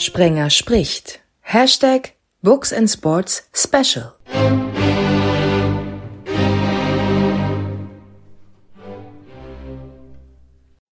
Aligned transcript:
Sprenger 0.00 0.48
spricht. 0.48 1.20
Hashtag 1.42 2.14
Books 2.40 2.72
and 2.72 2.88
Sports 2.88 3.50
Special. 3.52 4.14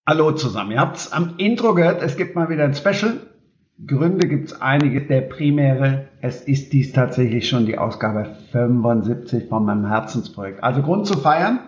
Hallo 0.06 0.32
zusammen. 0.32 0.72
Ihr 0.72 0.80
habt 0.80 0.98
es 0.98 1.10
am 1.10 1.36
Intro 1.38 1.72
gehört, 1.72 2.02
es 2.02 2.18
gibt 2.18 2.34
mal 2.34 2.50
wieder 2.50 2.64
ein 2.64 2.74
Special. 2.74 3.20
Gründe 3.86 4.28
gibt 4.28 4.50
es 4.50 4.60
einige. 4.60 5.00
Der 5.00 5.22
primäre, 5.22 6.08
es 6.20 6.42
ist 6.42 6.74
dies 6.74 6.92
tatsächlich 6.92 7.48
schon 7.48 7.64
die 7.64 7.78
Ausgabe 7.78 8.36
75 8.52 9.48
von 9.48 9.64
meinem 9.64 9.86
Herzensprojekt. 9.86 10.62
Also 10.62 10.82
Grund 10.82 11.06
zu 11.06 11.18
feiern. 11.18 11.60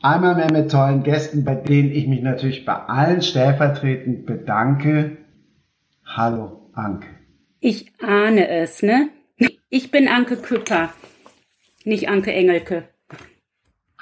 Einmal 0.00 0.36
mehr 0.36 0.52
mit 0.52 0.70
tollen 0.70 1.02
Gästen, 1.02 1.44
bei 1.44 1.56
denen 1.56 1.90
ich 1.90 2.06
mich 2.06 2.22
natürlich 2.22 2.64
bei 2.64 2.74
allen 2.74 3.20
stellvertretend 3.20 4.26
bedanke. 4.26 5.16
Hallo, 6.04 6.63
Anke. 6.76 7.08
Ich 7.60 7.92
ahne 8.02 8.48
es, 8.48 8.82
ne? 8.82 9.10
Ich 9.70 9.90
bin 9.90 10.08
Anke 10.08 10.36
Küpper, 10.36 10.92
nicht 11.84 12.08
Anke 12.08 12.32
Engelke. 12.32 12.88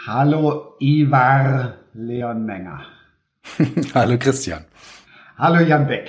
Hallo, 0.06 0.74
Ivar 0.80 1.78
Leon 1.94 2.44
Menger. 2.44 2.84
Hallo, 3.94 4.18
Christian. 4.18 4.64
Hallo, 5.38 5.60
Jan 5.60 5.86
Beck. 5.86 6.08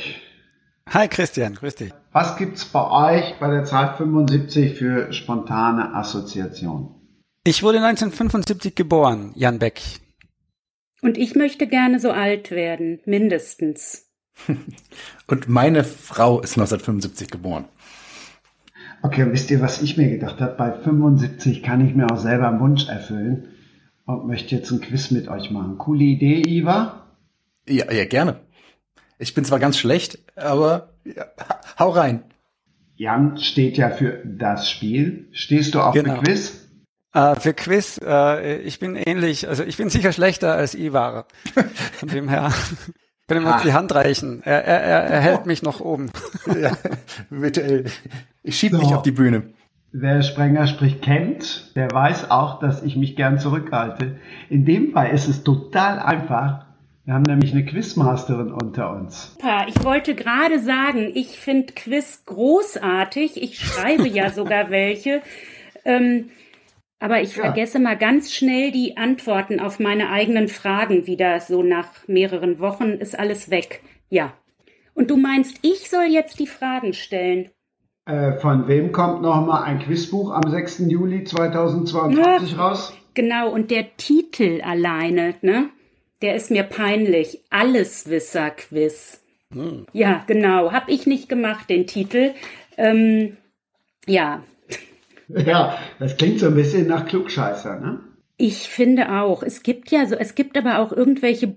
Hi, 0.90 1.08
Christian, 1.08 1.56
grüß 1.56 1.76
dich. 1.76 1.94
Was 2.12 2.38
gibt's 2.38 2.66
bei 2.66 2.90
euch 2.90 3.36
bei 3.40 3.50
der 3.50 3.64
Zahl 3.66 3.96
75 3.98 4.78
für 4.78 5.12
spontane 5.14 5.94
Assoziationen? 5.96 6.90
Ich 7.44 7.64
wurde 7.64 7.80
1975 7.80 8.76
geboren, 8.76 9.32
Jan 9.36 9.60
Beck. 9.60 9.82
Und 11.02 11.18
ich 11.18 11.36
möchte 11.36 11.68
gerne 11.68 12.00
so 12.00 12.12
alt 12.12 12.52
werden, 12.52 13.00
mindestens. 13.06 14.13
Und 15.28 15.48
meine 15.48 15.84
Frau 15.84 16.40
ist 16.42 16.58
1975 16.58 17.30
geboren. 17.30 17.66
Okay, 19.02 19.28
wisst 19.32 19.52
ihr, 19.52 19.60
was 19.62 19.82
ich 19.82 19.98
mir 19.98 20.10
gedacht 20.10 20.40
habe? 20.40 20.56
Bei 20.58 20.72
75 20.72 21.62
kann 21.62 21.86
ich 21.86 21.94
mir 21.94 22.10
auch 22.10 22.18
selber 22.18 22.48
einen 22.48 22.60
Wunsch 22.60 22.88
erfüllen 22.88 23.50
und 24.06 24.28
möchte 24.28 24.56
jetzt 24.56 24.72
ein 24.72 24.80
Quiz 24.82 25.12
mit 25.12 25.28
euch 25.28 25.52
machen. 25.52 25.78
Coole 25.78 26.04
Idee, 26.04 26.42
Iva? 26.42 27.04
Ja, 27.68 27.92
ja, 27.92 28.06
gerne. 28.06 28.40
Ich 29.20 29.34
bin 29.34 29.46
zwar 29.46 29.60
ganz 29.60 29.78
schlecht, 29.78 30.20
aber 30.36 30.94
ja, 31.06 31.26
hau 31.80 31.90
rein. 31.90 32.24
Jan 32.96 33.38
steht 33.38 33.78
ja 33.78 33.90
für 33.90 34.22
das 34.26 34.70
Spiel. 34.70 35.28
Stehst 35.32 35.76
du 35.76 35.82
auch 35.82 35.94
Genau. 35.94 36.16
für 36.16 36.22
Quiz? 36.24 36.60
Äh, 37.14 37.36
für 37.36 37.54
Quiz, 37.54 38.00
äh, 38.04 38.58
ich 38.62 38.80
bin 38.80 38.96
ähnlich, 38.96 39.48
also 39.48 39.64
ich 39.64 39.78
bin 39.78 39.90
sicher 39.90 40.12
schlechter 40.14 40.56
als 40.56 40.76
Ivar. 40.76 41.28
Von 41.94 42.10
dem 42.10 42.30
her 42.30 42.52
können 43.28 43.46
wir 43.46 43.54
uns 43.54 43.62
Ah. 43.62 43.66
die 43.66 43.74
Hand 43.74 43.94
reichen. 43.96 44.42
Er, 44.44 44.64
er, 44.66 44.82
er, 44.82 45.00
er 45.06 45.20
hält 45.22 45.46
mich 45.46 45.64
noch 45.64 45.80
oben. 45.80 46.12
Ja, 46.60 46.72
bitte, 47.30 47.86
ich 48.44 48.58
schieb 48.60 48.72
So. 48.74 48.78
mich 48.80 48.94
auf 48.94 49.02
die 49.04 49.12
Bühne. 49.12 49.44
Wer 49.92 50.24
Sprenger 50.24 50.66
spricht 50.68 51.02
kennt, 51.04 51.76
der 51.76 51.90
weiß 51.92 52.32
auch, 52.32 52.60
dass 52.60 52.82
ich 52.84 52.96
mich 52.96 53.16
gern 53.16 53.38
zurückhalte. 53.40 54.18
In 54.50 54.66
dem 54.66 54.92
Fall 54.92 55.10
ist 55.12 55.28
es 55.28 55.44
total 55.44 56.00
einfach. 56.00 56.66
Wir 57.06 57.14
haben 57.14 57.24
nämlich 57.24 57.52
eine 57.52 57.64
Quizmasterin 57.66 58.52
unter 58.52 58.92
uns. 58.92 59.36
Pa, 59.40 59.66
ich 59.68 59.84
wollte 59.84 60.16
gerade 60.16 60.60
sagen, 60.60 61.12
ich 61.14 61.38
finde 61.38 61.74
Quiz 61.74 62.24
großartig. 62.26 63.42
Ich 63.42 63.60
schreibe 63.60 64.08
ja 64.08 64.30
sogar 64.32 64.70
welche. 64.70 65.22
Ähm, 65.86 66.30
aber 67.04 67.22
ich 67.22 67.36
Ja. 67.36 67.44
vergesse 67.44 67.80
mal 67.80 67.98
ganz 67.98 68.32
schnell 68.34 68.72
die 68.72 68.96
Antworten 68.96 69.60
auf 69.60 69.80
meine 69.80 70.10
eigenen 70.10 70.48
Fragen 70.48 71.06
wieder. 71.06 71.40
So 71.42 71.62
nach 71.62 71.90
mehreren 72.08 72.60
Wochen 72.60 72.92
ist 72.94 73.20
alles 73.20 73.50
weg. 73.50 73.82
Ja. 74.10 74.34
Und 74.94 75.12
du 75.12 75.18
meinst, 75.18 75.58
ich 75.64 75.90
soll 75.90 76.06
jetzt 76.06 76.40
die 76.40 76.48
Fragen 76.48 76.94
stellen? 76.94 77.50
Äh, 78.06 78.34
von 78.40 78.68
wem 78.68 78.92
kommt 78.92 79.22
nochmal 79.22 79.64
ein 79.64 79.80
Quizbuch 79.80 80.32
am 80.32 80.50
6. 80.50 80.80
Juli 80.90 81.24
2022 81.26 82.58
raus? 82.58 82.94
Genau, 83.14 83.50
und 83.50 83.70
der 83.70 83.96
Titel 83.98 84.62
alleine, 84.62 85.36
ne? 85.42 85.70
Der 86.22 86.36
ist 86.36 86.52
mir 86.52 86.64
peinlich. 86.64 87.40
Alleswisser-Quiz. 87.50 89.22
Ja, 89.92 90.24
genau. 90.26 90.72
Hab 90.72 90.90
ich 90.90 91.06
nicht 91.06 91.30
gemacht, 91.30 91.70
den 91.70 91.86
Titel. 91.86 92.32
Ähm, 92.78 93.38
ja, 94.08 94.42
Ja, 95.46 95.78
das 96.00 96.18
klingt 96.18 96.40
so 96.40 96.48
ein 96.48 96.56
bisschen 96.56 96.88
nach 96.88 97.06
Klugscheißer, 97.06 97.80
ne? 97.80 98.00
ich 98.38 98.70
finde 98.70 99.12
auch. 99.12 99.44
Es 99.44 99.64
gibt 99.64 99.92
ja 99.92 100.06
so, 100.06 100.16
es 100.16 100.36
gibt 100.36 100.58
aber 100.58 100.80
auch 100.80 100.92
irgendwelche 100.92 101.56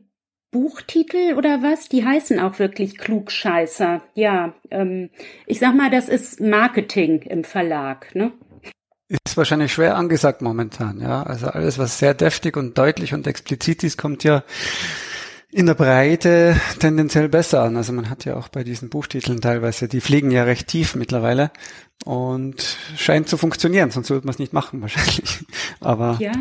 Buchtitel 0.50 1.34
oder 1.37 1.62
was, 1.62 1.88
die 1.88 2.04
heißen 2.04 2.38
auch 2.41 2.59
wirklich 2.59 2.97
Klugscheißer. 2.99 4.03
Ja, 4.15 4.54
ähm, 4.71 5.10
ich 5.47 5.59
sag 5.59 5.75
mal, 5.75 5.91
das 5.91 6.09
ist 6.09 6.41
Marketing 6.41 7.22
im 7.22 7.44
Verlag, 7.44 8.15
ne? 8.15 8.32
Ist 9.09 9.37
wahrscheinlich 9.37 9.72
schwer 9.72 9.97
angesagt 9.97 10.43
momentan, 10.43 11.00
ja. 11.00 11.22
Also 11.22 11.48
alles, 11.48 11.78
was 11.78 11.98
sehr 11.98 12.15
deftig 12.15 12.56
und 12.56 12.77
deutlich 12.78 13.15
und 13.15 13.27
explizit 13.27 13.84
ist, 13.84 13.98
kommt 13.98 14.25
ja 14.25 14.43
in 15.56 15.65
der 15.65 15.75
Breite 15.75 16.61
tendenziell 16.81 17.31
besser 17.31 17.62
an. 17.62 17.78
Also 17.78 17.91
man 17.94 18.11
hat 18.11 18.27
ja 18.27 18.37
auch 18.37 18.49
bei 18.49 18.62
diesen 18.62 18.91
Buchtiteln 18.91 19.41
teilweise, 19.41 19.89
die 19.89 20.03
fliegen 20.03 20.31
ja 20.31 20.44
recht 20.44 20.69
tief 20.69 20.94
mittlerweile 20.94 21.50
und 22.05 22.77
scheint 22.94 23.27
zu 23.31 23.39
funktionieren, 23.39 23.91
sonst 23.91 24.11
würde 24.11 24.27
man 24.27 24.34
es 24.34 24.39
nicht 24.39 24.53
machen 24.53 24.83
wahrscheinlich. 24.83 25.47
Aber 25.81 26.19
Ja. 26.21 26.33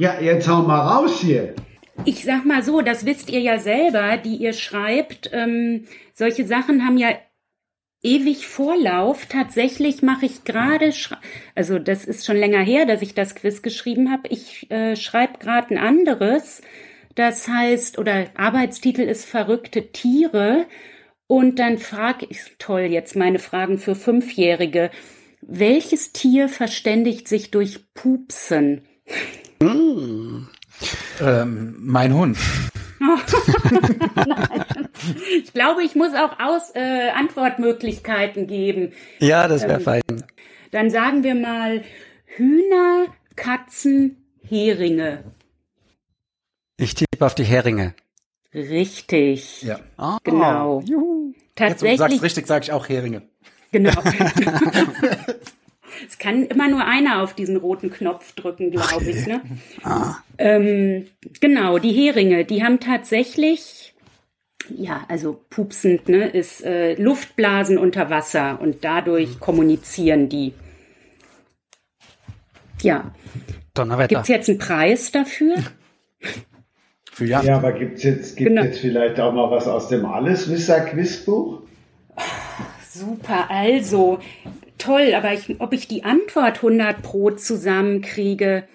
Ja, 0.00 0.20
jetzt 0.20 0.46
hau 0.48 0.60
mal 0.62 0.80
raus 0.80 1.18
hier. 1.22 1.54
Ich 2.04 2.24
sag 2.24 2.44
mal 2.44 2.62
so, 2.62 2.82
das 2.82 3.06
wisst 3.06 3.30
ihr 3.30 3.40
ja 3.40 3.58
selber, 3.58 4.18
die 4.18 4.36
ihr 4.36 4.52
schreibt. 4.52 5.30
Ähm, 5.32 5.86
solche 6.12 6.46
Sachen 6.46 6.84
haben 6.84 6.98
ja 6.98 7.08
ewig 8.02 8.46
Vorlauf. 8.46 9.24
Tatsächlich 9.24 10.02
mache 10.02 10.26
ich 10.26 10.44
gerade, 10.44 10.92
also 11.54 11.78
das 11.78 12.04
ist 12.04 12.26
schon 12.26 12.36
länger 12.36 12.60
her, 12.60 12.84
dass 12.84 13.00
ich 13.00 13.14
das 13.14 13.34
Quiz 13.34 13.62
geschrieben 13.62 14.10
habe. 14.12 14.28
Ich 14.28 14.70
äh, 14.70 14.94
schreibe 14.94 15.38
gerade 15.38 15.74
ein 15.74 15.78
anderes. 15.78 16.60
Das 17.18 17.48
heißt, 17.48 17.98
oder 17.98 18.26
Arbeitstitel 18.36 19.00
ist 19.00 19.24
Verrückte 19.24 19.90
Tiere. 19.90 20.66
Und 21.26 21.58
dann 21.58 21.78
frage 21.78 22.24
ich, 22.30 22.38
toll, 22.60 22.82
jetzt 22.82 23.16
meine 23.16 23.40
Fragen 23.40 23.78
für 23.78 23.96
Fünfjährige. 23.96 24.92
Welches 25.40 26.12
Tier 26.12 26.48
verständigt 26.48 27.26
sich 27.26 27.50
durch 27.50 27.92
Pupsen? 27.92 28.86
Ähm, 29.60 30.46
mein 31.80 32.14
Hund. 32.14 32.38
Ich 35.44 35.52
glaube, 35.52 35.82
ich 35.84 35.94
muss 35.94 36.12
auch 36.14 36.38
aus, 36.40 36.72
äh, 36.74 37.10
Antwortmöglichkeiten 37.10 38.46
geben. 38.46 38.92
ja, 39.20 39.46
das 39.48 39.62
wäre 39.62 39.80
fein. 39.80 40.02
Dann 40.72 40.90
sagen 40.90 41.22
wir 41.22 41.34
mal 41.34 41.82
Hühner, 42.26 43.06
Katzen, 43.36 44.16
Heringe. 44.42 45.24
Ich 46.78 46.94
tippe 46.94 47.24
auf 47.26 47.34
die 47.34 47.44
Heringe. 47.44 47.94
Richtig. 48.54 49.62
Ja. 49.62 49.80
Ah, 49.96 50.18
Genau. 50.24 50.80
Juhu. 50.80 51.32
Jetzt, 51.58 51.82
wo 51.82 51.86
du 51.86 51.88
sagst 51.96 51.98
Tatsächlich, 51.98 52.22
richtig, 52.22 52.46
sage 52.46 52.64
ich 52.64 52.72
auch 52.72 52.88
Heringe. 52.88 53.22
genau. 53.72 53.90
es 56.08 56.18
kann 56.18 56.46
immer 56.46 56.68
nur 56.68 56.84
einer 56.84 57.22
auf 57.22 57.34
diesen 57.34 57.56
roten 57.56 57.90
Knopf 57.90 58.32
drücken, 58.34 58.70
glaube 58.70 59.10
ich. 59.10 59.26
Ne? 59.26 59.42
Ähm, 60.38 61.06
genau, 61.40 61.78
die 61.78 61.92
Heringe, 61.92 62.44
die 62.44 62.62
haben 62.62 62.78
tatsächlich, 62.78 63.94
ja, 64.70 65.04
also 65.08 65.44
pupsend, 65.50 66.08
ne, 66.08 66.28
ist 66.28 66.64
äh, 66.64 66.94
Luftblasen 66.94 67.76
unter 67.76 68.08
Wasser 68.08 68.60
und 68.60 68.84
dadurch 68.84 69.40
kommunizieren 69.40 70.28
die. 70.28 70.54
Ja, 72.82 73.12
Donnerwetter. 73.74 74.14
gibt's 74.14 74.28
jetzt 74.28 74.48
einen 74.48 74.58
Preis 74.58 75.10
dafür? 75.10 75.56
Für 77.18 77.24
Jan. 77.24 77.44
Ja, 77.44 77.56
aber 77.56 77.72
gibt's 77.72 78.04
jetzt, 78.04 78.36
gibt's 78.36 78.48
Genau. 78.48 78.62
jetzt 78.62 78.78
vielleicht 78.78 79.18
auch 79.18 79.32
mal 79.32 79.50
was 79.50 79.66
aus 79.66 79.88
dem 79.88 80.06
Alleswisser-Quizbuch? 80.06 81.62
Super, 82.88 83.50
also 83.50 84.20
toll, 84.78 85.12
aber 85.16 85.32
ich, 85.32 85.60
ob 85.60 85.72
ich 85.72 85.88
die 85.88 86.04
Antwort 86.04 86.58
100 86.58 87.02
pro 87.02 87.32
zusammenkriege, 87.32 88.68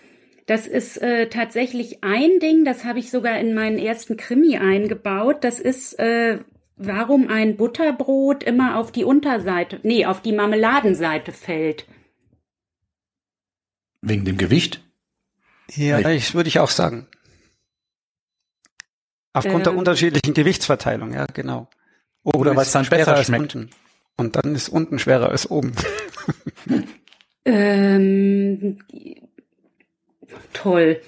das 0.46 0.68
ist 0.68 1.02
äh, 1.02 1.30
tatsächlich 1.30 2.04
ein 2.04 2.42
Ding, 2.42 2.66
das 2.66 2.84
habe 2.84 3.00
ich 3.00 3.12
sogar 3.12 3.40
in 3.40 3.54
meinen 3.54 3.78
ersten 3.78 4.18
Krimi 4.18 4.58
eingebaut. 4.58 5.38
Das 5.46 5.62
ist, 5.62 5.98
äh, 5.98 6.40
warum 6.76 7.30
ein 7.30 7.56
Butterbrot 7.56 8.44
immer 8.44 8.78
auf 8.78 8.92
die 8.92 9.06
Unterseite, 9.06 9.80
nee, 9.84 10.06
auf 10.06 10.22
die 10.22 10.34
Marmeladenseite 10.34 11.32
fällt. 11.32 11.86
Wegen 14.02 14.26
dem 14.26 14.38
Gewicht? 14.38 14.84
Ja, 15.74 16.10
ich 16.10 16.36
würde 16.36 16.50
ich 16.50 16.60
auch 16.60 16.72
sagen. 16.72 17.08
Aufgrund 19.34 19.66
der 19.66 19.74
Ähm. 19.74 19.80
unterschiedlichen 19.80 20.34
Gewichtsverteilung, 20.34 21.14
ja, 21.14 21.26
genau. 21.34 21.68
Oben 22.24 22.40
Oder 22.40 22.52
ist 22.52 22.58
weil's 22.58 22.72
dann 22.72 22.86
schwerer 22.86 23.12
besser 23.12 23.24
schmeckt. 23.24 23.56
Unten. 23.56 23.70
Und 24.16 24.36
dann 24.36 24.56
ist 24.56 24.70
unten 24.70 25.00
schwerer 25.00 25.30
als 25.30 25.50
oben. 25.50 25.74
Ähm, 27.46 28.80
toll. 30.54 31.02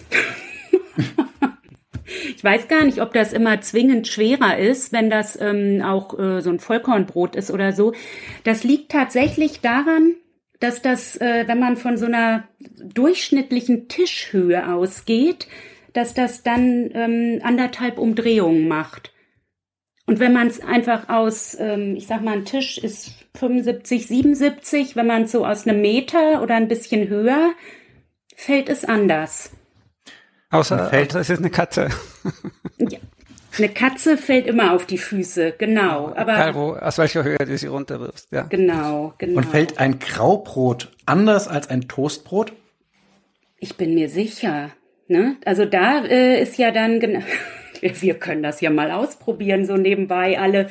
Ich 2.35 2.43
weiß 2.43 2.67
gar 2.67 2.83
nicht, 2.83 3.01
ob 3.01 3.13
das 3.13 3.33
immer 3.33 3.61
zwingend 3.61 4.07
schwerer 4.07 4.57
ist, 4.57 4.91
wenn 4.91 5.09
das 5.09 5.39
ähm, 5.39 5.81
auch 5.81 6.17
äh, 6.19 6.41
so 6.41 6.49
ein 6.49 6.59
Vollkornbrot 6.59 7.35
ist 7.35 7.51
oder 7.51 7.71
so. 7.71 7.93
Das 8.43 8.63
liegt 8.63 8.91
tatsächlich 8.91 9.61
daran, 9.61 10.15
dass 10.59 10.81
das, 10.81 11.15
äh, 11.19 11.47
wenn 11.47 11.59
man 11.59 11.77
von 11.77 11.97
so 11.97 12.05
einer 12.05 12.43
durchschnittlichen 12.83 13.87
Tischhöhe 13.87 14.71
ausgeht, 14.73 15.47
dass 15.95 16.13
das 16.13 16.43
dann 16.43 16.91
ähm, 16.93 17.39
anderthalb 17.41 17.97
Umdrehungen 17.97 18.67
macht. 18.67 19.13
Und 20.07 20.19
wenn 20.19 20.33
man 20.33 20.47
es 20.47 20.61
einfach 20.61 21.09
aus, 21.09 21.57
ähm, 21.59 21.95
ich 21.95 22.05
sag 22.05 22.21
mal, 22.21 22.33
ein 22.33 22.45
Tisch 22.45 22.77
ist 22.77 23.11
75, 23.35 24.07
77, 24.07 24.95
wenn 24.95 25.07
man 25.07 25.23
es 25.23 25.31
so 25.31 25.45
aus 25.45 25.65
einem 25.65 25.81
Meter 25.81 26.43
oder 26.43 26.55
ein 26.55 26.67
bisschen 26.67 27.07
höher, 27.07 27.53
fällt 28.35 28.69
es 28.69 28.85
anders. 28.85 29.51
Außer 30.51 30.89
fällt, 30.89 31.15
es 31.15 31.29
ist 31.29 31.39
eine 31.39 31.49
Katze. 31.49 31.89
ja. 32.77 32.99
Eine 33.57 33.69
Katze 33.69 34.17
fällt 34.17 34.47
immer 34.47 34.73
auf 34.73 34.85
die 34.85 34.97
Füße, 34.97 35.53
genau. 35.57 36.13
Aber 36.13 36.53
wo, 36.55 36.73
aus 36.73 36.97
welcher 36.97 37.23
Höhe 37.23 37.37
du 37.37 37.57
sie 37.57 37.67
runterwirfst, 37.67 38.27
ja. 38.31 38.41
Genau, 38.43 39.13
genau. 39.17 39.37
Und 39.37 39.45
fällt 39.45 39.79
ein 39.79 39.99
Graubrot 39.99 40.91
anders 41.05 41.47
als 41.47 41.69
ein 41.69 41.87
Toastbrot? 41.87 42.51
Ich 43.57 43.77
bin 43.77 43.95
mir 43.95 44.09
sicher. 44.09 44.71
Ne? 45.07 45.37
Also 45.45 45.65
da 45.65 46.03
äh, 46.05 46.41
ist 46.41 46.57
ja 46.57 46.71
dann 46.71 46.99
genau. 46.99 47.21
wir 47.81 48.15
können 48.15 48.43
das 48.43 48.61
ja 48.61 48.69
mal 48.69 48.91
ausprobieren, 48.91 49.65
so 49.65 49.77
nebenbei 49.77 50.39
alle. 50.39 50.69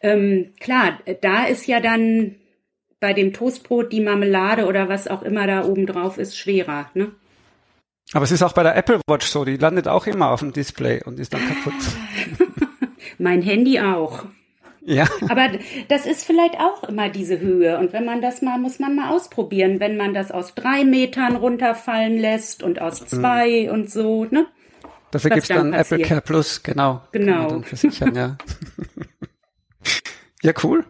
Ähm, 0.00 0.52
klar, 0.60 0.98
da 1.20 1.44
ist 1.44 1.66
ja 1.66 1.80
dann 1.80 2.36
bei 3.00 3.12
dem 3.12 3.32
Toastbrot 3.32 3.92
die 3.92 4.00
Marmelade 4.00 4.66
oder 4.66 4.88
was 4.88 5.06
auch 5.06 5.22
immer 5.22 5.46
da 5.46 5.64
oben 5.64 5.86
drauf 5.86 6.18
ist, 6.18 6.36
schwerer. 6.36 6.90
Ne? 6.94 7.12
Aber 8.12 8.24
es 8.24 8.32
ist 8.32 8.42
auch 8.42 8.52
bei 8.52 8.62
der 8.62 8.76
Apple 8.76 9.00
Watch 9.06 9.26
so, 9.26 9.44
die 9.44 9.56
landet 9.56 9.88
auch 9.88 10.06
immer 10.06 10.30
auf 10.30 10.40
dem 10.40 10.52
Display 10.52 11.02
und 11.04 11.18
ist 11.20 11.34
dann 11.34 11.42
kaputt. 11.46 11.74
mein 13.18 13.42
Handy 13.42 13.80
auch. 13.80 14.24
Ja. 14.86 15.06
Aber 15.28 15.48
das 15.88 16.06
ist 16.06 16.24
vielleicht 16.24 16.54
auch 16.60 16.84
immer 16.84 17.08
diese 17.08 17.40
Höhe. 17.40 17.76
Und 17.78 17.92
wenn 17.92 18.04
man 18.04 18.22
das 18.22 18.40
mal, 18.40 18.58
muss 18.58 18.78
man 18.78 18.94
mal 18.94 19.10
ausprobieren, 19.10 19.80
wenn 19.80 19.96
man 19.96 20.14
das 20.14 20.30
aus 20.30 20.54
drei 20.54 20.84
Metern 20.84 21.34
runterfallen 21.34 22.16
lässt 22.16 22.62
und 22.62 22.80
aus 22.80 23.00
mhm. 23.00 23.06
zwei 23.08 23.64
mhm. 23.64 23.72
und 23.72 23.90
so, 23.90 24.24
ne? 24.26 24.46
Dafür 25.10 25.30
gibt 25.30 25.42
es 25.42 25.48
dann, 25.48 25.72
dann 25.72 25.80
Apple 25.80 25.98
Care 26.00 26.20
Plus, 26.20 26.62
genau. 26.62 27.02
Genau. 27.12 27.48
Dann 27.48 27.64
versichern, 27.64 28.14
ja. 28.14 28.36
ja, 30.42 30.52
cool. 30.62 30.84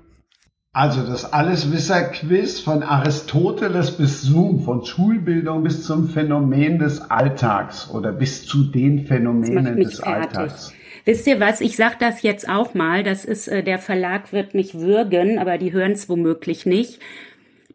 Also 0.73 1.03
das 1.07 1.33
Alleswisser-Quiz 1.33 2.61
von 2.61 2.83
Aristoteles 2.83 3.93
bis 3.93 4.21
Zoom, 4.21 4.61
von 4.61 4.85
Schulbildung 4.85 5.63
bis 5.63 5.85
zum 5.85 6.11
Phänomen 6.11 6.79
des 6.79 7.01
Alltags 7.01 7.89
oder 7.89 8.13
bis 8.13 8.45
zu 8.45 8.65
den 8.65 9.07
Phänomenen 9.07 9.79
des 9.79 10.01
fertig. 10.01 10.37
Alltags. 10.37 10.75
Wisst 11.07 11.29
ihr 11.29 11.39
was? 11.39 11.61
Ich 11.61 11.77
sag 11.77 12.01
das 12.01 12.23
jetzt 12.23 12.49
auch 12.49 12.75
mal. 12.75 13.05
Das 13.05 13.25
ist 13.25 13.47
äh, 13.47 13.63
der 13.63 13.79
Verlag 13.79 14.33
wird 14.33 14.55
mich 14.55 14.75
würgen, 14.75 15.39
aber 15.39 15.57
die 15.57 15.73
hören 15.73 15.93
es 15.93 16.09
womöglich 16.09 16.67
nicht. 16.67 17.01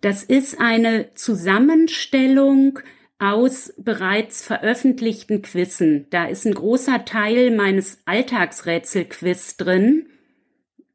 Das 0.02 0.24
ist 0.24 0.60
eine 0.60 1.14
Zusammenstellung 1.16 2.80
aus 3.20 3.74
bereits 3.78 4.44
veröffentlichten 4.44 5.42
Quizzen. 5.44 6.08
Da 6.10 6.26
ist 6.26 6.46
ein 6.46 6.54
großer 6.54 7.06
Teil 7.06 7.56
meines 7.56 8.02
Alltagsrätselquiz 8.06 9.56
drin. 9.56 10.08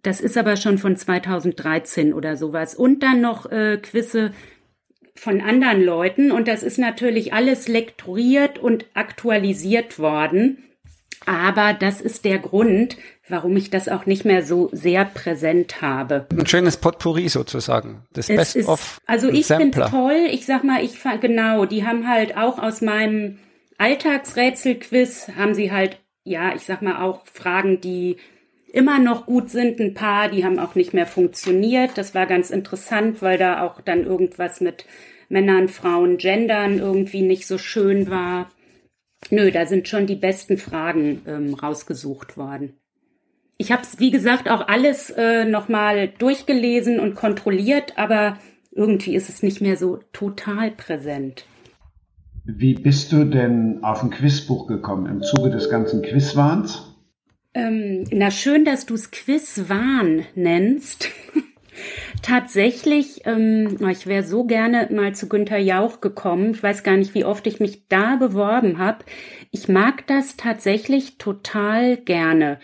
Das 0.02 0.20
ist 0.20 0.36
aber 0.36 0.56
schon 0.56 0.76
von 0.76 0.94
2013 0.94 2.12
oder 2.12 2.36
sowas. 2.36 2.74
Und 2.74 3.02
dann 3.02 3.22
noch 3.22 3.50
äh, 3.50 3.78
Quizze 3.78 4.32
von 5.14 5.40
anderen 5.40 5.82
Leuten. 5.82 6.32
Und 6.32 6.48
das 6.48 6.62
ist 6.62 6.78
natürlich 6.78 7.32
alles 7.32 7.66
lektoriert 7.66 8.58
und 8.58 8.84
aktualisiert 8.92 9.98
worden. 9.98 10.58
Aber 11.26 11.74
das 11.74 12.00
ist 12.00 12.24
der 12.24 12.38
Grund, 12.38 12.96
warum 13.28 13.56
ich 13.56 13.68
das 13.68 13.88
auch 13.88 14.06
nicht 14.06 14.24
mehr 14.24 14.44
so 14.44 14.70
sehr 14.72 15.04
präsent 15.04 15.82
habe. 15.82 16.26
Ein 16.30 16.46
schönes 16.46 16.76
Potpourri 16.76 17.28
sozusagen. 17.28 18.04
Das 18.12 18.30
es 18.30 18.36
Best 18.36 18.56
ist, 18.56 18.68
of 18.68 19.00
Also 19.06 19.28
ich 19.28 19.46
finde 19.46 19.88
toll. 19.90 20.28
Ich 20.30 20.46
sag 20.46 20.62
mal, 20.62 20.82
ich 20.84 20.98
genau, 21.20 21.66
die 21.66 21.84
haben 21.84 22.08
halt 22.08 22.36
auch 22.36 22.60
aus 22.60 22.80
meinem 22.80 23.38
Alltagsrätselquiz 23.78 25.30
haben 25.36 25.54
sie 25.54 25.72
halt, 25.72 25.98
ja, 26.22 26.54
ich 26.54 26.62
sag 26.62 26.80
mal 26.80 27.02
auch 27.02 27.26
Fragen, 27.26 27.80
die 27.80 28.16
immer 28.72 28.98
noch 28.98 29.26
gut 29.26 29.50
sind. 29.50 29.80
Ein 29.80 29.94
paar, 29.94 30.28
die 30.28 30.44
haben 30.44 30.60
auch 30.60 30.76
nicht 30.76 30.94
mehr 30.94 31.06
funktioniert. 31.06 31.98
Das 31.98 32.14
war 32.14 32.26
ganz 32.26 32.50
interessant, 32.50 33.20
weil 33.20 33.36
da 33.36 33.62
auch 33.62 33.80
dann 33.80 34.04
irgendwas 34.04 34.60
mit 34.60 34.84
Männern, 35.28 35.68
Frauen, 35.68 36.18
Gendern 36.18 36.78
irgendwie 36.78 37.22
nicht 37.22 37.46
so 37.46 37.58
schön 37.58 38.08
war. 38.10 38.48
Nö, 39.30 39.50
da 39.50 39.66
sind 39.66 39.88
schon 39.88 40.06
die 40.06 40.16
besten 40.16 40.58
Fragen 40.58 41.22
ähm, 41.26 41.54
rausgesucht 41.54 42.36
worden. 42.36 42.74
Ich 43.58 43.72
habe 43.72 43.82
es, 43.82 43.98
wie 43.98 44.10
gesagt, 44.10 44.50
auch 44.50 44.68
alles 44.68 45.10
äh, 45.10 45.44
nochmal 45.44 46.08
durchgelesen 46.18 47.00
und 47.00 47.14
kontrolliert, 47.14 47.94
aber 47.96 48.38
irgendwie 48.72 49.14
ist 49.14 49.28
es 49.28 49.42
nicht 49.42 49.60
mehr 49.60 49.76
so 49.76 50.00
total 50.12 50.70
präsent. 50.70 51.46
Wie 52.44 52.74
bist 52.74 53.10
du 53.12 53.24
denn 53.24 53.82
auf 53.82 54.02
ein 54.02 54.10
Quizbuch 54.10 54.66
gekommen 54.68 55.06
im 55.06 55.22
Zuge 55.22 55.50
des 55.50 55.70
ganzen 55.70 56.02
Quizwahns? 56.02 56.94
Ähm, 57.54 58.04
na 58.12 58.30
schön, 58.30 58.64
dass 58.64 58.86
du 58.86 58.94
es 58.94 59.10
Quizwahn 59.10 60.26
nennst. 60.34 61.08
Tatsächlich, 62.22 63.22
ähm, 63.24 63.78
ich 63.90 64.06
wäre 64.06 64.24
so 64.24 64.44
gerne 64.44 64.88
mal 64.90 65.14
zu 65.14 65.28
Günter 65.28 65.58
Jauch 65.58 66.00
gekommen. 66.00 66.52
Ich 66.52 66.62
weiß 66.62 66.82
gar 66.82 66.96
nicht, 66.96 67.14
wie 67.14 67.24
oft 67.24 67.46
ich 67.46 67.60
mich 67.60 67.88
da 67.88 68.16
beworben 68.16 68.78
habe. 68.78 69.04
Ich 69.50 69.68
mag 69.68 70.06
das 70.06 70.36
tatsächlich 70.36 71.18
total 71.18 71.96
gerne. 71.96 72.58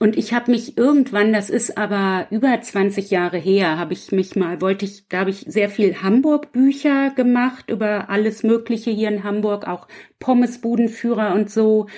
Und 0.00 0.16
ich 0.16 0.32
habe 0.32 0.52
mich 0.52 0.78
irgendwann, 0.78 1.32
das 1.32 1.50
ist 1.50 1.76
aber 1.76 2.28
über 2.30 2.60
20 2.60 3.10
Jahre 3.10 3.36
her, 3.36 3.78
habe 3.78 3.94
ich 3.94 4.12
mich 4.12 4.36
mal, 4.36 4.60
wollte 4.60 4.84
ich, 4.84 5.08
da 5.08 5.20
habe 5.20 5.30
ich 5.30 5.40
sehr 5.48 5.68
viel 5.68 6.02
Hamburg-Bücher 6.02 7.10
gemacht 7.10 7.68
über 7.68 8.08
alles 8.08 8.44
Mögliche 8.44 8.92
hier 8.92 9.08
in 9.08 9.24
Hamburg, 9.24 9.66
auch 9.66 9.88
Pommesbudenführer 10.20 11.34
und 11.34 11.50
so. 11.50 11.88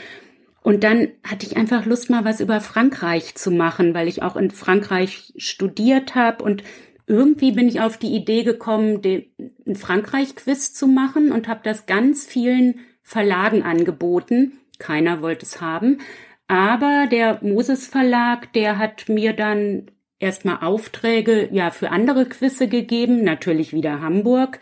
Und 0.62 0.84
dann 0.84 1.08
hatte 1.26 1.46
ich 1.46 1.56
einfach 1.56 1.86
Lust, 1.86 2.10
mal 2.10 2.24
was 2.24 2.40
über 2.40 2.60
Frankreich 2.60 3.34
zu 3.34 3.50
machen, 3.50 3.94
weil 3.94 4.08
ich 4.08 4.22
auch 4.22 4.36
in 4.36 4.50
Frankreich 4.50 5.32
studiert 5.36 6.14
habe 6.14 6.44
und 6.44 6.62
irgendwie 7.06 7.50
bin 7.50 7.66
ich 7.66 7.80
auf 7.80 7.96
die 7.96 8.14
Idee 8.14 8.44
gekommen, 8.44 9.02
einen 9.04 9.74
Frankreich-Quiz 9.74 10.72
zu 10.74 10.86
machen 10.86 11.32
und 11.32 11.48
habe 11.48 11.60
das 11.64 11.86
ganz 11.86 12.24
vielen 12.24 12.80
Verlagen 13.02 13.64
angeboten. 13.64 14.52
Keiner 14.78 15.20
wollte 15.20 15.44
es 15.44 15.60
haben. 15.60 15.98
Aber 16.46 17.08
der 17.10 17.40
Moses 17.42 17.88
Verlag, 17.88 18.52
der 18.52 18.78
hat 18.78 19.08
mir 19.08 19.32
dann 19.32 19.90
erstmal 20.20 20.58
Aufträge 20.58 21.48
ja 21.50 21.70
für 21.70 21.90
andere 21.90 22.26
Quizze 22.26 22.68
gegeben, 22.68 23.24
natürlich 23.24 23.72
wieder 23.72 24.00
Hamburg, 24.00 24.60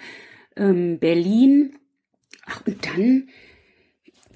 ähm, 0.57 0.99
Berlin. 0.99 1.77
Ach, 2.47 2.63
und 2.67 2.87
dann 2.87 3.29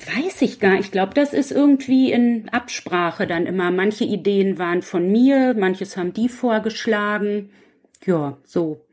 weiß 0.07 0.43
ich 0.43 0.61
gar, 0.61 0.79
ich 0.79 0.91
glaube, 0.91 1.15
das 1.15 1.33
ist 1.33 1.53
irgendwie 1.53 2.13
in 2.13 2.49
Absprache 2.51 3.27
dann 3.27 3.47
immer. 3.47 3.71
Manche 3.71 4.05
Ideen 4.05 4.59
waren 4.59 4.83
von 4.83 5.11
mir, 5.11 5.55
manches 5.55 5.97
haben 5.97 6.13
die 6.13 6.29
vorgeschlagen. 6.29 7.51
Ja, 8.05 8.39
so 8.45 8.85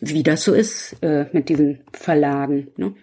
wie 0.00 0.22
das 0.22 0.44
so 0.44 0.54
ist 0.54 0.96
äh, 1.02 1.26
mit 1.32 1.48
diesen 1.48 1.80
Verlagen. 1.92 2.68
Ne? 2.76 2.94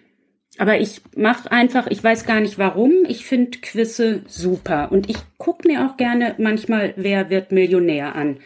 Aber 0.58 0.80
ich 0.80 1.00
mache 1.16 1.50
einfach, 1.52 1.86
ich 1.86 2.02
weiß 2.02 2.26
gar 2.26 2.40
nicht 2.40 2.58
warum, 2.58 3.04
ich 3.06 3.24
finde 3.24 3.58
Quizze 3.58 4.22
super. 4.26 4.90
Und 4.90 5.08
ich 5.08 5.18
gucke 5.38 5.68
mir 5.68 5.86
auch 5.86 5.96
gerne 5.96 6.34
manchmal, 6.38 6.94
wer 6.96 7.30
wird 7.30 7.52
Millionär 7.52 8.16
an. 8.16 8.40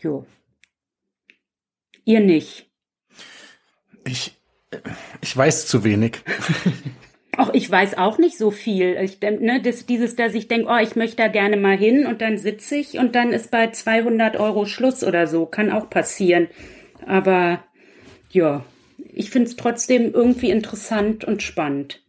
Jo. 0.00 0.24
Ihr 2.06 2.20
nicht. 2.20 2.70
Ich, 4.06 4.40
ich 5.20 5.36
weiß 5.36 5.66
zu 5.66 5.84
wenig. 5.84 6.18
Auch 7.36 7.54
ich 7.54 7.70
weiß 7.70 7.96
auch 7.96 8.18
nicht 8.18 8.36
so 8.36 8.50
viel. 8.50 8.96
Ich, 9.00 9.20
ne, 9.20 9.60
das, 9.62 9.86
dieses, 9.86 10.16
dass 10.16 10.34
ich 10.34 10.48
denke, 10.48 10.68
oh, 10.70 10.78
ich 10.82 10.96
möchte 10.96 11.16
da 11.16 11.28
gerne 11.28 11.56
mal 11.56 11.76
hin 11.76 12.06
und 12.06 12.20
dann 12.20 12.38
sitze 12.38 12.76
ich 12.76 12.98
und 12.98 13.14
dann 13.14 13.32
ist 13.32 13.50
bei 13.50 13.70
200 13.70 14.36
Euro 14.36 14.66
Schluss 14.66 15.04
oder 15.04 15.26
so. 15.26 15.46
Kann 15.46 15.70
auch 15.70 15.88
passieren. 15.88 16.48
Aber 17.06 17.62
ja, 18.30 18.64
ich 19.12 19.30
finde 19.30 19.48
es 19.48 19.56
trotzdem 19.56 20.12
irgendwie 20.12 20.50
interessant 20.50 21.24
und 21.24 21.42
spannend. 21.42 22.02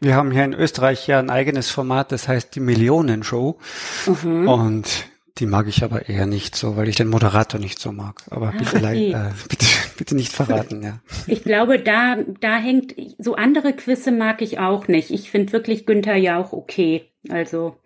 Wir 0.00 0.14
haben 0.14 0.30
hier 0.30 0.44
in 0.44 0.52
Österreich 0.52 1.06
ja 1.06 1.18
ein 1.18 1.30
eigenes 1.30 1.70
Format, 1.70 2.12
das 2.12 2.28
heißt 2.28 2.54
die 2.54 2.60
Millionenshow. 2.60 3.58
Mhm. 4.06 4.48
Und 4.48 5.06
die 5.38 5.46
mag 5.46 5.66
ich 5.68 5.84
aber 5.84 6.08
eher 6.08 6.26
nicht 6.26 6.54
so, 6.54 6.76
weil 6.76 6.88
ich 6.88 6.96
den 6.96 7.08
Moderator 7.08 7.60
nicht 7.60 7.78
so 7.78 7.92
mag. 7.92 8.22
Aber 8.30 8.52
Ach, 8.54 8.58
bitte, 8.58 8.76
okay. 8.76 9.12
äh, 9.12 9.30
bitte, 9.48 9.66
bitte 9.96 10.14
nicht 10.14 10.32
verraten, 10.32 10.82
ja. 10.82 11.00
Ich 11.26 11.42
glaube, 11.42 11.78
da, 11.78 12.16
da 12.40 12.58
hängt, 12.58 12.94
so 13.18 13.34
andere 13.34 13.72
Quizze 13.72 14.12
mag 14.12 14.42
ich 14.42 14.58
auch 14.58 14.88
nicht. 14.88 15.10
Ich 15.10 15.30
finde 15.30 15.52
wirklich 15.52 15.86
Günther 15.86 16.16
ja 16.16 16.38
auch 16.38 16.52
okay. 16.52 17.10
Also, 17.28 17.76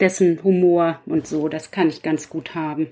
dessen 0.00 0.42
Humor 0.42 1.00
und 1.06 1.26
so, 1.26 1.48
das 1.48 1.70
kann 1.70 1.88
ich 1.88 2.02
ganz 2.02 2.28
gut 2.28 2.54
haben. 2.54 2.88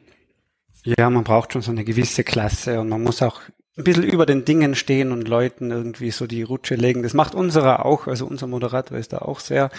Ja, 0.84 1.10
man 1.10 1.24
braucht 1.24 1.52
schon 1.52 1.62
so 1.62 1.70
eine 1.70 1.84
gewisse 1.84 2.22
Klasse 2.22 2.80
und 2.80 2.88
man 2.88 3.02
muss 3.02 3.22
auch 3.22 3.40
ein 3.76 3.84
bisschen 3.84 4.04
über 4.04 4.24
den 4.24 4.44
Dingen 4.44 4.74
stehen 4.74 5.12
und 5.12 5.28
Leuten 5.28 5.70
irgendwie 5.70 6.10
so 6.10 6.26
die 6.26 6.42
Rutsche 6.42 6.76
legen. 6.76 7.02
Das 7.02 7.14
macht 7.14 7.34
unserer 7.34 7.84
auch, 7.84 8.06
also 8.06 8.26
unser 8.26 8.46
Moderator 8.46 8.96
ist 8.96 9.12
da 9.12 9.18
auch 9.18 9.40
sehr 9.40 9.70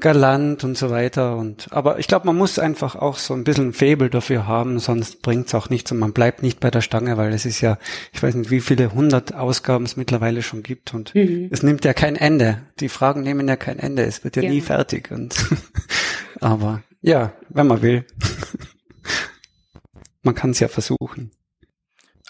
galant 0.00 0.62
und 0.62 0.78
so 0.78 0.90
weiter. 0.90 1.36
Und 1.36 1.68
aber 1.70 1.98
ich 1.98 2.06
glaube, 2.06 2.26
man 2.26 2.36
muss 2.36 2.58
einfach 2.58 2.94
auch 2.94 3.16
so 3.16 3.34
ein 3.34 3.44
bisschen 3.44 3.68
ein 3.68 3.72
Faible 3.72 4.10
dafür 4.10 4.46
haben, 4.46 4.78
sonst 4.78 5.22
bringt's 5.22 5.54
auch 5.54 5.70
nichts 5.70 5.90
und 5.90 5.98
man 5.98 6.12
bleibt 6.12 6.42
nicht 6.42 6.60
bei 6.60 6.70
der 6.70 6.80
Stange, 6.80 7.16
weil 7.16 7.32
es 7.32 7.44
ist 7.44 7.60
ja, 7.60 7.78
ich 8.12 8.22
weiß 8.22 8.34
nicht, 8.36 8.50
wie 8.50 8.60
viele 8.60 8.92
hundert 8.94 9.34
Ausgaben 9.34 9.84
es 9.84 9.96
mittlerweile 9.96 10.42
schon 10.42 10.62
gibt 10.62 10.94
und 10.94 11.14
mhm. 11.14 11.48
es 11.50 11.62
nimmt 11.62 11.84
ja 11.84 11.94
kein 11.94 12.16
Ende. 12.16 12.62
Die 12.80 12.88
Fragen 12.88 13.22
nehmen 13.22 13.48
ja 13.48 13.56
kein 13.56 13.78
Ende. 13.78 14.04
Es 14.04 14.22
wird 14.22 14.36
ja, 14.36 14.42
ja. 14.42 14.50
nie 14.50 14.60
fertig. 14.60 15.10
Und 15.10 15.36
aber 16.40 16.82
ja, 17.00 17.32
wenn 17.48 17.66
man 17.66 17.82
will. 17.82 18.04
man 20.22 20.34
kann 20.34 20.50
es 20.50 20.60
ja 20.60 20.68
versuchen. 20.68 21.32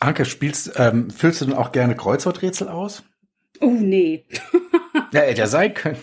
Anke, 0.00 0.24
spielst, 0.24 0.72
ähm, 0.76 1.10
füllst 1.10 1.40
du 1.40 1.46
denn 1.46 1.54
auch 1.54 1.72
gerne 1.72 1.96
Kreuzworträtsel 1.96 2.68
aus? 2.68 3.02
Oh, 3.60 3.76
nee. 3.76 4.24
ja, 5.12 5.20
hätte 5.20 5.40
ja 5.40 5.46
sein 5.48 5.74
können. 5.74 5.98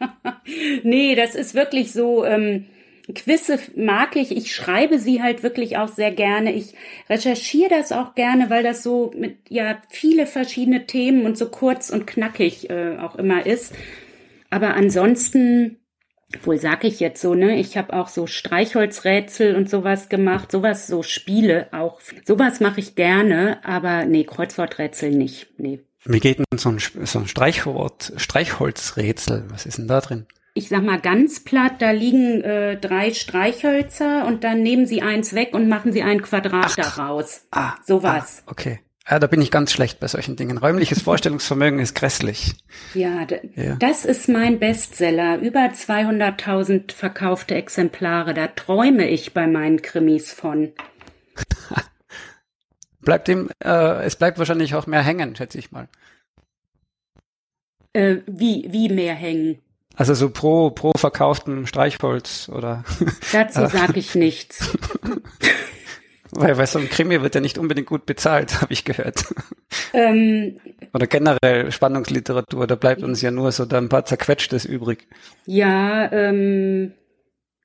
nee, 0.82 1.14
das 1.14 1.34
ist 1.34 1.54
wirklich 1.54 1.92
so, 1.92 2.24
ähm, 2.24 2.66
Quizze 3.14 3.58
mag 3.76 4.16
ich. 4.16 4.34
Ich 4.34 4.54
schreibe 4.54 4.98
sie 4.98 5.22
halt 5.22 5.42
wirklich 5.42 5.76
auch 5.76 5.88
sehr 5.88 6.10
gerne. 6.10 6.52
Ich 6.52 6.74
recherchiere 7.10 7.68
das 7.68 7.92
auch 7.92 8.14
gerne, 8.14 8.48
weil 8.48 8.62
das 8.62 8.82
so 8.82 9.12
mit 9.16 9.36
ja 9.50 9.78
viele 9.90 10.26
verschiedene 10.26 10.86
Themen 10.86 11.26
und 11.26 11.36
so 11.36 11.50
kurz 11.50 11.90
und 11.90 12.06
knackig 12.06 12.70
äh, 12.70 12.96
auch 12.98 13.16
immer 13.16 13.44
ist. 13.44 13.74
Aber 14.48 14.74
ansonsten 14.74 15.78
wohl 16.42 16.58
sag 16.58 16.84
ich 16.84 17.00
jetzt 17.00 17.20
so, 17.20 17.34
ne? 17.34 17.58
Ich 17.58 17.76
habe 17.76 17.92
auch 17.92 18.08
so 18.08 18.26
Streichholzrätsel 18.26 19.54
und 19.54 19.68
sowas 19.68 20.08
gemacht, 20.08 20.50
sowas, 20.50 20.86
so 20.86 21.02
Spiele 21.02 21.68
auch. 21.72 22.00
Sowas 22.24 22.60
mache 22.60 22.80
ich 22.80 22.94
gerne, 22.94 23.64
aber 23.64 24.04
nee, 24.04 24.24
Kreuzworträtsel 24.24 25.10
nicht. 25.10 25.48
Nee. 25.58 25.80
Wie 26.06 26.20
geht 26.20 26.38
denn 26.38 26.58
so 26.58 26.68
ein, 26.68 26.78
so 26.78 27.18
ein 27.18 27.26
Streichwort, 27.26 28.12
Streichholzrätsel? 28.16 29.44
Was 29.48 29.66
ist 29.66 29.78
denn 29.78 29.88
da 29.88 30.00
drin? 30.00 30.26
Ich 30.56 30.68
sag 30.68 30.84
mal 30.84 31.00
ganz 31.00 31.42
platt, 31.42 31.80
da 31.80 31.90
liegen 31.90 32.42
äh, 32.42 32.76
drei 32.76 33.12
Streichhölzer 33.12 34.24
und 34.26 34.44
dann 34.44 34.62
nehmen 34.62 34.86
sie 34.86 35.02
eins 35.02 35.34
weg 35.34 35.52
und 35.52 35.68
machen 35.68 35.92
sie 35.92 36.02
ein 36.02 36.22
Quadrat 36.22 36.66
Ach, 36.68 36.76
daraus. 36.76 37.46
Ah, 37.50 37.74
sowas. 37.84 38.44
Ah, 38.46 38.50
okay. 38.52 38.80
Ja, 39.10 39.18
da 39.18 39.26
bin 39.26 39.42
ich 39.42 39.50
ganz 39.50 39.72
schlecht 39.72 40.00
bei 40.00 40.06
solchen 40.06 40.36
Dingen. 40.36 40.56
Räumliches 40.56 41.02
Vorstellungsvermögen 41.02 41.80
ist 41.80 41.94
grässlich. 41.94 42.54
Ja, 42.94 43.26
ja, 43.56 43.76
das 43.76 44.04
ist 44.04 44.28
mein 44.28 44.58
Bestseller. 44.60 45.38
Über 45.38 45.66
200.000 45.66 46.92
verkaufte 46.92 47.54
Exemplare. 47.54 48.32
Da 48.32 48.46
träume 48.46 49.08
ich 49.08 49.34
bei 49.34 49.46
meinen 49.46 49.82
Krimis 49.82 50.32
von. 50.32 50.72
bleibt 53.04 53.28
ihm, 53.28 53.50
äh, 53.62 54.04
es 54.04 54.16
bleibt 54.16 54.38
wahrscheinlich 54.38 54.74
auch 54.74 54.86
mehr 54.86 55.02
hängen, 55.02 55.36
schätze 55.36 55.58
ich 55.58 55.72
mal. 55.72 55.88
Äh, 57.92 58.16
wie, 58.26 58.66
wie 58.70 58.88
mehr 58.88 59.14
hängen? 59.14 59.58
Also 59.96 60.14
so 60.14 60.30
pro, 60.30 60.70
pro 60.70 60.92
verkauften 60.96 61.66
Streichholz 61.66 62.48
oder? 62.48 62.84
Dazu 63.32 63.66
sage 63.66 64.00
ich 64.00 64.14
nichts. 64.14 64.76
Weil, 66.36 66.58
weil 66.58 66.66
so 66.66 66.80
ein 66.80 66.88
Krimi 66.88 67.22
wird 67.22 67.36
ja 67.36 67.40
nicht 67.40 67.58
unbedingt 67.58 67.86
gut 67.86 68.06
bezahlt, 68.06 68.60
habe 68.60 68.72
ich 68.72 68.84
gehört. 68.84 69.24
Ähm, 69.92 70.58
Oder 70.92 71.06
generell 71.06 71.70
Spannungsliteratur, 71.70 72.66
da 72.66 72.74
bleibt 72.74 73.04
uns 73.04 73.22
ja 73.22 73.30
nur 73.30 73.52
so 73.52 73.64
da 73.64 73.78
ein 73.78 73.88
paar 73.88 74.04
zerquetschtes 74.04 74.64
übrig. 74.64 75.06
Ja, 75.46 76.10
ähm, 76.10 76.92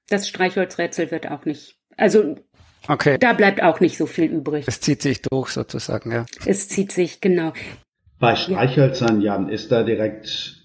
das 0.08 0.28
Streichholzrätsel 0.28 1.10
wird 1.10 1.32
auch 1.32 1.46
nicht. 1.46 1.78
Also 1.98 2.36
okay. 2.88 3.18
da 3.20 3.34
bleibt 3.34 3.62
auch 3.62 3.80
nicht 3.80 3.98
so 3.98 4.06
viel 4.06 4.26
übrig. 4.26 4.66
Es 4.68 4.82
zieht 4.82 5.02
sich 5.02 5.22
durch 5.22 5.50
sozusagen, 5.50 6.12
ja. 6.12 6.26
Es 6.46 6.70
zieht 6.70 6.92
sich, 6.92 7.22
genau. 7.22 7.54
Bei 8.20 8.36
Streichhölzern, 8.36 9.22
Jan, 9.22 9.50
ist 9.50 9.72
da 9.72 9.84
direkt 9.84 10.58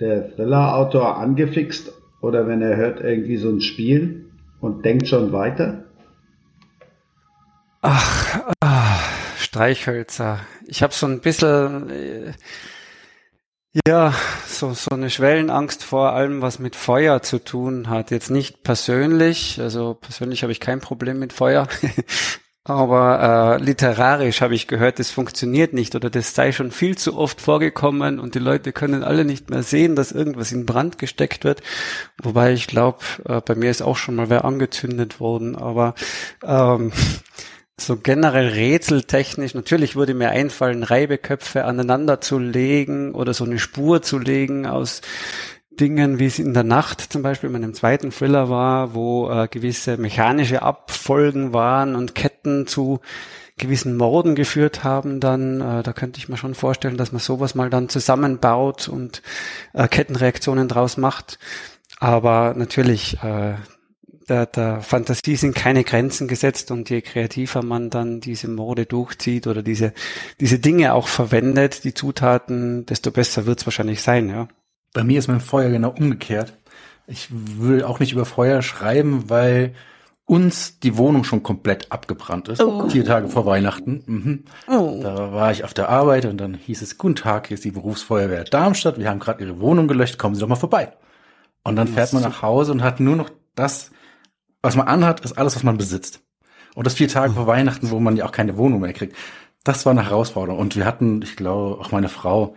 der 0.00 0.34
Thriller-Autor 0.34 1.18
angefixt 1.18 1.92
oder 2.20 2.46
wenn 2.46 2.62
er 2.62 2.76
hört 2.76 3.00
irgendwie 3.00 3.36
so 3.36 3.50
ein 3.50 3.60
Spiel 3.60 4.30
und 4.60 4.84
denkt 4.84 5.08
schon 5.08 5.32
weiter? 5.32 5.84
Ach, 7.82 8.40
ach 8.60 9.14
Streichhölzer. 9.38 10.40
Ich 10.66 10.82
habe 10.82 10.94
so 10.94 11.06
ein 11.06 11.20
bisschen, 11.20 11.90
äh, 11.90 12.32
ja, 13.86 14.14
so, 14.46 14.72
so 14.72 14.90
eine 14.92 15.10
Schwellenangst 15.10 15.82
vor 15.82 16.12
allem, 16.12 16.42
was 16.42 16.60
mit 16.60 16.76
Feuer 16.76 17.22
zu 17.22 17.42
tun 17.42 17.88
hat. 17.90 18.12
Jetzt 18.12 18.30
nicht 18.30 18.62
persönlich, 18.62 19.60
also 19.60 19.94
persönlich 19.94 20.42
habe 20.42 20.52
ich 20.52 20.60
kein 20.60 20.80
Problem 20.80 21.18
mit 21.18 21.32
Feuer, 21.32 21.66
aber 22.64 23.58
äh, 23.58 23.62
literarisch 23.62 24.42
habe 24.42 24.54
ich 24.54 24.68
gehört, 24.68 25.00
das 25.00 25.10
funktioniert 25.10 25.72
nicht 25.72 25.96
oder 25.96 26.08
das 26.08 26.36
sei 26.36 26.52
schon 26.52 26.70
viel 26.70 26.96
zu 26.96 27.16
oft 27.16 27.40
vorgekommen 27.40 28.20
und 28.20 28.36
die 28.36 28.38
Leute 28.40 28.72
können 28.72 29.02
alle 29.02 29.24
nicht 29.24 29.50
mehr 29.50 29.64
sehen, 29.64 29.96
dass 29.96 30.12
irgendwas 30.12 30.52
in 30.52 30.66
Brand 30.66 30.98
gesteckt 30.98 31.42
wird. 31.42 31.60
Wobei 32.22 32.52
ich 32.52 32.68
glaube, 32.68 32.98
äh, 33.24 33.40
bei 33.40 33.56
mir 33.56 33.72
ist 33.72 33.82
auch 33.82 33.96
schon 33.96 34.14
mal 34.14 34.30
wer 34.30 34.44
angezündet 34.44 35.18
worden, 35.18 35.56
aber 35.56 35.94
ähm, 36.44 36.92
so 37.76 37.96
generell 37.96 38.48
rätseltechnisch, 38.48 39.54
natürlich 39.54 39.96
würde 39.96 40.14
mir 40.14 40.30
einfallen, 40.30 40.82
Reibeköpfe 40.84 41.64
aneinander 41.64 42.20
zu 42.20 42.38
legen 42.38 43.14
oder 43.14 43.34
so 43.34 43.44
eine 43.44 43.58
Spur 43.58 44.02
zu 44.02 44.18
legen 44.18 44.66
aus 44.66 45.00
Dingen, 45.70 46.20
wie 46.20 46.26
es 46.26 46.38
in 46.38 46.54
der 46.54 46.62
Nacht 46.62 47.00
zum 47.00 47.22
Beispiel 47.22 47.48
in 47.48 47.52
meinem 47.54 47.74
zweiten 47.74 48.12
Thriller 48.12 48.48
war, 48.48 48.94
wo 48.94 49.28
äh, 49.28 49.48
gewisse 49.48 49.96
mechanische 49.96 50.62
Abfolgen 50.62 51.52
waren 51.52 51.96
und 51.96 52.14
Ketten 52.14 52.68
zu 52.68 53.00
gewissen 53.56 53.96
Morden 53.96 54.34
geführt 54.34 54.84
haben, 54.84 55.20
dann 55.20 55.60
äh, 55.60 55.82
da 55.82 55.92
könnte 55.92 56.18
ich 56.18 56.28
mir 56.28 56.36
schon 56.36 56.54
vorstellen, 56.54 56.96
dass 56.96 57.12
man 57.12 57.20
sowas 57.20 57.54
mal 57.54 57.70
dann 57.70 57.88
zusammenbaut 57.88 58.88
und 58.88 59.22
äh, 59.72 59.86
Kettenreaktionen 59.88 60.68
draus 60.68 60.96
macht. 60.96 61.38
Aber 62.00 62.54
natürlich, 62.56 63.18
äh, 63.22 63.54
der, 64.28 64.46
der 64.46 64.80
Fantasie 64.80 65.36
sind 65.36 65.54
keine 65.54 65.84
Grenzen 65.84 66.28
gesetzt 66.28 66.70
und 66.70 66.90
je 66.90 67.00
kreativer 67.02 67.62
man 67.62 67.90
dann 67.90 68.20
diese 68.20 68.48
Mode 68.48 68.86
durchzieht 68.86 69.46
oder 69.46 69.62
diese, 69.62 69.92
diese 70.40 70.58
Dinge 70.58 70.94
auch 70.94 71.08
verwendet, 71.08 71.84
die 71.84 71.94
Zutaten, 71.94 72.86
desto 72.86 73.10
besser 73.10 73.46
wird's 73.46 73.66
wahrscheinlich 73.66 74.02
sein, 74.02 74.28
ja. 74.28 74.48
Bei 74.92 75.04
mir 75.04 75.18
ist 75.18 75.28
mein 75.28 75.40
Feuer 75.40 75.70
genau 75.70 75.90
umgekehrt. 75.90 76.56
Ich 77.06 77.28
will 77.30 77.82
auch 77.82 77.98
nicht 77.98 78.12
über 78.12 78.24
Feuer 78.24 78.62
schreiben, 78.62 79.28
weil 79.28 79.74
uns 80.26 80.78
die 80.80 80.96
Wohnung 80.96 81.24
schon 81.24 81.42
komplett 81.42 81.92
abgebrannt 81.92 82.48
ist. 82.48 82.62
Oh. 82.62 82.88
Vier 82.88 83.04
Tage 83.04 83.28
vor 83.28 83.44
Weihnachten. 83.44 84.02
Mhm. 84.06 84.44
Oh. 84.68 85.00
Da 85.02 85.32
war 85.32 85.52
ich 85.52 85.64
auf 85.64 85.74
der 85.74 85.90
Arbeit 85.90 86.24
und 86.24 86.38
dann 86.38 86.54
hieß 86.54 86.80
es, 86.80 86.96
guten 86.96 87.16
Tag, 87.16 87.48
hier 87.48 87.56
ist 87.56 87.64
die 87.64 87.72
Berufsfeuerwehr 87.72 88.44
Darmstadt. 88.44 88.98
Wir 88.98 89.10
haben 89.10 89.20
gerade 89.20 89.44
Ihre 89.44 89.60
Wohnung 89.60 89.86
gelöscht, 89.86 90.16
kommen 90.16 90.34
Sie 90.34 90.40
doch 90.40 90.48
mal 90.48 90.54
vorbei. 90.54 90.92
Und 91.62 91.76
dann 91.76 91.88
fährt 91.88 92.12
man 92.12 92.22
nach 92.22 92.40
Hause 92.40 92.72
und 92.72 92.82
hat 92.82 93.00
nur 93.00 93.16
noch 93.16 93.30
das 93.54 93.90
was 94.64 94.76
man 94.76 94.88
anhat, 94.88 95.20
ist 95.20 95.36
alles, 95.36 95.56
was 95.56 95.62
man 95.62 95.76
besitzt. 95.76 96.20
Und 96.74 96.86
das 96.86 96.94
vier 96.94 97.08
Tage 97.08 97.34
vor 97.34 97.46
Weihnachten, 97.46 97.90
wo 97.90 98.00
man 98.00 98.16
ja 98.16 98.24
auch 98.24 98.32
keine 98.32 98.56
Wohnung 98.56 98.80
mehr 98.80 98.94
kriegt. 98.94 99.14
Das 99.62 99.84
war 99.84 99.90
eine 99.90 100.04
Herausforderung. 100.04 100.58
Und 100.58 100.74
wir 100.74 100.86
hatten, 100.86 101.20
ich 101.22 101.36
glaube, 101.36 101.80
auch 101.80 101.92
meine 101.92 102.08
Frau, 102.08 102.54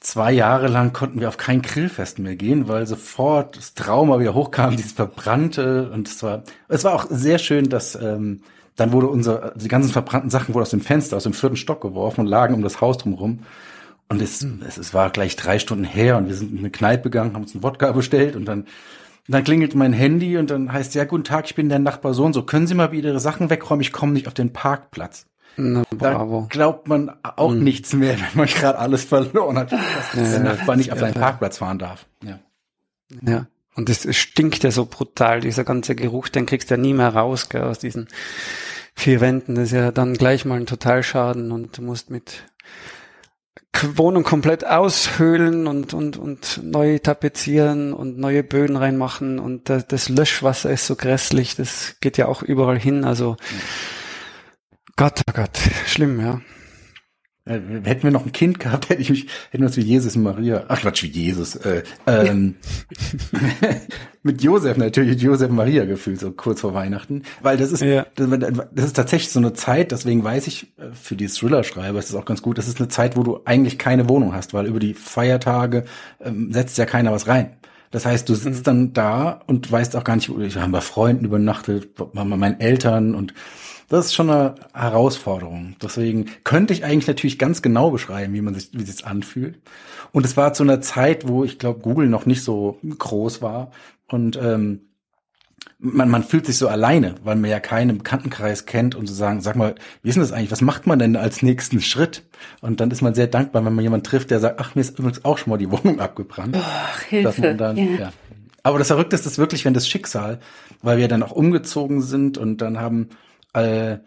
zwei 0.00 0.30
Jahre 0.32 0.68
lang 0.68 0.92
konnten 0.92 1.20
wir 1.20 1.28
auf 1.28 1.36
kein 1.36 1.60
Grillfest 1.60 2.20
mehr 2.20 2.36
gehen, 2.36 2.68
weil 2.68 2.86
sofort 2.86 3.56
das 3.56 3.74
Trauma 3.74 4.20
wieder 4.20 4.32
hochkam, 4.32 4.76
dieses 4.76 4.92
Verbrannte. 4.92 5.90
Und 5.90 6.08
es 6.08 6.22
war, 6.22 6.44
es 6.68 6.84
war 6.84 6.94
auch 6.94 7.06
sehr 7.10 7.38
schön, 7.38 7.68
dass 7.68 7.96
ähm, 7.96 8.42
dann 8.76 8.92
wurde 8.92 9.08
unser, 9.08 9.54
die 9.56 9.68
ganzen 9.68 9.90
verbrannten 9.90 10.30
Sachen 10.30 10.54
wurden 10.54 10.62
aus 10.62 10.70
dem 10.70 10.80
Fenster, 10.80 11.16
aus 11.16 11.24
dem 11.24 11.32
vierten 11.32 11.56
Stock 11.56 11.80
geworfen 11.80 12.20
und 12.20 12.26
lagen 12.28 12.54
um 12.54 12.62
das 12.62 12.80
Haus 12.80 12.96
drumherum. 12.98 13.40
Und 14.08 14.22
es, 14.22 14.46
es, 14.66 14.78
es 14.78 14.94
war 14.94 15.10
gleich 15.10 15.34
drei 15.34 15.58
Stunden 15.58 15.84
her 15.84 16.16
und 16.16 16.28
wir 16.28 16.34
sind 16.36 16.52
in 16.52 16.58
eine 16.58 16.70
Kneipe 16.70 17.10
gegangen, 17.10 17.34
haben 17.34 17.42
uns 17.42 17.54
einen 17.54 17.64
Wodka 17.64 17.90
bestellt 17.90 18.36
und 18.36 18.44
dann 18.44 18.66
und 19.28 19.34
dann 19.34 19.44
klingelt 19.44 19.74
mein 19.74 19.92
Handy 19.92 20.38
und 20.38 20.48
dann 20.48 20.72
heißt 20.72 20.94
ja, 20.94 21.04
guten 21.04 21.24
Tag, 21.24 21.44
ich 21.44 21.54
bin 21.54 21.68
der 21.68 21.78
Nachbar 21.78 22.14
so 22.14 22.24
und 22.24 22.32
so. 22.32 22.44
Können 22.44 22.66
Sie 22.66 22.74
mal 22.74 22.92
wieder 22.92 23.10
Ihre 23.10 23.20
Sachen 23.20 23.50
wegräumen? 23.50 23.82
Ich 23.82 23.92
komme 23.92 24.14
nicht 24.14 24.26
auf 24.26 24.32
den 24.32 24.54
Parkplatz. 24.54 25.26
Na, 25.58 25.82
bravo. 25.90 26.42
Da 26.42 26.46
glaubt 26.48 26.88
man 26.88 27.12
auch 27.22 27.50
hm. 27.50 27.62
nichts 27.62 27.92
mehr, 27.92 28.14
wenn 28.18 28.26
man 28.34 28.46
gerade 28.46 28.78
alles 28.78 29.04
verloren 29.04 29.58
hat, 29.58 29.72
dass 29.72 30.14
ja, 30.14 30.22
der 30.22 30.40
Nachbar 30.40 30.76
nicht 30.76 30.92
auf 30.92 30.98
seinen 30.98 31.12
Parkplatz 31.12 31.58
fahren 31.58 31.78
darf. 31.78 32.06
Ja. 32.24 32.38
Ja. 33.22 33.46
Und 33.74 33.90
es 33.90 34.16
stinkt 34.16 34.64
ja 34.64 34.70
so 34.70 34.86
brutal, 34.86 35.40
dieser 35.40 35.64
ganze 35.64 35.94
Geruch, 35.94 36.28
den 36.28 36.46
kriegst 36.46 36.70
du 36.70 36.74
ja 36.74 36.80
nie 36.80 36.94
mehr 36.94 37.14
raus, 37.14 37.50
gell, 37.50 37.64
aus 37.64 37.78
diesen 37.78 38.08
vier 38.94 39.20
Wänden. 39.20 39.56
Das 39.56 39.64
ist 39.64 39.72
ja 39.72 39.92
dann 39.92 40.14
gleich 40.14 40.46
mal 40.46 40.58
ein 40.58 40.66
Totalschaden 40.66 41.52
und 41.52 41.76
du 41.76 41.82
musst 41.82 42.10
mit 42.10 42.44
Wohnung 43.94 44.24
komplett 44.24 44.66
aushöhlen 44.66 45.66
und, 45.66 45.94
und, 45.94 46.16
und 46.16 46.60
neu 46.62 46.98
tapezieren 46.98 47.92
und 47.92 48.18
neue 48.18 48.42
Böden 48.42 48.76
reinmachen 48.76 49.38
und 49.38 49.68
das, 49.68 49.86
das 49.86 50.08
Löschwasser 50.08 50.70
ist 50.70 50.86
so 50.86 50.96
grässlich, 50.96 51.54
das 51.54 51.96
geht 52.00 52.18
ja 52.18 52.26
auch 52.26 52.42
überall 52.42 52.78
hin, 52.78 53.04
also 53.04 53.36
Gott, 54.96 55.22
oh 55.28 55.32
Gott, 55.32 55.58
schlimm, 55.86 56.20
ja. 56.20 56.40
Äh, 57.48 57.60
hätten 57.84 58.02
wir 58.02 58.10
noch 58.10 58.26
ein 58.26 58.32
Kind 58.32 58.60
gehabt, 58.60 58.88
hätte 58.90 59.00
ich 59.00 59.10
mich, 59.10 59.26
hätten 59.50 59.62
wir 59.62 59.68
uns 59.68 59.76
wie 59.76 59.82
Jesus 59.82 60.16
und 60.16 60.22
Maria, 60.22 60.64
ach 60.68 60.80
Quatsch, 60.80 61.02
wie 61.02 61.08
Jesus, 61.08 61.56
äh, 61.56 61.82
ähm, 62.06 62.56
mit 64.22 64.42
Josef 64.42 64.76
natürlich, 64.76 65.20
Josef 65.22 65.48
und 65.48 65.56
Maria 65.56 65.86
gefühlt, 65.86 66.20
so 66.20 66.30
kurz 66.30 66.60
vor 66.60 66.74
Weihnachten. 66.74 67.22
Weil 67.40 67.56
das 67.56 67.72
ist, 67.72 67.80
ja. 67.80 68.06
das, 68.16 68.28
das, 68.72 68.84
ist 68.84 68.96
tatsächlich 68.96 69.32
so 69.32 69.40
eine 69.40 69.54
Zeit, 69.54 69.92
deswegen 69.92 70.22
weiß 70.22 70.46
ich, 70.46 70.74
äh, 70.78 70.92
für 70.92 71.16
die 71.16 71.28
Thriller-Schreiber 71.28 71.98
ist 71.98 72.10
es 72.10 72.14
auch 72.14 72.26
ganz 72.26 72.42
gut, 72.42 72.58
das 72.58 72.68
ist 72.68 72.78
eine 72.78 72.88
Zeit, 72.88 73.16
wo 73.16 73.22
du 73.22 73.40
eigentlich 73.46 73.78
keine 73.78 74.08
Wohnung 74.08 74.34
hast, 74.34 74.52
weil 74.52 74.66
über 74.66 74.78
die 74.78 74.92
Feiertage 74.92 75.84
ähm, 76.20 76.52
setzt 76.52 76.76
ja 76.76 76.84
keiner 76.84 77.12
was 77.12 77.28
rein. 77.28 77.56
Das 77.90 78.04
heißt, 78.04 78.28
du 78.28 78.34
sitzt 78.34 78.60
mhm. 78.60 78.64
dann 78.64 78.92
da 78.92 79.40
und 79.46 79.72
weißt 79.72 79.96
auch 79.96 80.04
gar 80.04 80.16
nicht, 80.16 80.28
ich 80.28 80.56
habe 80.56 80.72
bei 80.72 80.80
Freunden 80.82 81.24
übernachtet, 81.24 81.94
bei 81.94 82.24
meinen 82.24 82.60
Eltern 82.60 83.14
und 83.14 83.32
das 83.88 84.06
ist 84.06 84.14
schon 84.14 84.30
eine 84.30 84.54
Herausforderung. 84.74 85.76
Deswegen 85.82 86.26
könnte 86.44 86.72
ich 86.72 86.84
eigentlich 86.84 87.06
natürlich 87.06 87.38
ganz 87.38 87.62
genau 87.62 87.90
beschreiben, 87.90 88.34
wie 88.34 88.42
man 88.42 88.54
sich, 88.54 88.70
wie 88.72 88.84
sich 88.84 89.06
anfühlt. 89.06 89.60
Und 90.12 90.26
es 90.26 90.36
war 90.36 90.52
zu 90.52 90.62
einer 90.62 90.80
Zeit, 90.80 91.26
wo 91.26 91.44
ich 91.44 91.58
glaube, 91.58 91.80
Google 91.80 92.08
noch 92.08 92.26
nicht 92.26 92.42
so 92.42 92.78
groß 92.82 93.42
war 93.42 93.70
und 94.08 94.38
ähm, 94.40 94.88
man, 95.78 96.08
man 96.08 96.24
fühlt 96.24 96.46
sich 96.46 96.56
so 96.58 96.68
alleine, 96.68 97.14
weil 97.22 97.36
man 97.36 97.50
ja 97.50 97.60
keinen 97.60 97.98
Bekanntenkreis 97.98 98.66
kennt 98.66 98.94
und 98.94 99.06
so 99.06 99.14
sagen, 99.14 99.40
sag 99.40 99.56
mal, 99.56 99.74
wie 100.02 100.08
ist 100.08 100.16
denn 100.16 100.22
das 100.22 100.32
eigentlich? 100.32 100.50
Was 100.50 100.60
macht 100.60 100.86
man 100.86 100.98
denn 100.98 101.16
als 101.16 101.42
nächsten 101.42 101.80
Schritt? 101.80 102.24
Und 102.60 102.80
dann 102.80 102.90
ist 102.90 103.00
man 103.00 103.14
sehr 103.14 103.28
dankbar, 103.28 103.64
wenn 103.64 103.74
man 103.74 103.82
jemanden 103.82 104.04
trifft, 104.04 104.30
der 104.30 104.40
sagt, 104.40 104.60
ach, 104.60 104.74
mir 104.74 104.80
ist 104.80 104.98
übrigens 104.98 105.24
auch 105.24 105.38
schon 105.38 105.50
mal 105.50 105.56
die 105.56 105.70
Wohnung 105.70 106.00
abgebrannt. 106.00 106.56
Ach, 106.58 107.00
Hilfe. 107.02 107.54
Dann, 107.54 107.76
ja. 107.76 107.84
ja. 107.84 108.12
Aber 108.62 108.78
das 108.78 108.88
Verrückteste 108.88 109.28
ist 109.28 109.38
wirklich, 109.38 109.64
wenn 109.64 109.74
das 109.74 109.88
Schicksal, 109.88 110.40
weil 110.82 110.98
wir 110.98 111.08
dann 111.08 111.22
auch 111.22 111.32
umgezogen 111.32 112.02
sind 112.02 112.38
und 112.38 112.58
dann 112.58 112.80
haben 112.80 113.10
äh, 113.52 113.98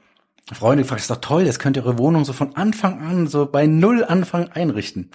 Freunde 0.52 0.84
gefragt, 0.84 1.00
das 1.00 1.10
ist 1.10 1.12
doch 1.12 1.22
toll, 1.22 1.46
das 1.46 1.60
könnt 1.60 1.78
ihr 1.78 1.86
eure 1.86 1.98
Wohnung 1.98 2.26
so 2.26 2.34
von 2.34 2.56
Anfang 2.56 3.00
an, 3.02 3.28
so 3.28 3.46
bei 3.46 3.68
Null 3.68 4.04
Anfang 4.04 4.50
einrichten. 4.50 5.12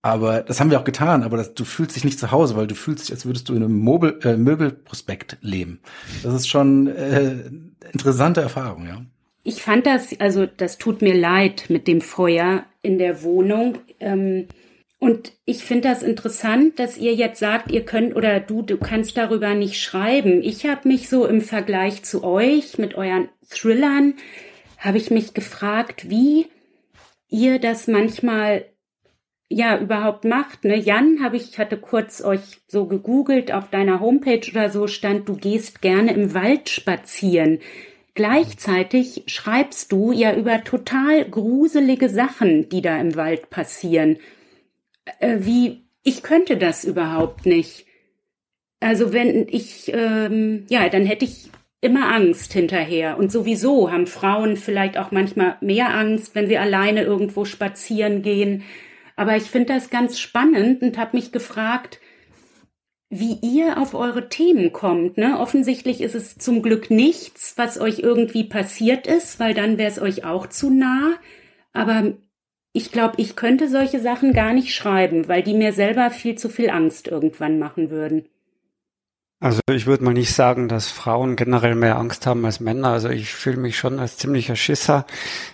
Aber 0.00 0.42
das 0.42 0.60
haben 0.60 0.70
wir 0.70 0.78
auch 0.78 0.84
getan, 0.84 1.24
aber 1.24 1.36
das, 1.36 1.54
du 1.54 1.64
fühlst 1.64 1.96
dich 1.96 2.04
nicht 2.04 2.20
zu 2.20 2.30
Hause, 2.30 2.56
weil 2.56 2.68
du 2.68 2.76
fühlst 2.76 3.04
dich, 3.04 3.12
als 3.12 3.26
würdest 3.26 3.48
du 3.48 3.54
in 3.54 3.64
einem 3.64 3.78
Mobile, 3.78 4.18
äh, 4.22 4.36
Möbelprospekt 4.36 5.38
leben. 5.40 5.80
Das 6.22 6.34
ist 6.34 6.48
schon 6.48 6.86
äh, 6.86 7.50
interessante 7.92 8.40
Erfahrung, 8.40 8.86
ja. 8.86 9.02
Ich 9.42 9.62
fand 9.62 9.86
das, 9.86 10.18
also 10.20 10.46
das 10.46 10.78
tut 10.78 11.02
mir 11.02 11.14
leid 11.14 11.64
mit 11.68 11.88
dem 11.88 12.00
Feuer 12.00 12.64
in 12.82 12.98
der 12.98 13.22
Wohnung. 13.22 13.78
Ähm, 13.98 14.46
und 15.00 15.32
ich 15.44 15.64
finde 15.64 15.88
das 15.88 16.02
interessant, 16.02 16.78
dass 16.78 16.98
ihr 16.98 17.14
jetzt 17.14 17.38
sagt, 17.38 17.70
ihr 17.70 17.84
könnt 17.84 18.14
oder 18.16 18.40
du, 18.40 18.62
du 18.62 18.76
kannst 18.76 19.16
darüber 19.16 19.54
nicht 19.54 19.80
schreiben. 19.80 20.42
Ich 20.42 20.66
habe 20.66 20.88
mich 20.88 21.08
so 21.08 21.24
im 21.24 21.40
Vergleich 21.40 22.02
zu 22.02 22.24
euch 22.24 22.78
mit 22.78 22.94
euren 22.94 23.28
Thrillern, 23.48 24.14
habe 24.78 24.98
ich 24.98 25.10
mich 25.10 25.34
gefragt, 25.34 26.08
wie 26.08 26.46
ihr 27.28 27.58
das 27.58 27.88
manchmal 27.88 28.66
ja 29.48 29.78
überhaupt 29.78 30.24
macht. 30.24 30.64
Ne? 30.64 30.76
Jan, 30.76 31.22
habe 31.22 31.36
ich 31.36 31.58
hatte 31.58 31.78
kurz 31.78 32.22
euch 32.22 32.60
so 32.68 32.86
gegoogelt 32.86 33.52
auf 33.52 33.70
deiner 33.70 34.00
Homepage 34.00 34.48
oder 34.50 34.70
so 34.70 34.86
stand, 34.86 35.28
du 35.28 35.36
gehst 35.36 35.82
gerne 35.82 36.12
im 36.12 36.34
Wald 36.34 36.68
spazieren. 36.68 37.60
Gleichzeitig 38.14 39.24
schreibst 39.26 39.92
du 39.92 40.12
ja 40.12 40.34
über 40.34 40.64
total 40.64 41.24
gruselige 41.24 42.08
Sachen, 42.08 42.68
die 42.68 42.82
da 42.82 43.00
im 43.00 43.14
Wald 43.14 43.48
passieren. 43.48 44.18
Äh, 45.20 45.38
wie 45.40 45.84
ich 46.02 46.22
könnte 46.22 46.56
das 46.56 46.84
überhaupt 46.84 47.46
nicht. 47.46 47.86
Also 48.80 49.12
wenn 49.12 49.46
ich 49.48 49.92
ähm, 49.92 50.66
ja, 50.68 50.88
dann 50.88 51.04
hätte 51.04 51.24
ich 51.24 51.50
immer 51.80 52.12
Angst 52.12 52.52
hinterher. 52.52 53.18
Und 53.18 53.30
sowieso 53.30 53.90
haben 53.90 54.06
Frauen 54.06 54.56
vielleicht 54.56 54.98
auch 54.98 55.10
manchmal 55.10 55.56
mehr 55.60 55.94
Angst, 55.94 56.34
wenn 56.34 56.48
sie 56.48 56.58
alleine 56.58 57.02
irgendwo 57.02 57.44
spazieren 57.44 58.22
gehen. 58.22 58.64
Aber 59.16 59.36
ich 59.36 59.44
finde 59.44 59.74
das 59.74 59.90
ganz 59.90 60.18
spannend 60.18 60.82
und 60.82 60.98
habe 60.98 61.16
mich 61.16 61.32
gefragt, 61.32 62.00
wie 63.10 63.38
ihr 63.40 63.78
auf 63.78 63.94
eure 63.94 64.28
Themen 64.28 64.72
kommt. 64.72 65.16
Ne? 65.16 65.38
Offensichtlich 65.38 66.00
ist 66.00 66.14
es 66.14 66.36
zum 66.36 66.62
Glück 66.62 66.90
nichts, 66.90 67.54
was 67.56 67.80
euch 67.80 68.00
irgendwie 68.00 68.44
passiert 68.44 69.06
ist, 69.06 69.40
weil 69.40 69.54
dann 69.54 69.78
wäre 69.78 69.90
es 69.90 70.00
euch 70.00 70.24
auch 70.24 70.46
zu 70.48 70.70
nah. 70.70 71.14
Aber 71.72 72.12
ich 72.72 72.92
glaube, 72.92 73.14
ich 73.16 73.34
könnte 73.34 73.68
solche 73.68 74.00
Sachen 74.00 74.32
gar 74.32 74.52
nicht 74.52 74.74
schreiben, 74.74 75.26
weil 75.26 75.42
die 75.42 75.54
mir 75.54 75.72
selber 75.72 76.10
viel 76.10 76.36
zu 76.36 76.48
viel 76.48 76.70
Angst 76.70 77.08
irgendwann 77.08 77.58
machen 77.58 77.90
würden. 77.90 78.28
Also 79.40 79.60
ich 79.70 79.86
würde 79.86 80.02
mal 80.02 80.14
nicht 80.14 80.34
sagen, 80.34 80.66
dass 80.66 80.90
Frauen 80.90 81.36
generell 81.36 81.76
mehr 81.76 81.96
Angst 81.96 82.26
haben 82.26 82.44
als 82.44 82.58
Männer. 82.58 82.88
Also 82.88 83.08
ich 83.08 83.32
fühle 83.32 83.58
mich 83.58 83.78
schon 83.78 84.00
als 84.00 84.16
ziemlicher 84.16 84.56
Schisser, 84.56 85.06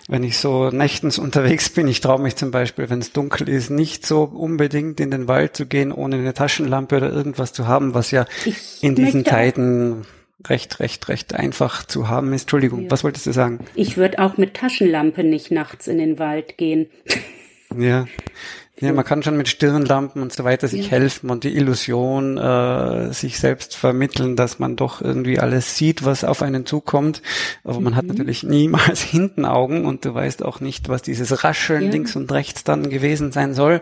wenn 0.07 0.23
ich 0.23 0.39
so 0.39 0.71
nächtens 0.71 1.19
unterwegs 1.19 1.69
bin. 1.69 1.87
Ich 1.87 2.01
traue 2.01 2.19
mich 2.19 2.35
zum 2.35 2.49
Beispiel, 2.49 2.89
wenn 2.89 2.99
es 2.99 3.11
dunkel 3.11 3.47
ist, 3.47 3.69
nicht 3.69 4.05
so 4.05 4.23
unbedingt 4.23 4.99
in 4.99 5.11
den 5.11 5.27
Wald 5.27 5.55
zu 5.55 5.67
gehen, 5.67 5.91
ohne 5.91 6.15
eine 6.15 6.33
Taschenlampe 6.33 6.97
oder 6.97 7.11
irgendwas 7.11 7.53
zu 7.53 7.67
haben, 7.67 7.93
was 7.93 8.09
ja 8.09 8.25
ich 8.43 8.81
in 8.81 8.95
diesen 8.95 9.23
Zeiten 9.23 10.07
recht, 10.47 10.79
recht, 10.79 11.07
recht 11.07 11.35
einfach 11.35 11.85
zu 11.85 12.09
haben 12.09 12.33
ist. 12.33 12.43
Entschuldigung, 12.43 12.83
ja. 12.83 12.91
was 12.91 13.03
wolltest 13.03 13.27
du 13.27 13.33
sagen? 13.33 13.59
Ich 13.75 13.97
würde 13.97 14.17
auch 14.17 14.37
mit 14.37 14.55
Taschenlampe 14.55 15.23
nicht 15.23 15.51
nachts 15.51 15.87
in 15.87 15.99
den 15.99 16.17
Wald 16.17 16.57
gehen. 16.57 16.87
Ja. 17.77 18.05
Ja, 18.81 18.91
man 18.91 19.05
kann 19.05 19.23
schon 19.23 19.37
mit 19.37 19.47
Stirnlampen 19.47 20.21
und 20.21 20.33
so 20.33 20.43
weiter 20.43 20.67
sich 20.67 20.87
ja. 20.87 20.91
helfen 20.91 21.29
und 21.29 21.45
die 21.45 21.55
Illusion 21.55 22.37
äh, 22.37 23.13
sich 23.13 23.39
selbst 23.39 23.73
vermitteln, 23.73 24.35
dass 24.35 24.59
man 24.59 24.75
doch 24.75 25.01
irgendwie 25.01 25.39
alles 25.39 25.77
sieht, 25.77 26.03
was 26.03 26.25
auf 26.25 26.41
einen 26.41 26.65
zukommt. 26.65 27.21
Aber 27.63 27.77
mhm. 27.77 27.83
man 27.85 27.95
hat 27.95 28.03
mhm. 28.03 28.09
natürlich 28.09 28.43
niemals 28.43 29.01
hinten 29.01 29.45
Augen 29.45 29.85
und 29.85 30.03
du 30.03 30.13
weißt 30.13 30.43
auch 30.43 30.59
nicht, 30.59 30.89
was 30.89 31.01
dieses 31.01 31.45
Rascheln 31.45 31.85
ja. 31.85 31.91
links 31.91 32.17
und 32.17 32.29
rechts 32.33 32.65
dann 32.65 32.89
gewesen 32.89 33.31
sein 33.31 33.53
soll. 33.53 33.79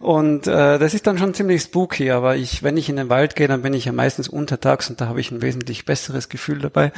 Und 0.00 0.46
äh, 0.46 0.78
das 0.78 0.94
ist 0.94 1.06
dann 1.06 1.18
schon 1.18 1.34
ziemlich 1.34 1.60
spooky. 1.60 2.10
Aber 2.10 2.34
ich, 2.34 2.62
wenn 2.62 2.78
ich 2.78 2.88
in 2.88 2.96
den 2.96 3.10
Wald 3.10 3.36
gehe, 3.36 3.48
dann 3.48 3.60
bin 3.60 3.74
ich 3.74 3.84
ja 3.84 3.92
meistens 3.92 4.28
untertags 4.28 4.88
und 4.88 5.02
da 5.02 5.06
habe 5.06 5.20
ich 5.20 5.30
ein 5.32 5.42
wesentlich 5.42 5.84
besseres 5.84 6.30
Gefühl 6.30 6.60
dabei. 6.60 6.92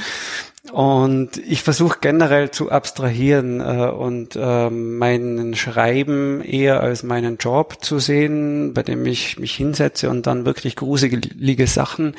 Und 0.72 1.36
ich 1.36 1.62
versuche 1.62 1.98
generell 2.00 2.50
zu 2.50 2.70
abstrahieren 2.70 3.60
äh, 3.60 3.88
und 3.88 4.36
äh, 4.36 4.70
meinen 4.70 5.54
Schreiben 5.54 6.42
eher 6.42 6.80
als 6.80 7.02
meinen 7.16 7.38
Job 7.38 7.82
zu 7.82 7.98
sehen, 7.98 8.74
bei 8.74 8.82
dem 8.82 9.06
ich 9.06 9.38
mich 9.38 9.54
hinsetze 9.54 10.10
und 10.10 10.26
dann 10.26 10.44
wirklich 10.44 10.76
gruselige 10.76 11.66
Sachen 11.66 12.14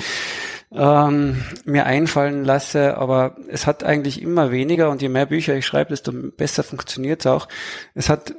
ähm, 0.71 1.43
mir 1.65 1.85
einfallen 1.85 2.43
lasse. 2.43 2.97
Aber 2.97 3.35
es 3.47 3.67
hat 3.67 3.83
eigentlich 3.83 4.23
immer 4.23 4.49
weniger 4.51 4.89
und 4.89 5.03
je 5.03 5.09
mehr 5.09 5.27
Bücher 5.27 5.55
ich 5.55 5.67
schreibe, 5.67 5.91
desto 5.91 6.11
besser 6.11 6.63
funktioniert 6.63 7.21
es 7.21 7.27
auch. 7.27 7.47
Es 7.93 8.09
hat 8.09 8.33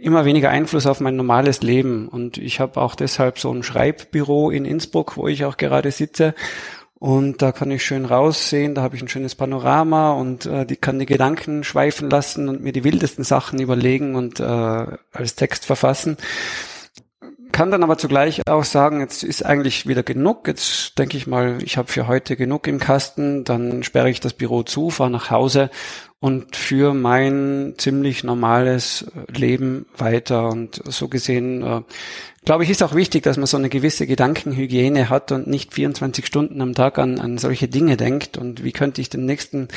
immer 0.00 0.24
weniger 0.24 0.50
Einfluss 0.50 0.86
auf 0.86 0.98
mein 0.98 1.14
normales 1.14 1.62
Leben 1.62 2.08
und 2.08 2.38
ich 2.38 2.58
habe 2.58 2.80
auch 2.80 2.96
deshalb 2.96 3.38
so 3.38 3.52
ein 3.52 3.62
Schreibbüro 3.62 4.50
in 4.50 4.64
Innsbruck, 4.64 5.16
wo 5.16 5.28
ich 5.28 5.44
auch 5.44 5.56
gerade 5.56 5.92
sitze 5.92 6.34
und 7.04 7.42
da 7.42 7.52
kann 7.52 7.70
ich 7.70 7.84
schön 7.84 8.06
raussehen, 8.06 8.74
da 8.74 8.80
habe 8.80 8.96
ich 8.96 9.02
ein 9.02 9.08
schönes 9.08 9.34
Panorama 9.34 10.12
und 10.12 10.46
äh, 10.46 10.64
die 10.64 10.76
kann 10.76 10.98
die 10.98 11.04
Gedanken 11.04 11.62
schweifen 11.62 12.08
lassen 12.08 12.48
und 12.48 12.62
mir 12.62 12.72
die 12.72 12.82
wildesten 12.82 13.24
Sachen 13.24 13.60
überlegen 13.60 14.14
und 14.14 14.40
äh, 14.40 14.86
als 15.12 15.34
Text 15.34 15.66
verfassen. 15.66 16.16
Kann 17.52 17.70
dann 17.70 17.82
aber 17.82 17.98
zugleich 17.98 18.40
auch 18.48 18.64
sagen, 18.64 19.00
jetzt 19.00 19.22
ist 19.22 19.44
eigentlich 19.44 19.86
wieder 19.86 20.02
genug. 20.02 20.48
Jetzt 20.48 20.98
denke 20.98 21.18
ich 21.18 21.26
mal, 21.26 21.58
ich 21.62 21.76
habe 21.76 21.92
für 21.92 22.08
heute 22.08 22.36
genug 22.36 22.66
im 22.68 22.80
Kasten. 22.80 23.44
Dann 23.44 23.82
sperre 23.82 24.08
ich 24.08 24.20
das 24.20 24.32
Büro 24.32 24.62
zu, 24.62 24.88
fahre 24.88 25.10
nach 25.10 25.30
Hause 25.30 25.68
und 26.24 26.56
für 26.56 26.94
mein 26.94 27.74
ziemlich 27.76 28.24
normales 28.24 29.04
Leben 29.28 29.84
weiter. 29.94 30.48
Und 30.48 30.80
so 30.86 31.08
gesehen 31.08 31.62
äh, 31.62 31.82
glaube 32.46 32.64
ich, 32.64 32.70
ist 32.70 32.82
auch 32.82 32.94
wichtig, 32.94 33.24
dass 33.24 33.36
man 33.36 33.44
so 33.44 33.58
eine 33.58 33.68
gewisse 33.68 34.06
Gedankenhygiene 34.06 35.10
hat 35.10 35.32
und 35.32 35.48
nicht 35.48 35.74
24 35.74 36.24
Stunden 36.24 36.62
am 36.62 36.72
Tag 36.72 36.98
an, 36.98 37.20
an 37.20 37.36
solche 37.36 37.68
Dinge 37.68 37.98
denkt 37.98 38.38
und 38.38 38.64
wie 38.64 38.72
könnte 38.72 39.02
ich 39.02 39.10
den 39.10 39.26
nächsten 39.26 39.68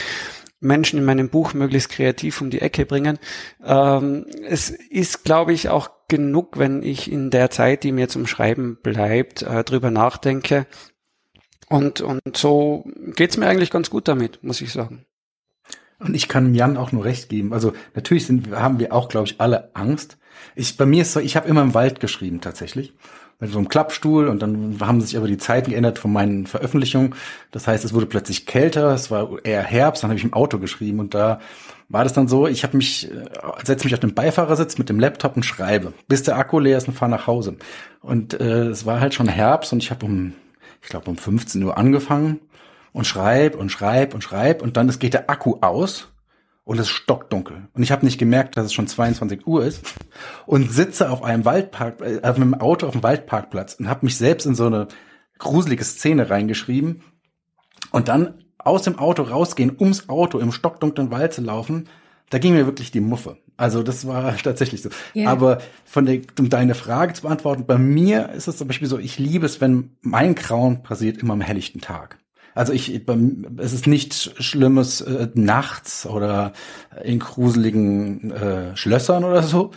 Menschen 0.62 1.00
in 1.00 1.04
meinem 1.04 1.28
Buch 1.28 1.54
möglichst 1.54 1.90
kreativ 1.90 2.40
um 2.40 2.50
die 2.50 2.62
Ecke 2.62 2.86
bringen. 2.86 3.20
Ähm, 3.62 4.26
es 4.48 4.70
ist, 4.70 5.26
glaube 5.26 5.52
ich, 5.52 5.68
auch 5.68 5.90
genug, 6.08 6.58
wenn 6.58 6.82
ich 6.82 7.12
in 7.12 7.30
der 7.30 7.50
Zeit, 7.50 7.84
die 7.84 7.92
mir 7.92 8.08
zum 8.08 8.26
Schreiben 8.26 8.78
bleibt, 8.82 9.42
äh, 9.42 9.66
drüber 9.66 9.92
nachdenke. 9.92 10.66
Und, 11.68 12.00
und 12.00 12.38
so 12.38 12.86
geht's 13.18 13.36
mir 13.36 13.48
eigentlich 13.48 13.70
ganz 13.70 13.90
gut 13.90 14.08
damit, 14.08 14.42
muss 14.46 14.62
ich 14.62 14.72
sagen. 14.72 15.07
Und 16.00 16.16
ich 16.16 16.28
kann 16.28 16.54
Jan 16.54 16.78
auch 16.78 16.92
nur 16.92 17.06
recht 17.06 17.30
geben. 17.30 17.54
Also 17.54 17.74
natürlich 17.96 18.28
sind, 18.28 18.52
haben 18.52 18.80
wir 18.80 18.94
auch, 18.94 19.10
glaube 19.10 19.28
ich, 19.28 19.42
alle 19.42 19.70
Angst. 19.74 20.18
Ich, 20.56 20.78
bei 20.78 20.86
mir 20.86 21.02
ist 21.02 21.14
so, 21.14 21.20
ich 21.20 21.36
habe 21.36 21.48
immer 21.48 21.62
im 21.62 21.74
Wald 21.74 22.00
geschrieben 22.00 22.42
tatsächlich. 22.42 22.94
Mit 23.40 23.52
so 23.52 23.60
einem 23.60 23.70
Klappstuhl 23.70 24.28
und 24.28 24.42
dann 24.42 24.78
haben 24.80 25.00
sich 25.00 25.16
aber 25.16 25.28
die 25.28 25.38
Zeiten 25.38 25.70
geändert 25.70 26.00
von 26.00 26.12
meinen 26.12 26.48
Veröffentlichungen. 26.48 27.14
Das 27.52 27.68
heißt, 27.68 27.86
es 27.86 27.94
wurde 27.94 28.08
plötzlich 28.08 28.48
kälter, 28.48 28.94
es 28.94 29.12
war 29.12 29.30
eher 29.44 29.62
Herbst, 29.62 30.02
dann 30.02 30.10
habe 30.10 30.18
ich 30.18 30.24
im 30.24 30.34
Auto 30.34 30.58
geschrieben 30.58 31.00
und 31.00 31.14
da 31.14 31.40
war 31.88 32.04
das 32.04 32.14
dann 32.14 32.28
so, 32.28 32.48
ich 32.48 32.64
habe 32.64 32.78
mich, 32.78 33.12
äh, 33.12 33.26
setze 33.64 33.86
mich 33.86 33.94
auf 33.94 34.00
den 34.00 34.16
Beifahrersitz 34.16 34.80
mit 34.80 34.90
dem 34.90 35.00
Laptop 35.00 35.36
und 35.36 35.44
schreibe, 35.44 35.94
bis 36.08 36.24
der 36.24 36.36
Akku 36.36 36.60
leer 36.60 36.80
ist 36.80 36.88
und 36.88 36.96
fahre 36.96 37.12
nach 37.12 37.28
Hause. 37.28 37.58
Und 38.02 38.40
äh, 38.40 38.70
es 38.70 38.88
war 38.88 39.00
halt 39.00 39.14
schon 39.14 39.28
Herbst 39.28 39.72
und 39.72 39.84
ich 39.84 39.92
habe 39.92 40.06
um, 40.08 40.34
ich 40.82 40.90
glaube 40.90 41.10
um 41.10 41.18
15 41.18 41.62
Uhr 41.62 41.78
angefangen 41.78 42.40
und 42.94 43.06
schreib 43.06 43.56
und 43.56 43.72
schreib 43.72 44.14
und 44.14 44.22
schreib 44.22 44.62
und 44.62 44.78
dann 44.78 44.90
es 44.90 45.00
geht 45.00 45.14
der 45.14 45.30
Akku 45.30 45.58
aus 45.62 46.08
und 46.64 46.80
es 46.80 46.88
ist 46.88 46.94
stockdunkel. 46.94 47.68
Und 47.74 47.84
ich 47.84 47.92
habe 47.92 48.06
nicht 48.06 48.18
gemerkt, 48.18 48.58
dass 48.58 48.66
es 48.66 48.74
schon 48.74 48.88
22 48.88 49.48
Uhr 49.48 49.66
ist 49.66 49.86
und 50.46 50.72
sitze 50.72 51.10
auf 51.10 51.24
einem 51.24 51.46
Waldpark, 51.46 52.02
äh, 52.02 52.20
auf 52.24 52.36
einem 52.36 52.54
Auto 52.56 52.88
auf 52.88 52.94
dem 52.94 53.04
Waldparkplatz 53.04 53.76
und 53.76 53.88
habe 53.88 54.06
mich 54.06 54.18
selbst 54.18 54.46
in 54.46 54.56
so 54.56 54.66
eine 54.66 54.88
gruselige 55.38 55.84
Szene 55.84 56.30
reingeschrieben 56.30 57.04
und 57.92 58.08
dann 58.10 58.44
aus 58.58 58.84
dem 58.84 59.00
Auto 59.00 59.24
rausgehen, 59.24 59.76
ums 59.80 60.10
Auto 60.10 60.40
im 60.40 60.52
stockdunklen 60.52 61.10
Wald 61.10 61.34
zu 61.34 61.42
laufen, 61.42 61.88
da 62.30 62.38
ging 62.38 62.54
mir 62.54 62.66
wirklich 62.66 62.92
die 62.92 63.00
Muffe. 63.00 63.38
Also 63.56 63.82
das 63.82 64.06
war 64.06 64.36
tatsächlich 64.44 64.82
so. 64.82 64.90
Yeah. 65.16 65.32
Aber 65.32 65.60
von 65.86 66.06
der, 66.06 66.22
um 66.38 66.50
deine 66.50 66.76
Frage 66.76 67.14
zu 67.14 67.22
beantworten, 67.22 67.66
bei 67.66 67.78
mir 67.78 68.30
ist 68.30 68.48
es 68.48 68.58
zum 68.58 68.68
Beispiel 68.68 68.88
so, 68.88 68.98
ich 68.98 69.18
liebe 69.18 69.46
es, 69.46 69.62
wenn 69.62 69.96
mein 70.02 70.36
Grauen 70.36 70.84
passiert 70.84 71.18
immer 71.18 71.34
am 71.34 71.42
helllichten 71.42 71.82
Tag. 71.82 72.18
Also 72.58 72.74
ich, 72.74 73.02
es 73.58 73.74
ist 73.74 73.86
nichts 73.86 74.32
Schlimmes 74.40 75.02
äh, 75.02 75.30
nachts 75.36 76.08
oder 76.08 76.54
in 77.04 77.20
gruseligen 77.20 78.32
äh, 78.32 78.76
Schlössern 78.76 79.24
oder 79.24 79.44
so, 79.44 79.70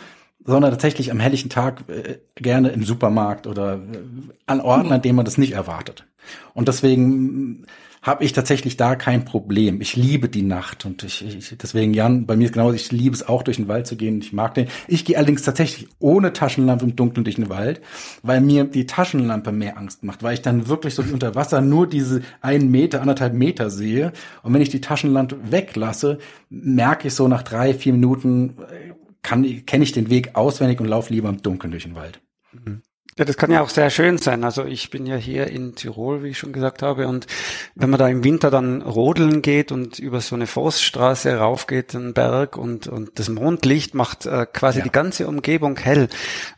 sondern 0.43 0.71
tatsächlich 0.71 1.11
am 1.11 1.19
helllichen 1.19 1.51
Tag 1.51 1.83
äh, 1.89 2.17
gerne 2.35 2.69
im 2.69 2.83
Supermarkt 2.83 3.45
oder 3.45 3.75
äh, 3.75 3.99
an 4.47 4.61
Orten, 4.61 4.91
an 4.91 5.03
denen 5.03 5.15
man 5.15 5.25
das 5.25 5.37
nicht 5.37 5.53
erwartet. 5.53 6.07
Und 6.55 6.67
deswegen 6.67 7.67
habe 8.01 8.23
ich 8.23 8.33
tatsächlich 8.33 8.77
da 8.77 8.95
kein 8.95 9.25
Problem. 9.25 9.79
Ich 9.79 9.95
liebe 9.95 10.27
die 10.27 10.41
Nacht 10.41 10.85
und 10.85 11.03
ich, 11.03 11.23
ich 11.23 11.55
deswegen 11.57 11.93
Jan, 11.93 12.25
bei 12.25 12.35
mir 12.35 12.45
ist 12.45 12.53
genau, 12.53 12.71
ich 12.71 12.91
liebe 12.91 13.15
es 13.15 13.27
auch 13.27 13.43
durch 13.43 13.57
den 13.57 13.67
Wald 13.67 13.85
zu 13.85 13.95
gehen. 13.95 14.19
Ich 14.21 14.33
mag 14.33 14.55
den. 14.55 14.67
Ich 14.87 15.05
gehe 15.05 15.17
allerdings 15.17 15.43
tatsächlich 15.43 15.87
ohne 15.99 16.33
Taschenlampe 16.33 16.83
im 16.83 16.95
Dunkeln 16.95 17.23
durch 17.23 17.35
den 17.35 17.49
Wald, 17.49 17.79
weil 18.23 18.41
mir 18.41 18.63
die 18.63 18.87
Taschenlampe 18.87 19.51
mehr 19.51 19.77
Angst 19.77 20.03
macht, 20.03 20.23
weil 20.23 20.33
ich 20.33 20.41
dann 20.41 20.67
wirklich 20.67 20.95
so 20.95 21.03
unter 21.03 21.35
Wasser 21.35 21.61
nur 21.61 21.87
diese 21.87 22.23
einen 22.41 22.71
Meter, 22.71 23.01
anderthalb 23.01 23.33
Meter 23.33 23.69
sehe. 23.69 24.13
Und 24.41 24.53
wenn 24.53 24.61
ich 24.61 24.69
die 24.69 24.81
Taschenlampe 24.81 25.37
weglasse, 25.51 26.17
merke 26.49 27.09
ich 27.09 27.13
so 27.13 27.27
nach 27.27 27.43
drei, 27.43 27.75
vier 27.75 27.93
Minuten 27.93 28.57
äh, 28.61 28.93
kann 29.21 29.65
kenne 29.67 29.83
ich 29.83 29.91
den 29.91 30.09
Weg 30.09 30.35
auswendig 30.35 30.79
und 30.79 30.87
laufe 30.87 31.13
lieber 31.13 31.29
im 31.29 31.43
Dunkeln 31.43 31.69
durch 31.69 31.83
den 31.83 31.95
Wald. 31.95 32.19
Mhm. 32.51 32.81
Ja, 33.17 33.25
das 33.25 33.35
kann 33.35 33.51
ja 33.51 33.61
auch 33.61 33.69
sehr 33.69 33.89
schön 33.89 34.19
sein. 34.19 34.45
Also 34.45 34.63
ich 34.63 34.89
bin 34.89 35.05
ja 35.05 35.17
hier 35.17 35.47
in 35.47 35.75
Tirol, 35.75 36.23
wie 36.23 36.29
ich 36.29 36.37
schon 36.37 36.53
gesagt 36.53 36.81
habe, 36.81 37.09
und 37.09 37.27
wenn 37.75 37.89
man 37.89 37.99
da 37.99 38.07
im 38.07 38.23
Winter 38.23 38.49
dann 38.49 38.81
rodeln 38.81 39.41
geht 39.41 39.73
und 39.73 39.99
über 39.99 40.21
so 40.21 40.33
eine 40.33 40.47
Forststraße 40.47 41.35
raufgeht, 41.35 41.93
einen 41.93 42.13
Berg 42.13 42.55
und, 42.55 42.87
und 42.87 43.19
das 43.19 43.27
Mondlicht 43.27 43.95
macht 43.95 44.25
äh, 44.25 44.45
quasi 44.45 44.79
ja. 44.79 44.85
die 44.85 44.91
ganze 44.91 45.27
Umgebung 45.27 45.77
hell. 45.77 46.07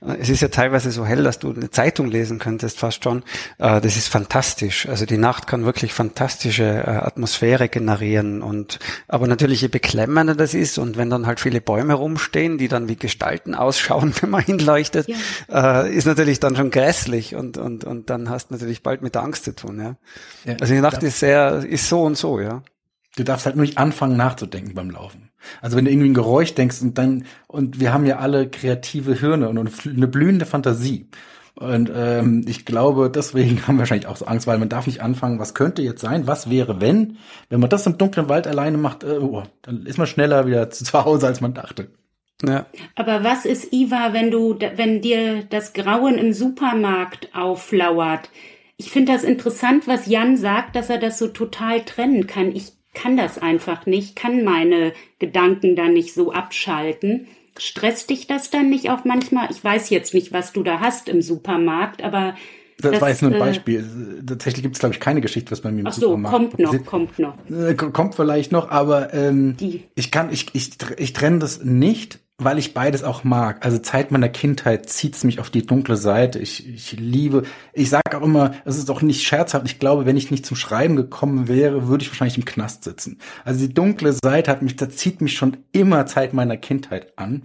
Äh, 0.01 0.17
es 0.19 0.29
ist 0.29 0.41
ja 0.41 0.49
teilweise 0.49 0.91
so 0.91 1.07
hell, 1.07 1.23
dass 1.23 1.39
du 1.39 1.51
eine 1.51 1.71
Zeitung 1.71 2.11
lesen 2.11 2.37
könntest, 2.37 2.77
fast 2.77 3.03
schon. 3.03 3.23
Äh, 3.57 3.81
das 3.81 3.97
ist 3.97 4.07
fantastisch. 4.07 4.87
Also 4.87 5.07
die 5.07 5.17
Nacht 5.17 5.47
kann 5.47 5.65
wirklich 5.65 5.91
fantastische 5.91 6.65
äh, 6.65 6.87
Atmosphäre 6.87 7.67
generieren 7.67 8.43
und 8.43 8.77
aber 9.07 9.25
natürlich 9.25 9.61
je 9.61 9.69
beklemmender 9.69 10.35
das 10.35 10.53
ist 10.53 10.77
und 10.77 10.97
wenn 10.97 11.09
dann 11.09 11.25
halt 11.25 11.39
viele 11.39 11.61
Bäume 11.61 11.95
rumstehen, 11.95 12.59
die 12.59 12.67
dann 12.67 12.87
wie 12.89 12.95
Gestalten 12.95 13.55
ausschauen, 13.55 14.13
wenn 14.21 14.29
man 14.29 14.43
hinleuchtet, 14.43 15.07
ja. 15.47 15.81
ist 15.81 16.05
natürlich 16.05 16.42
dann 16.43 16.55
schon 16.55 16.69
grässlich 16.69 17.35
und, 17.35 17.57
und, 17.57 17.83
und 17.83 18.09
dann 18.09 18.29
hast 18.29 18.49
du 18.49 18.55
natürlich 18.55 18.83
bald 18.83 19.01
mit 19.01 19.15
der 19.15 19.23
Angst 19.23 19.45
zu 19.45 19.55
tun, 19.55 19.79
ja. 19.79 19.95
ja 20.45 20.57
also 20.59 20.73
die 20.73 20.81
Nacht 20.81 21.01
ist 21.03 21.19
sehr, 21.19 21.63
ist 21.65 21.89
so 21.89 22.03
und 22.03 22.17
so, 22.17 22.39
ja. 22.39 22.63
Du 23.15 23.23
darfst 23.23 23.45
halt 23.45 23.55
nur 23.55 23.65
nicht 23.65 23.77
anfangen 23.77 24.17
nachzudenken 24.17 24.73
beim 24.73 24.89
Laufen. 24.89 25.29
Also 25.61 25.77
wenn 25.77 25.85
du 25.85 25.91
irgendwie 25.91 26.09
ein 26.09 26.15
Geräusch 26.15 26.55
denkst 26.55 26.81
und 26.81 26.97
dann, 26.97 27.25
und 27.47 27.79
wir 27.79 27.93
haben 27.93 28.05
ja 28.05 28.17
alle 28.17 28.49
kreative 28.49 29.13
Hirne 29.13 29.49
und 29.49 29.85
eine 29.85 30.07
blühende 30.07 30.45
Fantasie. 30.45 31.09
Und 31.55 31.91
ähm, 31.93 32.45
ich 32.47 32.65
glaube, 32.65 33.11
deswegen 33.11 33.61
haben 33.67 33.75
wir 33.75 33.79
wahrscheinlich 33.79 34.07
auch 34.07 34.17
so 34.17 34.25
Angst, 34.25 34.47
weil 34.47 34.57
man 34.57 34.69
darf 34.69 34.87
nicht 34.87 35.01
anfangen, 35.01 35.39
was 35.39 35.53
könnte 35.53 35.81
jetzt 35.81 36.01
sein, 36.01 36.25
was 36.25 36.49
wäre, 36.49 36.81
wenn, 36.81 37.17
wenn 37.49 37.59
man 37.59 37.69
das 37.69 37.85
im 37.85 37.97
dunklen 37.97 38.29
Wald 38.29 38.47
alleine 38.47 38.77
macht, 38.77 39.03
äh, 39.03 39.19
oh, 39.19 39.43
dann 39.61 39.85
ist 39.85 39.97
man 39.97 40.07
schneller 40.07 40.47
wieder 40.47 40.69
zu 40.69 41.05
Hause, 41.05 41.27
als 41.27 41.41
man 41.41 41.53
dachte. 41.53 41.89
Ja. 42.45 42.65
Aber 42.95 43.23
was 43.23 43.45
ist, 43.45 43.71
Iva, 43.73 44.13
wenn 44.13 44.31
du, 44.31 44.57
wenn 44.75 45.01
dir 45.01 45.43
das 45.49 45.73
Grauen 45.73 46.17
im 46.17 46.33
Supermarkt 46.33 47.29
auflauert? 47.33 48.29
Ich 48.77 48.91
finde 48.91 49.13
das 49.13 49.23
interessant, 49.23 49.87
was 49.87 50.07
Jan 50.07 50.35
sagt, 50.35 50.75
dass 50.75 50.89
er 50.89 50.97
das 50.97 51.17
so 51.17 51.27
total 51.27 51.81
trennen 51.81 52.27
kann. 52.27 52.55
Ich 52.55 52.73
kann 52.93 53.17
das 53.17 53.39
einfach 53.39 53.85
nicht, 53.85 54.15
kann 54.15 54.43
meine 54.43 54.93
Gedanken 55.19 55.75
da 55.75 55.87
nicht 55.87 56.13
so 56.13 56.31
abschalten. 56.31 57.27
Stresst 57.57 58.09
dich 58.09 58.27
das 58.27 58.49
dann 58.49 58.69
nicht 58.69 58.89
auch 58.89 59.05
manchmal? 59.05 59.47
Ich 59.51 59.63
weiß 59.63 59.89
jetzt 59.89 60.13
nicht, 60.13 60.33
was 60.33 60.53
du 60.53 60.63
da 60.63 60.79
hast 60.79 61.07
im 61.07 61.21
Supermarkt, 61.21 62.03
aber 62.03 62.35
das, 62.81 62.91
das 62.91 63.01
war 63.01 63.09
jetzt 63.09 63.21
nur 63.21 63.31
ein 63.31 63.37
äh, 63.37 63.39
Beispiel. 63.39 64.23
Tatsächlich 64.25 64.63
gibt 64.63 64.75
es, 64.75 64.79
glaube 64.79 64.95
ich, 64.95 64.99
keine 64.99 65.21
Geschichte, 65.21 65.51
was 65.51 65.61
bei 65.61 65.71
mir 65.71 65.81
im 65.81 65.87
Ach 65.87 65.93
so, 65.93 66.01
Supermarkt 66.01 66.35
kommt 66.35 66.59
noch, 66.59 66.71
passiert. 66.71 66.85
kommt 66.85 67.19
noch. 67.19 67.35
Äh, 67.49 67.75
kommt 67.75 68.15
vielleicht 68.15 68.51
noch, 68.51 68.69
aber 68.69 69.13
ähm, 69.13 69.55
Die. 69.57 69.83
ich 69.95 70.11
kann, 70.11 70.31
ich, 70.31 70.47
ich, 70.53 70.71
ich 70.97 71.13
trenne 71.13 71.39
das 71.39 71.63
nicht, 71.63 72.19
weil 72.43 72.57
ich 72.57 72.73
beides 72.73 73.03
auch 73.03 73.23
mag. 73.23 73.65
Also 73.65 73.77
Zeit 73.77 74.11
meiner 74.11 74.29
Kindheit 74.29 74.89
zieht's 74.89 75.23
mich 75.23 75.39
auf 75.39 75.49
die 75.49 75.65
dunkle 75.65 75.97
Seite. 75.97 76.39
Ich, 76.39 76.67
ich 76.67 76.93
liebe, 76.93 77.43
ich 77.73 77.89
sage 77.89 78.17
auch 78.17 78.21
immer, 78.21 78.55
es 78.65 78.77
ist 78.77 78.89
auch 78.89 79.01
nicht 79.01 79.23
scherzhaft. 79.23 79.65
Ich 79.65 79.79
glaube, 79.79 80.05
wenn 80.05 80.17
ich 80.17 80.31
nicht 80.31 80.45
zum 80.45 80.57
Schreiben 80.57 80.95
gekommen 80.95 81.47
wäre, 81.47 81.87
würde 81.87 82.03
ich 82.03 82.09
wahrscheinlich 82.09 82.37
im 82.37 82.45
Knast 82.45 82.83
sitzen. 82.83 83.19
Also 83.43 83.65
die 83.65 83.73
dunkle 83.73 84.13
Seite 84.13 84.51
hat 84.51 84.61
mich, 84.61 84.75
da 84.75 84.89
zieht 84.89 85.21
mich 85.21 85.35
schon 85.35 85.57
immer 85.71 86.05
Zeit 86.05 86.33
meiner 86.33 86.57
Kindheit 86.57 87.17
an. 87.17 87.43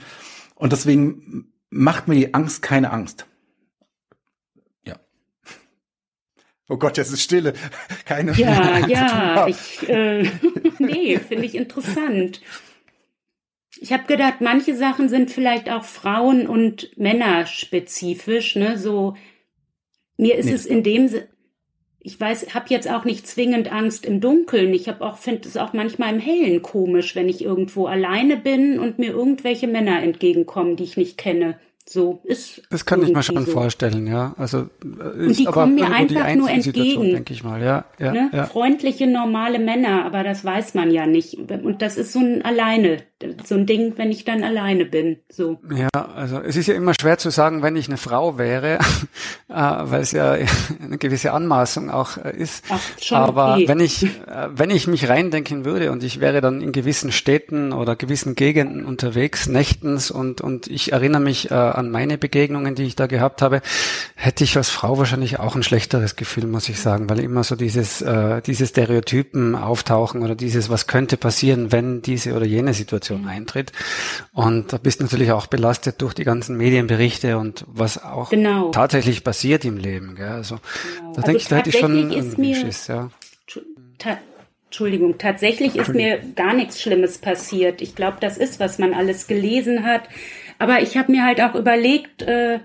Und 0.54 0.72
deswegen 0.72 1.52
macht 1.70 2.08
mir 2.08 2.14
die 2.14 2.34
Angst 2.34 2.62
keine 2.62 2.90
Angst. 2.90 3.26
Ja. 4.84 4.96
Oh 6.68 6.76
Gott, 6.76 6.96
jetzt 6.96 7.12
ist 7.12 7.22
Stille. 7.22 7.54
Keine. 8.04 8.32
Ja, 8.32 8.86
ja. 8.86 9.46
Ich, 9.48 9.88
äh, 9.88 10.22
nee, 10.78 11.18
finde 11.18 11.44
ich 11.44 11.54
interessant. 11.54 12.40
Ich 13.80 13.92
habe 13.92 14.04
gedacht, 14.04 14.40
manche 14.40 14.76
Sachen 14.76 15.08
sind 15.08 15.30
vielleicht 15.30 15.70
auch 15.70 15.84
Frauen- 15.84 16.46
und 16.46 16.90
Männerspezifisch, 16.96 18.56
ne? 18.56 18.78
So 18.78 19.14
mir 20.16 20.36
ist 20.36 20.46
nee. 20.46 20.52
es 20.52 20.66
in 20.66 20.82
dem 20.82 21.10
ich 22.00 22.18
weiß, 22.18 22.54
habe 22.54 22.66
jetzt 22.68 22.88
auch 22.88 23.04
nicht 23.04 23.26
zwingend 23.26 23.72
Angst 23.72 24.06
im 24.06 24.20
Dunkeln. 24.20 24.72
Ich 24.72 24.88
habe 24.88 25.04
auch 25.04 25.18
finde 25.18 25.48
es 25.48 25.56
auch 25.56 25.72
manchmal 25.72 26.14
im 26.14 26.20
Hellen 26.20 26.62
komisch, 26.62 27.14
wenn 27.14 27.28
ich 27.28 27.44
irgendwo 27.44 27.86
alleine 27.86 28.36
bin 28.36 28.78
und 28.78 28.98
mir 28.98 29.10
irgendwelche 29.10 29.66
Männer 29.66 30.02
entgegenkommen, 30.02 30.76
die 30.76 30.84
ich 30.84 30.96
nicht 30.96 31.18
kenne. 31.18 31.58
So 31.88 32.20
ist. 32.24 32.60
Das 32.68 32.84
kann 32.84 33.02
ich 33.02 33.14
mir 33.14 33.22
schon 33.22 33.46
so. 33.46 33.52
vorstellen, 33.52 34.06
ja. 34.06 34.34
Also 34.36 34.68
äh, 34.84 35.24
ist 35.24 35.26
und 35.26 35.38
die 35.38 35.44
kommen 35.46 35.74
mir 35.74 35.90
einfach 35.90 36.34
nur 36.34 36.50
entgegen, 36.50 37.02
denke 37.02 37.32
ich 37.32 37.42
mal, 37.42 37.62
ja. 37.62 37.86
ja, 37.98 38.12
ne? 38.12 38.30
ja. 38.30 38.44
Freundliche 38.44 39.06
normale 39.06 39.58
Männer, 39.58 40.04
aber 40.04 40.22
das 40.22 40.44
weiß 40.44 40.74
man 40.74 40.90
ja 40.90 41.06
nicht. 41.06 41.38
Und 41.38 41.80
das 41.80 41.96
ist 41.96 42.12
so 42.12 42.18
ein 42.18 42.44
alleine, 42.44 42.98
so 43.44 43.54
ein 43.54 43.64
Ding, 43.64 43.94
wenn 43.96 44.10
ich 44.10 44.26
dann 44.26 44.44
alleine 44.44 44.84
bin. 44.84 45.16
So. 45.30 45.58
Ja, 45.74 45.88
also 46.14 46.40
es 46.40 46.56
ist 46.56 46.66
ja 46.66 46.74
immer 46.74 46.92
schwer 46.92 47.16
zu 47.16 47.30
sagen, 47.30 47.62
wenn 47.62 47.74
ich 47.74 47.88
eine 47.88 47.96
Frau 47.96 48.36
wäre, 48.36 48.78
äh, 49.48 49.54
weil 49.54 50.02
es 50.02 50.12
ja 50.12 50.32
eine 50.32 50.98
gewisse 50.98 51.32
Anmaßung 51.32 51.88
auch 51.88 52.18
äh, 52.18 52.36
ist. 52.36 52.64
Ach, 52.68 52.80
schon 53.00 53.16
aber 53.16 53.54
okay. 53.54 53.68
wenn 53.68 53.80
ich 53.80 54.06
wenn 54.50 54.70
ich 54.70 54.86
mich 54.86 55.08
reindenken 55.08 55.64
würde 55.64 55.90
und 55.90 56.04
ich 56.04 56.20
wäre 56.20 56.42
dann 56.42 56.60
in 56.60 56.72
gewissen 56.72 57.12
Städten 57.12 57.72
oder 57.72 57.96
gewissen 57.96 58.34
Gegenden 58.34 58.84
unterwegs, 58.84 59.48
nächtens 59.48 60.10
und 60.10 60.42
und 60.42 60.66
ich 60.66 60.92
erinnere 60.92 61.22
mich 61.22 61.50
an 61.78 61.90
meine 61.90 62.18
Begegnungen, 62.18 62.74
die 62.74 62.84
ich 62.84 62.96
da 62.96 63.06
gehabt 63.06 63.42
habe, 63.42 63.62
hätte 64.14 64.44
ich 64.44 64.56
als 64.56 64.68
Frau 64.68 64.98
wahrscheinlich 64.98 65.38
auch 65.38 65.56
ein 65.56 65.62
schlechteres 65.62 66.16
Gefühl, 66.16 66.46
muss 66.46 66.68
ich 66.68 66.80
sagen, 66.80 67.08
weil 67.08 67.20
immer 67.20 67.44
so 67.44 67.56
dieses, 67.56 68.02
äh, 68.02 68.42
diese 68.42 68.66
Stereotypen 68.66 69.54
auftauchen 69.54 70.22
oder 70.22 70.34
dieses, 70.34 70.68
was 70.68 70.86
könnte 70.86 71.16
passieren, 71.16 71.72
wenn 71.72 72.02
diese 72.02 72.34
oder 72.34 72.46
jene 72.46 72.74
Situation 72.74 73.22
mhm. 73.22 73.28
eintritt. 73.28 73.72
Und 74.32 74.72
da 74.72 74.78
bist 74.78 75.00
du 75.00 75.04
natürlich 75.04 75.32
auch 75.32 75.46
belastet 75.46 76.02
durch 76.02 76.14
die 76.14 76.24
ganzen 76.24 76.56
Medienberichte 76.56 77.38
und 77.38 77.64
was 77.68 78.02
auch 78.02 78.30
genau. 78.30 78.70
tatsächlich 78.70 79.24
passiert 79.24 79.64
im 79.64 79.76
Leben. 79.76 80.16
Gell? 80.16 80.28
Also 80.28 80.56
genau. 80.56 81.00
da 81.00 81.08
also 81.08 81.22
denke 81.22 81.40
ich, 81.40 81.48
da 81.48 81.56
hätte 81.56 81.70
ich 81.70 81.78
schon 81.78 82.12
irgendwie 82.12 82.54
Schiss, 82.54 82.88
ja. 82.88 83.10
Entschuldigung, 84.68 85.16
tatsächlich 85.16 85.76
ist 85.76 85.94
mir 85.94 86.18
gar 86.36 86.52
nichts 86.52 86.82
Schlimmes 86.82 87.16
passiert. 87.16 87.80
Ich 87.80 87.94
glaube, 87.94 88.18
das 88.20 88.36
ist, 88.36 88.60
was 88.60 88.78
man 88.78 88.92
alles 88.92 89.26
gelesen 89.26 89.82
hat. 89.84 90.02
Aber 90.58 90.80
ich 90.82 90.96
habe 90.96 91.12
mir 91.12 91.24
halt 91.24 91.40
auch 91.40 91.54
überlegt, 91.54 92.22
äh, 92.22 92.60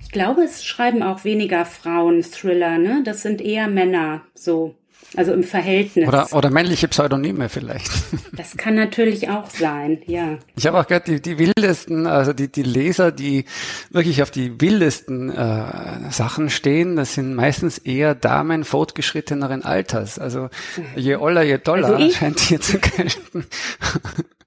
ich 0.00 0.10
glaube, 0.10 0.42
es 0.42 0.64
schreiben 0.64 1.02
auch 1.02 1.24
weniger 1.24 1.64
Frauen 1.64 2.22
Thriller, 2.22 2.78
ne? 2.78 3.02
Das 3.04 3.22
sind 3.22 3.40
eher 3.40 3.68
Männer, 3.68 4.22
so. 4.34 4.74
Also 5.16 5.32
im 5.32 5.42
Verhältnis. 5.42 6.06
Oder, 6.06 6.28
oder 6.32 6.50
männliche 6.50 6.86
Pseudonyme 6.88 7.48
vielleicht. 7.48 7.90
Das 8.32 8.56
kann 8.56 8.76
natürlich 8.76 9.28
auch 9.30 9.50
sein, 9.50 10.00
ja. 10.06 10.38
Ich 10.54 10.64
habe 10.68 10.78
auch 10.78 10.86
gehört, 10.86 11.08
die, 11.08 11.20
die 11.20 11.38
wildesten, 11.40 12.06
also 12.06 12.32
die, 12.32 12.46
die 12.46 12.62
Leser, 12.62 13.10
die 13.10 13.46
wirklich 13.90 14.22
auf 14.22 14.30
die 14.30 14.60
wildesten 14.60 15.28
äh, 15.28 16.12
Sachen 16.12 16.48
stehen, 16.48 16.94
das 16.94 17.14
sind 17.14 17.34
meistens 17.34 17.78
eher 17.78 18.14
Damen 18.14 18.62
fortgeschritteneren 18.62 19.64
Alters. 19.64 20.20
Also 20.20 20.50
je 20.94 21.16
oller, 21.16 21.42
je 21.42 21.58
doller 21.58 21.96
also 21.96 22.10
scheint 22.12 22.38
hier 22.38 22.60
zu 22.60 22.78
gelten. 22.78 23.46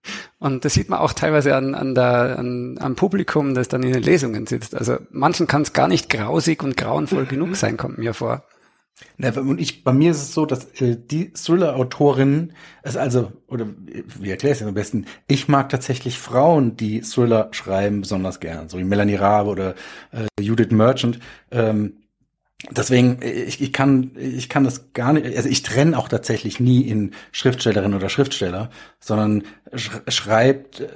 Und 0.41 0.65
das 0.65 0.73
sieht 0.73 0.89
man 0.89 0.97
auch 0.97 1.13
teilweise 1.13 1.55
an, 1.55 1.75
an 1.75 1.93
der, 1.93 2.39
an, 2.39 2.79
am 2.79 2.95
Publikum, 2.95 3.53
das 3.53 3.67
dann 3.67 3.83
in 3.83 3.93
den 3.93 4.01
Lesungen 4.01 4.47
sitzt. 4.47 4.73
Also 4.73 4.97
manchen 5.11 5.45
kann 5.45 5.61
es 5.61 5.71
gar 5.71 5.87
nicht 5.87 6.09
grausig 6.09 6.63
und 6.63 6.75
grauenvoll 6.75 7.27
genug 7.27 7.55
sein, 7.55 7.77
kommt 7.77 7.99
mir 7.99 8.15
vor. 8.15 8.43
Und 9.19 9.61
ich, 9.61 9.83
bei 9.83 9.93
mir 9.93 10.09
ist 10.09 10.21
es 10.21 10.33
so, 10.33 10.47
dass 10.47 10.65
äh, 10.81 10.97
die 10.97 11.31
Thriller-Autorinnen 11.33 12.53
es 12.81 12.97
also, 12.97 13.31
oder 13.47 13.67
wie 13.85 14.31
erkläre 14.31 14.55
ich 14.55 14.61
es 14.61 14.67
am 14.67 14.73
besten, 14.73 15.05
ich 15.27 15.47
mag 15.47 15.69
tatsächlich 15.69 16.17
Frauen, 16.17 16.75
die 16.75 17.01
Thriller 17.01 17.49
schreiben, 17.51 18.01
besonders 18.01 18.39
gern, 18.39 18.67
so 18.67 18.79
wie 18.79 18.83
Melanie 18.83 19.15
Rabe 19.15 19.49
oder 19.51 19.75
äh, 20.11 20.25
Judith 20.41 20.71
Merchant. 20.71 21.19
Ähm, 21.51 22.00
deswegen, 22.69 23.19
ich, 23.21 23.61
ich 23.61 23.73
kann, 23.73 24.11
ich 24.15 24.49
kann 24.49 24.63
das 24.63 24.93
gar 24.93 25.13
nicht, 25.13 25.25
also 25.35 25.49
ich 25.49 25.63
trenne 25.63 25.97
auch 25.97 26.07
tatsächlich 26.07 26.59
nie 26.59 26.81
in 26.81 27.11
Schriftstellerin 27.31 27.93
oder 27.93 28.09
Schriftsteller, 28.09 28.69
sondern 28.99 29.43
sch 29.73 29.91
schreibt 30.07 30.81
äh, 30.81 30.87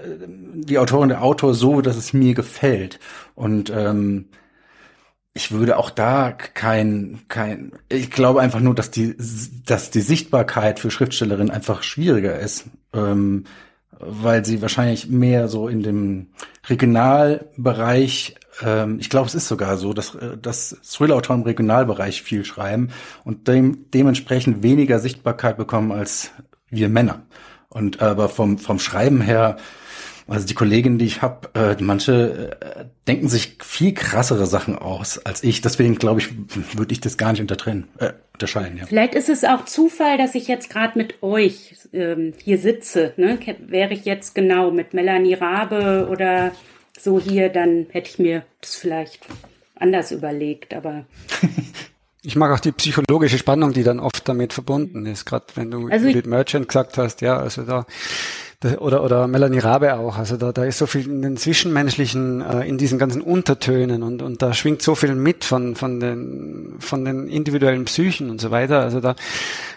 die 0.54 0.78
Autorin 0.78 1.10
der 1.10 1.24
Autor 1.24 1.54
so, 1.54 1.82
dass 1.82 1.98
es 1.98 2.14
mir 2.14 2.34
gefällt. 2.34 3.00
Und 3.34 3.72
ähm, 3.76 4.30
ich 5.34 5.52
würde 5.52 5.78
auch 5.78 5.90
da 5.90 6.32
kein, 6.32 7.20
kein, 7.28 7.74
ich 7.90 8.10
glaube 8.10 8.42
einfach 8.42 8.62
nur, 8.62 8.74
dass 8.74 8.90
die, 8.90 9.16
dass 9.66 9.92
die 9.92 10.02
Sichtbarkeit 10.02 10.80
für 10.80 10.92
Schriftstellerinnen 10.92 11.52
einfach 11.52 11.84
schwieriger 11.84 12.40
ist, 12.40 12.66
ähm, 12.94 13.44
weil 14.00 14.46
sie 14.46 14.62
wahrscheinlich 14.62 15.10
mehr 15.10 15.48
so 15.50 15.68
in 15.68 15.84
dem 15.84 16.28
Regionalbereich, 16.68 18.36
ähm, 18.64 18.98
ich 19.00 19.10
glaube, 19.10 19.28
es 19.28 19.36
ist 19.36 19.48
sogar 19.48 19.78
so, 19.78 19.94
dass, 19.94 20.16
äh, 20.16 20.38
dass 20.38 20.78
Thriller-Autoren 20.84 21.42
im 21.42 21.44
Regionalbereich 21.44 22.22
viel 22.22 22.46
schreiben 22.46 22.90
und 23.24 23.48
dem, 23.48 23.90
dementsprechend 23.92 24.64
weniger 24.64 25.00
Sichtbarkeit 25.00 25.58
bekommen 25.58 25.92
als 25.92 26.32
wir 26.70 26.90
Männer. 26.90 27.24
Und 27.70 28.02
aber 28.02 28.30
vom, 28.30 28.58
vom 28.58 28.80
Schreiben 28.80 29.22
her, 29.22 29.58
also 30.28 30.48
die 30.48 30.54
Kolleginnen, 30.54 30.98
die 30.98 31.06
ich 31.06 31.22
habe, 31.22 31.50
äh, 31.54 31.76
manche 31.82 32.58
äh, 32.60 32.86
denken 33.08 33.28
sich 33.28 33.58
viel 33.62 33.94
krassere 33.94 34.48
Sachen 34.48 34.78
aus 34.78 35.24
als 35.24 35.44
ich. 35.44 35.62
Deswegen 35.62 35.96
glaube 35.96 36.22
ich, 36.22 36.30
würde 36.76 36.94
ich 36.94 37.02
das 37.02 37.18
gar 37.18 37.32
nicht 37.32 37.42
untertrennen, 37.42 37.88
äh, 38.00 38.14
unterscheiden. 38.34 38.78
Ja. 38.78 38.86
Vielleicht 38.86 39.14
ist 39.14 39.30
es 39.30 39.44
auch 39.44 39.66
Zufall, 39.66 40.18
dass 40.18 40.34
ich 40.34 40.48
jetzt 40.48 40.70
gerade 40.70 40.98
mit 40.98 41.22
euch 41.22 41.76
ähm, 41.94 42.34
hier 42.42 42.58
sitze. 42.58 43.14
Ne? 43.18 43.38
Wäre 43.60 43.94
ich 43.94 44.06
jetzt 44.06 44.34
genau 44.34 44.72
mit 44.72 44.94
Melanie 44.94 45.36
Rabe 45.36 46.08
oder 46.10 46.52
so 47.00 47.20
hier, 47.20 47.50
dann 47.50 47.88
hätte 47.90 48.10
ich 48.10 48.20
mir 48.20 48.46
das 48.62 48.76
vielleicht 48.76 49.26
anders 49.76 50.12
überlegt. 50.12 50.74
Aber 50.74 51.06
Ich 52.26 52.36
mag 52.36 52.52
auch 52.52 52.60
die 52.60 52.72
psychologische 52.72 53.38
Spannung, 53.38 53.72
die 53.72 53.84
dann 53.84 54.00
oft 54.00 54.28
damit 54.28 54.52
verbunden 54.52 55.06
ist. 55.06 55.26
Gerade 55.26 55.46
wenn 55.54 55.70
du 55.70 55.90
also 55.90 56.08
Judith 56.08 56.26
Merchant 56.26 56.68
gesagt 56.68 56.98
hast, 56.98 57.22
ja, 57.22 57.38
also 57.38 57.62
da 57.62 57.86
oder, 58.80 59.04
oder 59.04 59.28
Melanie 59.28 59.60
Rabe 59.60 59.96
auch. 59.96 60.18
Also 60.18 60.38
da, 60.38 60.52
da 60.52 60.64
ist 60.64 60.80
so 60.80 60.88
viel 60.88 61.06
in 61.06 61.22
den 61.22 61.38
Zwischenmenschlichen, 61.38 62.42
äh, 62.42 62.68
in 62.68 62.80
diesen 62.80 62.98
ganzen 62.98 63.22
Untertönen 63.22 64.02
und, 64.02 64.24
und 64.24 64.42
da 64.42 64.54
schwingt 64.54 64.82
so 64.82 64.96
viel 64.96 65.14
mit 65.14 65.46
von, 65.46 65.76
von, 65.76 66.00
den, 66.00 66.78
von 66.80 67.06
den 67.06 67.28
individuellen 67.28 67.86
Psychen 67.86 68.32
und 68.32 68.42
so 68.42 68.50
weiter. 68.50 68.80
Also 68.80 69.02
da 69.02 69.16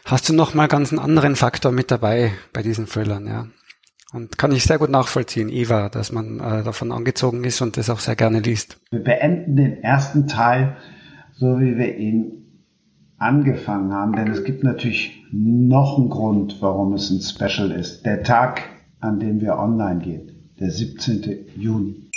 hast 0.07 0.26
du 0.31 0.33
nochmal 0.33 0.68
ganz 0.68 0.90
einen 0.90 1.00
anderen 1.00 1.37
Faktor 1.37 1.70
mit 1.70 1.90
dabei 1.90 2.33
bei 2.54 2.62
diesen 2.62 2.87
Thrillern, 2.87 3.26
ja. 3.26 3.46
Und 4.12 4.38
kann 4.38 4.52
ich 4.52 4.64
sehr 4.64 4.78
gut 4.78 4.88
nachvollziehen, 4.88 5.50
Eva, 5.50 5.90
dass 5.90 6.12
man 6.12 6.40
äh, 6.40 6.62
davon 6.62 6.92
angezogen 6.92 7.44
ist 7.44 7.60
und 7.60 7.76
das 7.76 7.90
auch 7.90 8.00
sehr 8.00 8.16
gerne 8.16 8.40
liest. 8.40 8.78
Wir 8.90 9.04
beenden 9.04 9.56
den 9.56 9.82
ersten 9.82 10.26
Teil, 10.26 10.76
so 11.34 11.60
wie 11.60 11.76
wir 11.76 11.96
ihn 11.96 12.38
angefangen 13.18 13.92
haben, 13.92 14.14
denn 14.14 14.28
es 14.28 14.44
gibt 14.44 14.64
natürlich 14.64 15.24
noch 15.30 15.98
einen 15.98 16.08
Grund, 16.08 16.56
warum 16.60 16.94
es 16.94 17.10
ein 17.10 17.20
Special 17.20 17.70
ist. 17.70 18.06
Der 18.06 18.22
Tag, 18.22 18.62
an 19.00 19.20
dem 19.20 19.40
wir 19.40 19.58
online 19.58 19.98
gehen, 19.98 20.32
der 20.58 20.70
17. 20.70 21.46
Juni. 21.56 22.08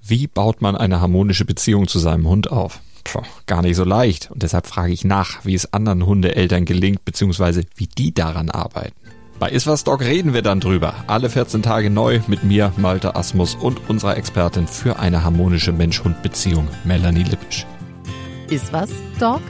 Wie 0.00 0.26
baut 0.26 0.62
man 0.62 0.76
eine 0.76 1.00
harmonische 1.00 1.44
Beziehung 1.44 1.88
zu 1.88 1.98
seinem 1.98 2.28
Hund 2.28 2.52
auf? 2.52 2.80
Puh, 3.04 3.22
gar 3.46 3.62
nicht 3.62 3.76
so 3.76 3.84
leicht. 3.84 4.30
Und 4.30 4.42
deshalb 4.42 4.66
frage 4.66 4.92
ich 4.92 5.04
nach, 5.04 5.44
wie 5.44 5.54
es 5.54 5.72
anderen 5.72 6.06
Hundeeltern 6.06 6.64
gelingt, 6.64 7.04
beziehungsweise 7.04 7.62
wie 7.76 7.86
die 7.86 8.14
daran 8.14 8.50
arbeiten. 8.50 8.94
Bei 9.40 9.50
Iswas 9.50 9.82
Dog 9.82 10.00
reden 10.00 10.32
wir 10.32 10.42
dann 10.42 10.60
drüber. 10.60 10.94
Alle 11.08 11.28
14 11.28 11.62
Tage 11.62 11.90
neu 11.90 12.20
mit 12.28 12.44
mir, 12.44 12.72
Malte 12.76 13.16
Asmus 13.16 13.56
und 13.56 13.90
unserer 13.90 14.16
Expertin 14.16 14.68
für 14.68 15.00
eine 15.00 15.24
harmonische 15.24 15.72
Mensch-Hund-Beziehung, 15.72 16.68
Melanie 16.84 17.24
Lippisch. 17.24 17.66
Iswas 18.48 18.90
Dog 19.18 19.40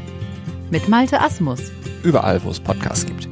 mit 0.71 0.89
Malte 0.89 1.21
Asmus. 1.21 1.71
Überall, 2.03 2.43
wo 2.43 2.51
es 2.51 2.61
Podcasts 2.61 3.05
gibt. 3.05 3.29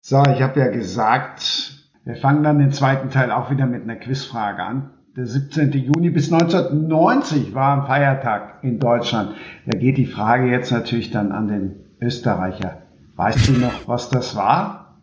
So, 0.00 0.22
ich 0.22 0.40
habe 0.40 0.60
ja 0.60 0.68
gesagt, 0.68 1.74
wir 2.04 2.16
fangen 2.16 2.44
dann 2.44 2.58
den 2.58 2.72
zweiten 2.72 3.10
Teil 3.10 3.30
auch 3.30 3.50
wieder 3.50 3.66
mit 3.66 3.82
einer 3.82 3.96
Quizfrage 3.96 4.62
an. 4.62 4.90
Der 5.16 5.26
17. 5.26 5.72
Juni 5.72 6.10
bis 6.10 6.32
1990 6.32 7.54
war 7.54 7.80
ein 7.80 7.86
Feiertag 7.86 8.62
in 8.62 8.78
Deutschland. 8.78 9.34
Da 9.66 9.78
geht 9.78 9.98
die 9.98 10.06
Frage 10.06 10.50
jetzt 10.50 10.70
natürlich 10.72 11.10
dann 11.10 11.32
an 11.32 11.48
den 11.48 11.74
Österreicher. 12.00 12.85
Weißt 13.16 13.48
du 13.48 13.52
noch, 13.52 13.88
was 13.88 14.10
das 14.10 14.36
war? 14.36 15.00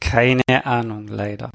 Keine 0.00 0.64
Ahnung, 0.64 1.08
leider. 1.08 1.50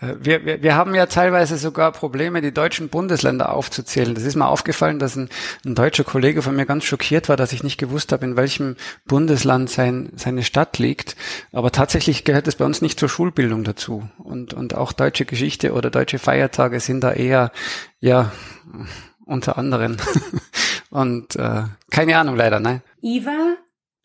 Äh, 0.00 0.14
wir, 0.20 0.44
wir, 0.44 0.62
wir 0.62 0.76
haben 0.76 0.94
ja 0.94 1.06
teilweise 1.06 1.58
sogar 1.58 1.90
Probleme, 1.90 2.40
die 2.40 2.52
deutschen 2.52 2.88
Bundesländer 2.88 3.52
aufzuzählen. 3.52 4.14
Das 4.14 4.22
ist 4.22 4.36
mir 4.36 4.46
aufgefallen, 4.46 5.00
dass 5.00 5.16
ein, 5.16 5.28
ein 5.64 5.74
deutscher 5.74 6.04
Kollege 6.04 6.42
von 6.42 6.54
mir 6.54 6.64
ganz 6.64 6.84
schockiert 6.84 7.28
war, 7.28 7.36
dass 7.36 7.52
ich 7.52 7.64
nicht 7.64 7.78
gewusst 7.78 8.12
habe, 8.12 8.24
in 8.24 8.36
welchem 8.36 8.76
Bundesland 9.06 9.68
sein, 9.68 10.12
seine 10.14 10.44
Stadt 10.44 10.78
liegt. 10.78 11.16
Aber 11.52 11.72
tatsächlich 11.72 12.24
gehört 12.24 12.46
es 12.46 12.54
bei 12.54 12.64
uns 12.64 12.82
nicht 12.82 13.00
zur 13.00 13.08
Schulbildung 13.08 13.64
dazu. 13.64 14.08
Und, 14.18 14.54
und 14.54 14.76
auch 14.76 14.92
deutsche 14.92 15.24
Geschichte 15.24 15.72
oder 15.72 15.90
deutsche 15.90 16.20
Feiertage 16.20 16.78
sind 16.78 17.00
da 17.00 17.12
eher, 17.12 17.50
ja, 17.98 18.30
unter 19.24 19.58
anderem. 19.58 19.96
und 20.90 21.34
äh, 21.34 21.64
keine 21.90 22.16
Ahnung 22.16 22.36
leider, 22.36 22.60
ne? 22.60 22.82
Iva? 23.02 23.56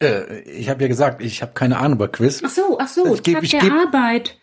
Äh, 0.01 0.39
ich 0.41 0.69
habe 0.69 0.81
ja 0.81 0.87
gesagt, 0.87 1.21
ich 1.21 1.41
habe 1.41 1.53
keine 1.53 1.77
Ahnung 1.77 1.93
über 1.93 2.07
Quiz. 2.07 2.41
Ach 2.45 2.49
so, 2.49 2.77
ach 2.79 2.87
so, 2.87 3.13
ich 3.13 3.21
Tag 3.21 3.41
geb, 3.41 3.49
der 3.49 3.59
geb, 3.59 3.71
Arbeit. 3.71 4.37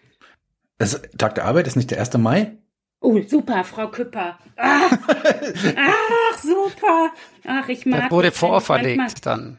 Das, 0.79 1.01
Tag 1.19 1.35
der 1.35 1.45
Arbeit 1.45 1.67
ist 1.67 1.77
nicht 1.77 1.91
der 1.91 1.99
1. 1.99 2.17
Mai? 2.19 2.53
Oh, 3.01 3.21
super, 3.27 3.63
Frau 3.63 3.89
Küpper. 3.89 4.39
Ach, 4.57 4.99
ach 5.09 6.39
super. 6.39 7.11
Ach, 7.47 7.69
ich 7.69 7.87
mag. 7.87 8.03
Das 8.03 8.11
wurde 8.11 8.33
vorverlegt 8.33 9.25
dann. 9.25 9.59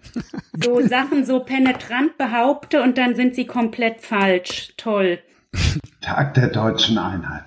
So 0.61 0.81
Sachen 0.87 1.25
so 1.25 1.39
penetrant 1.39 2.17
behaupte 2.17 2.81
und 2.81 2.97
dann 2.97 3.15
sind 3.15 3.35
sie 3.35 3.45
komplett 3.45 4.01
falsch. 4.01 4.73
Toll. 4.75 5.19
Tag 6.01 6.33
der 6.33 6.49
deutschen 6.49 6.97
Einheit. 6.97 7.45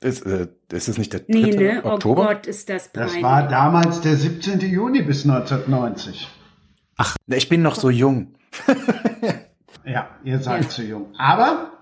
Ist, 0.00 0.26
äh, 0.26 0.48
ist 0.72 0.88
es 0.88 0.98
nicht 0.98 1.12
der 1.12 1.20
3. 1.20 1.26
Nee, 1.28 1.50
ne? 1.50 1.82
Oh 1.84 1.90
Oktober? 1.90 2.22
Oh 2.22 2.26
Gott, 2.26 2.46
ist 2.46 2.68
das 2.68 2.88
peinlich. 2.88 3.14
Das 3.14 3.22
war 3.22 3.46
damals 3.48 4.00
der 4.00 4.16
17. 4.16 4.60
Juni 4.60 5.02
bis 5.02 5.24
1990. 5.24 6.28
Ach, 7.02 7.16
ich 7.28 7.48
bin 7.48 7.62
noch 7.62 7.76
so 7.76 7.88
jung. 7.88 8.34
ja, 9.86 10.10
ihr 10.22 10.38
seid 10.38 10.70
zu 10.70 10.82
jung. 10.82 11.14
Aber 11.16 11.72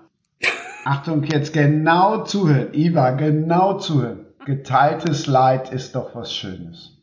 Achtung, 0.85 1.24
jetzt 1.24 1.52
genau 1.52 2.22
zuhören. 2.22 2.72
Iva, 2.72 3.11
genau 3.11 3.81
zuhören. 3.81 4.26
Geteiltes 4.46 5.26
Leid 5.26 5.72
ist 5.72 5.96
doch 5.96 6.14
was 6.14 6.33
Schönes. 6.33 6.98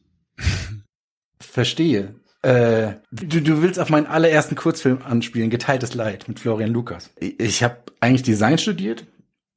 Verstehe. 1.41 2.15
Äh, 2.41 2.93
du, 3.12 3.41
du 3.41 3.62
willst 3.62 3.82
auf 3.82 3.89
meinen 3.89 4.08
allerersten 4.08 4.56
Kurzfilm 4.56 4.99
anspielen, 5.04 5.49
Geteiltes 5.49 5.93
Leid 5.93 6.30
mit 6.30 6.39
Florian 6.39 6.71
Lukas. 6.71 7.10
Ich, 7.19 7.38
ich 7.38 7.63
habe 7.63 7.80
eigentlich 7.99 8.23
Design 8.23 8.58
studiert 8.58 9.06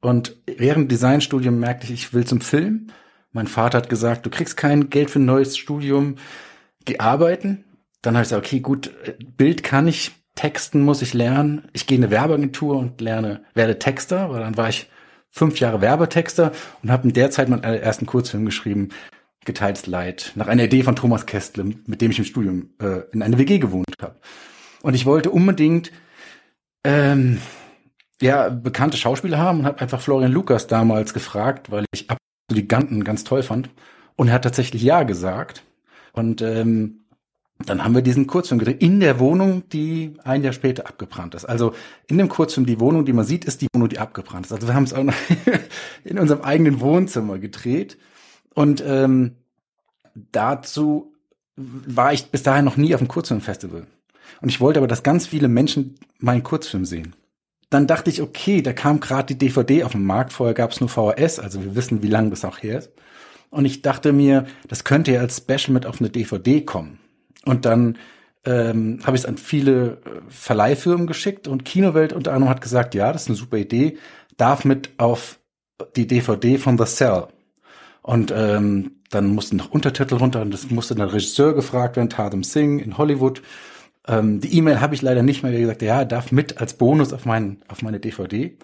und 0.00 0.34
während 0.48 0.90
Designstudium 0.90 1.60
merkte 1.60 1.86
ich, 1.86 1.92
ich 1.92 2.12
will 2.12 2.26
zum 2.26 2.40
Film. 2.40 2.88
Mein 3.30 3.46
Vater 3.46 3.78
hat 3.78 3.88
gesagt, 3.88 4.26
du 4.26 4.30
kriegst 4.30 4.56
kein 4.56 4.90
Geld 4.90 5.10
für 5.10 5.20
ein 5.20 5.26
neues 5.26 5.56
Studium, 5.56 6.16
geh 6.86 6.98
arbeiten. 6.98 7.64
Dann 8.08 8.16
habe 8.16 8.22
ich 8.22 8.30
gesagt, 8.30 8.46
okay, 8.46 8.60
gut, 8.60 8.90
Bild 9.36 9.62
kann 9.62 9.86
ich, 9.86 10.12
Texten 10.34 10.80
muss 10.80 11.02
ich 11.02 11.12
lernen. 11.12 11.68
Ich 11.74 11.86
gehe 11.86 11.98
in 11.98 12.04
eine 12.04 12.10
Werbeagentur 12.10 12.78
und 12.78 13.02
lerne, 13.02 13.44
werde 13.52 13.78
Texter, 13.78 14.30
weil 14.30 14.40
dann 14.40 14.56
war 14.56 14.70
ich 14.70 14.88
fünf 15.28 15.60
Jahre 15.60 15.82
Werbetexter 15.82 16.52
und 16.82 16.90
habe 16.90 17.06
in 17.06 17.12
der 17.12 17.30
Zeit 17.30 17.50
meinen 17.50 17.64
ersten 17.64 18.06
Kurzfilm 18.06 18.46
geschrieben, 18.46 18.88
Geteiltes 19.44 19.86
Leid, 19.86 20.32
nach 20.36 20.46
einer 20.46 20.64
Idee 20.64 20.84
von 20.84 20.96
Thomas 20.96 21.26
Kestle, 21.26 21.64
mit 21.64 22.00
dem 22.00 22.10
ich 22.10 22.18
im 22.18 22.24
Studium 22.24 22.70
äh, 22.80 23.00
in 23.12 23.22
einer 23.22 23.36
WG 23.36 23.58
gewohnt 23.58 23.94
habe. 24.00 24.16
Und 24.80 24.94
ich 24.94 25.04
wollte 25.04 25.30
unbedingt 25.30 25.92
ähm, 26.84 27.42
ja 28.22 28.48
bekannte 28.48 28.96
Schauspieler 28.96 29.36
haben 29.36 29.60
und 29.60 29.66
habe 29.66 29.82
einfach 29.82 30.00
Florian 30.00 30.32
Lukas 30.32 30.66
damals 30.66 31.12
gefragt, 31.12 31.70
weil 31.70 31.84
ich 31.92 32.08
Ab 32.08 32.16
die 32.50 32.66
Ganten 32.66 33.04
ganz 33.04 33.24
toll 33.24 33.42
fand. 33.42 33.68
Und 34.16 34.28
er 34.28 34.34
hat 34.34 34.44
tatsächlich 34.44 34.82
ja 34.82 35.02
gesagt. 35.02 35.62
Und 36.14 36.40
ähm, 36.40 37.04
dann 37.66 37.82
haben 37.84 37.94
wir 37.94 38.02
diesen 38.02 38.26
Kurzfilm 38.28 38.60
gedreht 38.60 38.80
in 38.80 39.00
der 39.00 39.18
Wohnung, 39.18 39.68
die 39.70 40.14
ein 40.22 40.44
Jahr 40.44 40.52
später 40.52 40.86
abgebrannt 40.86 41.34
ist. 41.34 41.44
Also 41.44 41.74
in 42.06 42.16
dem 42.18 42.28
Kurzfilm, 42.28 42.66
die 42.66 42.78
Wohnung, 42.78 43.04
die 43.04 43.12
man 43.12 43.24
sieht, 43.24 43.44
ist 43.44 43.62
die 43.62 43.66
Wohnung, 43.74 43.88
die 43.88 43.98
abgebrannt 43.98 44.46
ist. 44.46 44.52
Also 44.52 44.68
wir 44.68 44.74
haben 44.74 44.84
es 44.84 44.94
auch 44.94 45.02
noch 45.02 45.14
in 46.04 46.18
unserem 46.18 46.42
eigenen 46.42 46.80
Wohnzimmer 46.80 47.38
gedreht. 47.38 47.98
Und 48.54 48.82
ähm, 48.86 49.32
dazu 50.14 51.12
war 51.56 52.12
ich 52.12 52.26
bis 52.26 52.44
dahin 52.44 52.64
noch 52.64 52.76
nie 52.76 52.94
auf 52.94 53.00
einem 53.00 53.08
Kurzfilmfestival. 53.08 53.86
Und 54.40 54.48
ich 54.48 54.60
wollte 54.60 54.78
aber, 54.78 54.86
dass 54.86 55.02
ganz 55.02 55.26
viele 55.26 55.48
Menschen 55.48 55.96
meinen 56.20 56.44
Kurzfilm 56.44 56.84
sehen. 56.84 57.16
Dann 57.70 57.88
dachte 57.88 58.08
ich, 58.08 58.22
okay, 58.22 58.62
da 58.62 58.72
kam 58.72 59.00
gerade 59.00 59.34
die 59.34 59.38
DVD 59.38 59.82
auf 59.82 59.92
den 59.92 60.04
Markt. 60.04 60.32
Vorher 60.32 60.54
gab 60.54 60.70
es 60.70 60.80
nur 60.80 60.88
VHS, 60.88 61.40
also 61.40 61.62
wir 61.62 61.74
wissen, 61.74 62.02
wie 62.02 62.08
lange 62.08 62.30
das 62.30 62.44
auch 62.44 62.62
her 62.62 62.78
ist. 62.78 62.92
Und 63.50 63.64
ich 63.64 63.82
dachte 63.82 64.12
mir, 64.12 64.46
das 64.68 64.84
könnte 64.84 65.12
ja 65.12 65.20
als 65.20 65.38
Special 65.38 65.72
mit 65.72 65.86
auf 65.86 66.00
eine 66.00 66.10
DVD 66.10 66.60
kommen. 66.60 67.00
Und 67.44 67.64
dann 67.64 67.98
ähm, 68.44 69.00
habe 69.04 69.16
ich 69.16 69.22
es 69.22 69.28
an 69.28 69.36
viele 69.36 69.98
äh, 70.04 70.20
Verleihfirmen 70.28 71.06
geschickt 71.06 71.48
und 71.48 71.64
Kinowelt 71.64 72.12
unter 72.12 72.32
anderem 72.32 72.50
hat 72.50 72.60
gesagt, 72.60 72.94
ja, 72.94 73.12
das 73.12 73.22
ist 73.22 73.28
eine 73.28 73.36
super 73.36 73.58
Idee, 73.58 73.98
darf 74.36 74.64
mit 74.64 74.90
auf 74.98 75.38
die 75.96 76.06
DVD 76.06 76.58
von 76.58 76.78
The 76.78 76.84
Cell. 76.84 77.26
Und 78.02 78.32
ähm, 78.34 78.92
dann 79.10 79.34
mussten 79.34 79.56
noch 79.56 79.70
Untertitel 79.70 80.16
runter 80.16 80.40
und 80.40 80.52
das 80.52 80.70
musste 80.70 80.94
der 80.94 81.12
Regisseur 81.12 81.54
gefragt 81.54 81.96
werden, 81.96 82.10
Tatum 82.10 82.42
Singh 82.42 82.82
in 82.82 82.96
Hollywood. 82.96 83.42
Ähm, 84.06 84.40
die 84.40 84.56
E-Mail 84.56 84.80
habe 84.80 84.94
ich 84.94 85.02
leider 85.02 85.22
nicht 85.22 85.42
mehr, 85.42 85.52
wie 85.52 85.60
gesagt, 85.60 85.82
ja, 85.82 86.04
darf 86.04 86.32
mit 86.32 86.58
als 86.58 86.74
Bonus 86.74 87.12
auf, 87.12 87.26
mein, 87.26 87.62
auf 87.68 87.82
meine 87.82 88.00
DVD. 88.00 88.56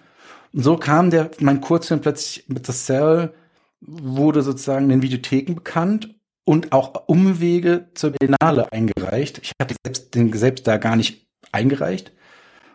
Und 0.52 0.62
so 0.62 0.76
kam 0.76 1.10
der, 1.10 1.30
mein 1.40 1.60
Kurzfilm 1.60 2.00
plötzlich 2.00 2.48
mit 2.48 2.66
The 2.66 2.72
Cell, 2.72 3.34
wurde 3.80 4.42
sozusagen 4.42 4.84
in 4.84 4.90
den 4.90 5.02
Videotheken 5.02 5.54
bekannt 5.54 6.14
und 6.44 6.72
auch 6.72 7.08
Umwege 7.08 7.86
zur 7.94 8.12
Biennale 8.12 8.72
eingereicht. 8.72 9.40
Ich 9.42 9.52
hatte 9.60 9.74
selbst, 9.84 10.14
den 10.14 10.32
selbst 10.32 10.66
da 10.66 10.76
gar 10.76 10.96
nicht 10.96 11.26
eingereicht. 11.52 12.12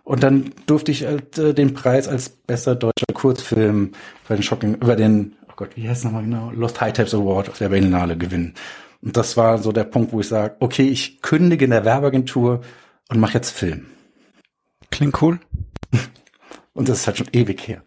Und 0.04 0.24
dann 0.24 0.52
durfte 0.66 0.92
ich 0.92 1.06
halt, 1.06 1.38
äh, 1.38 1.54
den 1.54 1.74
Preis 1.74 2.08
als 2.08 2.30
bester 2.30 2.76
deutscher 2.76 3.14
Kurzfilm 3.14 3.92
über 4.26 4.36
den 4.36 4.44
Shocking, 4.44 4.76
über 4.76 4.96
den, 4.96 5.36
oh 5.48 5.54
Gott, 5.56 5.76
wie 5.76 5.88
heißt 5.88 6.00
es 6.00 6.04
nochmal 6.06 6.24
genau, 6.24 6.52
Lost 6.52 6.82
High 6.82 6.94
Tapes 6.94 7.14
Award 7.14 7.50
auf 7.50 7.60
der 7.60 7.70
Biennale 7.70 8.18
gewinnen. 8.18 8.56
Und 9.02 9.16
das 9.16 9.38
war 9.38 9.60
so 9.60 9.72
der 9.72 9.84
Punkt, 9.84 10.12
wo 10.12 10.20
ich 10.20 10.28
sage, 10.28 10.56
okay, 10.60 10.88
ich 10.88 11.22
kündige 11.22 11.66
in 11.66 11.72
der 11.72 11.86
Werbeagentur 11.86 12.62
und 13.10 13.20
mache 13.20 13.36
jetzt 13.36 13.52
Film. 13.52 13.86
Klingt 14.90 15.22
cool. 15.22 15.40
Und 16.74 16.88
das 16.88 17.02
ist 17.02 17.08
halt 17.08 17.18
schon 17.18 17.30
ewig 17.34 17.68
her. 17.68 17.84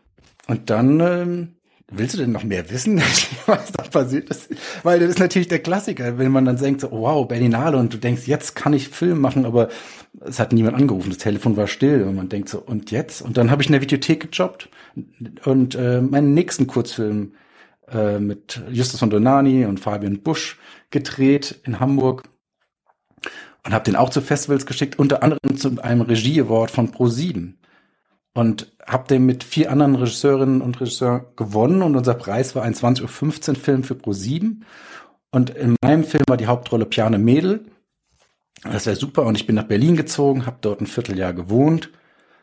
Und 0.49 0.68
dann 0.68 1.01
ähm, 1.01 1.55
Willst 1.94 2.14
du 2.14 2.18
denn 2.18 2.33
noch 2.33 2.44
mehr 2.44 2.70
wissen, 2.70 3.00
was 3.46 3.72
da 3.72 3.83
passiert 3.83 4.31
ist? 4.31 4.48
Weil 4.83 5.00
das 5.00 5.11
ist 5.11 5.18
natürlich 5.18 5.48
der 5.48 5.59
Klassiker, 5.59 6.18
wenn 6.18 6.33
man 6.33 6.44
dann 6.44 6.57
denkt, 6.57 6.81
so, 6.81 6.90
wow, 6.90 7.26
Berlinale 7.28 7.76
und 7.76 7.92
du 7.92 7.98
denkst, 7.98 8.26
jetzt 8.26 8.57
kann 8.57 8.72
ich 8.72 8.88
Film 8.88 9.20
machen, 9.20 9.44
aber 9.44 9.68
es 10.20 10.38
hat 10.38 10.52
niemand 10.52 10.76
angerufen, 10.76 11.11
das 11.11 11.18
Telefon 11.18 11.57
war 11.57 11.66
still 11.66 12.02
und 12.05 12.16
man 12.16 12.28
denkt 12.28 12.48
so, 12.48 12.61
und 12.61 12.90
jetzt? 12.90 13.22
Und 13.22 13.37
dann 13.37 13.50
habe 13.50 13.62
ich 13.62 13.68
in 13.68 13.72
der 13.72 13.83
Videothek 13.83 14.33
gejobbt 14.33 14.68
und 15.44 15.74
äh, 15.74 16.00
meinen 16.00 16.35
nächsten 16.35 16.66
Kurzfilm 16.66 17.35
äh, 17.90 18.18
mit 18.18 18.62
Justus 18.70 19.00
von 19.00 19.11
Donani 19.11 19.66
und 19.66 19.81
Fabian 19.81 20.22
Busch 20.22 20.59
gedreht 20.90 21.61
in 21.64 21.78
Hamburg 21.78 22.24
und 23.64 23.72
habe 23.72 23.85
den 23.85 23.96
auch 23.96 24.11
zu 24.11 24.20
Festivals 24.20 24.66
geschickt, 24.66 24.98
unter 24.98 25.22
anderem 25.22 25.57
zu 25.57 25.81
einem 25.83 26.00
Regie-Award 26.00 26.70
von 26.70 26.90
Pro7 26.90 27.55
und 28.35 28.73
habe 28.87 29.09
den 29.09 29.27
mit 29.27 29.45
vier 29.45 29.71
anderen 29.71 29.95
Regisseurinnen 29.95 30.62
und 30.62 30.81
Regisseuren 30.81 31.25
gewonnen 31.37 31.83
und 31.83 31.97
unser 31.97 32.14
Preis 32.14 32.55
war 32.55 32.62
ein 32.62 32.75
20.15 32.75 33.51
Uhr 33.51 33.57
Film 33.57 33.85
für 33.85 33.95
Pro7 33.95 34.62
und 35.31 35.51
in 35.51 35.77
meinem 35.83 36.05
Film 36.05 36.25
war 36.29 36.37
die 36.37 36.47
Hauptrolle 36.47 36.87
Piane 36.87 37.18
Mädel. 37.18 37.66
Das 38.62 38.87
wäre 38.87 38.97
super 38.97 39.25
und 39.25 39.37
ich 39.37 39.47
bin 39.47 39.57
nach 39.57 39.64
Berlin 39.64 39.97
gezogen, 39.97 40.47
habe 40.47 40.59
dort 40.61 40.81
ein 40.81 40.87
Vierteljahr 40.87 41.35
gewohnt 41.35 41.90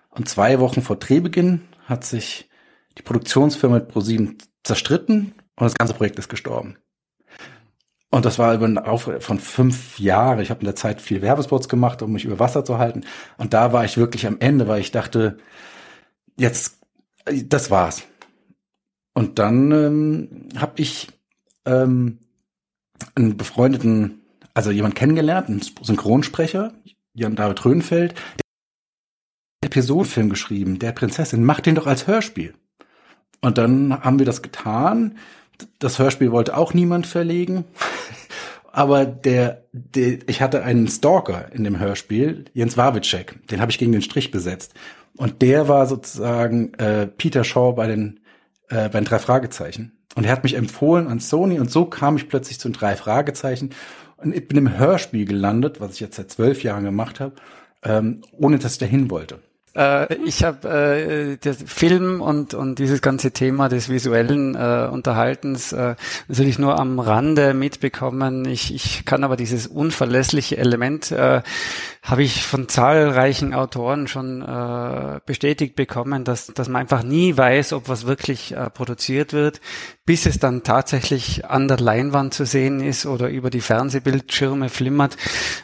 und 0.10 0.30
zwei 0.30 0.60
Wochen 0.60 0.82
vor 0.82 0.97
Drehbeginn 0.97 1.62
hat 1.86 2.04
sich 2.04 2.49
die 2.97 3.04
Produktionsfirma 3.04 3.75
mit 3.75 3.91
Pro7 3.91 4.38
zerstritten 4.63 5.34
und 5.56 5.65
das 5.65 5.75
ganze 5.75 5.93
Projekt 5.93 6.19
ist 6.19 6.30
gestorben. 6.30 6.78
Und 8.12 8.25
das 8.25 8.39
war 8.39 8.56
über 8.56 8.65
einen 8.65 8.80
Auf 8.80 9.10
von 9.19 9.39
fünf 9.39 9.99
Jahren. 9.99 10.39
Ich 10.39 10.49
habe 10.49 10.62
in 10.62 10.65
der 10.65 10.75
Zeit 10.75 10.99
viel 10.99 11.21
Werbespots 11.21 11.69
gemacht, 11.69 12.02
um 12.02 12.12
mich 12.12 12.25
über 12.25 12.39
Wasser 12.39 12.65
zu 12.65 12.80
halten. 12.80 13.04
Und 13.38 13.54
da 13.54 13.71
war 13.71 13.86
ich 13.86 13.97
wirklich 13.97 14.25
am 14.25 14.38
Ende, 14.39 14.67
weil 14.67 14.82
ich 14.82 14.91
dachte, 14.91 15.38
jetzt, 16.39 16.80
das 17.25 17.69
war's. 17.69 18.04
Und 19.13 19.38
dann 19.38 19.71
ähm, 19.71 20.49
habe 20.58 20.73
ich 20.78 21.10
ähm, 21.65 22.19
einen 23.15 23.38
befreundeten, 23.38 24.21
also 24.54 24.71
jemand 24.71 24.95
kennengelernt, 24.95 25.49
einen 25.49 25.62
Synchronsprecher, 25.62 26.73
Jan 27.13 27.36
David 27.36 27.63
Röhnfeld, 27.65 28.13
der 29.62 29.69
Episodenfilm 29.69 30.30
geschrieben, 30.30 30.80
der 30.80 30.93
Prinzessin, 30.93 31.43
macht 31.43 31.65
den 31.65 31.75
doch 31.75 31.88
als 31.88 32.08
Hörspiel. 32.08 32.54
Und 33.41 33.58
dann 33.58 34.02
haben 34.04 34.19
wir 34.19 34.25
das 34.25 34.41
getan. 34.41 35.17
Das 35.80 35.99
Hörspiel 35.99 36.32
wollte 36.32 36.56
auch 36.56 36.73
niemand 36.73 37.08
verlegen. 37.08 37.65
Aber 38.71 39.06
der, 39.06 39.65
der, 39.73 40.19
ich 40.30 40.41
hatte 40.41 40.63
einen 40.63 40.88
Stalker 40.88 41.52
in 41.52 41.63
dem 41.63 41.80
Hörspiel, 41.80 42.45
Jens 42.54 42.78
Wawitschek, 42.78 43.47
den 43.47 43.60
habe 43.60 43.71
ich 43.71 43.80
gegen 43.80 43.91
den 43.91 44.04
Strich 44.04 44.32
besetzt. 44.32 44.73
Und 45.19 45.41
der 45.41 45.67
war 45.67 45.86
sozusagen 45.86 46.73
äh, 46.75 47.05
Peter 47.05 47.43
Shaw 47.43 47.73
bei 47.73 47.88
den, 47.88 48.21
äh, 48.69 48.88
bei 48.88 49.01
den 49.01 49.03
drei 49.03 49.19
Fragezeichen. 49.19 49.91
Und 50.15 50.23
er 50.23 50.32
hat 50.32 50.43
mich 50.43 50.53
empfohlen 50.53 51.08
an 51.08 51.19
Sony 51.19 51.60
und 51.60 51.69
so 51.69 51.84
kam 51.84 52.15
ich 52.15 52.29
plötzlich 52.29 52.58
zu 52.58 52.69
den 52.69 52.73
drei 52.73 52.95
Fragezeichen 52.95 53.71
und 54.15 54.34
ich 54.34 54.47
bin 54.47 54.58
im 54.58 54.77
Hörspiel 54.77 55.25
gelandet, 55.25 55.82
was 55.82 55.95
ich 55.95 55.99
jetzt 55.99 56.15
seit 56.15 56.32
zwölf 56.32 56.63
Jahren 56.63 56.86
gemacht 56.86 57.19
habe, 57.19 57.34
ähm, 57.84 58.21
ohne 58.32 58.60
dass 58.60 58.73
ich 58.73 58.77
dahin 58.77 59.12
wollte. 59.12 59.39
Äh, 59.79 60.13
ich 60.25 60.43
habe 60.43 60.67
äh, 60.67 61.37
der 61.37 61.53
Film 61.53 62.21
und 62.21 62.53
und 62.53 62.79
dieses 62.79 63.01
ganze 63.01 63.31
Thema 63.31 63.69
des 63.69 63.87
visuellen 63.87 64.55
äh, 64.55 64.89
Unterhaltens 64.91 65.71
äh, 65.71 65.95
natürlich 66.27 66.59
nur 66.59 66.77
am 66.77 66.99
Rande 66.99 67.53
mitbekommen. 67.53 68.43
Ich, 68.45 68.73
ich 68.73 69.05
kann 69.05 69.23
aber 69.23 69.37
dieses 69.37 69.67
unverlässliche 69.67 70.57
Element 70.57 71.11
äh, 71.11 71.41
habe 72.03 72.23
ich 72.23 72.43
von 72.45 72.67
zahlreichen 72.67 73.53
Autoren 73.53 74.07
schon 74.07 74.41
äh, 74.41 75.19
bestätigt 75.25 75.75
bekommen, 75.77 76.25
dass 76.25 76.47
dass 76.47 76.67
man 76.67 76.81
einfach 76.81 77.03
nie 77.03 77.37
weiß, 77.37 77.71
ob 77.71 77.87
was 77.87 78.05
wirklich 78.05 78.51
äh, 78.51 78.69
produziert 78.69 79.31
wird, 79.31 79.61
bis 80.05 80.25
es 80.25 80.39
dann 80.39 80.63
tatsächlich 80.63 81.45
an 81.45 81.69
der 81.69 81.79
Leinwand 81.79 82.33
zu 82.33 82.45
sehen 82.45 82.81
ist 82.81 83.05
oder 83.05 83.29
über 83.29 83.49
die 83.49 83.61
Fernsehbildschirme 83.61 84.67
flimmert. 84.67 85.15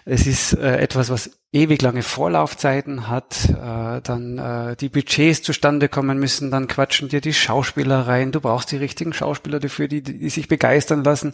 Es 0.05 0.25
ist 0.25 0.53
äh, 0.53 0.77
etwas, 0.77 1.09
was 1.09 1.31
ewig 1.55 1.81
lange 1.81 2.03
Vorlaufzeiten 2.03 3.07
hat, 3.07 3.49
äh, 3.49 4.01
dann 4.01 4.37
äh, 4.37 4.75
die 4.75 4.89
Budgets 4.89 5.41
zustande 5.41 5.87
kommen 5.87 6.19
müssen, 6.19 6.51
dann 6.51 6.67
quatschen 6.67 7.07
dir 7.07 7.21
die 7.21 7.33
Schauspieler 7.33 8.07
rein, 8.07 8.33
du 8.33 8.41
brauchst 8.41 8.71
die 8.71 8.77
richtigen 8.77 9.13
Schauspieler 9.13 9.59
dafür, 9.59 9.87
die, 9.87 10.03
die 10.03 10.29
sich 10.29 10.49
begeistern 10.49 11.03
lassen. 11.05 11.31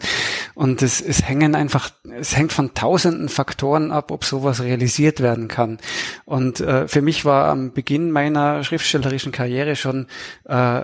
Und 0.54 0.84
es, 0.84 1.02
es 1.02 1.28
hängen 1.28 1.56
einfach, 1.56 1.90
es 2.18 2.38
hängt 2.38 2.54
von 2.54 2.76
tausenden 2.76 3.30
Faktoren 3.30 3.92
ab, 3.92 4.12
ob 4.12 4.24
sowas 4.24 4.62
realisiert 4.62 5.22
werden 5.22 5.48
kann. 5.48 5.80
Und 6.26 6.60
äh, 6.60 6.88
für 6.88 7.02
mich 7.02 7.26
war 7.26 7.50
am 7.50 7.74
Beginn 7.74 8.12
meiner 8.12 8.64
schriftstellerischen 8.64 9.32
Karriere 9.32 9.76
schon 9.76 10.06
äh, 10.46 10.84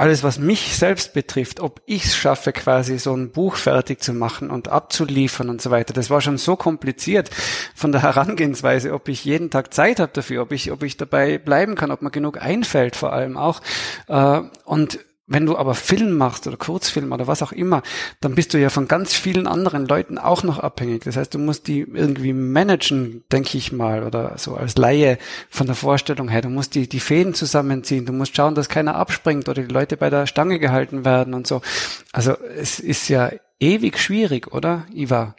alles, 0.00 0.22
was 0.22 0.38
mich 0.38 0.76
selbst 0.76 1.12
betrifft, 1.12 1.60
ob 1.60 1.82
ich 1.84 2.06
es 2.06 2.16
schaffe, 2.16 2.52
quasi 2.52 2.98
so 2.98 3.14
ein 3.14 3.30
Buch 3.32 3.56
fertig 3.56 4.02
zu 4.02 4.14
machen 4.14 4.50
und 4.50 4.68
abzuliefern 4.68 5.50
und 5.50 5.60
so 5.60 5.70
weiter, 5.70 5.92
das 5.92 6.08
war 6.08 6.22
schon 6.22 6.38
so 6.38 6.56
kompliziert 6.56 7.28
von 7.74 7.92
der 7.92 8.00
Herangehensweise, 8.00 8.94
ob 8.94 9.08
ich 9.08 9.26
jeden 9.26 9.50
Tag 9.50 9.74
Zeit 9.74 10.00
habe 10.00 10.10
dafür, 10.14 10.40
ob 10.40 10.52
ich, 10.52 10.72
ob 10.72 10.82
ich 10.84 10.96
dabei 10.96 11.36
bleiben 11.36 11.74
kann, 11.74 11.90
ob 11.90 12.00
mir 12.00 12.10
genug 12.10 12.40
einfällt 12.40 12.96
vor 12.96 13.12
allem 13.12 13.36
auch. 13.36 13.60
Äh, 14.08 14.40
und 14.64 15.00
wenn 15.30 15.46
du 15.46 15.56
aber 15.56 15.74
Film 15.74 16.18
machst 16.18 16.48
oder 16.48 16.56
Kurzfilm 16.56 17.12
oder 17.12 17.28
was 17.28 17.40
auch 17.40 17.52
immer, 17.52 17.82
dann 18.20 18.34
bist 18.34 18.52
du 18.52 18.58
ja 18.58 18.68
von 18.68 18.88
ganz 18.88 19.14
vielen 19.14 19.46
anderen 19.46 19.86
Leuten 19.86 20.18
auch 20.18 20.42
noch 20.42 20.58
abhängig. 20.58 21.04
Das 21.04 21.16
heißt, 21.16 21.32
du 21.32 21.38
musst 21.38 21.68
die 21.68 21.82
irgendwie 21.82 22.32
managen, 22.32 23.22
denke 23.30 23.56
ich 23.56 23.70
mal, 23.70 24.02
oder 24.02 24.36
so 24.38 24.56
als 24.56 24.76
Laie 24.76 25.18
von 25.48 25.68
der 25.68 25.76
Vorstellung 25.76 26.28
her. 26.28 26.42
Du 26.42 26.48
musst 26.48 26.74
die, 26.74 26.88
die 26.88 26.98
Fäden 26.98 27.32
zusammenziehen. 27.32 28.06
Du 28.06 28.12
musst 28.12 28.34
schauen, 28.34 28.56
dass 28.56 28.68
keiner 28.68 28.96
abspringt 28.96 29.48
oder 29.48 29.62
die 29.62 29.72
Leute 29.72 29.96
bei 29.96 30.10
der 30.10 30.26
Stange 30.26 30.58
gehalten 30.58 31.04
werden 31.04 31.32
und 31.32 31.46
so. 31.46 31.62
Also 32.12 32.34
es 32.56 32.80
ist 32.80 33.08
ja 33.08 33.30
ewig 33.60 33.98
schwierig, 33.98 34.52
oder, 34.52 34.84
Iva? 34.92 35.36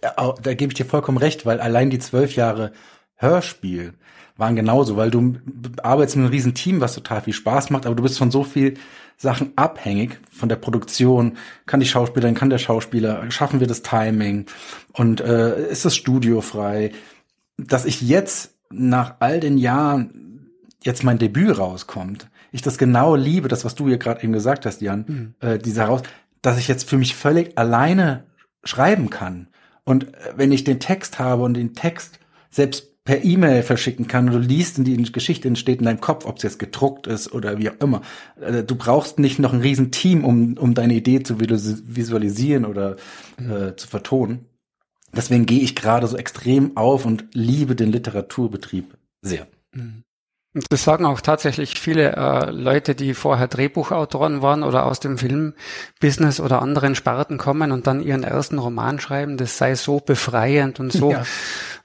Da, 0.00 0.34
da 0.40 0.54
gebe 0.54 0.72
ich 0.72 0.76
dir 0.76 0.86
vollkommen 0.86 1.18
recht, 1.18 1.44
weil 1.44 1.60
allein 1.60 1.90
die 1.90 1.98
zwölf 1.98 2.34
Jahre 2.34 2.72
Hörspiel 3.16 3.92
waren 4.36 4.56
genauso, 4.56 4.96
weil 4.96 5.10
du 5.10 5.36
arbeitest 5.82 6.16
mit 6.16 6.24
einem 6.24 6.32
riesen 6.32 6.54
Team, 6.54 6.80
was 6.80 6.94
total 6.94 7.20
viel 7.20 7.34
Spaß 7.34 7.70
macht, 7.70 7.86
aber 7.86 7.94
du 7.94 8.02
bist 8.02 8.18
von 8.18 8.30
so 8.30 8.42
viel 8.42 8.78
Sachen 9.16 9.52
abhängig 9.56 10.18
von 10.30 10.48
der 10.48 10.56
Produktion. 10.56 11.36
Kann 11.66 11.80
die 11.80 11.86
Schauspielerin, 11.86 12.34
kann 12.34 12.50
der 12.50 12.58
Schauspieler, 12.58 13.30
schaffen 13.30 13.60
wir 13.60 13.66
das 13.66 13.82
Timing 13.82 14.46
und 14.92 15.20
äh, 15.20 15.68
ist 15.68 15.84
das 15.84 15.96
Studio 15.96 16.40
frei? 16.40 16.92
Dass 17.56 17.84
ich 17.84 18.02
jetzt 18.02 18.54
nach 18.70 19.16
all 19.20 19.40
den 19.40 19.58
Jahren 19.58 20.50
jetzt 20.82 21.04
mein 21.04 21.18
Debüt 21.18 21.58
rauskommt, 21.58 22.28
ich 22.52 22.62
das 22.62 22.78
genau 22.78 23.16
liebe, 23.16 23.48
das 23.48 23.64
was 23.64 23.74
du 23.74 23.88
hier 23.88 23.98
gerade 23.98 24.22
eben 24.22 24.32
gesagt 24.32 24.66
hast, 24.66 24.80
Jan, 24.80 25.04
mhm. 25.06 25.34
äh, 25.40 25.58
diese 25.58 25.80
heraus, 25.80 26.02
dass 26.42 26.58
ich 26.58 26.68
jetzt 26.68 26.88
für 26.88 26.98
mich 26.98 27.16
völlig 27.16 27.58
alleine 27.58 28.24
schreiben 28.62 29.10
kann. 29.10 29.48
Und 29.84 30.14
äh, 30.14 30.34
wenn 30.36 30.52
ich 30.52 30.64
den 30.64 30.80
Text 30.80 31.18
habe 31.18 31.42
und 31.42 31.54
den 31.54 31.74
Text 31.74 32.20
selbst 32.50 32.93
per 33.04 33.22
E-Mail 33.22 33.62
verschicken 33.62 34.08
kann 34.08 34.26
und 34.26 34.32
du 34.32 34.38
liest 34.38 34.78
und 34.78 34.84
die 34.84 35.12
Geschichte 35.12 35.46
entsteht 35.46 35.80
in 35.80 35.84
deinem 35.84 36.00
Kopf, 36.00 36.24
ob 36.24 36.38
es 36.38 36.42
jetzt 36.42 36.58
gedruckt 36.58 37.06
ist 37.06 37.32
oder 37.32 37.58
wie 37.58 37.68
auch 37.68 37.80
immer. 37.80 38.00
Äh, 38.40 38.64
du 38.64 38.76
brauchst 38.76 39.18
nicht 39.18 39.38
noch 39.38 39.52
ein 39.52 39.60
riesen 39.60 39.90
Team, 39.90 40.24
um, 40.24 40.56
um 40.56 40.74
deine 40.74 40.94
Idee 40.94 41.22
zu 41.22 41.38
visualisieren 41.38 42.64
oder 42.64 42.96
mhm. 43.38 43.50
äh, 43.50 43.76
zu 43.76 43.88
vertonen. 43.88 44.46
Deswegen 45.14 45.46
gehe 45.46 45.60
ich 45.60 45.76
gerade 45.76 46.06
so 46.06 46.16
extrem 46.16 46.76
auf 46.76 47.04
und 47.04 47.26
liebe 47.34 47.76
den 47.76 47.92
Literaturbetrieb 47.92 48.96
sehr. 49.22 49.46
Mhm. 49.72 50.04
Das 50.70 50.84
sagen 50.84 51.04
auch 51.04 51.20
tatsächlich 51.20 51.80
viele 51.80 52.12
äh, 52.12 52.50
Leute, 52.52 52.94
die 52.94 53.14
vorher 53.14 53.48
Drehbuchautoren 53.48 54.40
waren 54.40 54.62
oder 54.62 54.86
aus 54.86 55.00
dem 55.00 55.18
Filmbusiness 55.18 56.38
oder 56.38 56.62
anderen 56.62 56.94
Sparten 56.94 57.38
kommen 57.38 57.72
und 57.72 57.88
dann 57.88 58.00
ihren 58.00 58.22
ersten 58.22 58.60
Roman 58.60 59.00
schreiben. 59.00 59.36
Das 59.36 59.58
sei 59.58 59.74
so 59.74 59.98
befreiend 59.98 60.78
und 60.78 60.92
so, 60.92 61.10
ja. 61.10 61.24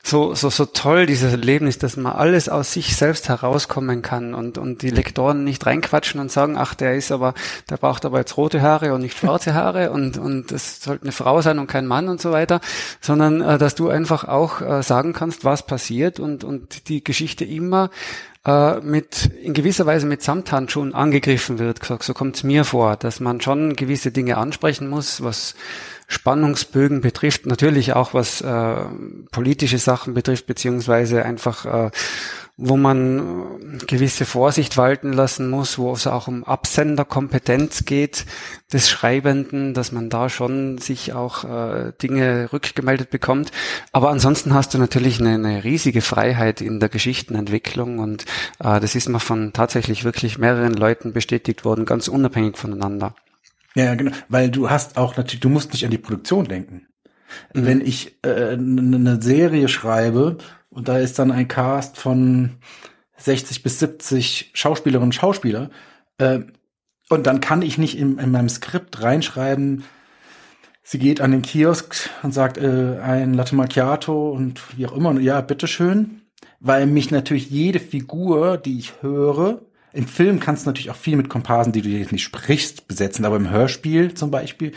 So, 0.01 0.33
so, 0.33 0.49
so 0.49 0.65
toll, 0.65 1.05
dieses 1.05 1.31
Erlebnis, 1.31 1.77
dass 1.77 1.97
man 1.97 2.13
alles 2.13 2.47
aus 2.47 2.71
sich 2.71 2.95
selbst 2.95 3.27
herauskommen 3.27 4.01
kann 4.01 4.33
und, 4.33 4.57
und 4.57 4.81
die 4.81 4.89
Lektoren 4.89 5.43
nicht 5.43 5.65
reinquatschen 5.65 6.19
und 6.21 6.31
sagen, 6.31 6.57
ach, 6.57 6.73
der 6.73 6.95
ist 6.95 7.11
aber, 7.11 7.33
der 7.69 7.77
braucht 7.77 8.05
aber 8.05 8.19
jetzt 8.19 8.37
rote 8.37 8.61
Haare 8.61 8.93
und 8.93 9.01
nicht 9.01 9.17
schwarze 9.17 9.53
Haare 9.53 9.91
und, 9.91 10.17
und 10.17 10.51
das 10.51 10.81
sollte 10.81 11.03
eine 11.03 11.11
Frau 11.11 11.41
sein 11.41 11.59
und 11.59 11.67
kein 11.67 11.85
Mann 11.85 12.07
und 12.07 12.21
so 12.21 12.31
weiter, 12.31 12.61
sondern 13.01 13.41
äh, 13.41 13.57
dass 13.57 13.75
du 13.75 13.89
einfach 13.89 14.23
auch 14.23 14.61
äh, 14.61 14.81
sagen 14.83 15.13
kannst, 15.13 15.43
was 15.43 15.65
passiert 15.65 16.19
und, 16.19 16.43
und 16.43 16.87
die 16.87 17.03
Geschichte 17.03 17.43
immer 17.43 17.89
äh, 18.45 18.79
mit 18.79 19.25
in 19.43 19.53
gewisser 19.53 19.85
Weise 19.85 20.07
mit 20.07 20.23
Samthandschuhen 20.23 20.95
angegriffen 20.95 21.59
wird. 21.59 21.79
So 22.01 22.13
kommt 22.13 22.37
es 22.37 22.43
mir 22.43 22.63
vor, 22.63 22.95
dass 22.95 23.19
man 23.19 23.41
schon 23.41 23.75
gewisse 23.75 24.11
Dinge 24.11 24.37
ansprechen 24.37 24.87
muss, 24.87 25.21
was 25.21 25.55
Spannungsbögen 26.09 26.99
betrifft, 26.99 27.45
natürlich 27.45 27.93
auch 27.93 28.13
was 28.13 28.41
äh, 28.41 28.75
politische 29.31 29.77
Sachen 29.77 30.13
betrifft, 30.13 30.47
beziehungsweise 30.47 31.23
einfach 31.23 31.65
äh, 31.65 31.91
wo 32.61 32.75
man 32.75 33.79
äh, 33.79 33.85
gewisse 33.85 34.25
Vorsicht 34.25 34.75
walten 34.75 35.13
lassen 35.13 35.49
muss, 35.49 35.79
wo 35.79 35.93
es 35.93 36.07
auch 36.07 36.27
um 36.27 36.43
Absenderkompetenz 36.43 37.85
geht 37.85 38.25
des 38.73 38.89
Schreibenden, 38.89 39.73
dass 39.73 39.93
man 39.93 40.09
da 40.09 40.29
schon 40.29 40.77
sich 40.77 41.13
auch 41.13 41.45
äh, 41.45 41.93
Dinge 42.03 42.49
rückgemeldet 42.51 43.09
bekommt. 43.09 43.51
Aber 43.93 44.09
ansonsten 44.09 44.53
hast 44.53 44.73
du 44.73 44.77
natürlich 44.77 45.21
eine, 45.21 45.35
eine 45.35 45.63
riesige 45.63 46.01
Freiheit 46.01 46.59
in 46.59 46.81
der 46.81 46.89
Geschichtenentwicklung 46.89 47.99
und 47.99 48.25
äh, 48.59 48.79
das 48.81 48.93
ist 48.93 49.07
mal 49.07 49.19
von 49.19 49.53
tatsächlich 49.53 50.03
wirklich 50.03 50.37
mehreren 50.37 50.73
Leuten 50.73 51.13
bestätigt 51.13 51.63
worden, 51.63 51.85
ganz 51.85 52.09
unabhängig 52.09 52.57
voneinander. 52.57 53.15
Ja, 53.75 53.95
genau, 53.95 54.11
weil 54.27 54.49
du 54.49 54.69
hast 54.69 54.97
auch 54.97 55.17
natürlich, 55.17 55.41
du 55.41 55.49
musst 55.49 55.73
nicht 55.73 55.85
an 55.85 55.91
die 55.91 55.97
Produktion 55.97 56.45
denken. 56.45 56.87
Mhm. 57.53 57.65
Wenn 57.65 57.81
ich 57.81 58.17
äh, 58.23 58.53
eine 58.53 59.21
Serie 59.21 59.67
schreibe, 59.67 60.37
und 60.69 60.87
da 60.87 60.97
ist 60.97 61.19
dann 61.19 61.31
ein 61.31 61.47
Cast 61.47 61.97
von 61.97 62.57
60 63.17 63.63
bis 63.63 63.79
70 63.79 64.51
Schauspielerinnen 64.53 65.07
und 65.07 65.15
Schauspieler. 65.15 65.69
Äh, 66.17 66.41
und 67.09 67.25
dann 67.25 67.41
kann 67.41 67.61
ich 67.61 67.77
nicht 67.77 67.97
in, 67.97 68.17
in, 68.19 68.31
meinem 68.31 68.49
Skript 68.49 69.01
reinschreiben, 69.01 69.83
sie 70.83 70.99
geht 70.99 71.21
an 71.21 71.31
den 71.31 71.41
Kiosk 71.41 72.09
und 72.23 72.33
sagt 72.33 72.57
äh, 72.57 72.99
ein 73.01 73.33
Latte 73.33 73.55
Macchiato 73.55 74.29
und 74.29 74.77
wie 74.77 74.85
auch 74.85 74.95
immer. 74.95 75.09
Und 75.09 75.21
ja, 75.21 75.41
bitteschön. 75.41 76.21
Weil 76.61 76.87
mich 76.87 77.09
natürlich 77.09 77.49
jede 77.49 77.79
Figur, 77.79 78.57
die 78.57 78.77
ich 78.77 79.01
höre, 79.01 79.61
im 79.93 80.07
Film 80.07 80.39
kannst 80.39 80.65
du 80.65 80.69
natürlich 80.69 80.91
auch 80.91 80.95
viel 80.95 81.15
mit 81.15 81.29
Komparsen, 81.29 81.73
die 81.73 81.81
du 81.81 81.89
jetzt 81.89 82.11
nicht 82.11 82.23
sprichst, 82.23 82.87
besetzen, 82.87 83.25
aber 83.25 83.35
im 83.35 83.49
Hörspiel 83.49 84.13
zum 84.13 84.31
Beispiel 84.31 84.73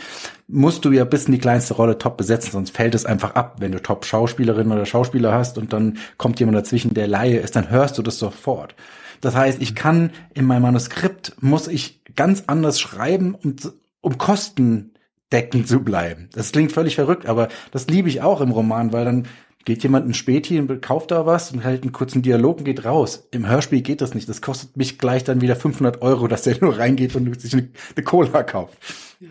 musst 0.47 0.85
du 0.85 0.91
ja 0.91 1.05
bis 1.05 1.25
in 1.25 1.33
die 1.33 1.39
kleinste 1.39 1.75
Rolle 1.75 1.97
top 1.97 2.17
besetzen, 2.17 2.51
sonst 2.51 2.75
fällt 2.75 2.95
es 2.95 3.05
einfach 3.05 3.35
ab, 3.35 3.57
wenn 3.59 3.71
du 3.71 3.81
top 3.81 4.05
Schauspielerin 4.05 4.71
oder 4.71 4.85
Schauspieler 4.85 5.33
hast 5.33 5.57
und 5.57 5.73
dann 5.73 5.97
kommt 6.17 6.39
jemand 6.39 6.57
dazwischen, 6.57 6.93
der 6.93 7.07
Laie 7.07 7.37
ist, 7.37 7.55
dann 7.55 7.69
hörst 7.69 7.97
du 7.97 8.01
das 8.01 8.17
sofort. 8.19 8.75
Das 9.21 9.35
heißt, 9.35 9.61
ich 9.61 9.75
kann 9.75 10.11
in 10.33 10.45
meinem 10.45 10.63
Manuskript 10.63 11.35
muss 11.39 11.67
ich 11.67 12.01
ganz 12.15 12.43
anders 12.47 12.79
schreiben, 12.79 13.35
um, 13.35 13.55
um 14.01 14.17
Kosten 14.17 14.93
deckend 15.31 15.67
zu 15.67 15.79
bleiben. 15.79 16.29
Das 16.33 16.51
klingt 16.51 16.71
völlig 16.71 16.95
verrückt, 16.95 17.25
aber 17.25 17.47
das 17.71 17.87
liebe 17.87 18.07
ich 18.07 18.21
auch 18.21 18.41
im 18.41 18.51
Roman, 18.51 18.93
weil 18.93 19.05
dann 19.05 19.27
geht 19.65 19.83
jemand 19.83 20.05
in 20.05 20.13
Späti 20.13 20.59
und 20.59 20.81
kauft 20.81 21.11
da 21.11 21.25
was 21.25 21.51
und 21.51 21.63
hält 21.63 21.83
einen 21.83 21.91
kurzen 21.91 22.21
Dialog 22.21 22.59
und 22.59 22.63
geht 22.65 22.85
raus. 22.85 23.27
Im 23.31 23.47
Hörspiel 23.47 23.81
geht 23.81 24.01
das 24.01 24.13
nicht. 24.13 24.27
Das 24.27 24.41
kostet 24.41 24.75
mich 24.75 24.97
gleich 24.97 25.23
dann 25.23 25.41
wieder 25.41 25.55
500 25.55 26.01
Euro, 26.01 26.27
dass 26.27 26.43
der 26.43 26.57
nur 26.61 26.77
reingeht 26.77 27.15
und 27.15 27.39
sich 27.39 27.53
eine, 27.53 27.69
eine 27.95 28.03
Cola 28.03 28.43
kauft. 28.43 28.77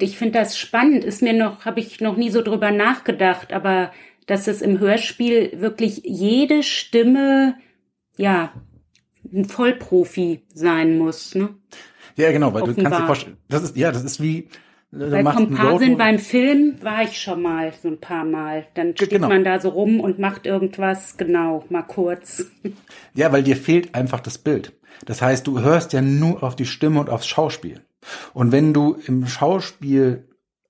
Ich 0.00 0.18
finde 0.18 0.40
das 0.40 0.58
spannend. 0.58 1.04
Ist 1.04 1.22
mir 1.22 1.34
noch, 1.34 1.64
habe 1.64 1.78
ich 1.78 2.00
noch 2.00 2.16
nie 2.16 2.30
so 2.30 2.42
drüber 2.42 2.72
nachgedacht, 2.72 3.52
aber 3.52 3.92
dass 4.26 4.48
es 4.48 4.60
im 4.60 4.80
Hörspiel 4.80 5.60
wirklich 5.60 6.02
jede 6.04 6.64
Stimme, 6.64 7.54
ja, 8.16 8.52
ein 9.32 9.44
Vollprofi 9.44 10.42
sein 10.52 10.98
muss, 10.98 11.36
ne? 11.36 11.50
Ja, 12.16 12.32
genau, 12.32 12.54
weil 12.54 12.62
Offenbar. 12.62 12.74
du 12.76 12.82
kannst 12.82 13.00
dir 13.00 13.06
vorstellen, 13.06 13.36
das 13.48 13.62
ist, 13.62 13.76
ja, 13.76 13.92
das 13.92 14.02
ist 14.02 14.20
wie, 14.20 14.48
bei 14.96 15.22
Komparsin 15.22 15.96
beim 15.96 16.18
Film 16.18 16.76
war 16.82 17.02
ich 17.02 17.20
schon 17.20 17.42
mal 17.42 17.72
so 17.82 17.88
ein 17.88 18.00
paar 18.00 18.24
Mal. 18.24 18.66
Dann 18.74 18.96
steht 18.96 19.10
genau. 19.10 19.28
man 19.28 19.44
da 19.44 19.60
so 19.60 19.70
rum 19.70 20.00
und 20.00 20.18
macht 20.18 20.46
irgendwas, 20.46 21.16
genau, 21.16 21.64
mal 21.68 21.82
kurz. 21.82 22.46
Ja, 23.16 23.30
weil 23.30 23.44
dir 23.44 23.56
fehlt 23.56 23.94
einfach 23.94 24.18
das 24.18 24.38
Bild. 24.38 24.72
Das 25.06 25.22
heißt, 25.22 25.46
du 25.46 25.60
hörst 25.60 25.92
ja 25.92 26.02
nur 26.02 26.42
auf 26.42 26.56
die 26.56 26.66
Stimme 26.66 26.98
und 26.98 27.08
aufs 27.08 27.28
Schauspiel. 27.28 27.80
Und 28.32 28.50
wenn 28.50 28.74
du 28.74 28.96
im 29.06 29.28
Schauspiel 29.28 30.28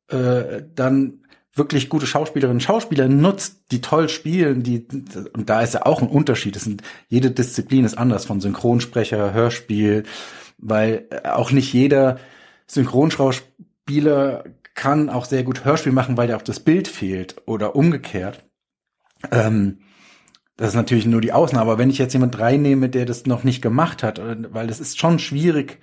äh, 0.09 0.63
dann 0.75 1.25
wirklich 1.55 1.89
gute 1.89 2.07
Schauspielerinnen 2.07 2.57
und 2.57 2.63
Schauspieler 2.63 3.09
nutzt, 3.09 3.63
die 3.71 3.81
toll 3.81 4.11
spielen, 4.11 4.63
die 4.63 4.87
und 5.33 5.49
da 5.49 5.63
ist 5.63 5.75
ja 5.75 5.87
auch 5.87 6.03
ein 6.03 6.09
Unterschied. 6.09 6.57
Das 6.57 6.65
sind, 6.65 6.83
jede 7.09 7.31
Disziplin 7.31 7.85
ist 7.85 7.97
anders, 7.97 8.27
von 8.27 8.41
Synchronsprecher, 8.41 9.33
Hörspiel, 9.33 10.03
weil 10.59 11.07
äh, 11.11 11.29
auch 11.29 11.51
nicht 11.51 11.73
jeder 11.73 12.19
Synchronschauspieler 12.67 13.54
Spieler 13.85 14.45
kann 14.75 15.11
auch 15.11 15.27
sehr 15.27 15.45
gut 15.45 15.65
Hörspiel 15.65 15.93
machen, 15.93 16.17
weil 16.17 16.31
ja 16.31 16.37
auch 16.37 16.43
das 16.43 16.61
Bild 16.61 16.89
fehlt 16.89 17.37
oder 17.47 17.77
umgekehrt. 17.77 18.45
Ähm, 19.31 19.81
das 20.57 20.69
ist 20.69 20.75
natürlich 20.75 21.05
nur 21.05 21.21
die 21.21 21.33
Ausnahme. 21.33 21.71
Aber 21.71 21.79
wenn 21.79 21.91
ich 21.91 21.99
jetzt 21.99 22.15
jemand 22.15 22.39
reinnehme, 22.39 22.89
der 22.89 23.05
das 23.05 23.27
noch 23.27 23.45
nicht 23.45 23.61
gemacht 23.61 24.03
hat, 24.03 24.21
weil 24.55 24.67
das 24.67 24.81
ist 24.81 24.99
schon 24.99 25.19
schwierig. 25.19 25.81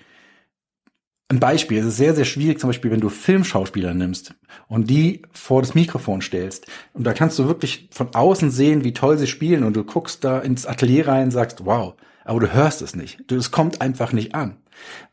Ein 1.29 1.39
Beispiel, 1.39 1.77
es 1.77 1.85
ist 1.85 1.97
sehr, 1.97 2.15
sehr 2.15 2.25
schwierig, 2.25 2.59
zum 2.59 2.69
Beispiel, 2.69 2.91
wenn 2.91 2.99
du 2.99 3.09
Filmschauspieler 3.09 3.93
nimmst 3.93 4.33
und 4.67 4.89
die 4.89 5.21
vor 5.31 5.61
das 5.61 5.75
Mikrofon 5.75 6.21
stellst. 6.21 6.65
Und 6.93 7.05
da 7.05 7.13
kannst 7.13 7.37
du 7.37 7.47
wirklich 7.47 7.87
von 7.91 8.13
außen 8.15 8.49
sehen, 8.49 8.83
wie 8.83 8.93
toll 8.93 9.17
sie 9.17 9.27
spielen 9.27 9.63
und 9.63 9.75
du 9.75 9.83
guckst 9.83 10.23
da 10.23 10.39
ins 10.39 10.65
Atelier 10.65 11.07
rein 11.07 11.25
und 11.25 11.31
sagst, 11.31 11.65
wow, 11.65 11.93
aber 12.25 12.39
du 12.39 12.51
hörst 12.51 12.81
es 12.81 12.95
nicht. 12.95 13.31
Es 13.31 13.51
kommt 13.51 13.79
einfach 13.79 14.11
nicht 14.11 14.35
an, 14.35 14.57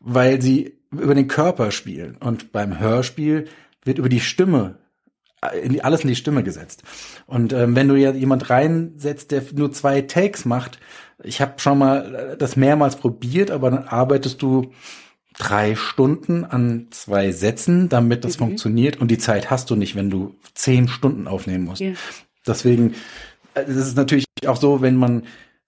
weil 0.01 0.41
sie 0.41 0.78
über 0.91 1.15
den 1.15 1.27
Körper 1.27 1.71
spielen. 1.71 2.17
Und 2.17 2.51
beim 2.51 2.79
Hörspiel 2.79 3.47
wird 3.83 3.97
über 3.97 4.09
die 4.09 4.19
Stimme 4.19 4.79
in 5.63 5.73
die, 5.73 5.83
alles 5.83 6.01
in 6.01 6.09
die 6.09 6.15
Stimme 6.15 6.43
gesetzt. 6.43 6.83
Und 7.25 7.53
ähm, 7.53 7.75
wenn 7.75 7.87
du 7.87 7.95
ja 7.95 8.11
jemand 8.11 8.49
reinsetzt, 8.49 9.31
der 9.31 9.43
nur 9.53 9.71
zwei 9.71 10.01
Takes 10.01 10.45
macht, 10.45 10.79
ich 11.23 11.41
habe 11.41 11.53
schon 11.57 11.77
mal 11.77 12.35
das 12.37 12.55
mehrmals 12.55 12.97
probiert, 12.97 13.51
aber 13.51 13.71
dann 13.71 13.87
arbeitest 13.87 14.41
du 14.41 14.71
drei 15.37 15.75
Stunden 15.75 16.43
an 16.43 16.87
zwei 16.91 17.31
Sätzen, 17.31 17.89
damit 17.89 18.25
das 18.25 18.37
mhm. 18.37 18.45
funktioniert. 18.45 18.97
Und 18.97 19.09
die 19.09 19.17
Zeit 19.17 19.49
hast 19.49 19.69
du 19.69 19.75
nicht, 19.75 19.95
wenn 19.95 20.09
du 20.09 20.35
zehn 20.53 20.87
Stunden 20.87 21.27
aufnehmen 21.27 21.65
musst. 21.65 21.81
Ja. 21.81 21.93
Deswegen, 22.45 22.95
äh, 23.53 23.61
es 23.61 23.75
ist 23.75 23.97
natürlich 23.97 24.25
auch 24.45 24.57
so, 24.57 24.81
wenn 24.81 24.95
man 24.95 25.23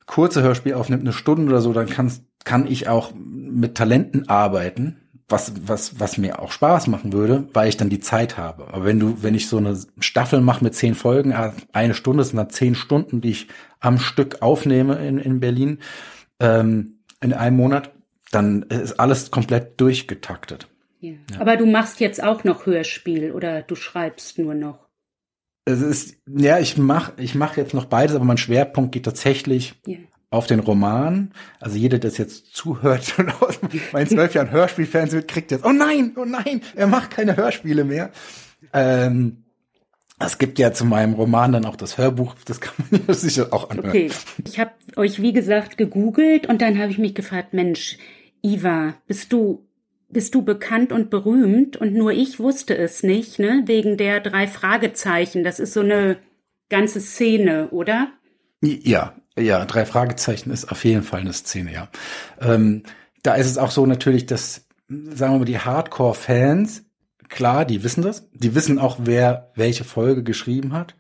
kurze 0.06 0.44
Hörspiele 0.44 0.76
aufnimmt, 0.76 1.04
eine 1.04 1.14
Stunde 1.14 1.50
oder 1.50 1.62
so, 1.62 1.72
dann 1.72 1.88
kannst, 1.88 2.24
kann 2.44 2.68
ich 2.68 2.90
auch 2.90 3.14
mit 3.16 3.76
Talenten 3.76 4.28
arbeiten 4.28 5.01
was, 5.32 5.54
was, 5.68 6.00
was 6.00 6.18
mir 6.18 6.40
auch 6.40 6.52
Spaß 6.52 6.88
machen 6.88 7.14
würde, 7.14 7.48
weil 7.54 7.70
ich 7.70 7.78
dann 7.78 7.90
die 7.90 8.00
Zeit 8.00 8.38
habe. 8.38 8.68
Aber 8.68 8.86
wenn 8.86 9.00
du, 9.00 9.24
wenn 9.24 9.36
ich 9.36 9.48
so 9.48 9.58
eine 9.58 9.80
Staffel 10.00 10.42
mache 10.42 10.64
mit 10.64 10.76
zehn 10.76 10.96
Folgen, 10.96 11.32
äh, 11.32 11.52
eine 11.74 11.94
Stunde 11.94 12.24
sind 12.24 12.38
dann 12.38 12.50
zehn 12.50 12.76
Stunden, 12.76 13.22
die 13.22 13.32
ich 13.32 13.48
am 13.80 14.00
Stück 14.00 14.42
aufnehme 14.42 15.06
in, 15.06 15.18
in 15.18 15.40
Berlin, 15.40 15.80
ähm, 16.40 17.00
in 17.22 17.34
einem 17.34 17.58
Monat, 17.58 17.92
dann 18.32 18.64
ist 18.64 19.00
alles 19.00 19.32
komplett 19.32 19.80
durchgetaktet. 19.80 20.68
Ja. 21.00 21.14
Ja. 21.32 21.40
Aber 21.40 21.58
du 21.58 21.66
machst 21.66 22.00
jetzt 22.00 22.24
auch 22.24 22.44
noch 22.44 22.66
Hörspiel 22.66 23.32
oder 23.32 23.62
du 23.62 23.76
schreibst 23.76 24.38
nur 24.38 24.54
noch? 24.54 24.88
Es 25.66 25.82
ist, 25.82 26.16
ja, 26.28 26.60
ich 26.60 26.78
mach, 26.78 27.14
ich 27.18 27.36
mach 27.36 27.58
jetzt 27.58 27.74
noch 27.74 27.86
beides, 27.86 28.16
aber 28.16 28.26
mein 28.26 28.38
Schwerpunkt 28.38 28.92
geht 28.92 29.06
tatsächlich 29.06 29.76
ja 29.86 29.98
auf 30.32 30.48
den 30.48 30.62
Roman. 30.62 31.32
Also 31.60 31.78
jeder, 31.78 32.00
der 32.00 32.10
jetzt 32.10 32.56
zuhört 32.56 33.14
und 33.20 33.30
aus 33.42 33.60
meinen 33.92 34.08
zwölf 34.08 34.34
Jahren 34.34 34.50
Hörspielfans 34.50 35.12
wird, 35.12 35.28
kriegt 35.28 35.52
jetzt, 35.52 35.64
oh 35.64 35.72
nein, 35.72 36.14
oh 36.16 36.26
nein, 36.26 36.62
er 36.76 36.88
macht 36.88 37.12
keine 37.12 37.38
Hörspiele 37.38 37.84
mehr. 37.84 38.10
Ähm, 38.74 39.44
es 40.20 40.38
gibt 40.38 40.60
ja 40.60 40.72
zu 40.72 40.86
meinem 40.86 41.14
Roman 41.14 41.52
dann 41.52 41.66
auch 41.66 41.76
das 41.76 41.98
Hörbuch, 41.98 42.36
das 42.46 42.62
kann 42.62 42.74
man 42.90 43.02
ja 43.08 43.14
sicher 43.14 43.48
auch 43.52 43.70
anhören. 43.70 43.90
Okay, 43.90 44.10
ich 44.46 44.60
habe 44.60 44.72
euch 44.96 45.22
wie 45.22 45.34
gesagt 45.34 45.78
gegoogelt 45.78 46.48
und 46.48 46.62
dann 46.62 46.80
habe 46.80 46.92
ich 46.92 46.98
mich 46.98 47.14
gefragt, 47.14 47.54
Mensch, 47.54 47.98
Iva, 48.42 48.96
bist 49.08 49.32
du 49.34 49.68
bist 50.14 50.36
du 50.36 50.42
bekannt 50.42 50.92
und 50.92 51.10
berühmt 51.10 51.78
und 51.78 51.94
nur 51.94 52.12
ich 52.12 52.38
wusste 52.38 52.78
es 52.78 53.02
nicht, 53.02 53.40
ne? 53.40 53.64
Wegen 53.66 53.96
der 53.96 54.20
drei 54.20 54.46
Fragezeichen. 54.46 55.46
Das 55.46 55.58
ist 55.58 55.72
so 55.72 55.80
eine 55.80 56.18
ganze 56.68 57.00
Szene, 57.00 57.70
oder? 57.70 58.10
Ja, 58.62 59.16
ja, 59.38 59.66
drei 59.66 59.86
Fragezeichen 59.86 60.52
ist 60.52 60.72
auf 60.72 60.84
jeden 60.84 61.04
Fall 61.04 61.22
eine 61.22 61.34
Szene, 61.34 61.74
ja. 61.74 61.88
Ähm, 62.40 62.84
da 63.24 63.36
ist 63.36 63.48
es 63.48 63.58
auch 63.58 63.72
so 63.72 63.86
natürlich, 63.86 64.26
dass, 64.26 64.68
sagen 64.88 65.34
wir 65.34 65.40
mal, 65.40 65.46
die 65.46 65.60
Hardcore-Fans, 65.60 66.84
klar, 67.30 67.66
die 67.66 67.84
wissen 67.84 68.02
das. 68.02 68.30
Die 68.34 68.56
wissen 68.56 68.80
auch, 68.80 68.98
wer 69.00 69.52
welche 69.56 69.84
Folge 69.84 70.24
geschrieben 70.24 70.74
hat. 70.74 70.96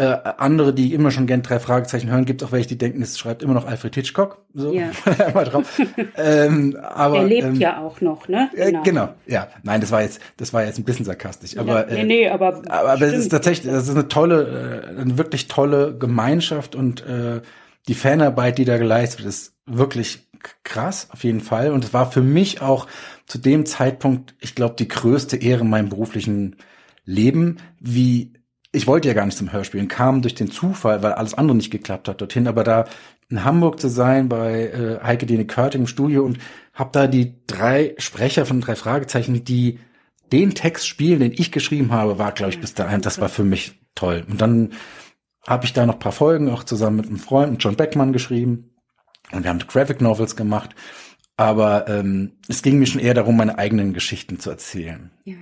Äh, 0.00 0.18
andere, 0.38 0.72
die 0.72 0.94
immer 0.94 1.10
schon 1.10 1.26
gern 1.26 1.42
drei 1.42 1.60
Fragezeichen 1.60 2.10
hören, 2.10 2.24
gibt 2.24 2.42
auch 2.42 2.52
welche, 2.52 2.68
die 2.68 2.78
denken, 2.78 3.02
es 3.02 3.18
schreibt 3.18 3.42
immer 3.42 3.52
noch 3.52 3.66
Alfred 3.66 3.94
Hitchcock. 3.94 4.38
So, 4.54 4.72
Ja. 4.72 4.92
mal 5.34 5.44
drauf. 5.44 5.78
ähm, 6.16 6.78
aber, 6.82 7.18
Der 7.18 7.24
lebt 7.24 7.48
ähm, 7.48 7.54
ja 7.56 7.78
auch 7.80 8.00
noch, 8.00 8.26
ne? 8.26 8.48
äh, 8.56 8.72
genau, 8.82 9.10
ja. 9.26 9.48
Nein, 9.62 9.82
das 9.82 9.90
war 9.90 10.00
jetzt, 10.00 10.20
das 10.38 10.54
war 10.54 10.64
jetzt 10.64 10.78
ein 10.78 10.84
bisschen 10.84 11.04
sarkastisch. 11.04 11.58
Aber, 11.58 11.86
ja, 11.86 11.94
nee, 11.94 12.00
äh, 12.00 12.04
nee, 12.04 12.28
aber, 12.30 12.62
aber, 12.68 12.92
aber 12.92 13.02
es 13.02 13.12
ist 13.12 13.28
tatsächlich, 13.28 13.70
das 13.70 13.88
ist 13.88 13.94
eine 13.94 14.08
tolle, 14.08 14.86
äh, 14.96 15.00
eine 15.02 15.18
wirklich 15.18 15.48
tolle 15.48 15.94
Gemeinschaft 15.98 16.74
und 16.74 17.04
äh, 17.04 17.42
die 17.86 17.94
Fanarbeit, 17.94 18.56
die 18.56 18.64
da 18.64 18.78
geleistet 18.78 19.20
wird, 19.20 19.28
ist 19.28 19.54
wirklich 19.66 20.26
krass, 20.64 21.08
auf 21.12 21.24
jeden 21.24 21.40
Fall. 21.40 21.72
Und 21.72 21.84
es 21.84 21.92
war 21.92 22.10
für 22.10 22.22
mich 22.22 22.62
auch 22.62 22.86
zu 23.26 23.36
dem 23.36 23.66
Zeitpunkt, 23.66 24.34
ich 24.40 24.54
glaube, 24.54 24.76
die 24.78 24.88
größte 24.88 25.36
Ehre 25.36 25.60
in 25.60 25.68
meinem 25.68 25.90
beruflichen 25.90 26.56
Leben, 27.04 27.58
wie 27.80 28.32
ich 28.72 28.86
wollte 28.86 29.08
ja 29.08 29.14
gar 29.14 29.26
nicht 29.26 29.38
zum 29.38 29.52
Hörspielen, 29.52 29.88
kam 29.88 30.22
durch 30.22 30.34
den 30.34 30.50
Zufall, 30.50 31.02
weil 31.02 31.12
alles 31.12 31.34
andere 31.34 31.56
nicht 31.56 31.70
geklappt 31.70 32.08
hat 32.08 32.20
dorthin, 32.20 32.46
aber 32.46 32.64
da 32.64 32.84
in 33.28 33.44
Hamburg 33.44 33.80
zu 33.80 33.88
sein 33.88 34.28
bei 34.28 34.66
äh, 34.66 34.98
Heike 35.02 35.26
Dene 35.26 35.46
Körting 35.46 35.82
im 35.82 35.86
Studio 35.86 36.24
und 36.24 36.38
hab 36.74 36.92
da 36.92 37.06
die 37.06 37.34
drei 37.46 37.94
Sprecher 37.98 38.46
von 38.46 38.60
drei 38.60 38.76
Fragezeichen, 38.76 39.44
die 39.44 39.78
den 40.32 40.54
Text 40.54 40.86
spielen, 40.86 41.20
den 41.20 41.32
ich 41.32 41.50
geschrieben 41.50 41.92
habe, 41.92 42.18
war, 42.18 42.32
glaube 42.32 42.52
ich, 42.52 42.60
bis 42.60 42.74
dahin, 42.74 43.00
das 43.00 43.20
war 43.20 43.28
für 43.28 43.44
mich 43.44 43.80
toll. 43.94 44.24
Und 44.28 44.40
dann 44.40 44.70
habe 45.46 45.64
ich 45.64 45.72
da 45.72 45.86
noch 45.86 45.94
ein 45.94 46.00
paar 46.00 46.12
Folgen 46.12 46.48
auch 46.48 46.62
zusammen 46.62 46.96
mit 46.96 47.06
einem 47.06 47.18
Freund, 47.18 47.52
mit 47.52 47.64
John 47.64 47.76
Beckmann 47.76 48.12
geschrieben. 48.12 48.70
Und 49.32 49.42
wir 49.42 49.50
haben 49.50 49.58
Graphic 49.58 50.00
Novels 50.00 50.36
gemacht. 50.36 50.74
Aber 51.36 51.88
ähm, 51.88 52.38
es 52.48 52.62
ging 52.62 52.78
mir 52.78 52.86
schon 52.86 53.00
eher 53.00 53.14
darum, 53.14 53.36
meine 53.36 53.58
eigenen 53.58 53.92
Geschichten 53.92 54.38
zu 54.38 54.50
erzählen. 54.50 55.10
Ja. 55.24 55.36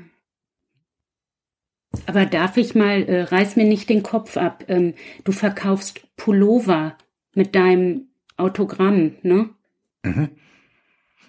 Aber 2.07 2.27
darf 2.27 2.57
ich 2.57 2.75
mal, 2.75 3.03
äh, 3.05 3.23
reiß 3.23 3.57
mir 3.57 3.65
nicht 3.65 3.89
den 3.89 4.03
Kopf 4.03 4.37
ab. 4.37 4.65
Ähm, 4.69 4.95
du 5.25 5.33
verkaufst 5.33 6.01
Pullover 6.17 6.97
mit 7.35 7.55
deinem 7.55 8.09
Autogramm, 8.37 9.13
ne? 9.23 9.51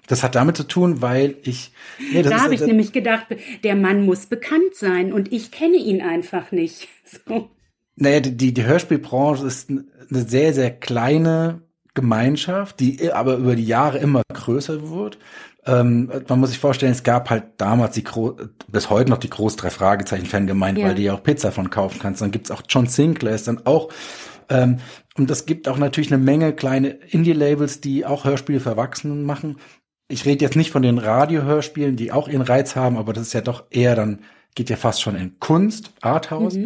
Das 0.08 0.24
hat 0.24 0.36
damit 0.36 0.58
zu 0.58 0.64
tun, 0.68 1.02
weil 1.02 1.36
ich. 1.44 1.72
Nee, 2.12 2.24
das 2.24 2.32
Da 2.32 2.42
habe 2.44 2.54
ich 2.54 2.60
das- 2.62 2.68
nämlich 2.68 2.92
gedacht, 2.94 3.28
der 3.64 3.76
Mann 3.76 4.06
muss 4.06 4.26
bekannt 4.26 4.74
sein 4.74 5.14
und 5.14 5.32
ich 5.32 5.52
kenne 5.52 5.78
ihn 5.78 6.02
einfach 6.02 6.52
nicht. 6.52 6.88
So. 7.28 7.50
Naja, 7.96 8.20
die, 8.20 8.54
die 8.54 8.64
Hörspielbranche 8.66 9.46
ist 9.48 9.70
eine 9.72 9.84
sehr, 10.12 10.54
sehr 10.54 10.70
kleine 10.70 11.64
Gemeinschaft, 11.96 12.80
die 12.80 13.12
aber 13.12 13.38
über 13.38 13.56
die 13.56 13.66
Jahre 13.66 13.98
immer 13.98 14.22
größer 14.32 14.92
wird. 14.92 15.18
Ähm, 15.70 16.12
man 16.28 16.40
muss 16.40 16.50
sich 16.50 16.60
vorstellen, 16.60 16.92
es 16.92 17.04
gab 17.04 17.30
halt 17.30 17.44
damals 17.58 17.96
die 17.96 18.04
Gro 18.04 18.38
bis 18.68 18.90
heute 18.90 19.10
noch 19.10 19.18
die 19.18 19.30
groß 19.30 19.56
drei 19.56 19.70
Fragezeichen 19.70 20.26
Fangemeinde, 20.26 20.82
Ja. 20.82 20.88
weil 20.88 20.96
du 20.96 21.02
ja 21.02 21.14
auch 21.14 21.24
Pizza 21.24 21.52
von 21.52 21.70
kaufen 21.70 22.00
kannst. 22.00 22.22
Dann 22.22 22.32
gibt's 22.32 22.52
auch 22.52 22.64
John 22.68 22.88
Sinclair, 22.88 23.36
ist 23.36 23.48
dann 23.48 23.66
auch 23.66 23.90
ähm, 24.50 24.78
und 25.18 25.30
es 25.30 25.46
gibt 25.46 25.68
auch 25.68 25.78
natürlich 25.78 26.12
eine 26.12 26.24
Menge 26.24 26.54
kleine 26.54 26.90
Indie-Labels, 26.90 27.82
die 27.82 28.06
auch 28.06 28.26
Hörspiele 28.26 28.60
für 28.60 28.70
Erwachsene 28.70 29.14
machen. 29.16 29.58
Ich 30.08 30.26
rede 30.26 30.44
jetzt 30.44 30.56
nicht 30.56 30.72
von 30.72 30.82
den 30.82 30.98
Radiohörspielen, 30.98 31.96
die 31.96 32.12
auch 32.12 32.28
ihren 32.28 32.42
Reiz 32.42 32.76
haben, 32.76 32.98
aber 32.98 33.14
das 33.14 33.28
ist 33.28 33.34
ja 33.34 33.42
doch 33.42 33.66
eher 33.70 33.96
dann, 33.96 34.20
geht 34.56 34.70
ja 34.70 34.76
fast 34.76 35.02
schon 35.02 35.16
in 35.16 35.40
Kunst, 35.40 35.92
Arthouse. 36.02 36.58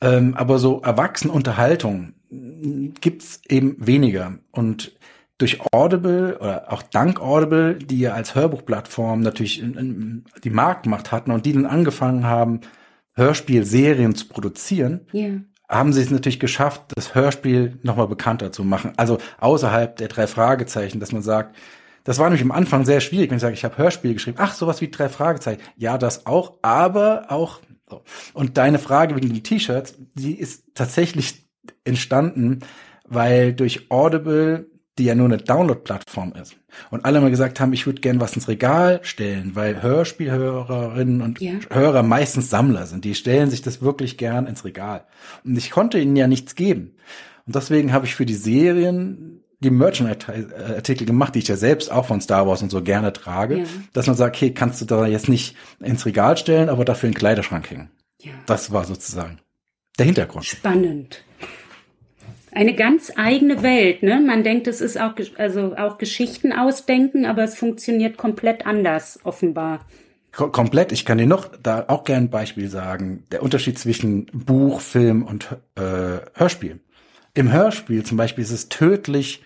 Ähm, 0.00 0.34
aber 0.34 0.58
so 0.58 0.82
Erwachsenenunterhaltung 0.82 2.12
gibt's 3.00 3.40
eben 3.48 3.76
weniger. 3.78 4.38
Und 4.52 4.95
durch 5.38 5.60
Audible 5.72 6.38
oder 6.38 6.72
auch 6.72 6.82
dank 6.82 7.20
Audible, 7.20 7.74
die 7.74 8.00
ja 8.00 8.14
als 8.14 8.34
Hörbuchplattform 8.34 9.20
natürlich 9.20 9.60
in, 9.60 9.74
in, 9.74 10.24
die 10.44 10.50
Marktmacht 10.50 11.12
hatten 11.12 11.30
und 11.30 11.44
die 11.44 11.52
dann 11.52 11.66
angefangen 11.66 12.24
haben, 12.26 12.60
Hörspielserien 13.14 14.14
zu 14.14 14.28
produzieren, 14.28 15.06
Ja. 15.12 15.28
haben 15.68 15.92
sie 15.92 16.02
es 16.02 16.10
natürlich 16.10 16.40
geschafft, 16.40 16.82
das 16.94 17.14
Hörspiel 17.14 17.78
nochmal 17.82 18.08
bekannter 18.08 18.52
zu 18.52 18.64
machen. 18.64 18.92
Also 18.96 19.18
außerhalb 19.38 19.96
der 19.96 20.08
drei 20.08 20.26
Fragezeichen, 20.26 21.00
dass 21.00 21.12
man 21.12 21.22
sagt, 21.22 21.56
das 22.04 22.18
war 22.18 22.26
nämlich 22.28 22.42
am 22.42 22.52
Anfang 22.52 22.84
sehr 22.84 23.00
schwierig, 23.00 23.30
wenn 23.30 23.36
ich 23.36 23.42
sage, 23.42 23.54
ich 23.54 23.64
habe 23.64 23.78
Hörspiel 23.78 24.14
geschrieben. 24.14 24.38
Ach, 24.40 24.54
sowas 24.54 24.80
wie 24.80 24.88
drei 24.90 25.08
Fragezeichen. 25.08 25.60
Ja, 25.76 25.98
das 25.98 26.24
auch, 26.26 26.58
aber 26.62 27.26
auch. 27.30 27.60
So. 27.90 28.02
Und 28.32 28.58
deine 28.58 28.78
Frage 28.78 29.16
wegen 29.16 29.28
den 29.32 29.42
T-Shirts, 29.42 29.96
die 30.14 30.38
ist 30.38 30.64
tatsächlich 30.74 31.48
entstanden, 31.84 32.60
weil 33.08 33.52
durch 33.54 33.90
Audible, 33.90 34.66
die 34.98 35.04
ja 35.04 35.14
nur 35.14 35.26
eine 35.26 35.36
Download-Plattform 35.38 36.32
ist, 36.40 36.56
und 36.90 37.04
alle 37.04 37.20
mal 37.20 37.30
gesagt 37.30 37.58
haben, 37.60 37.72
ich 37.72 37.86
würde 37.86 38.00
gern 38.00 38.20
was 38.20 38.34
ins 38.34 38.48
Regal 38.48 39.00
stellen, 39.02 39.52
weil 39.54 39.82
Hörspielhörerinnen 39.82 41.22
und 41.22 41.40
Ja. 41.40 41.52
Hörer 41.70 42.02
meistens 42.02 42.50
Sammler 42.50 42.86
sind. 42.86 43.04
Die 43.04 43.14
stellen 43.14 43.50
sich 43.50 43.62
das 43.62 43.80
wirklich 43.82 44.18
gern 44.18 44.46
ins 44.46 44.64
Regal. 44.64 45.04
Und 45.44 45.56
ich 45.56 45.70
konnte 45.70 45.98
ihnen 45.98 46.16
ja 46.16 46.26
nichts 46.26 46.54
geben. 46.54 46.94
Und 47.46 47.54
deswegen 47.56 47.92
habe 47.92 48.06
ich 48.06 48.14
für 48.14 48.26
die 48.26 48.34
Serien 48.34 49.42
die 49.60 49.70
Merchandise-Artikel 49.70 51.06
gemacht, 51.06 51.34
die 51.34 51.38
ich 51.38 51.48
ja 51.48 51.56
selbst 51.56 51.90
auch 51.90 52.06
von 52.06 52.20
Star 52.20 52.46
Wars 52.46 52.62
und 52.62 52.70
so 52.70 52.82
gerne 52.82 53.12
trage, 53.12 53.60
Ja. 53.60 53.64
dass 53.94 54.06
man 54.06 54.16
sagt, 54.16 54.36
okay, 54.36 54.50
kannst 54.52 54.80
du 54.82 54.84
da 54.84 55.06
jetzt 55.06 55.28
nicht 55.30 55.56
ins 55.80 56.04
Regal 56.04 56.36
stellen, 56.36 56.68
aber 56.68 56.84
dafür 56.84 57.08
in 57.08 57.12
den 57.14 57.18
Kleiderschrank 57.18 57.70
hängen. 57.70 57.90
Ja. 58.20 58.32
Das 58.46 58.70
war 58.72 58.84
sozusagen 58.84 59.38
der 59.98 60.06
Hintergrund. 60.06 60.44
Spannend. 60.44 61.24
Eine 62.56 62.74
ganz 62.74 63.12
eigene 63.16 63.62
Welt, 63.62 64.02
ne? 64.02 64.18
Man 64.26 64.42
denkt, 64.42 64.66
es 64.66 64.80
ist 64.80 64.98
auch, 64.98 65.12
also 65.36 65.76
auch 65.76 65.98
Geschichten 65.98 66.52
ausdenken, 66.54 67.26
aber 67.26 67.44
es 67.44 67.54
funktioniert 67.54 68.16
komplett 68.16 68.66
anders, 68.66 69.20
offenbar. 69.24 69.80
Ko- 70.32 70.48
Komplett. 70.48 70.90
Ich 70.90 71.04
kann 71.04 71.18
dir 71.18 71.26
noch 71.26 71.50
da 71.62 71.84
auch 71.88 72.04
gerne 72.04 72.28
ein 72.28 72.30
Beispiel 72.30 72.68
sagen. 72.68 73.24
Der 73.30 73.42
Unterschied 73.42 73.78
zwischen 73.78 74.24
Buch, 74.32 74.80
Film 74.80 75.22
und 75.22 75.48
äh, 75.74 76.20
Hörspiel. 76.32 76.80
Im 77.34 77.52
Hörspiel 77.52 78.04
zum 78.04 78.16
Beispiel 78.16 78.42
ist 78.42 78.52
es 78.52 78.70
tödlich, 78.70 79.42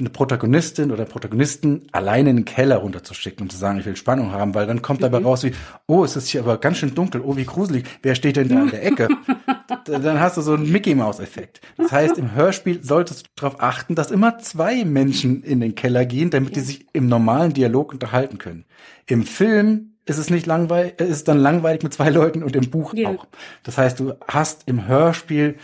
eine 0.00 0.08
Protagonistin 0.08 0.90
oder 0.90 1.04
Protagonisten 1.04 1.86
alleine 1.92 2.30
in 2.30 2.36
den 2.36 2.44
Keller 2.46 2.78
runterzuschicken 2.78 3.42
und 3.42 3.50
zu 3.50 3.58
sagen, 3.58 3.78
ich 3.78 3.84
will 3.86 3.94
Spannung 3.94 4.32
haben, 4.32 4.54
weil 4.54 4.66
dann 4.66 4.80
kommt 4.82 5.02
dabei 5.02 5.18
raus 5.18 5.44
wie, 5.44 5.52
oh, 5.86 6.02
es 6.02 6.16
ist 6.16 6.28
hier 6.28 6.40
aber 6.40 6.56
ganz 6.58 6.78
schön 6.78 6.94
dunkel, 6.94 7.20
oh, 7.20 7.36
wie 7.36 7.44
gruselig, 7.44 7.84
wer 8.02 8.14
steht 8.14 8.36
denn 8.36 8.48
da 8.48 8.62
in 8.62 8.70
der 8.70 8.84
Ecke? 8.86 9.08
Dann 9.86 10.20
hast 10.20 10.36
du 10.36 10.40
so 10.42 10.54
einen 10.54 10.70
Mickey-Maus-Effekt. 10.70 11.60
Das 11.76 11.92
heißt, 11.92 12.18
im 12.18 12.34
Hörspiel 12.34 12.82
solltest 12.82 13.26
du 13.26 13.30
darauf 13.36 13.60
achten, 13.60 13.94
dass 13.94 14.10
immer 14.10 14.38
zwei 14.38 14.84
Menschen 14.84 15.42
in 15.42 15.60
den 15.60 15.74
Keller 15.74 16.04
gehen, 16.04 16.30
damit 16.30 16.56
die 16.56 16.60
sich 16.60 16.86
im 16.92 17.08
normalen 17.08 17.52
Dialog 17.52 17.92
unterhalten 17.92 18.38
können. 18.38 18.64
Im 19.06 19.24
Film 19.24 19.94
ist 20.06 20.18
es 20.18 20.30
nicht 20.30 20.46
langweilig, 20.46 21.00
ist 21.00 21.10
es 21.10 21.24
dann 21.24 21.38
langweilig 21.38 21.82
mit 21.82 21.94
zwei 21.94 22.10
Leuten 22.10 22.42
und 22.42 22.54
im 22.56 22.70
Buch 22.70 22.92
Ja. 22.94 23.08
auch. 23.10 23.26
Das 23.62 23.78
heißt, 23.78 24.00
du 24.00 24.14
hast 24.28 24.62
im 24.66 24.86
Hörspiel 24.86 25.56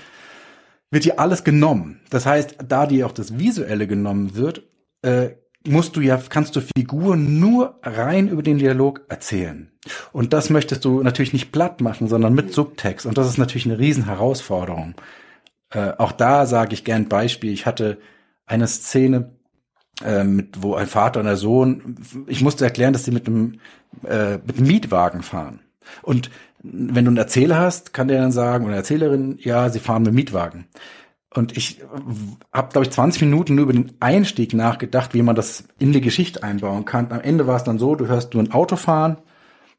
wird 0.90 1.04
dir 1.04 1.20
alles 1.20 1.44
genommen. 1.44 2.00
Das 2.10 2.26
heißt, 2.26 2.56
da 2.66 2.86
dir 2.86 3.06
auch 3.06 3.12
das 3.12 3.38
Visuelle 3.38 3.86
genommen 3.86 4.34
wird, 4.34 4.64
äh, 5.02 5.30
musst 5.66 5.96
du 5.96 6.00
ja, 6.00 6.20
kannst 6.28 6.56
du 6.56 6.60
Figuren 6.60 7.38
nur 7.38 7.78
rein 7.82 8.28
über 8.28 8.42
den 8.42 8.58
Dialog 8.58 9.02
erzählen. 9.08 9.70
Und 10.12 10.32
das 10.32 10.50
möchtest 10.50 10.84
du 10.84 11.02
natürlich 11.02 11.32
nicht 11.32 11.52
platt 11.52 11.80
machen, 11.80 12.08
sondern 12.08 12.34
mit 12.34 12.52
Subtext. 12.52 13.06
Und 13.06 13.18
das 13.18 13.28
ist 13.28 13.38
natürlich 13.38 13.66
eine 13.66 13.78
riesen 13.78 14.06
Herausforderung. 14.06 14.94
Äh, 15.70 15.92
auch 15.98 16.12
da 16.12 16.46
sage 16.46 16.74
ich 16.74 16.84
gern 16.84 17.08
Beispiel. 17.08 17.52
Ich 17.52 17.66
hatte 17.66 17.98
eine 18.46 18.66
Szene, 18.66 19.32
äh, 20.04 20.24
mit, 20.24 20.62
wo 20.62 20.74
ein 20.74 20.86
Vater 20.86 21.20
und 21.20 21.26
ein 21.26 21.36
Sohn, 21.36 21.96
ich 22.26 22.40
musste 22.40 22.64
erklären, 22.64 22.92
dass 22.92 23.04
sie 23.04 23.12
mit 23.12 23.26
einem, 23.26 23.60
äh, 24.04 24.38
mit 24.38 24.56
einem 24.56 24.66
Mietwagen 24.66 25.22
fahren. 25.22 25.60
Und 26.02 26.30
wenn 26.62 27.04
du 27.04 27.10
einen 27.10 27.16
Erzähler 27.16 27.58
hast, 27.58 27.92
kann 27.94 28.08
der 28.08 28.20
dann 28.20 28.32
sagen, 28.32 28.66
oder 28.66 28.76
Erzählerin, 28.76 29.38
ja, 29.40 29.70
sie 29.70 29.80
fahren 29.80 30.02
mit 30.02 30.14
Mietwagen. 30.14 30.66
Und 31.32 31.56
ich 31.56 31.80
habe, 32.52 32.72
glaube 32.72 32.86
ich, 32.86 32.90
20 32.90 33.22
Minuten 33.22 33.54
nur 33.54 33.64
über 33.64 33.72
den 33.72 33.92
Einstieg 34.00 34.52
nachgedacht, 34.52 35.14
wie 35.14 35.22
man 35.22 35.36
das 35.36 35.64
in 35.78 35.92
die 35.92 36.00
Geschichte 36.00 36.42
einbauen 36.42 36.84
kann. 36.84 37.12
Am 37.12 37.20
Ende 37.20 37.46
war 37.46 37.56
es 37.56 37.64
dann 37.64 37.78
so, 37.78 37.94
du 37.94 38.08
hörst 38.08 38.34
nur 38.34 38.42
ein 38.42 38.52
Auto 38.52 38.76
fahren, 38.76 39.18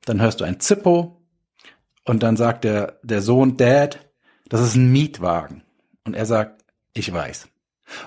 dann 0.05 0.21
hörst 0.21 0.39
du 0.39 0.45
ein 0.45 0.61
Zippo 0.61 1.21
und 2.05 2.23
dann 2.23 2.37
sagt 2.37 2.63
der, 2.63 2.99
der 3.03 3.21
Sohn, 3.21 3.57
Dad, 3.57 3.99
das 4.47 4.61
ist 4.61 4.75
ein 4.75 4.91
Mietwagen. 4.91 5.63
Und 6.05 6.15
er 6.15 6.25
sagt, 6.25 6.63
ich 6.93 7.11
weiß. 7.11 7.47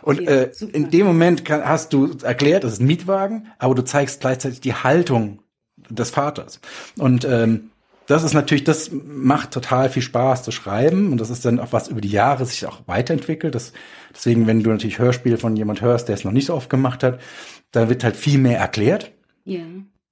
Und 0.02 0.22
Ja, 0.22 0.30
äh, 0.30 0.50
in 0.72 0.90
dem 0.90 1.06
Moment 1.06 1.44
kann, 1.44 1.64
hast 1.64 1.92
du 1.92 2.16
erklärt, 2.22 2.64
das 2.64 2.74
ist 2.74 2.80
ein 2.80 2.86
Mietwagen, 2.86 3.48
aber 3.58 3.74
du 3.74 3.84
zeigst 3.84 4.20
gleichzeitig 4.20 4.60
die 4.60 4.74
Haltung 4.74 5.42
des 5.90 6.10
Vaters. 6.10 6.60
Und 6.98 7.24
ähm, 7.24 7.70
das 8.06 8.22
ist 8.22 8.34
natürlich, 8.34 8.64
das 8.64 8.90
macht 8.92 9.52
total 9.52 9.88
viel 9.88 10.02
Spaß 10.02 10.42
zu 10.42 10.50
schreiben 10.50 11.10
und 11.12 11.20
das 11.20 11.30
ist 11.30 11.44
dann 11.44 11.58
auch 11.58 11.72
was 11.72 11.88
über 11.88 12.00
die 12.00 12.10
Jahre 12.10 12.44
sich 12.44 12.66
auch 12.66 12.80
weiterentwickelt. 12.86 13.54
Das, 13.54 13.72
deswegen, 14.14 14.46
wenn 14.46 14.62
du 14.62 14.70
natürlich 14.70 14.98
Hörspiele 14.98 15.38
von 15.38 15.56
jemand 15.56 15.80
hörst, 15.80 16.08
der 16.08 16.14
es 16.14 16.24
noch 16.24 16.32
nicht 16.32 16.46
so 16.46 16.54
oft 16.54 16.68
gemacht 16.68 17.02
hat, 17.02 17.20
da 17.72 17.88
wird 17.88 18.04
halt 18.04 18.16
viel 18.16 18.38
mehr 18.38 18.58
erklärt. 18.58 19.12
Ja. 19.44 19.62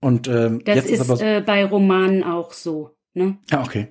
Und 0.01 0.27
ähm, 0.29 0.63
Das 0.65 0.77
jetzt 0.77 0.91
ist, 0.91 1.01
aber 1.01 1.17
so, 1.17 1.25
äh, 1.25 1.43
bei 1.45 1.65
Romanen 1.65 2.25
auch 2.25 2.53
so, 2.53 2.97
ne? 3.15 3.37
ja, 3.51 3.63
okay. 3.63 3.89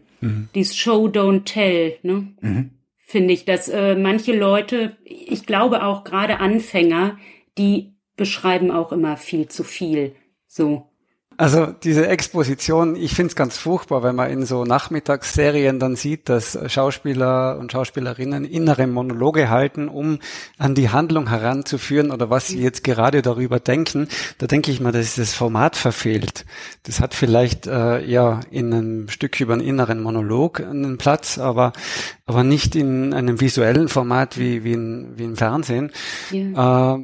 Dies 0.54 0.76
Show 0.76 1.08
Don't 1.08 1.46
Tell, 1.46 1.98
ne? 2.04 2.28
Mhm. 2.42 2.72
Finde 2.96 3.34
ich, 3.34 3.44
dass 3.44 3.68
äh, 3.70 3.96
manche 3.96 4.38
Leute, 4.38 4.96
ich 5.04 5.46
glaube 5.46 5.84
auch 5.84 6.04
gerade 6.04 6.40
Anfänger, 6.40 7.18
die 7.58 7.96
beschreiben 8.16 8.72
auch 8.72 8.92
immer 8.92 9.18
viel 9.18 9.48
zu 9.48 9.64
viel. 9.64 10.16
So. 10.48 10.91
Also 11.42 11.74
diese 11.84 12.08
Exposition, 12.08 12.96
ich 12.96 13.16
finde 13.16 13.32
es 13.32 13.36
ganz 13.36 13.58
furchtbar, 13.58 14.04
wenn 14.04 14.16
man 14.16 14.30
in 14.30 14.46
so 14.46 14.64
Nachmittagsserien 14.64 15.80
dann 15.80 15.96
sieht, 15.96 16.30
dass 16.30 16.56
Schauspieler 16.72 17.58
und 17.58 17.72
Schauspielerinnen 17.72 18.46
innere 18.46 18.86
Monologe 18.86 19.50
halten, 19.50 19.90
um 19.90 20.20
an 20.60 20.76
die 20.76 20.90
Handlung 20.92 21.30
heranzuführen 21.30 22.12
oder 22.12 22.30
was 22.30 22.50
sie 22.50 22.62
jetzt 22.62 22.84
gerade 22.84 23.24
darüber 23.24 23.60
denken. 23.60 24.08
Da 24.38 24.46
denke 24.46 24.70
ich 24.70 24.82
mal, 24.82 24.92
dass 24.92 25.16
das 25.16 25.34
Format 25.34 25.76
verfehlt. 25.76 26.46
Das 26.84 27.00
hat 27.00 27.16
vielleicht 27.16 27.66
äh, 27.66 28.06
ja 28.06 28.42
in 28.52 28.72
einem 28.72 29.10
Stück 29.10 29.42
über 29.42 29.54
einen 29.54 29.64
inneren 29.64 30.04
Monolog 30.04 30.60
einen 30.60 31.00
Platz, 31.00 31.40
aber 31.40 31.74
aber 32.28 32.44
nicht 32.44 32.76
in 32.76 33.16
einem 33.16 33.42
visuellen 33.42 33.90
Format 33.90 34.38
wie 34.38 34.64
wie, 34.64 34.74
in, 34.74 35.14
wie 35.16 35.24
im 35.24 35.36
Fernsehen. 35.38 35.92
Ja. 36.30 36.98
Äh, 36.98 37.00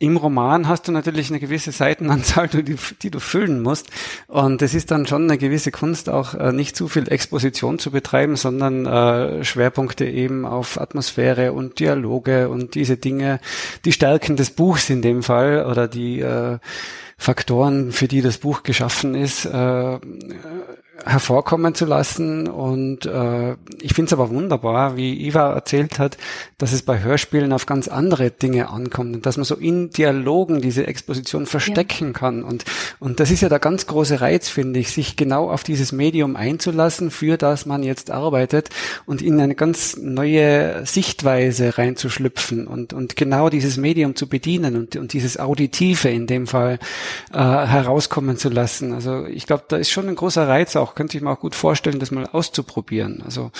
im 0.00 0.16
Roman 0.16 0.68
hast 0.68 0.86
du 0.86 0.92
natürlich 0.92 1.30
eine 1.30 1.40
gewisse 1.40 1.72
Seitenanzahl, 1.72 2.48
die, 2.62 2.76
die, 3.02 3.10
du 3.10 3.18
füllen 3.18 3.62
musst. 3.62 3.88
Und 4.28 4.62
es 4.62 4.74
ist 4.74 4.90
dann 4.90 5.06
schon 5.06 5.24
eine 5.24 5.38
gewisse 5.38 5.72
Kunst, 5.72 6.08
auch 6.08 6.34
äh, 6.34 6.52
nicht 6.52 6.76
zu 6.76 6.88
viel 6.88 7.10
Exposition 7.10 7.78
zu 7.78 7.90
betreiben, 7.90 8.36
sondern 8.36 8.86
äh, 8.86 9.44
Schwerpunkte 9.44 10.06
eben 10.06 10.46
auf 10.46 10.80
Atmosphäre 10.80 11.52
und 11.52 11.80
Dialoge 11.80 12.48
und 12.48 12.74
diese 12.74 12.96
Dinge, 12.96 13.40
die 13.84 13.92
Stärken 13.92 14.36
des 14.36 14.50
Buchs 14.50 14.88
in 14.88 15.02
dem 15.02 15.22
Fall 15.22 15.66
oder 15.66 15.88
die 15.88 16.20
äh, 16.20 16.58
Faktoren, 17.16 17.90
für 17.90 18.06
die 18.06 18.22
das 18.22 18.38
Buch 18.38 18.62
geschaffen 18.62 19.16
ist, 19.16 19.44
äh, 19.46 19.98
hervorkommen 21.04 21.74
zu 21.74 21.84
lassen. 21.84 22.48
Und 22.48 23.06
äh, 23.06 23.52
ich 23.80 23.94
finde 23.94 24.06
es 24.06 24.12
aber 24.12 24.30
wunderbar, 24.30 24.96
wie 24.96 25.26
Iva 25.26 25.52
erzählt 25.52 25.98
hat, 25.98 26.18
dass 26.58 26.72
es 26.72 26.82
bei 26.82 27.00
Hörspielen 27.00 27.52
auf 27.52 27.66
ganz 27.66 27.88
andere 27.88 28.30
Dinge 28.30 28.70
ankommt 28.70 29.14
und 29.14 29.26
dass 29.26 29.36
man 29.36 29.44
so 29.44 29.54
in 29.54 29.90
Dialogen 29.90 30.60
diese 30.60 30.86
Exposition 30.86 31.46
verstecken 31.46 32.08
ja. 32.08 32.12
kann. 32.12 32.42
Und, 32.42 32.64
und 32.98 33.20
das 33.20 33.30
ist 33.30 33.40
ja 33.40 33.48
der 33.48 33.58
ganz 33.58 33.86
große 33.86 34.20
Reiz, 34.20 34.48
finde 34.48 34.80
ich, 34.80 34.90
sich 34.90 35.16
genau 35.16 35.50
auf 35.50 35.62
dieses 35.62 35.92
Medium 35.92 36.36
einzulassen, 36.36 37.10
für 37.10 37.36
das 37.36 37.66
man 37.66 37.82
jetzt 37.82 38.10
arbeitet 38.10 38.70
und 39.06 39.22
in 39.22 39.40
eine 39.40 39.54
ganz 39.54 39.96
neue 39.96 40.84
Sichtweise 40.84 41.78
reinzuschlüpfen 41.78 42.66
und, 42.66 42.92
und 42.92 43.16
genau 43.16 43.48
dieses 43.48 43.76
Medium 43.76 44.16
zu 44.16 44.28
bedienen 44.28 44.76
und, 44.76 44.96
und 44.96 45.12
dieses 45.12 45.38
Auditive 45.38 46.08
in 46.08 46.26
dem 46.26 46.46
Fall 46.46 46.78
äh, 47.32 47.38
herauskommen 47.38 48.36
zu 48.36 48.48
lassen. 48.48 48.92
Also 48.92 49.26
ich 49.26 49.46
glaube, 49.46 49.64
da 49.68 49.76
ist 49.76 49.90
schon 49.90 50.08
ein 50.08 50.16
großer 50.16 50.48
Reiz 50.48 50.76
auch, 50.76 50.87
könnte 50.94 51.16
ich 51.16 51.22
mir 51.22 51.30
auch 51.30 51.40
gut 51.40 51.54
vorstellen, 51.54 51.98
das 51.98 52.10
mal 52.10 52.26
auszuprobieren. 52.26 53.22
Also 53.24 53.50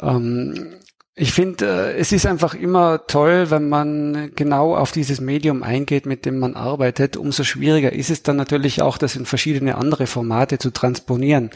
ähm, 0.00 0.74
ich 1.20 1.32
finde, 1.32 1.66
äh, 1.66 1.98
es 1.98 2.12
ist 2.12 2.26
einfach 2.26 2.54
immer 2.54 3.06
toll, 3.06 3.50
wenn 3.50 3.68
man 3.68 4.30
genau 4.36 4.76
auf 4.76 4.92
dieses 4.92 5.20
Medium 5.20 5.64
eingeht, 5.64 6.06
mit 6.06 6.24
dem 6.24 6.38
man 6.38 6.54
arbeitet. 6.54 7.16
Umso 7.16 7.42
schwieriger 7.42 7.92
ist 7.92 8.10
es 8.10 8.22
dann 8.22 8.36
natürlich 8.36 8.82
auch, 8.82 8.98
das 8.98 9.16
in 9.16 9.26
verschiedene 9.26 9.74
andere 9.74 10.06
Formate 10.06 10.58
zu 10.58 10.70
transponieren. 10.70 11.50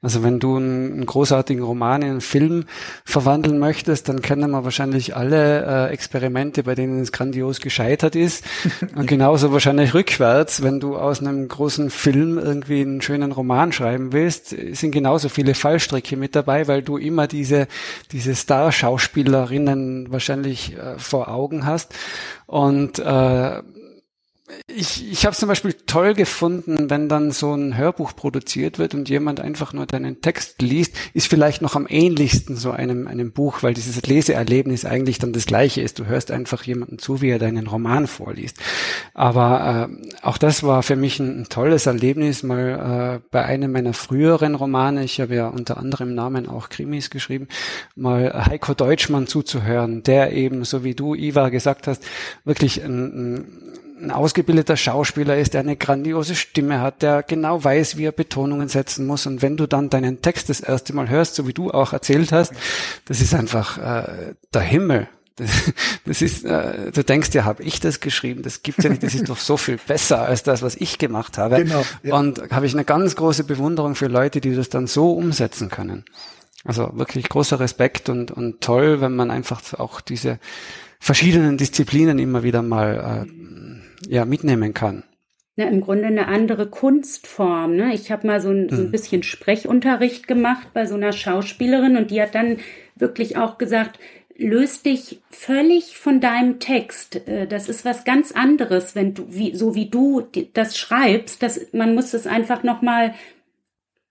Also 0.00 0.22
wenn 0.22 0.40
du 0.40 0.56
einen, 0.56 1.04
großartigen 1.04 1.62
Roman 1.62 2.00
in 2.00 2.10
einen 2.10 2.20
Film 2.22 2.64
verwandeln 3.04 3.58
möchtest, 3.58 4.08
dann 4.08 4.22
kennen 4.22 4.50
wir 4.50 4.64
wahrscheinlich 4.64 5.14
alle 5.14 5.88
äh, 5.88 5.92
Experimente, 5.92 6.62
bei 6.62 6.74
denen 6.74 7.00
es 7.00 7.12
grandios 7.12 7.60
gescheitert 7.60 8.16
ist. 8.16 8.44
Und 8.96 9.06
genauso 9.06 9.52
wahrscheinlich 9.52 9.92
rückwärts, 9.92 10.62
wenn 10.62 10.80
du 10.80 10.96
aus 10.96 11.20
einem 11.20 11.48
großen 11.48 11.90
Film 11.90 12.38
irgendwie 12.38 12.80
einen 12.80 13.02
schönen 13.02 13.32
Roman 13.32 13.72
schreiben 13.72 14.12
willst, 14.12 14.56
sind 14.72 14.92
genauso 14.92 15.28
viele 15.28 15.54
Fallstricke 15.54 16.16
mit 16.16 16.34
dabei, 16.34 16.66
weil 16.66 16.82
du 16.82 16.96
immer 16.96 17.26
diese, 17.26 17.66
diese 18.12 18.34
Starschau 18.34 19.01
Schauspielerinnen 19.02 20.12
wahrscheinlich 20.12 20.76
äh, 20.76 20.98
vor 20.98 21.28
Augen 21.28 21.66
hast. 21.66 21.94
Und 22.46 22.98
äh, 22.98 23.62
ich, 24.66 25.10
ich 25.10 25.24
habe 25.24 25.36
zum 25.36 25.48
Beispiel 25.48 25.72
toll 25.86 26.14
gefunden, 26.14 26.90
wenn 26.90 27.08
dann 27.08 27.30
so 27.30 27.54
ein 27.54 27.76
Hörbuch 27.76 28.16
produziert 28.16 28.78
wird 28.78 28.94
und 28.94 29.08
jemand 29.08 29.40
einfach 29.40 29.72
nur 29.72 29.86
deinen 29.86 30.20
Text 30.20 30.60
liest, 30.60 30.94
ist 31.14 31.28
vielleicht 31.28 31.62
noch 31.62 31.76
am 31.76 31.86
ähnlichsten 31.88 32.56
so 32.56 32.72
einem, 32.72 33.06
einem 33.06 33.32
Buch, 33.32 33.62
weil 33.62 33.72
dieses 33.72 34.02
Leseerlebnis 34.02 34.84
eigentlich 34.84 35.18
dann 35.18 35.32
das 35.32 35.46
gleiche 35.46 35.80
ist. 35.80 36.00
Du 36.00 36.06
hörst 36.06 36.32
einfach 36.32 36.64
jemanden 36.64 36.98
zu, 36.98 37.20
wie 37.20 37.30
er 37.30 37.38
deinen 37.38 37.68
Roman 37.68 38.08
vorliest. 38.08 38.58
Aber 39.14 39.88
äh, 39.90 40.26
auch 40.26 40.38
das 40.38 40.64
war 40.64 40.82
für 40.82 40.96
mich 40.96 41.20
ein, 41.20 41.42
ein 41.42 41.48
tolles 41.48 41.86
Erlebnis, 41.86 42.42
mal 42.42 43.20
äh, 43.22 43.28
bei 43.30 43.44
einem 43.44 43.70
meiner 43.70 43.94
früheren 43.94 44.56
Romane, 44.56 45.04
ich 45.04 45.20
habe 45.20 45.36
ja 45.36 45.48
unter 45.48 45.76
anderem 45.76 46.14
Namen 46.14 46.48
auch 46.48 46.68
Krimis 46.68 47.10
geschrieben, 47.10 47.46
mal 47.94 48.46
Heiko 48.46 48.74
Deutschmann 48.74 49.28
zuzuhören, 49.28 50.02
der 50.02 50.32
eben, 50.32 50.64
so 50.64 50.82
wie 50.82 50.94
du, 50.94 51.14
Iva, 51.14 51.48
gesagt 51.48 51.86
hast, 51.86 52.04
wirklich 52.44 52.82
ein, 52.82 53.34
ein 53.34 53.44
ein 54.02 54.10
ausgebildeter 54.10 54.76
Schauspieler 54.76 55.36
ist, 55.38 55.54
der 55.54 55.60
eine 55.60 55.76
grandiose 55.76 56.34
Stimme 56.34 56.80
hat, 56.80 57.02
der 57.02 57.22
genau 57.22 57.62
weiß, 57.62 57.96
wie 57.96 58.04
er 58.04 58.12
Betonungen 58.12 58.68
setzen 58.68 59.06
muss. 59.06 59.26
Und 59.26 59.42
wenn 59.42 59.56
du 59.56 59.66
dann 59.66 59.90
deinen 59.90 60.22
Text 60.22 60.48
das 60.48 60.60
erste 60.60 60.94
Mal 60.94 61.08
hörst, 61.08 61.36
so 61.36 61.46
wie 61.46 61.52
du 61.52 61.70
auch 61.70 61.92
erzählt 61.92 62.32
hast, 62.32 62.52
das 63.06 63.20
ist 63.20 63.34
einfach 63.34 63.78
äh, 63.78 64.34
der 64.52 64.62
Himmel. 64.62 65.08
Das, 65.36 65.50
das 66.04 66.20
ist, 66.20 66.44
äh, 66.44 66.90
du 66.92 67.02
denkst 67.04 67.30
ja, 67.32 67.44
habe 67.44 67.62
ich 67.62 67.80
das 67.80 68.00
geschrieben? 68.00 68.42
Das 68.42 68.62
gibt's 68.62 68.84
ja 68.84 68.90
nicht. 68.90 69.02
Das 69.02 69.14
ist 69.14 69.28
doch 69.28 69.38
so 69.38 69.56
viel 69.56 69.78
besser 69.78 70.22
als 70.22 70.42
das, 70.42 70.62
was 70.62 70.76
ich 70.76 70.98
gemacht 70.98 71.38
habe. 71.38 71.56
Genau, 71.56 71.84
ja. 72.02 72.16
Und 72.16 72.50
habe 72.50 72.66
ich 72.66 72.74
eine 72.74 72.84
ganz 72.84 73.16
große 73.16 73.44
Bewunderung 73.44 73.94
für 73.94 74.08
Leute, 74.08 74.40
die 74.40 74.54
das 74.54 74.68
dann 74.68 74.86
so 74.86 75.12
umsetzen 75.12 75.70
können. 75.70 76.04
Also 76.64 76.90
wirklich 76.94 77.28
großer 77.28 77.58
Respekt 77.60 78.08
und, 78.08 78.30
und 78.30 78.60
toll, 78.60 79.00
wenn 79.00 79.16
man 79.16 79.30
einfach 79.30 79.74
auch 79.74 80.00
diese 80.00 80.38
verschiedenen 81.00 81.56
Disziplinen 81.56 82.20
immer 82.20 82.44
wieder 82.44 82.62
mal 82.62 83.26
äh, 83.26 83.42
ja, 84.12 84.26
mitnehmen 84.26 84.74
kann. 84.74 85.04
Na, 85.56 85.64
Im 85.68 85.80
Grunde 85.80 86.04
eine 86.04 86.28
andere 86.28 86.66
Kunstform. 86.68 87.76
Ne? 87.76 87.94
Ich 87.94 88.10
habe 88.10 88.26
mal 88.26 88.42
so 88.42 88.50
ein, 88.50 88.68
so 88.68 88.76
ein 88.76 88.86
mhm. 88.86 88.90
bisschen 88.90 89.22
Sprechunterricht 89.22 90.28
gemacht 90.28 90.68
bei 90.74 90.84
so 90.84 90.96
einer 90.96 91.12
Schauspielerin 91.12 91.96
und 91.96 92.10
die 92.10 92.20
hat 92.20 92.34
dann 92.34 92.58
wirklich 92.94 93.38
auch 93.38 93.56
gesagt, 93.56 93.98
löst 94.36 94.84
dich 94.84 95.22
völlig 95.30 95.96
von 95.96 96.20
deinem 96.20 96.58
Text. 96.58 97.26
Äh, 97.26 97.46
das 97.46 97.70
ist 97.70 97.86
was 97.86 98.04
ganz 98.04 98.32
anderes, 98.32 98.94
wenn 98.94 99.14
du, 99.14 99.24
wie, 99.28 99.56
so 99.56 99.74
wie 99.74 99.88
du 99.88 100.28
das 100.52 100.76
schreibst, 100.76 101.42
das, 101.42 101.72
man 101.72 101.94
muss 101.94 102.12
es 102.12 102.26
einfach 102.26 102.62
nochmal, 102.62 103.14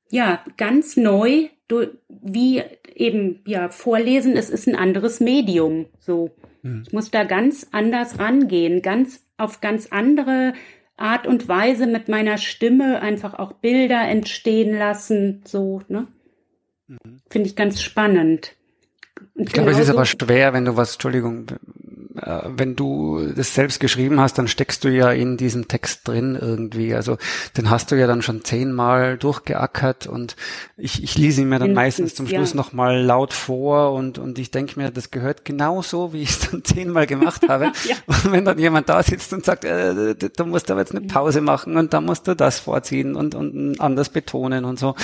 ja, 0.10 0.43
ganz 0.58 0.97
neu, 0.97 1.49
du, 1.68 1.91
wie 2.10 2.64
eben, 2.95 3.41
ja, 3.45 3.70
vorlesen, 3.70 4.36
es 4.36 4.49
ist 4.49 4.68
ein 4.68 4.76
anderes 4.76 5.20
Medium, 5.20 5.86
so. 5.99 6.32
Mhm. 6.64 6.84
Ich 6.88 6.93
muss 6.93 7.12
da 7.12 7.24
ganz 7.24 7.68
anders 7.72 8.18
rangehen, 8.18 8.82
ganz 8.82 9.26
auf 9.42 9.62
ganz 9.62 9.88
andere 9.92 10.54
Art 10.98 11.28
und 11.28 11.48
Weise 11.48 11.88
mit 11.88 12.08
meiner 12.08 12.38
Stimme 12.38 13.02
einfach 13.02 13.34
auch 13.34 13.54
Bilder 13.54 14.08
entstehen 14.08 14.78
lassen, 14.78 15.42
so, 15.46 15.82
ne? 15.88 16.08
Mhm. 16.88 17.22
Finde 17.30 17.50
ich 17.50 17.56
ganz 17.56 17.82
spannend. 17.82 18.56
Und 19.36 19.48
ich 19.48 19.54
glaube, 19.54 19.72
es 19.72 19.80
ist 19.80 19.89
aber 19.89 20.06
schwer, 20.06 20.54
wenn 20.54 20.66
du 20.66 20.78
was, 20.78 20.94
Entschuldigung, 20.94 21.48
äh, 22.16 22.41
wenn 22.47 22.76
du 22.76 23.32
das 23.36 23.53
selbst 23.53 23.80
geschrieben 23.80 24.20
hast, 24.20 24.38
dann 24.38 24.47
steckst 24.47 24.84
du 24.84 24.89
ja 24.89 25.12
in 25.12 25.38
diesem 25.38 25.68
Text 25.68 26.07
drin 26.07 26.38
irgendwie. 26.39 26.93
Also 26.93 27.18
den 27.57 27.70
hast 27.70 27.91
du 27.91 27.95
ja 27.95 28.07
dann 28.07 28.22
schon 28.22 28.43
zehnmal 28.43 29.18
durchgeackert 29.18 30.07
und 30.07 30.36
ich, 30.78 31.03
ich 31.03 31.18
lese 31.18 31.41
ihn 31.41 31.49
mir 31.49 31.59
dann 31.59 31.70
Mindestens, 31.70 31.99
meistens 32.03 32.16
zum 32.16 32.28
Schluss 32.28 32.51
ja. 32.51 32.57
nochmal 32.57 33.01
laut 33.01 33.34
vor 33.34 33.93
und, 33.93 34.18
und 34.18 34.39
ich 34.39 34.51
denke 34.51 34.80
mir, 34.80 34.91
das 34.91 35.12
gehört 35.12 35.45
genauso, 35.45 36.14
wie 36.14 36.24
ich 36.24 36.30
es 36.30 36.51
dann 36.51 36.64
zehnmal 36.64 37.07
gemacht 37.07 37.47
habe. 37.47 37.66
ja. 37.88 37.95
Und 38.07 38.32
wenn 38.32 38.45
dann 38.45 38.59
jemand 38.59 38.89
da 38.89 39.01
sitzt 39.03 39.34
und 39.34 39.45
sagt, 39.45 39.66
äh, 39.66 40.16
du 40.16 40.45
musst 40.45 40.70
aber 40.72 40.82
jetzt 40.82 40.95
eine 40.95 41.07
Pause 41.07 41.41
machen 41.41 41.78
und 41.78 41.93
da 41.93 42.01
musst 42.01 42.28
du 42.28 42.36
das 42.36 42.59
vorziehen 42.59 43.16
und, 43.16 43.36
und 43.36 43.80
anders 43.80 44.09
betonen 44.09 44.66
und 44.66 44.80
so, 44.80 44.95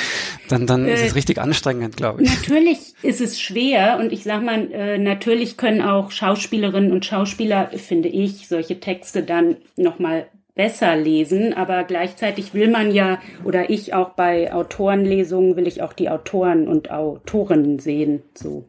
dann, 0.49 0.67
dann 0.67 0.85
äh, 0.85 0.93
ist 0.93 1.01
es 1.01 1.11
äh, 1.11 1.13
richtig 1.13 1.39
anstrengend, 1.39 1.97
glaube 1.97 2.23
ich. 2.23 2.29
Natürlich 2.29 2.93
ist 3.01 3.21
es 3.21 3.39
schwer 3.39 3.97
und 3.99 4.11
ich 4.11 4.23
sag 4.23 4.43
mal, 4.43 4.71
äh, 4.71 4.97
natürlich 4.97 5.57
können 5.57 5.81
auch 5.81 6.11
Schauspielerinnen 6.11 6.96
und 6.97 7.05
Schauspieler, 7.05 7.69
finde 7.75 8.09
ich, 8.09 8.47
solche 8.47 8.79
Texte 8.79 9.21
dann 9.21 9.57
nochmal 9.75 10.25
besser 10.55 10.95
lesen, 10.95 11.53
aber 11.53 11.83
gleichzeitig 11.83 12.55
will 12.55 12.71
man 12.71 12.91
ja, 12.91 13.19
oder 13.43 13.69
ich 13.69 13.93
auch 13.93 14.09
bei 14.09 14.51
Autorenlesungen 14.51 15.55
will 15.55 15.67
ich 15.67 15.83
auch 15.83 15.93
die 15.93 16.09
Autoren 16.09 16.67
und 16.67 16.89
Autorinnen 16.89 17.77
sehen, 17.77 18.23
so. 18.33 18.65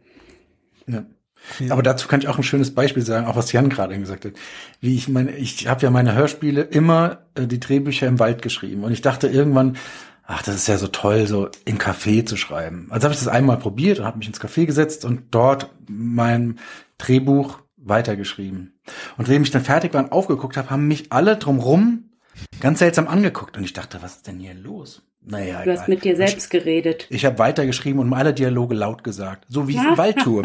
Ja. 0.87 1.07
Ja. 1.61 1.73
Aber 1.73 1.83
dazu 1.83 2.07
kann 2.07 2.21
ich 2.21 2.29
auch 2.29 2.37
ein 2.37 2.43
schönes 2.43 2.75
Beispiel 2.75 3.03
sagen, 3.03 3.27
auch 3.27 3.37
was 3.37 3.53
Jan 3.53 3.71
gerade 3.71 3.99
gesagt 3.99 4.27
hat. 4.27 4.33
Wie 4.81 4.97
ich 4.97 5.09
meine, 5.09 5.35
ich 5.37 5.67
habe 5.69 5.81
ja 5.83 5.91
meine 5.91 6.15
Hörspiele 6.15 6.63
immer 6.63 7.21
äh, 7.35 7.47
die 7.47 7.61
Drehbücher 7.61 8.07
im 8.09 8.19
Wald 8.19 8.43
geschrieben 8.43 8.85
und 8.85 8.93
ich 8.93 9.01
dachte 9.01 9.29
irgendwann, 9.29 9.79
ach, 10.27 10.43
das 10.43 10.57
ist 10.57 10.69
ja 10.69 10.77
so 10.77 10.89
toll, 10.89 11.27
so 11.27 11.49
im 11.65 11.79
Café 11.79 12.27
zu 12.27 12.37
schreiben. 12.37 12.89
Also 12.91 13.05
habe 13.05 13.15
ich 13.15 13.21
das 13.21 13.29
einmal 13.29 13.57
probiert 13.57 14.01
und 14.01 14.05
habe 14.05 14.19
mich 14.19 14.27
ins 14.27 14.41
Café 14.41 14.67
gesetzt 14.67 15.07
und 15.07 15.23
dort 15.31 15.71
mein 15.89 16.59
Drehbuch 16.99 17.61
weitergeschrieben. 17.89 18.79
Und 19.17 19.29
wenn 19.29 19.43
ich 19.43 19.51
dann 19.51 19.63
fertig 19.63 19.95
war 19.95 20.05
und 20.05 20.13
aufgeguckt 20.13 20.57
habe, 20.57 20.71
haben 20.71 20.89
mich 20.89 21.13
alle 21.13 21.37
drumrum 21.37 22.11
ganz 22.61 22.79
seltsam 22.79 23.09
angeguckt. 23.09 23.57
Und 23.57 23.65
ich 23.65 23.73
dachte, 23.73 23.99
was 24.03 24.17
ist 24.17 24.27
denn 24.27 24.39
hier 24.39 24.55
los? 24.55 25.03
Naja, 25.31 25.57
du 25.59 25.63
egal. 25.63 25.79
hast 25.79 25.89
mit 25.89 26.05
dir 26.05 26.17
selbst 26.17 26.45
ich, 26.45 26.51
geredet. 26.51 27.07
Ich 27.11 27.25
habe 27.27 27.39
weitergeschrieben 27.39 28.01
und 28.01 28.13
alle 28.15 28.33
Dialoge 28.33 28.75
laut 28.75 29.05
gesagt, 29.05 29.45
so 29.49 29.69
wie 29.69 29.73
ich 29.73 29.79
es 29.79 29.85
im 29.89 29.99
Wald 29.99 30.19
tue. 30.19 30.43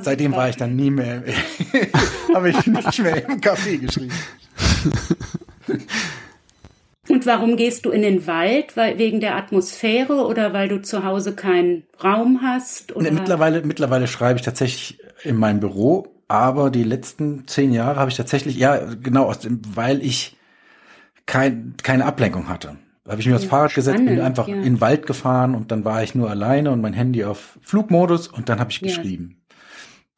Seitdem 0.00 0.32
war 0.32 0.48
ich 0.48 0.56
dann 0.56 0.76
nie 0.76 0.90
mehr, 0.90 1.24
habe 2.34 2.50
ich 2.50 2.66
nicht 2.66 2.98
mehr 3.00 3.28
im 3.28 3.40
Café 3.40 3.78
geschrieben. 3.78 4.12
Und 7.08 7.24
warum 7.24 7.56
gehst 7.56 7.84
du 7.84 7.90
in 7.90 8.02
den 8.02 8.26
Wald? 8.26 8.76
Weil, 8.76 8.98
wegen 8.98 9.20
der 9.20 9.36
Atmosphäre 9.36 10.26
oder 10.26 10.52
weil 10.52 10.68
du 10.68 10.82
zu 10.82 11.04
Hause 11.04 11.34
keinen 11.34 11.84
Raum 12.02 12.40
hast? 12.42 12.96
Oder? 12.96 13.04
Nee, 13.04 13.10
mittlerweile, 13.12 13.62
mittlerweile 13.62 14.08
schreibe 14.08 14.40
ich 14.40 14.44
tatsächlich 14.44 14.98
in 15.22 15.36
meinem 15.36 15.60
Büro, 15.60 16.15
aber 16.28 16.70
die 16.70 16.82
letzten 16.82 17.46
zehn 17.46 17.72
Jahre 17.72 18.00
habe 18.00 18.10
ich 18.10 18.16
tatsächlich, 18.16 18.56
ja, 18.56 18.94
genau, 18.94 19.26
aus 19.26 19.40
dem, 19.40 19.60
weil 19.74 20.02
ich 20.02 20.36
kein, 21.26 21.74
keine 21.82 22.04
Ablenkung 22.04 22.48
hatte. 22.48 22.76
Da 23.04 23.12
habe 23.12 23.20
ich 23.20 23.28
mir 23.28 23.36
aufs 23.36 23.44
Fahrrad 23.44 23.74
gesetzt, 23.74 24.04
bin 24.04 24.20
einfach 24.20 24.48
ja. 24.48 24.56
in 24.56 24.62
den 24.62 24.80
Wald 24.80 25.06
gefahren 25.06 25.54
und 25.54 25.70
dann 25.70 25.84
war 25.84 26.02
ich 26.02 26.16
nur 26.16 26.28
alleine 26.28 26.72
und 26.72 26.80
mein 26.80 26.92
Handy 26.92 27.24
auf 27.24 27.56
Flugmodus 27.62 28.26
und 28.26 28.48
dann 28.48 28.58
habe 28.58 28.72
ich 28.72 28.80
geschrieben. 28.80 29.36
Ja. 29.38 29.56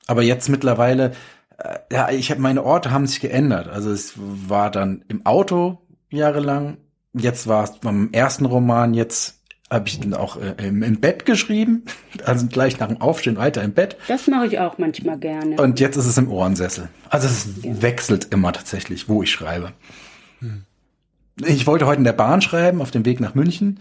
Aber 0.06 0.22
jetzt 0.22 0.48
mittlerweile, 0.48 1.12
äh, 1.58 1.78
ja, 1.92 2.08
ich 2.10 2.30
habe 2.30 2.40
meine 2.40 2.64
Orte 2.64 2.90
haben 2.90 3.06
sich 3.06 3.20
geändert. 3.20 3.68
Also 3.68 3.90
es 3.90 4.14
war 4.16 4.70
dann 4.70 5.04
im 5.08 5.26
Auto 5.26 5.86
jahrelang. 6.08 6.78
Jetzt 7.12 7.46
war 7.46 7.64
es 7.64 7.72
beim 7.78 8.08
ersten 8.12 8.46
Roman, 8.46 8.94
jetzt 8.94 9.37
habe 9.70 9.88
ich 9.88 10.00
dann 10.00 10.14
auch 10.14 10.40
äh, 10.40 10.54
im, 10.66 10.82
im, 10.82 11.00
Bett 11.00 11.26
geschrieben, 11.26 11.84
also 12.24 12.46
gleich 12.46 12.78
nach 12.78 12.88
dem 12.88 13.00
Aufstehen 13.00 13.36
weiter 13.36 13.62
im 13.62 13.72
Bett. 13.72 13.96
Das 14.08 14.26
mache 14.26 14.46
ich 14.46 14.58
auch 14.58 14.78
manchmal 14.78 15.18
gerne. 15.18 15.56
Und 15.60 15.80
jetzt 15.80 15.96
ist 15.96 16.06
es 16.06 16.18
im 16.18 16.30
Ohrensessel. 16.30 16.88
Also 17.10 17.26
es 17.28 17.48
ja. 17.62 17.82
wechselt 17.82 18.28
immer 18.32 18.52
tatsächlich, 18.52 19.08
wo 19.08 19.22
ich 19.22 19.30
schreibe. 19.30 19.72
Hm. 20.40 20.64
Ich 21.46 21.66
wollte 21.66 21.86
heute 21.86 21.98
in 21.98 22.04
der 22.04 22.12
Bahn 22.12 22.40
schreiben, 22.40 22.82
auf 22.82 22.90
dem 22.90 23.04
Weg 23.04 23.20
nach 23.20 23.34
München. 23.34 23.78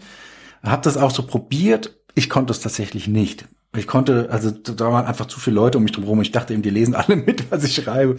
Habe 0.62 0.82
das 0.82 0.96
auch 0.96 1.10
so 1.10 1.26
probiert. 1.26 1.96
Ich 2.14 2.28
konnte 2.28 2.52
es 2.52 2.60
tatsächlich 2.60 3.08
nicht. 3.08 3.46
Ich 3.76 3.86
konnte, 3.86 4.28
also 4.30 4.50
da 4.50 4.90
waren 4.90 5.04
einfach 5.04 5.26
zu 5.26 5.38
viele 5.40 5.56
Leute 5.56 5.76
um 5.76 5.84
mich 5.84 5.92
drum 5.92 6.04
herum. 6.04 6.22
Ich 6.22 6.32
dachte 6.32 6.54
eben, 6.54 6.62
die 6.62 6.70
lesen 6.70 6.94
alle 6.94 7.16
mit, 7.26 7.50
was 7.50 7.64
ich 7.64 7.74
schreibe. 7.74 8.16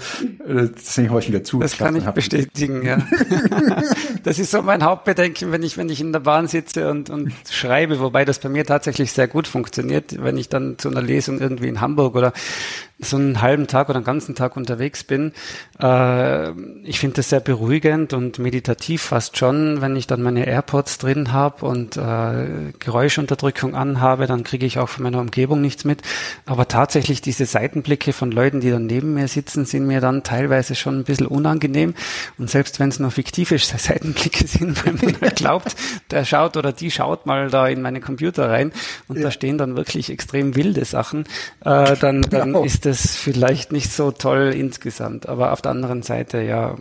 Deswegen 0.48 1.10
habe 1.10 1.22
ich 1.22 1.28
wieder 1.28 1.44
zu. 1.44 1.60
Das 1.60 1.76
kann 1.76 1.96
ich 1.96 2.06
bestätigen, 2.06 2.86
ja. 2.86 3.00
das 4.24 4.38
ist 4.38 4.52
so 4.52 4.62
mein 4.62 4.84
Hauptbedenken, 4.84 5.52
wenn 5.52 5.64
ich, 5.64 5.76
wenn 5.76 5.90
ich 5.90 6.02
in 6.02 6.14
der 6.14 6.20
Bahn 6.20 6.48
sitze 6.48 6.92
und, 6.92 7.10
und 7.10 7.34
schreibe, 7.50 8.00
wobei 8.00 8.26
das 8.26 8.38
bei 8.38 8.50
mir 8.50 8.64
tatsächlich 8.64 9.12
sehr 9.12 9.28
gut 9.28 9.48
funktioniert, 9.48 10.24
wenn 10.24 10.38
ich 10.38 10.50
dann 10.50 10.78
zu 10.78 10.90
einer 10.90 11.02
Lesung 11.02 11.40
irgendwie 11.40 11.68
in 11.68 11.82
Hamburg 11.82 12.16
oder 12.16 12.32
so 13.00 13.16
einen 13.18 13.42
halben 13.42 13.68
Tag 13.68 13.90
oder 13.90 13.98
einen 13.98 14.06
ganzen 14.06 14.36
Tag 14.36 14.58
unterwegs 14.58 15.04
bin. 15.04 15.32
Äh, 15.82 16.52
ich 16.84 17.00
finde 17.00 17.18
das 17.18 17.30
sehr 17.30 17.40
beruhigend 17.40 18.14
und 18.14 18.40
meditativ 18.40 19.02
fast 19.02 19.38
schon, 19.38 19.82
wenn 19.82 19.96
ich 19.96 20.06
dann 20.06 20.22
meine 20.22 20.46
AirPods 20.46 20.98
drin 20.98 21.32
habe 21.32 21.66
und 21.66 21.96
äh, 21.96 22.74
Geräuschunterdrückung 22.78 23.74
anhabe, 23.74 24.28
dann 24.28 24.44
kriege 24.44 24.66
ich 24.66 24.80
auch 24.80 24.90
von 24.90 25.04
meiner 25.04 25.20
Umgebung 25.20 25.62
nichts 25.62 25.86
mit. 25.86 26.02
Aber 26.46 26.68
tatsächlich 26.68 27.22
diese 27.22 27.46
Seitenblicke 27.46 28.12
von 28.12 28.32
Leuten, 28.32 28.60
die 28.60 28.70
dann 28.70 28.86
neben 28.86 29.14
mir 29.14 29.28
sitzen, 29.30 29.66
sind 29.66 29.88
mir 29.88 30.02
dann 30.02 30.24
teilweise 30.24 30.76
schon 30.76 31.00
ein 31.00 31.04
bisschen 31.06 31.28
unangenehm. 31.28 31.94
Und 32.38 32.50
selbst 32.50 32.80
wenn 32.80 32.90
es 32.90 33.00
nur 33.00 33.12
fiktive 33.12 33.58
Seitenblicke 33.60 34.46
sind, 34.46 34.86
wenn 34.86 34.96
man 35.22 35.32
glaubt, 35.36 35.76
der 36.12 36.26
schaut 36.26 36.58
oder 36.58 36.74
die 36.74 36.92
schaut 36.92 37.26
mal 37.26 37.50
da 37.50 37.68
in 37.68 37.82
meine 37.82 38.02
Computer 38.02 38.50
rein 38.50 38.74
und 39.08 39.18
ja. 39.18 39.24
da 39.24 39.32
stehen 39.32 39.58
dann 39.58 39.78
wirklich 39.78 40.10
extrem 40.10 40.56
wilde 40.56 40.84
Sachen, 40.84 41.24
äh, 41.64 41.96
dann, 41.96 42.22
dann 42.24 42.54
genau. 42.54 42.64
ist 42.64 42.86
das 42.86 42.89
vielleicht 42.94 43.72
nicht 43.72 43.92
so 43.92 44.12
toll 44.12 44.54
insgesamt. 44.56 45.28
Aber 45.28 45.52
auf 45.54 45.62
der 45.62 45.72
anderen 45.72 46.02
Seite, 46.04 46.42
ja, 46.42 46.76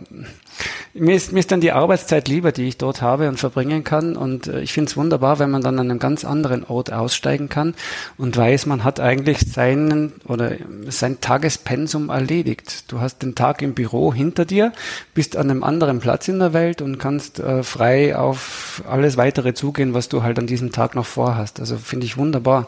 mir 0.93 1.15
ist, 1.15 1.31
mir 1.31 1.39
ist 1.39 1.51
dann 1.51 1.61
die 1.61 1.71
Arbeitszeit 1.71 2.27
lieber, 2.27 2.51
die 2.51 2.67
ich 2.67 2.77
dort 2.77 3.01
habe 3.01 3.27
und 3.29 3.39
verbringen 3.39 3.83
kann. 3.83 4.15
Und 4.15 4.47
äh, 4.47 4.61
ich 4.61 4.73
finde 4.73 4.89
es 4.89 4.97
wunderbar, 4.97 5.39
wenn 5.39 5.49
man 5.49 5.61
dann 5.61 5.79
an 5.79 5.89
einem 5.89 5.99
ganz 5.99 6.25
anderen 6.25 6.63
Ort 6.63 6.91
aussteigen 6.91 7.49
kann 7.49 7.75
und 8.17 8.35
weiß, 8.35 8.65
man 8.65 8.83
hat 8.83 8.99
eigentlich 8.99 9.39
seinen 9.39 10.13
oder 10.27 10.53
sein 10.87 11.21
Tagespensum 11.21 12.09
erledigt. 12.09 12.91
Du 12.91 12.99
hast 12.99 13.19
den 13.19 13.35
Tag 13.35 13.61
im 13.61 13.73
Büro 13.73 14.13
hinter 14.13 14.45
dir, 14.45 14.73
bist 15.13 15.37
an 15.37 15.49
einem 15.49 15.63
anderen 15.63 15.99
Platz 15.99 16.27
in 16.27 16.39
der 16.39 16.53
Welt 16.53 16.81
und 16.81 16.97
kannst 16.97 17.39
äh, 17.39 17.63
frei 17.63 18.17
auf 18.17 18.83
alles 18.87 19.17
weitere 19.17 19.53
zugehen, 19.53 19.93
was 19.93 20.09
du 20.09 20.23
halt 20.23 20.39
an 20.39 20.47
diesem 20.47 20.71
Tag 20.71 20.95
noch 20.95 21.05
vorhast. 21.05 21.59
Also 21.59 21.77
finde 21.77 22.05
ich 22.05 22.17
wunderbar. 22.17 22.67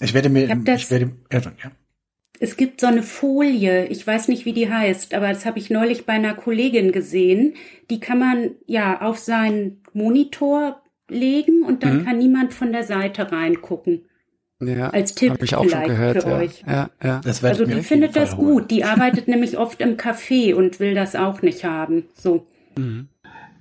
Ich 0.00 0.14
werde 0.14 0.28
mir, 0.28 0.44
ich, 0.44 0.74
ich 0.74 0.90
werde, 0.90 1.12
ja, 1.30 1.40
ja. 1.40 1.70
Es 2.40 2.56
gibt 2.56 2.80
so 2.80 2.86
eine 2.86 3.02
Folie, 3.02 3.86
ich 3.86 4.06
weiß 4.06 4.28
nicht, 4.28 4.44
wie 4.46 4.52
die 4.52 4.70
heißt, 4.70 5.14
aber 5.14 5.28
das 5.28 5.46
habe 5.46 5.58
ich 5.58 5.70
neulich 5.70 6.06
bei 6.06 6.14
einer 6.14 6.34
Kollegin 6.34 6.90
gesehen. 6.90 7.54
Die 7.90 8.00
kann 8.00 8.18
man 8.18 8.52
ja 8.66 9.00
auf 9.00 9.18
seinen 9.18 9.82
Monitor 9.92 10.82
legen 11.08 11.62
und 11.62 11.82
dann 11.82 11.98
mhm. 11.98 12.04
kann 12.04 12.18
niemand 12.18 12.52
von 12.52 12.72
der 12.72 12.84
Seite 12.84 13.30
reingucken. 13.30 14.06
Ja, 14.60 14.90
als 14.90 15.14
Tipp 15.14 15.42
ich 15.42 15.54
auch 15.56 15.68
schon 15.68 15.84
gehört, 15.84 16.22
für 16.22 16.28
ja. 16.28 16.36
euch. 16.36 16.64
Ja, 16.66 16.90
ja. 17.02 17.20
Das 17.24 17.42
also 17.42 17.64
die 17.64 17.82
findet 17.82 18.16
das 18.16 18.36
holen. 18.36 18.46
gut. 18.46 18.70
Die 18.70 18.84
arbeitet 18.84 19.28
nämlich 19.28 19.58
oft 19.58 19.80
im 19.80 19.96
Café 19.96 20.54
und 20.54 20.78
will 20.78 20.94
das 20.94 21.16
auch 21.16 21.42
nicht 21.42 21.64
haben. 21.64 22.04
So. 22.14 22.46
Mhm. 22.76 23.08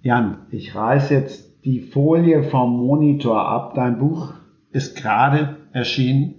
Jan, 0.03 0.45
ich 0.51 0.75
reiß 0.75 1.09
jetzt 1.09 1.63
die 1.65 1.81
Folie 1.81 2.43
vom 2.43 2.77
Monitor 2.77 3.47
ab. 3.47 3.73
Dein 3.75 3.97
Buch 3.97 4.33
ist 4.71 4.95
gerade 4.95 5.57
erschienen. 5.73 6.35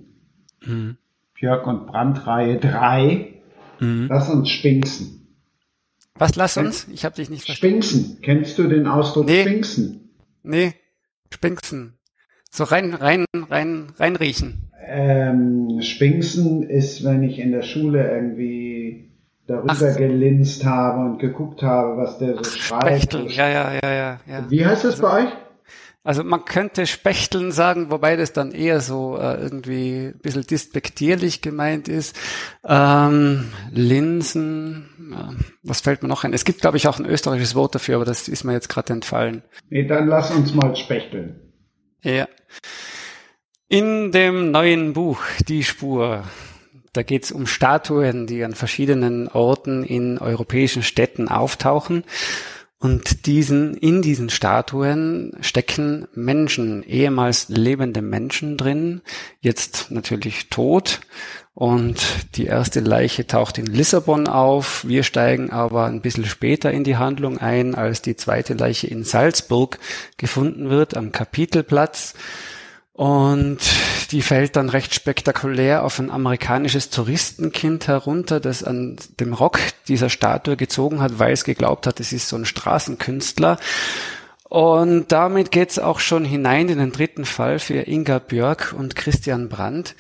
Mhm. 0.65 0.97
Jörg 1.43 1.67
und 1.67 1.87
Brandreihe 1.89 2.57
3. 2.59 3.35
Mhm. 3.81 4.07
Lass 4.09 4.31
uns 4.31 4.49
spinksen. 4.49 5.27
Was 6.15 6.37
lass 6.37 6.57
uns? 6.57 6.87
Ich 6.93 7.05
habe 7.05 7.17
dich 7.17 7.31
nicht 7.31 7.47
verstanden. 7.47 7.83
Spinksen. 7.83 8.19
Kennst 8.23 8.59
du 8.59 8.69
den 8.69 8.87
Ausdruck 8.87 9.27
nee. 9.27 9.43
spinksen? 9.43 10.11
Nee, 10.45 10.75
spinksen. 11.33 11.95
So 12.49 12.63
rein, 12.63 12.95
rein, 12.95 13.25
rein, 13.35 13.89
reinriechen. 13.99 14.71
Ähm, 14.87 15.81
spinksen 15.83 16.63
ist, 16.63 17.03
wenn 17.03 17.25
ich 17.25 17.41
in 17.41 17.51
der 17.51 17.63
Schule 17.63 18.09
irgendwie 18.09 19.11
darüber 19.49 19.73
Ach. 19.91 19.97
gelinst 19.97 20.65
habe 20.65 21.11
und 21.11 21.19
geguckt 21.19 21.63
habe, 21.63 21.97
was 21.97 22.19
der 22.19 22.35
so 22.35 22.41
Ach, 22.45 22.57
schreibt. 22.57 23.15
Ja, 23.15 23.49
ja, 23.49 23.73
ja, 23.83 23.93
ja, 23.93 24.21
ja. 24.29 24.47
Wie 24.49 24.65
heißt 24.65 24.85
das 24.85 25.01
also, 25.01 25.03
bei 25.03 25.25
euch? 25.25 25.33
Also 26.05 26.25
man 26.25 26.45
könnte 26.45 26.87
Spechteln 26.87 27.53
sagen, 27.53 27.93
wobei 27.93 28.17
das 28.17 28.33
dann 28.33 28.51
eher 28.51 28.81
so 28.81 29.17
äh, 29.17 29.41
irgendwie 29.41 30.07
ein 30.07 30.19
bisschen 30.19 30.43
dispektierlich 30.43 31.43
gemeint 31.43 31.87
ist. 31.87 32.19
Ähm, 32.67 33.53
Linsen, 33.71 34.89
ja, 35.13 35.33
was 35.63 35.81
fällt 35.81 36.03
mir 36.03 36.09
noch 36.09 36.25
ein? 36.25 36.33
Es 36.33 36.45
gibt, 36.45 36.61
glaube 36.61 36.77
ich, 36.77 36.89
auch 36.89 36.99
ein 36.99 37.07
österreichisches 37.07 37.55
Wort 37.55 37.77
dafür, 37.77 37.97
aber 37.97 38.05
das 38.05 38.27
ist 38.27 38.43
mir 38.43 38.53
jetzt 38.53 38.69
gerade 38.69 38.93
entfallen. 38.93 39.43
Nee, 39.71 39.87
dann 39.87 40.09
lass 40.09 40.33
uns 40.33 40.53
mal 40.55 40.75
spechteln. 40.75 41.53
Ja. 42.03 42.27
In 43.69 44.11
dem 44.11 44.51
neuen 44.51 44.93
Buch 44.95 45.23
Die 45.49 45.63
Spur, 45.63 46.25
da 46.93 47.05
geht 47.05 47.25
es 47.25 47.33
um 47.33 47.47
Statuen, 47.47 48.27
die 48.27 48.43
an 48.43 48.55
verschiedenen 48.55 49.29
Orten 49.29 49.85
in 49.85 50.19
europäischen 50.19 50.83
Städten 50.83 51.29
auftauchen. 51.29 52.03
Und 52.83 53.27
diesen, 53.27 53.77
in 53.77 54.03
diesen 54.03 54.29
Statuen 54.29 55.37
stecken 55.41 56.09
Menschen, 56.15 56.83
ehemals 56.83 57.49
lebende 57.49 58.03
Menschen 58.03 58.57
drin, 58.57 59.03
jetzt 59.41 59.93
natürlich 59.93 60.49
tot. 60.51 60.99
Und 61.55 62.03
die 62.35 62.47
erste 62.47 62.81
Leiche 62.81 63.25
taucht 63.25 63.59
in 63.59 63.67
Lissabon 63.67 64.27
auf. 64.27 64.85
Wir 64.85 65.05
steigen 65.05 65.51
aber 65.51 65.85
ein 65.85 66.01
bisschen 66.01 66.25
später 66.25 66.73
in 66.73 66.83
die 66.83 66.97
Handlung 66.97 67.39
ein, 67.39 67.77
als 67.77 68.03
die 68.03 68.17
zweite 68.17 68.55
Leiche 68.55 68.89
in 68.89 69.05
Salzburg 69.05 69.79
gefunden 70.17 70.69
wird, 70.69 70.97
am 70.97 71.13
Kapitelplatz. 71.13 72.15
Und 72.93 73.59
die 74.11 74.21
fällt 74.21 74.57
dann 74.57 74.69
recht 74.69 74.95
spektakulär 74.95 75.85
auf 75.85 75.99
ein 75.99 76.11
amerikanisches 76.11 76.91
Touristenkind 76.91 77.89
herunter, 77.89 78.39
das 78.39 78.63
an 78.63 78.97
dem 79.19 79.33
Rock 79.33 79.59
dieser 79.89 80.11
Statue 80.11 80.57
gezogen 80.57 81.01
hat, 81.01 81.19
weil 81.19 81.33
es 81.33 81.45
geglaubt 81.45 81.87
hat, 81.87 82.01
es 82.01 82.13
ist 82.13 82.29
so 82.29 82.37
ein 82.37 82.45
Straßenkünstler. 82.45 83.59
Und 84.53 85.11
damit 85.13 85.51
geht's 85.51 85.79
auch 85.79 85.99
schon 85.99 86.27
hinein 86.27 86.69
in 86.69 86.77
den 86.77 86.93
dritten 86.93 87.25
Fall 87.25 87.59
für 87.59 87.89
Inga 87.89 88.19
Björk 88.19 88.75
und 88.77 88.97
Christian 88.97 89.49
Brandt, 89.49 89.95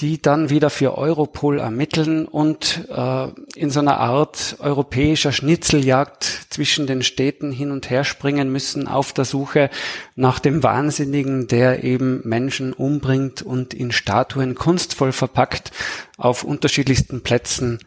die 0.00 0.22
dann 0.22 0.48
wieder 0.48 0.70
für 0.70 0.96
Europol 0.96 1.58
ermitteln 1.58 2.26
und 2.26 2.88
äh, 2.88 3.28
in 3.56 3.70
so 3.70 3.80
einer 3.80 3.98
Art 3.98 4.56
europäischer 4.60 5.32
Schnitzeljagd 5.32 6.24
zwischen 6.50 6.86
den 6.86 7.02
Städten 7.02 7.50
hin 7.50 7.72
und 7.72 7.90
her 7.90 8.04
springen 8.04 8.52
müssen 8.52 8.86
auf 8.86 9.12
der 9.12 9.24
Suche 9.24 9.70
nach 10.14 10.38
dem 10.38 10.62
Wahnsinnigen, 10.62 11.48
der 11.48 11.82
eben 11.82 12.20
Menschen 12.24 12.72
umbringt 12.72 13.42
und 13.42 13.74
in 13.74 13.90
Statuen 13.90 14.54
kunstvoll 14.54 15.12
verpackt 15.12 15.72
auf 16.16 16.44
unterschiedlichsten 16.44 17.22
Plätzen 17.22 17.80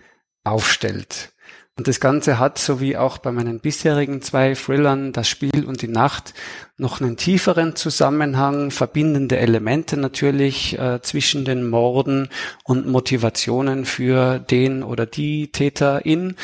aufstellt. 0.44 1.32
Und 1.78 1.88
das 1.88 2.02
Ganze 2.02 2.38
hat, 2.38 2.58
so 2.60 2.82
wie 2.82 2.98
auch 2.98 3.18
bei 3.18 3.32
meinen 3.32 3.62
bisherigen 3.62 4.22
zwei 4.22 4.54
Thrillern, 4.56 5.14
das 5.14 5.30
Spiel 5.30 5.66
und 5.66 5.82
die 5.82 5.88
Nacht, 5.88 6.34
noch 6.78 7.00
einen 7.00 7.16
tieferen 7.16 7.76
Zusammenhang, 7.76 8.72
verbindende 8.72 9.38
Elemente 9.38 9.96
natürlich 9.98 10.78
äh, 10.78 11.02
zwischen 11.02 11.46
den 11.46 11.70
Morden 11.70 12.28
und 12.66 12.88
Motivationen 12.88 13.86
für 13.86 14.40
den 14.40 14.84
oder 14.84 15.06
die 15.06 15.52
Täterin. 15.52 16.36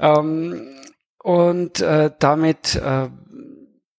Ähm, 0.00 0.66
und 1.22 1.80
äh, 1.80 2.10
damit, 2.18 2.74
äh, 2.74 3.08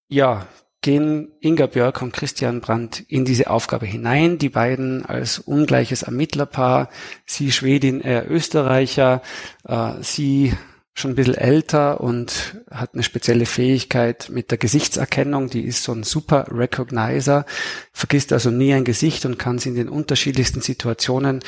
ja, 0.10 0.46
gehen 0.86 1.32
Inga 1.40 1.66
Björk 1.66 2.04
und 2.04 2.14
Christian 2.14 2.62
Brandt 2.62 3.04
in 3.08 3.26
diese 3.26 3.50
Aufgabe 3.50 3.88
hinein. 3.88 4.38
Die 4.38 4.50
beiden 4.50 5.04
als 5.04 5.40
ungleiches 5.40 6.04
Ermittlerpaar, 6.04 6.90
sie 7.26 7.52
Schwedin, 7.52 8.02
er 8.02 8.30
Österreicher, 8.30 9.24
äh, 9.68 9.94
sie 10.02 10.54
schon 10.94 11.12
ein 11.12 11.16
bisschen 11.16 11.34
älter 11.34 12.02
und 12.02 12.62
hat 12.70 12.94
eine 12.94 13.02
spezielle 13.02 13.48
Fähigkeit 13.48 14.30
mit 14.30 14.52
der 14.52 14.60
Gesichtserkennung. 14.60 15.50
Die 15.50 15.64
ist 15.64 15.82
so 15.82 15.92
ein 15.92 16.04
super 16.04 16.46
Recognizer, 16.52 17.48
vergisst 17.92 18.32
also 18.32 18.52
nie 18.52 18.72
ein 18.72 18.86
Gesicht 18.86 19.26
und 19.26 19.40
kann 19.40 19.58
sie 19.58 19.70
in 19.70 19.76
den 19.76 19.90
unterschiedlichsten 19.90 20.62
Situationen 20.62 21.40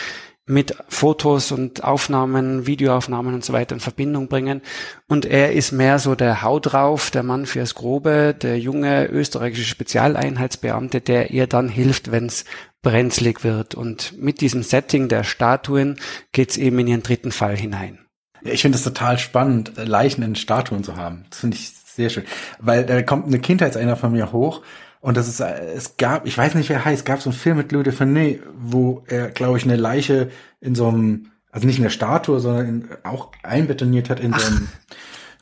mit 0.47 0.75
Fotos 0.87 1.51
und 1.51 1.83
Aufnahmen, 1.83 2.65
Videoaufnahmen 2.65 3.33
und 3.33 3.43
so 3.43 3.53
weiter 3.53 3.75
in 3.75 3.81
Verbindung 3.81 4.29
bringen. 4.29 4.61
Und 5.07 5.25
er 5.25 5.51
ist 5.51 5.73
mehr 5.73 5.99
so 5.99 6.15
der 6.15 6.41
Hau 6.41 6.59
drauf, 6.59 7.11
der 7.11 7.23
Mann 7.23 7.45
fürs 7.45 7.75
Grobe, 7.75 8.33
der 8.33 8.57
junge 8.57 9.07
österreichische 9.07 9.65
Spezialeinheitsbeamte, 9.65 11.01
der 11.01 11.31
ihr 11.31 11.47
dann 11.47 11.67
hilft, 11.67 12.11
wenn 12.11 12.27
es 12.27 12.45
brenzlig 12.81 13.43
wird. 13.43 13.75
Und 13.75 14.17
mit 14.17 14.39
diesem 14.39 14.63
Setting 14.63 15.09
der 15.09 15.25
Statuen 15.25 15.99
geht's 16.31 16.57
eben 16.57 16.79
in 16.79 16.87
ihren 16.87 17.03
dritten 17.03 17.31
Fall 17.31 17.57
hinein. 17.57 17.99
Ich 18.41 18.61
finde 18.61 18.77
es 18.77 18.83
total 18.83 19.19
spannend, 19.19 19.73
Leichen 19.75 20.23
in 20.23 20.35
Statuen 20.35 20.83
zu 20.83 20.95
haben. 20.95 21.25
Das 21.29 21.39
finde 21.39 21.57
ich 21.57 21.69
sehr 21.69 22.09
schön. 22.09 22.23
Weil 22.59 22.85
da 22.85 23.01
kommt 23.01 23.27
eine 23.27 23.39
Kindheitseiner 23.39 23.97
von 23.97 24.13
mir 24.13 24.31
hoch 24.31 24.61
und 25.07 25.15
das 25.15 25.29
ist, 25.29 25.39
es 25.39 25.95
gab, 25.95 26.27
ich 26.27 26.37
weiß 26.37 26.55
nicht, 26.55 26.67
wer 26.67 26.83
heißt, 26.83 27.05
gab 27.05 27.21
so 27.21 27.29
einen 27.29 27.39
Film 27.39 27.55
mit 27.55 27.71
Louis 27.71 27.85
de 27.85 27.93
Funès, 27.93 28.41
wo 28.59 29.05
er, 29.07 29.29
glaube 29.29 29.57
ich, 29.57 29.63
eine 29.63 29.77
Leiche 29.77 30.29
in 30.59 30.75
so 30.75 30.89
einem, 30.89 31.27
also 31.49 31.65
nicht 31.65 31.77
in 31.77 31.83
der 31.83 31.91
Statue, 31.91 32.41
sondern 32.41 32.67
in, 32.67 32.89
auch 33.03 33.31
einbetoniert 33.41 34.09
hat 34.09 34.19
in 34.19 34.33
so 34.33 34.45
einem, 34.45 34.67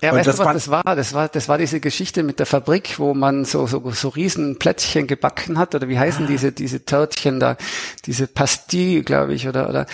ja, 0.05 0.13
weißt 0.13 0.27
du, 0.27 0.37
was 0.37 0.53
das 0.53 0.69
war? 0.69 0.83
Das 0.95 1.13
war, 1.13 1.27
das 1.27 1.49
war 1.49 1.57
diese 1.57 1.79
Geschichte 1.79 2.23
mit 2.23 2.39
der 2.39 2.45
Fabrik, 2.45 2.99
wo 2.99 3.13
man 3.13 3.45
so, 3.45 3.67
so, 3.67 3.91
so 3.91 4.09
riesen 4.09 4.57
Plätzchen 4.57 5.07
gebacken 5.07 5.57
hat, 5.57 5.75
oder 5.75 5.89
wie 5.89 5.99
heißen 5.99 6.25
ah. 6.25 6.27
diese, 6.27 6.51
diese 6.51 6.85
Törtchen 6.85 7.39
da, 7.39 7.57
diese 8.05 8.27
Pastille, 8.27 9.03
glaube 9.03 9.33
ich, 9.33 9.47
oder, 9.47 9.69
oder, 9.69 9.85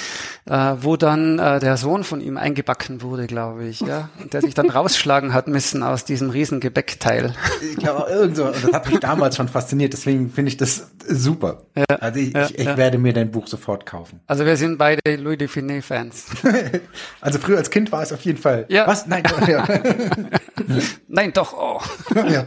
äh, 0.45 0.75
wo 0.81 0.97
dann 0.97 1.39
äh, 1.39 1.59
der 1.59 1.77
Sohn 1.77 2.03
von 2.03 2.21
ihm 2.21 2.37
eingebacken 2.37 3.01
wurde, 3.01 3.27
glaube 3.27 3.65
ich, 3.65 3.81
ja, 3.81 4.09
und 4.21 4.33
der 4.33 4.41
sich 4.41 4.53
dann 4.53 4.69
rausschlagen 4.69 5.33
hat 5.33 5.47
müssen 5.47 5.83
aus 5.83 6.05
diesem 6.05 6.29
riesen 6.29 6.59
Gebäckteil. 6.59 7.33
Ich 7.61 7.77
glaube, 7.77 8.09
irgend 8.09 8.37
so, 8.37 8.45
das 8.45 8.63
hat 8.73 8.89
mich 8.89 8.99
damals 8.99 9.35
schon 9.35 9.47
fasziniert, 9.47 9.93
deswegen 9.93 10.29
finde 10.29 10.49
ich 10.49 10.57
das 10.57 10.87
super. 11.07 11.63
Ja, 11.75 11.85
also 11.99 12.19
ich, 12.19 12.33
ja, 12.33 12.45
ich, 12.45 12.59
ich 12.59 12.65
ja. 12.65 12.77
werde 12.77 12.97
mir 12.97 13.13
dein 13.13 13.31
Buch 13.31 13.47
sofort 13.47 13.85
kaufen. 13.85 14.19
Also 14.27 14.45
wir 14.45 14.57
sind 14.57 14.77
beide 14.77 15.15
Louis 15.15 15.37
de 15.37 15.47
Finet 15.47 15.83
Fans. 15.83 16.25
also 17.21 17.39
früher 17.39 17.57
als 17.57 17.69
Kind 17.69 17.91
war 17.91 18.01
es 18.01 18.13
auf 18.13 18.21
jeden 18.21 18.39
Fall. 18.39 18.65
Ja. 18.69 18.87
Was? 18.87 19.07
Nein, 19.07 19.23
ja. 19.47 19.67
Nein, 21.07 21.33
doch. 21.33 21.53
Oh. 21.53 21.81
ja. 22.15 22.45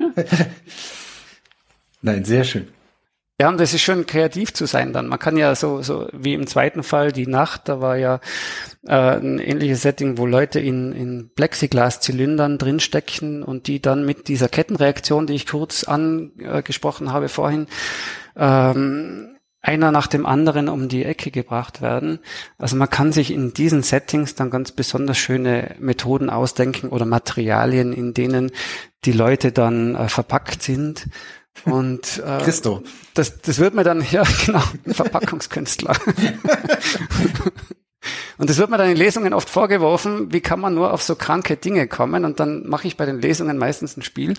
Nein, 2.02 2.24
sehr 2.24 2.44
schön. 2.44 2.68
Ja, 3.40 3.48
und 3.48 3.61
es 3.61 3.74
ist 3.74 3.80
schön, 3.80 4.07
kreativ 4.07 4.52
zu 4.52 4.64
sein 4.66 4.92
dann. 4.92 5.09
Man 5.09 5.18
kann 5.18 5.36
ja 5.36 5.57
so, 5.57 5.82
so 5.82 6.09
wie 6.12 6.34
im 6.34 6.46
zweiten 6.46 6.84
Fall 6.84 7.11
die 7.11 7.26
Nacht, 7.26 7.68
da 7.68 7.80
war 7.80 7.96
ja 7.96 8.20
äh, 8.86 9.16
ein 9.16 9.40
ähnliches 9.40 9.82
Setting, 9.82 10.18
wo 10.18 10.26
Leute 10.26 10.61
in, 10.61 10.92
in 10.92 11.30
Plexiglas-Zylindern 11.34 12.59
drinstecken 12.59 13.42
und 13.42 13.66
die 13.66 13.82
dann 13.82 14.07
mit 14.07 14.28
dieser 14.28 14.48
Kettenreaktion, 14.48 15.26
die 15.26 15.34
ich 15.34 15.46
kurz 15.48 15.82
angesprochen 15.82 17.12
habe 17.12 17.28
vorhin, 17.28 17.66
ähm, 18.36 19.34
einer 19.65 19.91
nach 19.91 20.07
dem 20.07 20.27
anderen 20.27 20.69
um 20.69 20.89
die 20.89 21.05
Ecke 21.05 21.31
gebracht 21.31 21.81
werden. 21.81 22.19
Also 22.59 22.77
man 22.77 22.91
kann 22.91 23.12
sich 23.12 23.31
in 23.31 23.55
diesen 23.55 23.83
Settings 23.83 24.35
dann 24.35 24.51
ganz 24.51 24.73
besonders 24.73 25.17
schöne 25.17 25.75
Methoden 25.79 26.29
ausdenken 26.29 26.91
oder 26.91 27.07
Materialien, 27.07 27.95
in 27.95 28.12
denen 28.12 28.53
die 29.07 29.12
Leute 29.12 29.53
dann 29.53 29.95
äh, 29.95 30.09
verpackt 30.09 30.62
sind. 30.62 31.09
Und 31.65 32.23
äh, 32.27 32.43
Christo. 32.43 32.83
Das, 33.15 33.41
das 33.41 33.59
wird 33.59 33.75
mir 33.75 33.85
dann, 33.85 34.05
ja 34.11 34.23
genau, 34.45 34.62
Verpackungskünstler. 34.87 35.97
Und 38.38 38.50
es 38.50 38.59
wird 38.59 38.70
mir 38.70 38.78
dann 38.78 38.90
in 38.90 38.96
Lesungen 38.96 39.32
oft 39.32 39.48
vorgeworfen, 39.48 40.32
wie 40.32 40.40
kann 40.40 40.61
man 40.61 40.74
nur 40.74 40.92
auf 40.92 41.02
so 41.02 41.14
kranke 41.14 41.57
Dinge 41.57 41.86
kommen? 41.86 42.24
Und 42.24 42.40
dann 42.40 42.66
mache 42.66 42.86
ich 42.86 42.96
bei 42.96 43.07
den 43.07 43.20
Lesungen 43.20 43.59
meistens 43.59 43.96
ein 43.96 44.02
Spiel, 44.02 44.34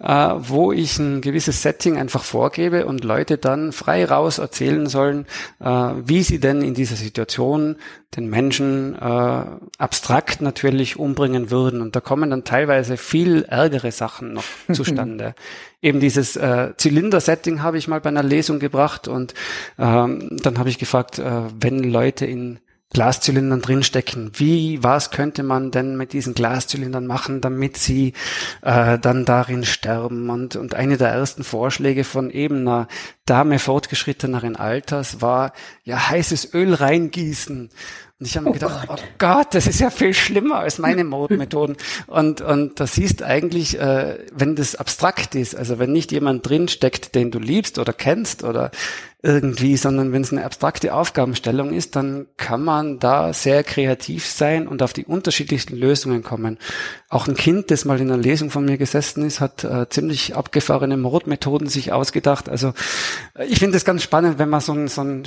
äh, 0.00 0.06
wo 0.36 0.72
ich 0.72 0.98
ein 0.98 1.20
gewisses 1.20 1.62
Setting 1.62 1.98
einfach 1.98 2.22
vorgebe 2.22 2.86
und 2.86 3.04
Leute 3.04 3.38
dann 3.38 3.72
frei 3.72 4.04
raus 4.04 4.38
erzählen 4.38 4.86
sollen, 4.86 5.26
äh, 5.60 5.66
wie 5.66 6.22
sie 6.22 6.40
denn 6.40 6.62
in 6.62 6.74
dieser 6.74 6.96
Situation 6.96 7.76
den 8.16 8.30
Menschen 8.30 8.94
äh, 8.94 9.44
abstrakt 9.78 10.40
natürlich 10.40 10.98
umbringen 10.98 11.50
würden. 11.50 11.82
Und 11.82 11.96
da 11.96 12.00
kommen 12.00 12.30
dann 12.30 12.44
teilweise 12.44 12.96
viel 12.96 13.44
ärgere 13.44 13.92
Sachen 13.92 14.32
noch 14.32 14.44
zustande. 14.72 15.34
Eben 15.82 16.00
dieses 16.00 16.36
äh, 16.36 16.72
Zylinder-Setting 16.76 17.62
habe 17.62 17.78
ich 17.78 17.88
mal 17.88 18.00
bei 18.00 18.08
einer 18.08 18.22
Lesung 18.22 18.58
gebracht 18.58 19.08
und 19.08 19.34
ähm, 19.78 20.28
dann 20.42 20.58
habe 20.58 20.68
ich 20.68 20.78
gefragt, 20.78 21.18
äh, 21.18 21.42
wenn 21.60 21.78
Leute 21.78 22.26
in 22.26 22.58
Glaszylindern 22.92 23.62
drinstecken. 23.62 24.30
Wie, 24.34 24.82
was 24.82 25.10
könnte 25.10 25.42
man 25.42 25.70
denn 25.70 25.96
mit 25.96 26.12
diesen 26.12 26.34
Glaszylindern 26.34 27.06
machen, 27.06 27.40
damit 27.40 27.76
sie 27.76 28.12
äh, 28.62 28.98
dann 28.98 29.24
darin 29.24 29.64
sterben? 29.64 30.30
Und, 30.30 30.56
und 30.56 30.74
eine 30.74 30.96
der 30.96 31.08
ersten 31.08 31.44
Vorschläge 31.44 32.04
von 32.04 32.30
eben 32.30 32.60
einer 32.60 32.88
Dame 33.26 33.58
fortgeschritteneren 33.58 34.56
Alters 34.56 35.20
war, 35.20 35.52
ja, 35.84 36.10
heißes 36.10 36.54
Öl 36.54 36.74
reingießen. 36.74 37.70
Und 38.18 38.26
ich 38.26 38.34
habe 38.36 38.44
mir 38.44 38.50
oh 38.50 38.54
gedacht, 38.54 38.88
Gott. 38.88 39.02
oh 39.04 39.08
Gott, 39.18 39.54
das 39.54 39.66
ist 39.66 39.80
ja 39.80 39.90
viel 39.90 40.14
schlimmer 40.14 40.60
als 40.60 40.78
meine 40.78 41.04
Mordmethoden. 41.04 41.76
Und, 42.06 42.40
und 42.40 42.80
das 42.80 42.94
siehst 42.94 43.22
eigentlich, 43.22 43.78
äh, 43.78 44.18
wenn 44.32 44.56
das 44.56 44.74
abstrakt 44.74 45.34
ist, 45.34 45.54
also 45.54 45.78
wenn 45.78 45.92
nicht 45.92 46.12
jemand 46.12 46.48
drinsteckt, 46.48 47.14
den 47.14 47.30
du 47.30 47.38
liebst 47.38 47.78
oder 47.78 47.92
kennst 47.92 48.42
oder 48.42 48.70
irgendwie, 49.26 49.76
sondern 49.76 50.12
wenn 50.12 50.22
es 50.22 50.30
eine 50.30 50.44
abstrakte 50.44 50.94
Aufgabenstellung 50.94 51.72
ist, 51.72 51.96
dann 51.96 52.28
kann 52.36 52.62
man 52.62 53.00
da 53.00 53.32
sehr 53.32 53.64
kreativ 53.64 54.24
sein 54.24 54.68
und 54.68 54.84
auf 54.84 54.92
die 54.92 55.04
unterschiedlichsten 55.04 55.76
Lösungen 55.76 56.22
kommen. 56.22 56.58
Auch 57.08 57.26
ein 57.26 57.34
Kind, 57.34 57.72
das 57.72 57.84
mal 57.84 58.00
in 58.00 58.08
einer 58.08 58.22
Lesung 58.22 58.50
von 58.50 58.64
mir 58.64 58.78
gesessen 58.78 59.26
ist, 59.26 59.40
hat 59.40 59.64
äh, 59.64 59.88
ziemlich 59.88 60.36
abgefahrene 60.36 60.96
Mordmethoden 60.96 61.66
sich 61.66 61.92
ausgedacht. 61.92 62.48
Also 62.48 62.72
äh, 63.34 63.46
ich 63.46 63.58
finde 63.58 63.76
es 63.76 63.84
ganz 63.84 64.04
spannend, 64.04 64.38
wenn 64.38 64.48
man 64.48 64.60
so 64.60 64.72
ein, 64.72 64.86
so, 64.86 65.02
ein, 65.02 65.24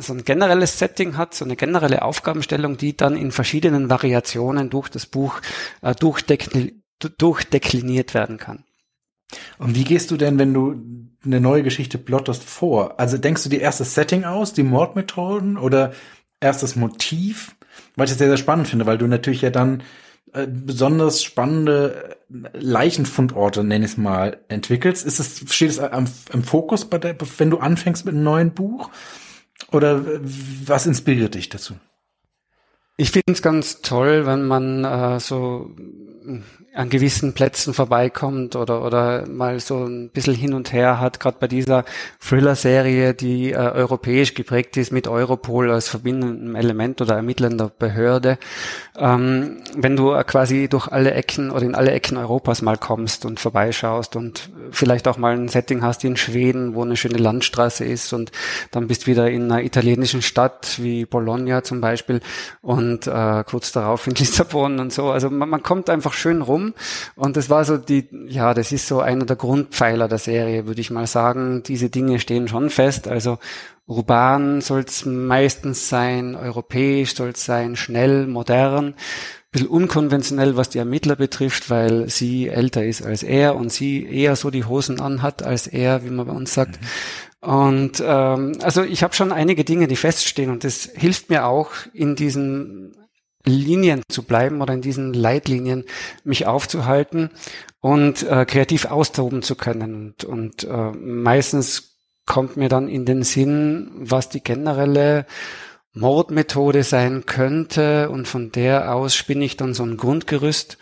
so 0.00 0.14
ein 0.14 0.24
generelles 0.24 0.78
Setting 0.78 1.18
hat, 1.18 1.34
so 1.34 1.44
eine 1.44 1.56
generelle 1.56 2.00
Aufgabenstellung, 2.00 2.78
die 2.78 2.96
dann 2.96 3.16
in 3.16 3.32
verschiedenen 3.32 3.90
Variationen 3.90 4.70
durch 4.70 4.88
das 4.88 5.04
Buch 5.04 5.42
äh, 5.82 5.94
durchdekliniert 5.94 8.14
werden 8.14 8.38
kann. 8.38 8.64
Und 9.58 9.74
wie 9.74 9.84
gehst 9.84 10.10
du 10.10 10.16
denn, 10.16 10.38
wenn 10.38 10.54
du 10.54 11.01
eine 11.24 11.40
neue 11.40 11.62
Geschichte 11.62 11.98
plottest, 11.98 12.42
vor? 12.42 12.98
Also 12.98 13.18
denkst 13.18 13.42
du 13.44 13.48
dir 13.48 13.60
erst 13.60 13.80
das 13.80 13.94
Setting 13.94 14.24
aus, 14.24 14.52
die 14.52 14.62
Mordmethoden 14.62 15.56
oder 15.56 15.92
erst 16.40 16.62
das 16.62 16.76
Motiv? 16.76 17.54
Weil 17.96 18.04
ich 18.04 18.12
das 18.12 18.18
sehr, 18.18 18.28
sehr 18.28 18.36
spannend 18.36 18.68
finde, 18.68 18.86
weil 18.86 18.98
du 18.98 19.06
natürlich 19.06 19.42
ja 19.42 19.50
dann 19.50 19.82
äh, 20.32 20.46
besonders 20.46 21.22
spannende 21.22 22.16
äh, 22.30 22.48
Leichenfundorte, 22.58 23.64
nenn 23.64 23.82
ich 23.82 23.92
es 23.92 23.96
mal, 23.96 24.38
entwickelst. 24.48 25.04
Ist 25.04 25.20
es, 25.20 25.44
steht 25.54 25.70
es 25.70 25.78
am, 25.78 26.06
im 26.32 26.42
Fokus 26.42 26.86
bei 26.86 26.98
der, 26.98 27.16
wenn 27.38 27.50
du 27.50 27.58
anfängst 27.58 28.04
mit 28.04 28.14
einem 28.14 28.24
neuen 28.24 28.52
Buch? 28.52 28.90
Oder 29.70 30.04
was 30.22 30.86
inspiriert 30.86 31.34
dich 31.34 31.48
dazu? 31.48 31.74
Ich 32.96 33.10
finde 33.10 33.32
es 33.32 33.42
ganz 33.42 33.82
toll, 33.82 34.26
wenn 34.26 34.46
man 34.46 34.84
äh, 34.84 35.20
so 35.20 35.70
an 36.74 36.88
gewissen 36.88 37.34
Plätzen 37.34 37.74
vorbeikommt 37.74 38.56
oder, 38.56 38.82
oder 38.84 39.26
mal 39.28 39.60
so 39.60 39.84
ein 39.84 40.08
bisschen 40.08 40.34
hin 40.34 40.54
und 40.54 40.72
her 40.72 41.00
hat, 41.00 41.20
gerade 41.20 41.36
bei 41.38 41.46
dieser 41.46 41.84
Thriller-Serie, 42.20 43.12
die 43.12 43.52
äh, 43.52 43.56
europäisch 43.56 44.32
geprägt 44.32 44.78
ist 44.78 44.90
mit 44.90 45.06
Europol 45.06 45.70
als 45.70 45.88
verbindendem 45.88 46.56
Element 46.56 47.02
oder 47.02 47.16
ermittelnder 47.16 47.70
Behörde. 47.78 48.38
Ähm, 48.96 49.58
wenn 49.74 49.96
du 49.96 50.12
äh, 50.12 50.24
quasi 50.24 50.68
durch 50.68 50.88
alle 50.88 51.12
Ecken 51.12 51.50
oder 51.50 51.64
in 51.64 51.74
alle 51.74 51.90
Ecken 51.90 52.16
Europas 52.16 52.62
mal 52.62 52.78
kommst 52.78 53.26
und 53.26 53.38
vorbeischaust 53.38 54.16
und 54.16 54.48
vielleicht 54.70 55.08
auch 55.08 55.18
mal 55.18 55.34
ein 55.34 55.48
Setting 55.48 55.82
hast 55.82 56.04
in 56.04 56.16
Schweden, 56.16 56.74
wo 56.74 56.82
eine 56.82 56.96
schöne 56.96 57.18
Landstraße 57.18 57.84
ist 57.84 58.14
und 58.14 58.32
dann 58.70 58.86
bist 58.86 59.06
wieder 59.06 59.30
in 59.30 59.52
einer 59.52 59.62
italienischen 59.62 60.22
Stadt 60.22 60.78
wie 60.78 61.04
Bologna 61.04 61.62
zum 61.62 61.82
Beispiel 61.82 62.20
und 62.62 63.06
äh, 63.06 63.44
kurz 63.44 63.72
darauf 63.72 64.06
in 64.06 64.14
Lissabon 64.22 64.80
und 64.80 64.90
so. 64.90 65.10
Also 65.10 65.28
man, 65.28 65.50
man 65.50 65.62
kommt 65.62 65.90
einfach 65.90 66.11
schön 66.12 66.42
rum. 66.42 66.74
Und 67.14 67.36
das 67.36 67.50
war 67.50 67.64
so 67.64 67.76
die, 67.76 68.08
ja, 68.28 68.54
das 68.54 68.72
ist 68.72 68.86
so 68.86 69.00
einer 69.00 69.24
der 69.24 69.36
Grundpfeiler 69.36 70.08
der 70.08 70.18
Serie, 70.18 70.66
würde 70.66 70.80
ich 70.80 70.90
mal 70.90 71.06
sagen. 71.06 71.62
Diese 71.62 71.90
Dinge 71.90 72.20
stehen 72.20 72.48
schon 72.48 72.70
fest. 72.70 73.08
Also 73.08 73.38
urban 73.86 74.60
soll 74.60 74.80
es 74.80 75.04
meistens 75.04 75.88
sein, 75.88 76.36
europäisch 76.36 77.14
soll 77.14 77.30
es 77.30 77.44
sein, 77.44 77.76
schnell, 77.76 78.26
modern 78.26 78.94
bisschen 79.52 79.68
unkonventionell, 79.68 80.56
was 80.56 80.70
die 80.70 80.78
Ermittler 80.78 81.14
betrifft, 81.14 81.68
weil 81.68 82.08
sie 82.08 82.48
älter 82.48 82.84
ist 82.84 83.04
als 83.04 83.22
er 83.22 83.54
und 83.54 83.70
sie 83.70 84.04
eher 84.04 84.34
so 84.34 84.50
die 84.50 84.64
Hosen 84.64 85.00
anhat 85.00 85.42
als 85.42 85.66
er, 85.66 86.04
wie 86.04 86.10
man 86.10 86.26
bei 86.26 86.32
uns 86.32 86.54
sagt. 86.54 86.80
Mhm. 86.80 87.48
Und 87.48 88.02
ähm, 88.04 88.52
also 88.62 88.82
ich 88.82 89.02
habe 89.02 89.14
schon 89.14 89.30
einige 89.30 89.64
Dinge, 89.64 89.88
die 89.88 89.96
feststehen 89.96 90.50
und 90.50 90.64
das 90.64 90.88
hilft 90.94 91.28
mir 91.28 91.44
auch 91.44 91.70
in 91.92 92.16
diesen 92.16 92.94
Linien 93.44 94.02
zu 94.08 94.22
bleiben 94.22 94.62
oder 94.62 94.74
in 94.74 94.82
diesen 94.82 95.14
Leitlinien 95.14 95.84
mich 96.24 96.46
aufzuhalten 96.46 97.30
und 97.80 98.22
äh, 98.22 98.44
kreativ 98.44 98.86
austoben 98.86 99.42
zu 99.42 99.56
können. 99.56 99.94
Und, 99.94 100.24
und 100.24 100.64
äh, 100.64 100.92
meistens 100.92 101.98
kommt 102.26 102.56
mir 102.56 102.68
dann 102.68 102.88
in 102.88 103.04
den 103.04 103.22
Sinn, 103.22 103.90
was 103.94 104.28
die 104.28 104.42
generelle 104.42 105.26
Mordmethode 105.92 106.84
sein 106.84 107.26
könnte 107.26 108.08
und 108.10 108.26
von 108.26 108.50
der 108.52 108.94
aus 108.94 109.14
spinne 109.14 109.44
ich 109.44 109.56
dann 109.56 109.74
so 109.74 109.82
ein 109.82 109.96
Grundgerüst 109.96 110.78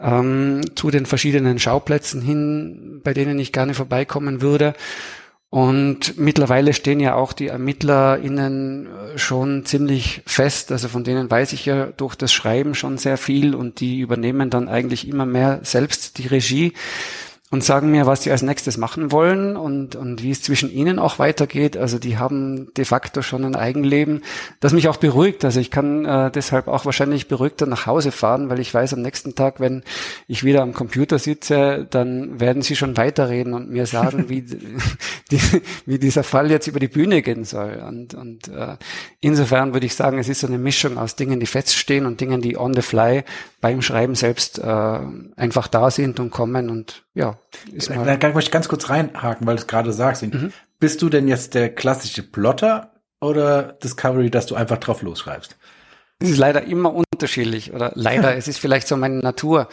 ähm, 0.00 0.62
zu 0.74 0.90
den 0.90 1.06
verschiedenen 1.06 1.58
Schauplätzen 1.58 2.22
hin, 2.22 3.00
bei 3.04 3.12
denen 3.12 3.38
ich 3.38 3.52
gerne 3.52 3.74
vorbeikommen 3.74 4.40
würde. 4.40 4.74
Und 5.50 6.16
mittlerweile 6.16 6.72
stehen 6.72 7.00
ja 7.00 7.16
auch 7.16 7.32
die 7.32 7.48
ErmittlerInnen 7.48 8.86
äh, 8.86 9.18
schon 9.18 9.64
ziemlich 9.64 10.22
fest. 10.24 10.70
Also 10.70 10.86
von 10.86 11.02
denen 11.02 11.28
weiß 11.28 11.52
ich 11.52 11.66
ja 11.66 11.86
durch 11.86 12.14
das 12.14 12.32
Schreiben 12.32 12.76
schon 12.76 12.98
sehr 12.98 13.16
viel 13.16 13.56
und 13.56 13.80
die 13.80 13.98
übernehmen 13.98 14.48
dann 14.50 14.68
eigentlich 14.68 15.08
immer 15.08 15.26
mehr 15.26 15.58
selbst 15.64 16.18
die 16.18 16.28
Regie 16.28 16.72
und 17.52 17.64
sagen 17.64 17.90
mir, 17.90 18.06
was 18.06 18.22
sie 18.22 18.30
als 18.30 18.42
nächstes 18.42 18.76
machen 18.76 19.10
wollen 19.10 19.56
und, 19.56 19.96
und 19.96 20.22
wie 20.22 20.30
es 20.30 20.40
zwischen 20.40 20.70
ihnen 20.70 21.00
auch 21.00 21.18
weitergeht. 21.18 21.76
Also 21.76 21.98
die 21.98 22.16
haben 22.16 22.72
de 22.74 22.84
facto 22.84 23.22
schon 23.22 23.44
ein 23.44 23.56
Eigenleben, 23.56 24.22
das 24.60 24.72
mich 24.72 24.86
auch 24.86 24.98
beruhigt. 24.98 25.44
Also 25.44 25.58
ich 25.58 25.72
kann 25.72 26.04
äh, 26.04 26.30
deshalb 26.30 26.68
auch 26.68 26.84
wahrscheinlich 26.84 27.26
beruhigter 27.26 27.66
nach 27.66 27.86
Hause 27.86 28.12
fahren, 28.12 28.50
weil 28.50 28.60
ich 28.60 28.72
weiß, 28.72 28.94
am 28.94 29.02
nächsten 29.02 29.34
Tag, 29.34 29.58
wenn 29.58 29.82
ich 30.28 30.44
wieder 30.44 30.62
am 30.62 30.74
Computer 30.74 31.18
sitze, 31.18 31.88
dann 31.90 32.38
werden 32.38 32.62
sie 32.62 32.76
schon 32.76 32.96
weiterreden 32.96 33.52
und 33.52 33.68
mir 33.68 33.86
sagen, 33.86 34.28
wie, 34.28 34.42
die, 35.32 35.40
wie 35.86 35.98
dieser 35.98 36.22
Fall 36.22 36.52
jetzt 36.52 36.68
über 36.68 36.78
die 36.78 36.86
Bühne 36.86 37.20
gehen 37.20 37.44
soll. 37.44 37.82
Und, 37.84 38.14
und 38.14 38.46
äh, 38.46 38.76
insofern 39.18 39.72
würde 39.72 39.86
ich 39.86 39.96
sagen, 39.96 40.20
es 40.20 40.28
ist 40.28 40.40
so 40.40 40.46
eine 40.46 40.58
Mischung 40.58 40.98
aus 40.98 41.16
Dingen, 41.16 41.40
die 41.40 41.46
feststehen 41.46 42.06
und 42.06 42.20
Dingen, 42.20 42.42
die 42.42 42.56
on 42.56 42.74
the 42.74 42.82
fly 42.82 43.24
beim 43.60 43.82
Schreiben 43.82 44.14
selbst 44.14 44.60
äh, 44.60 45.00
einfach 45.34 45.66
da 45.66 45.90
sind 45.90 46.20
und 46.20 46.30
kommen 46.30 46.70
und 46.70 47.02
ja. 47.14 47.39
Ist 47.72 47.94
mal 47.94 48.04
da, 48.04 48.28
möchte 48.28 48.48
ich 48.48 48.50
ganz 48.50 48.68
kurz 48.68 48.88
reinhaken, 48.88 49.46
weil 49.46 49.56
du 49.56 49.62
es 49.62 49.66
gerade 49.66 49.92
sagst. 49.92 50.22
Mhm. 50.22 50.52
Bist 50.78 51.02
du 51.02 51.08
denn 51.08 51.28
jetzt 51.28 51.54
der 51.54 51.74
klassische 51.74 52.22
Plotter 52.22 52.92
oder 53.20 53.74
Discovery, 53.82 54.30
dass 54.30 54.46
du 54.46 54.54
einfach 54.54 54.78
drauf 54.78 55.02
losschreibst? 55.02 55.56
Es 56.20 56.30
ist 56.30 56.38
leider 56.38 56.62
immer 56.64 56.94
unterschiedlich 56.94 57.72
oder 57.72 57.92
leider, 57.94 58.36
es 58.36 58.48
ist 58.48 58.58
vielleicht 58.58 58.88
so 58.88 58.96
meine 58.96 59.18
Natur, 59.18 59.68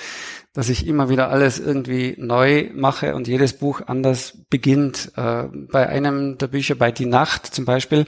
dass 0.54 0.70
ich 0.70 0.88
immer 0.88 1.10
wieder 1.10 1.30
alles 1.30 1.60
irgendwie 1.60 2.16
neu 2.18 2.70
mache 2.74 3.16
und 3.16 3.28
jedes 3.28 3.54
Buch 3.54 3.82
anders 3.86 4.40
beginnt. 4.50 5.12
Äh, 5.16 5.44
bei 5.72 5.88
einem 5.88 6.38
der 6.38 6.48
Bücher, 6.48 6.76
bei 6.76 6.92
Die 6.92 7.06
Nacht 7.06 7.46
zum 7.46 7.66
Beispiel, 7.66 8.06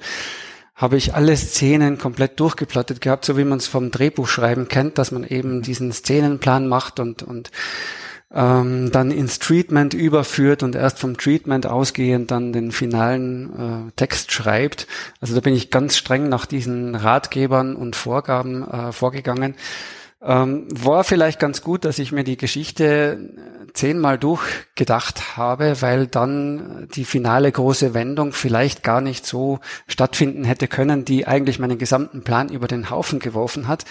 habe 0.79 0.95
ich 0.95 1.13
alle 1.13 1.35
Szenen 1.35 1.97
komplett 1.97 2.39
durchgeplottet 2.39 3.01
gehabt, 3.01 3.25
so 3.25 3.37
wie 3.37 3.43
man 3.43 3.57
es 3.57 3.67
vom 3.67 3.91
Drehbuchschreiben 3.91 4.69
kennt, 4.69 4.97
dass 4.97 5.11
man 5.11 5.25
eben 5.25 5.61
diesen 5.61 5.91
Szenenplan 5.91 6.69
macht 6.69 7.01
und, 7.01 7.21
und 7.21 7.51
ähm, 8.33 8.91
dann 8.91 9.11
ins 9.11 9.39
Treatment 9.39 9.93
überführt 9.93 10.61
und 10.61 10.75
erst 10.75 10.99
vom 10.99 11.17
Treatment 11.17 11.65
ausgehend 11.65 12.31
dann 12.31 12.53
den 12.53 12.71
finalen 12.71 13.89
äh, 13.89 13.91
Text 13.95 14.31
schreibt. 14.31 14.87
Also 15.19 15.33
da 15.33 15.41
bin 15.41 15.55
ich 15.55 15.71
ganz 15.71 15.97
streng 15.97 16.29
nach 16.29 16.45
diesen 16.45 16.95
Ratgebern 16.95 17.75
und 17.75 17.95
Vorgaben 17.95 18.67
äh, 18.69 18.91
vorgegangen. 18.91 19.55
Ähm, 20.21 20.67
war 20.71 21.03
vielleicht 21.05 21.39
ganz 21.39 21.61
gut, 21.61 21.85
dass 21.85 21.97
ich 21.97 22.11
mir 22.11 22.25
die 22.25 22.37
Geschichte 22.37 23.31
zehnmal 23.73 24.17
durchgedacht 24.17 25.37
habe, 25.37 25.81
weil 25.81 26.07
dann 26.07 26.87
die 26.93 27.05
finale 27.05 27.51
große 27.51 27.93
Wendung 27.93 28.31
vielleicht 28.31 28.83
gar 28.83 29.01
nicht 29.01 29.25
so 29.25 29.59
stattfinden 29.87 30.43
hätte 30.43 30.67
können, 30.67 31.05
die 31.05 31.27
eigentlich 31.27 31.59
meinen 31.59 31.77
gesamten 31.77 32.23
Plan 32.23 32.49
über 32.49 32.67
den 32.67 32.89
Haufen 32.89 33.19
geworfen 33.19 33.67
hat, 33.67 33.85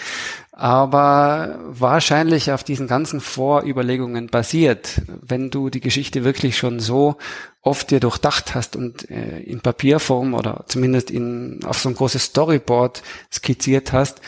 aber 0.51 1.59
wahrscheinlich 1.63 2.51
auf 2.51 2.63
diesen 2.63 2.87
ganzen 2.87 3.21
Vorüberlegungen 3.21 4.27
basiert. 4.27 5.01
Wenn 5.21 5.49
du 5.49 5.69
die 5.69 5.79
Geschichte 5.79 6.23
wirklich 6.23 6.57
schon 6.57 6.79
so 6.79 7.17
oft 7.61 7.91
dir 7.91 7.99
durchdacht 7.99 8.55
hast 8.55 8.75
und 8.75 9.09
äh, 9.09 9.39
in 9.39 9.61
Papierform 9.61 10.33
oder 10.33 10.65
zumindest 10.67 11.11
in, 11.11 11.61
auf 11.65 11.79
so 11.79 11.89
ein 11.89 11.95
großes 11.95 12.23
Storyboard 12.23 13.03
skizziert 13.31 13.93
hast, 13.93 14.21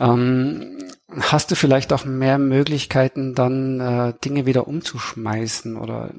ähm, 0.00 0.78
hast 1.10 1.50
du 1.50 1.54
vielleicht 1.54 1.92
auch 1.92 2.04
mehr 2.04 2.38
Möglichkeiten, 2.38 3.34
dann 3.34 3.80
äh, 3.80 4.14
Dinge 4.22 4.44
wieder 4.44 4.68
umzuschmeißen 4.68 5.76
oder 5.76 6.10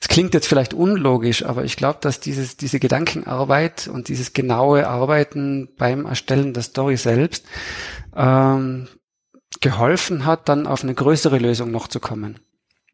es 0.00 0.08
klingt 0.08 0.34
jetzt 0.34 0.48
vielleicht 0.48 0.74
unlogisch, 0.74 1.44
aber 1.44 1.64
ich 1.64 1.76
glaube, 1.76 1.98
dass 2.00 2.18
dieses, 2.18 2.56
diese 2.56 2.80
Gedankenarbeit 2.80 3.88
und 3.88 4.08
dieses 4.08 4.32
genaue 4.32 4.88
Arbeiten 4.88 5.68
beim 5.76 6.04
Erstellen 6.04 6.52
der 6.52 6.64
Story 6.64 6.96
selbst 6.96 7.46
ähm, 8.16 8.88
geholfen 9.60 10.24
hat, 10.24 10.48
dann 10.48 10.66
auf 10.66 10.82
eine 10.82 10.94
größere 10.94 11.38
Lösung 11.38 11.70
noch 11.70 11.88
zu 11.88 12.00
kommen. 12.00 12.40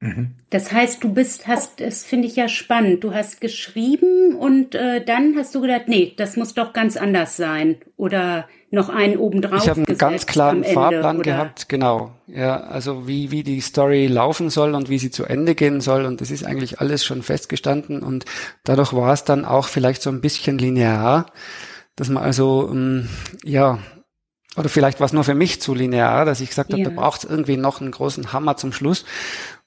Mhm. 0.04 0.32
Das 0.50 0.70
heißt, 0.70 1.02
du 1.02 1.14
bist, 1.14 1.46
hast, 1.46 1.80
das 1.80 2.04
finde 2.04 2.28
ich 2.28 2.36
ja 2.36 2.46
spannend. 2.46 3.02
Du 3.02 3.14
hast 3.14 3.40
geschrieben 3.40 4.36
und 4.36 4.74
äh, 4.74 5.02
dann 5.02 5.34
hast 5.36 5.54
du 5.54 5.62
gedacht, 5.62 5.84
nee, 5.86 6.12
das 6.18 6.36
muss 6.36 6.52
doch 6.52 6.74
ganz 6.74 6.98
anders 6.98 7.38
sein. 7.38 7.76
Oder 7.96 8.46
noch 8.70 8.90
einen 8.90 9.16
obendrauf. 9.16 9.62
Ich 9.62 9.70
habe 9.70 9.82
einen 9.86 9.96
ganz 9.96 10.26
klaren 10.26 10.62
Ende, 10.62 10.74
Fahrplan 10.74 11.16
oder? 11.16 11.32
gehabt, 11.32 11.70
genau. 11.70 12.12
Ja, 12.26 12.60
also 12.60 13.08
wie, 13.08 13.30
wie 13.30 13.42
die 13.42 13.62
Story 13.62 14.06
laufen 14.06 14.50
soll 14.50 14.74
und 14.74 14.90
wie 14.90 14.98
sie 14.98 15.10
zu 15.10 15.24
Ende 15.24 15.54
gehen 15.54 15.80
soll. 15.80 16.04
Und 16.04 16.20
das 16.20 16.30
ist 16.30 16.44
eigentlich 16.44 16.80
alles 16.80 17.02
schon 17.02 17.22
festgestanden. 17.22 18.02
Und 18.02 18.26
dadurch 18.62 18.92
war 18.92 19.14
es 19.14 19.24
dann 19.24 19.46
auch 19.46 19.68
vielleicht 19.68 20.02
so 20.02 20.10
ein 20.10 20.20
bisschen 20.20 20.58
linear, 20.58 21.32
dass 21.96 22.10
man 22.10 22.22
also, 22.22 22.68
ähm, 22.70 23.08
ja, 23.42 23.78
oder 24.56 24.68
vielleicht 24.68 25.00
war 25.00 25.06
es 25.06 25.12
nur 25.12 25.24
für 25.24 25.34
mich 25.34 25.60
zu 25.60 25.74
linear, 25.74 26.24
dass 26.24 26.40
ich 26.40 26.48
gesagt 26.48 26.72
habe, 26.72 26.82
ja. 26.82 26.88
da 26.88 26.94
braucht 26.94 27.24
es 27.24 27.30
irgendwie 27.30 27.56
noch 27.56 27.80
einen 27.80 27.90
großen 27.90 28.32
Hammer 28.32 28.56
zum 28.56 28.72
Schluss. 28.72 29.04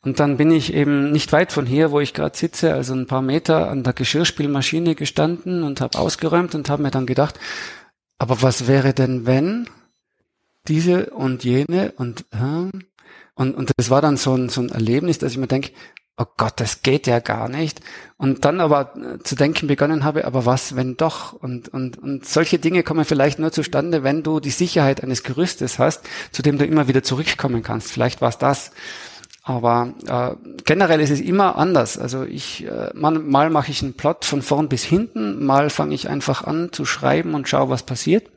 Und 0.01 0.19
dann 0.19 0.37
bin 0.37 0.51
ich 0.51 0.73
eben 0.73 1.11
nicht 1.11 1.31
weit 1.31 1.51
von 1.51 1.65
hier, 1.65 1.91
wo 1.91 1.99
ich 1.99 2.13
gerade 2.13 2.37
sitze, 2.37 2.73
also 2.73 2.93
ein 2.93 3.07
paar 3.07 3.21
Meter 3.21 3.69
an 3.69 3.83
der 3.83 3.93
Geschirrspülmaschine 3.93 4.95
gestanden 4.95 5.63
und 5.63 5.81
habe 5.81 5.97
ausgeräumt 5.97 6.55
und 6.55 6.69
habe 6.69 6.83
mir 6.83 6.91
dann 6.91 7.07
gedacht, 7.07 7.39
aber 8.19 8.41
was 8.41 8.67
wäre 8.67 8.93
denn, 8.93 9.25
wenn 9.25 9.69
diese 10.67 11.09
und 11.11 11.43
jene 11.43 11.93
und 11.97 12.25
äh, 12.31 12.77
und, 13.37 13.55
und 13.55 13.71
das 13.77 13.91
war 13.91 14.01
dann 14.01 14.17
so 14.17 14.35
ein, 14.35 14.49
so 14.49 14.61
ein 14.61 14.69
Erlebnis, 14.69 15.19
dass 15.19 15.31
ich 15.31 15.37
mir 15.37 15.47
denke, 15.47 15.69
oh 16.17 16.25
Gott, 16.37 16.53
das 16.59 16.81
geht 16.81 17.05
ja 17.05 17.19
gar 17.19 17.47
nicht. 17.47 17.81
Und 18.17 18.45
dann 18.45 18.59
aber 18.59 18.95
äh, 18.95 19.19
zu 19.19 19.35
denken 19.35 19.67
begonnen 19.67 20.03
habe, 20.03 20.25
aber 20.25 20.47
was, 20.47 20.75
wenn 20.75 20.97
doch? 20.97 21.33
Und, 21.33 21.69
und, 21.69 21.99
und 21.99 22.25
solche 22.25 22.57
Dinge 22.57 22.81
kommen 22.81 23.05
vielleicht 23.05 23.37
nur 23.37 23.51
zustande, 23.51 24.03
wenn 24.03 24.23
du 24.23 24.39
die 24.39 24.49
Sicherheit 24.49 25.03
eines 25.03 25.21
Gerüstes 25.21 25.77
hast, 25.77 26.01
zu 26.31 26.41
dem 26.41 26.57
du 26.57 26.65
immer 26.65 26.87
wieder 26.87 27.03
zurückkommen 27.03 27.61
kannst. 27.61 27.91
Vielleicht 27.91 28.21
war 28.21 28.29
es 28.29 28.39
das. 28.39 28.71
Aber 29.47 29.93
äh, 30.07 30.35
generell 30.65 30.99
ist 30.99 31.09
es 31.09 31.21
immer 31.21 31.55
anders. 31.55 31.97
Also 31.97 32.25
ich, 32.25 32.65
äh, 32.65 32.89
mal, 32.93 33.17
mal 33.17 33.49
mache 33.49 33.71
ich 33.71 33.81
einen 33.81 33.93
Plot 33.93 34.25
von 34.25 34.41
vorn 34.41 34.67
bis 34.67 34.83
hinten, 34.83 35.45
mal 35.45 35.69
fange 35.69 35.95
ich 35.95 36.09
einfach 36.09 36.43
an 36.43 36.73
zu 36.73 36.83
schreiben 36.83 37.33
und 37.33 37.47
schaue, 37.47 37.69
was 37.69 37.83
passiert. 37.83 38.29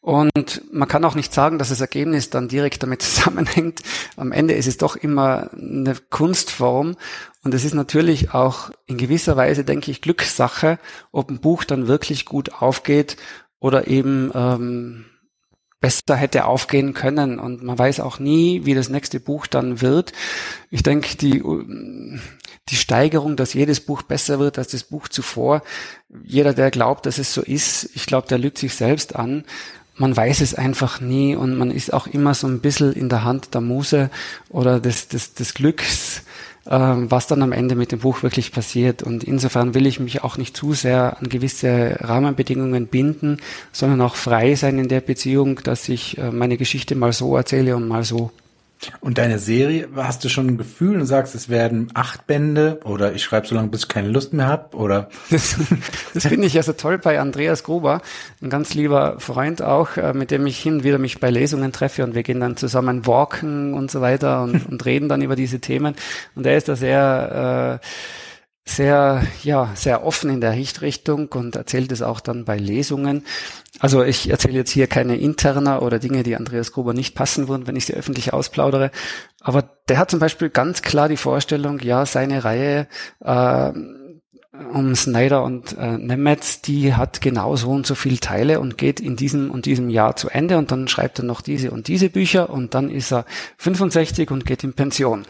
Und 0.00 0.62
man 0.72 0.86
kann 0.86 1.04
auch 1.04 1.16
nicht 1.16 1.34
sagen, 1.34 1.58
dass 1.58 1.70
das 1.70 1.80
Ergebnis 1.80 2.30
dann 2.30 2.46
direkt 2.46 2.84
damit 2.84 3.02
zusammenhängt. 3.02 3.82
Am 4.16 4.30
Ende 4.30 4.54
ist 4.54 4.68
es 4.68 4.76
doch 4.76 4.94
immer 4.94 5.50
eine 5.52 5.96
Kunstform. 6.10 6.94
Und 7.42 7.52
es 7.52 7.64
ist 7.64 7.74
natürlich 7.74 8.32
auch 8.32 8.70
in 8.86 8.98
gewisser 8.98 9.36
Weise, 9.36 9.64
denke 9.64 9.90
ich, 9.90 10.00
Glückssache, 10.00 10.78
ob 11.10 11.28
ein 11.28 11.40
Buch 11.40 11.64
dann 11.64 11.88
wirklich 11.88 12.24
gut 12.24 12.52
aufgeht 12.62 13.16
oder 13.58 13.88
eben 13.88 14.30
ähm, 14.32 15.06
besser 15.82 16.16
hätte 16.16 16.46
aufgehen 16.46 16.94
können. 16.94 17.38
Und 17.38 17.62
man 17.62 17.78
weiß 17.78 18.00
auch 18.00 18.18
nie, 18.18 18.64
wie 18.64 18.74
das 18.74 18.88
nächste 18.88 19.20
Buch 19.20 19.46
dann 19.46 19.82
wird. 19.82 20.12
Ich 20.70 20.82
denke, 20.82 21.18
die, 21.18 21.42
die 22.70 22.76
Steigerung, 22.76 23.36
dass 23.36 23.52
jedes 23.52 23.80
Buch 23.80 24.00
besser 24.00 24.38
wird 24.38 24.56
als 24.56 24.68
das 24.68 24.84
Buch 24.84 25.08
zuvor, 25.08 25.62
jeder, 26.24 26.54
der 26.54 26.70
glaubt, 26.70 27.04
dass 27.04 27.18
es 27.18 27.34
so 27.34 27.42
ist, 27.42 27.90
ich 27.94 28.06
glaube, 28.06 28.28
der 28.28 28.38
lügt 28.38 28.56
sich 28.56 28.74
selbst 28.74 29.14
an. 29.16 29.44
Man 29.96 30.16
weiß 30.16 30.40
es 30.40 30.54
einfach 30.54 31.00
nie 31.02 31.36
und 31.36 31.58
man 31.58 31.70
ist 31.70 31.92
auch 31.92 32.06
immer 32.06 32.32
so 32.32 32.46
ein 32.46 32.60
bisschen 32.60 32.94
in 32.94 33.10
der 33.10 33.24
Hand 33.24 33.52
der 33.52 33.60
Muse 33.60 34.08
oder 34.48 34.80
des, 34.80 35.08
des, 35.08 35.34
des 35.34 35.52
Glücks 35.52 36.22
was 36.70 37.26
dann 37.26 37.42
am 37.42 37.52
Ende 37.52 37.74
mit 37.74 37.92
dem 37.92 38.00
Buch 38.00 38.22
wirklich 38.22 38.52
passiert. 38.52 39.02
Und 39.02 39.24
insofern 39.24 39.74
will 39.74 39.86
ich 39.86 40.00
mich 40.00 40.22
auch 40.22 40.36
nicht 40.36 40.56
zu 40.56 40.74
sehr 40.74 41.18
an 41.18 41.28
gewisse 41.28 41.96
Rahmenbedingungen 42.00 42.86
binden, 42.86 43.38
sondern 43.72 44.00
auch 44.00 44.14
frei 44.14 44.54
sein 44.54 44.78
in 44.78 44.88
der 44.88 45.00
Beziehung, 45.00 45.60
dass 45.64 45.88
ich 45.88 46.18
äh, 46.18 46.30
meine 46.30 46.56
Geschichte 46.56 46.94
mal 46.94 47.12
so 47.12 47.36
erzähle 47.36 47.76
und 47.76 47.88
mal 47.88 48.04
so. 48.04 48.30
Und 49.00 49.18
deine 49.18 49.38
Serie, 49.38 49.88
hast 49.96 50.24
du 50.24 50.28
schon 50.28 50.48
ein 50.48 50.58
Gefühl 50.58 51.00
und 51.00 51.06
sagst, 51.06 51.34
es 51.34 51.48
werden 51.48 51.90
acht 51.94 52.26
Bände 52.26 52.80
oder 52.84 53.12
ich 53.12 53.22
schreibe 53.22 53.46
so 53.46 53.54
lange, 53.54 53.68
bis 53.68 53.82
ich 53.82 53.88
keine 53.88 54.08
Lust 54.08 54.32
mehr 54.32 54.46
habe 54.46 54.76
oder? 54.76 55.08
Das, 55.30 55.56
das 56.14 56.26
finde 56.26 56.46
ich 56.46 56.56
also 56.56 56.72
toll 56.72 56.98
bei 56.98 57.18
Andreas 57.20 57.62
Gruber, 57.62 58.02
ein 58.42 58.50
ganz 58.50 58.74
lieber 58.74 59.18
Freund 59.18 59.62
auch, 59.62 59.96
äh, 59.96 60.12
mit 60.12 60.30
dem 60.30 60.46
ich 60.46 60.58
hin 60.58 60.74
und 60.74 60.84
wieder 60.84 60.98
mich 60.98 61.20
bei 61.20 61.30
Lesungen 61.30 61.72
treffe 61.72 62.04
und 62.04 62.14
wir 62.14 62.22
gehen 62.22 62.40
dann 62.40 62.56
zusammen 62.56 63.06
walken 63.06 63.74
und 63.74 63.90
so 63.90 64.00
weiter 64.00 64.42
und, 64.42 64.66
und 64.68 64.84
reden 64.84 65.08
dann 65.08 65.22
über 65.22 65.36
diese 65.36 65.60
Themen. 65.60 65.94
Und 66.34 66.46
er 66.46 66.56
ist 66.56 66.68
da 66.68 66.76
sehr 66.76 67.80
äh, 67.82 67.86
sehr, 68.64 69.26
ja, 69.42 69.72
sehr 69.74 70.04
offen 70.04 70.30
in 70.30 70.40
der 70.40 70.52
Richtung 70.52 71.28
und 71.32 71.56
erzählt 71.56 71.90
es 71.90 72.00
auch 72.00 72.20
dann 72.20 72.44
bei 72.44 72.56
Lesungen. 72.56 73.24
Also 73.80 74.04
ich 74.04 74.30
erzähle 74.30 74.54
jetzt 74.54 74.70
hier 74.70 74.86
keine 74.86 75.16
interner 75.16 75.82
oder 75.82 75.98
Dinge, 75.98 76.22
die 76.22 76.36
Andreas 76.36 76.70
Gruber 76.70 76.94
nicht 76.94 77.16
passen 77.16 77.48
würden, 77.48 77.66
wenn 77.66 77.74
ich 77.74 77.86
sie 77.86 77.94
öffentlich 77.94 78.32
ausplaudere. 78.32 78.92
Aber 79.40 79.62
der 79.88 79.98
hat 79.98 80.10
zum 80.10 80.20
Beispiel 80.20 80.50
ganz 80.50 80.82
klar 80.82 81.08
die 81.08 81.16
Vorstellung, 81.16 81.80
ja, 81.80 82.06
seine 82.06 82.44
Reihe 82.44 82.86
äh, 83.20 83.72
um 84.52 84.94
Snyder 84.94 85.44
und 85.44 85.78
äh, 85.78 85.96
Nemetz, 85.96 86.60
die 86.60 86.94
hat 86.94 87.22
genau 87.22 87.56
so 87.56 87.70
und 87.70 87.86
so 87.86 87.94
viele 87.94 88.18
Teile 88.18 88.60
und 88.60 88.76
geht 88.76 89.00
in 89.00 89.16
diesem 89.16 89.50
und 89.50 89.64
diesem 89.64 89.88
Jahr 89.88 90.14
zu 90.14 90.28
Ende 90.28 90.58
und 90.58 90.70
dann 90.70 90.88
schreibt 90.88 91.18
er 91.18 91.24
noch 91.24 91.40
diese 91.40 91.70
und 91.70 91.88
diese 91.88 92.10
Bücher 92.10 92.50
und 92.50 92.74
dann 92.74 92.90
ist 92.90 93.12
er 93.12 93.24
65 93.56 94.30
und 94.30 94.44
geht 94.44 94.62
in 94.62 94.74
Pension. 94.74 95.24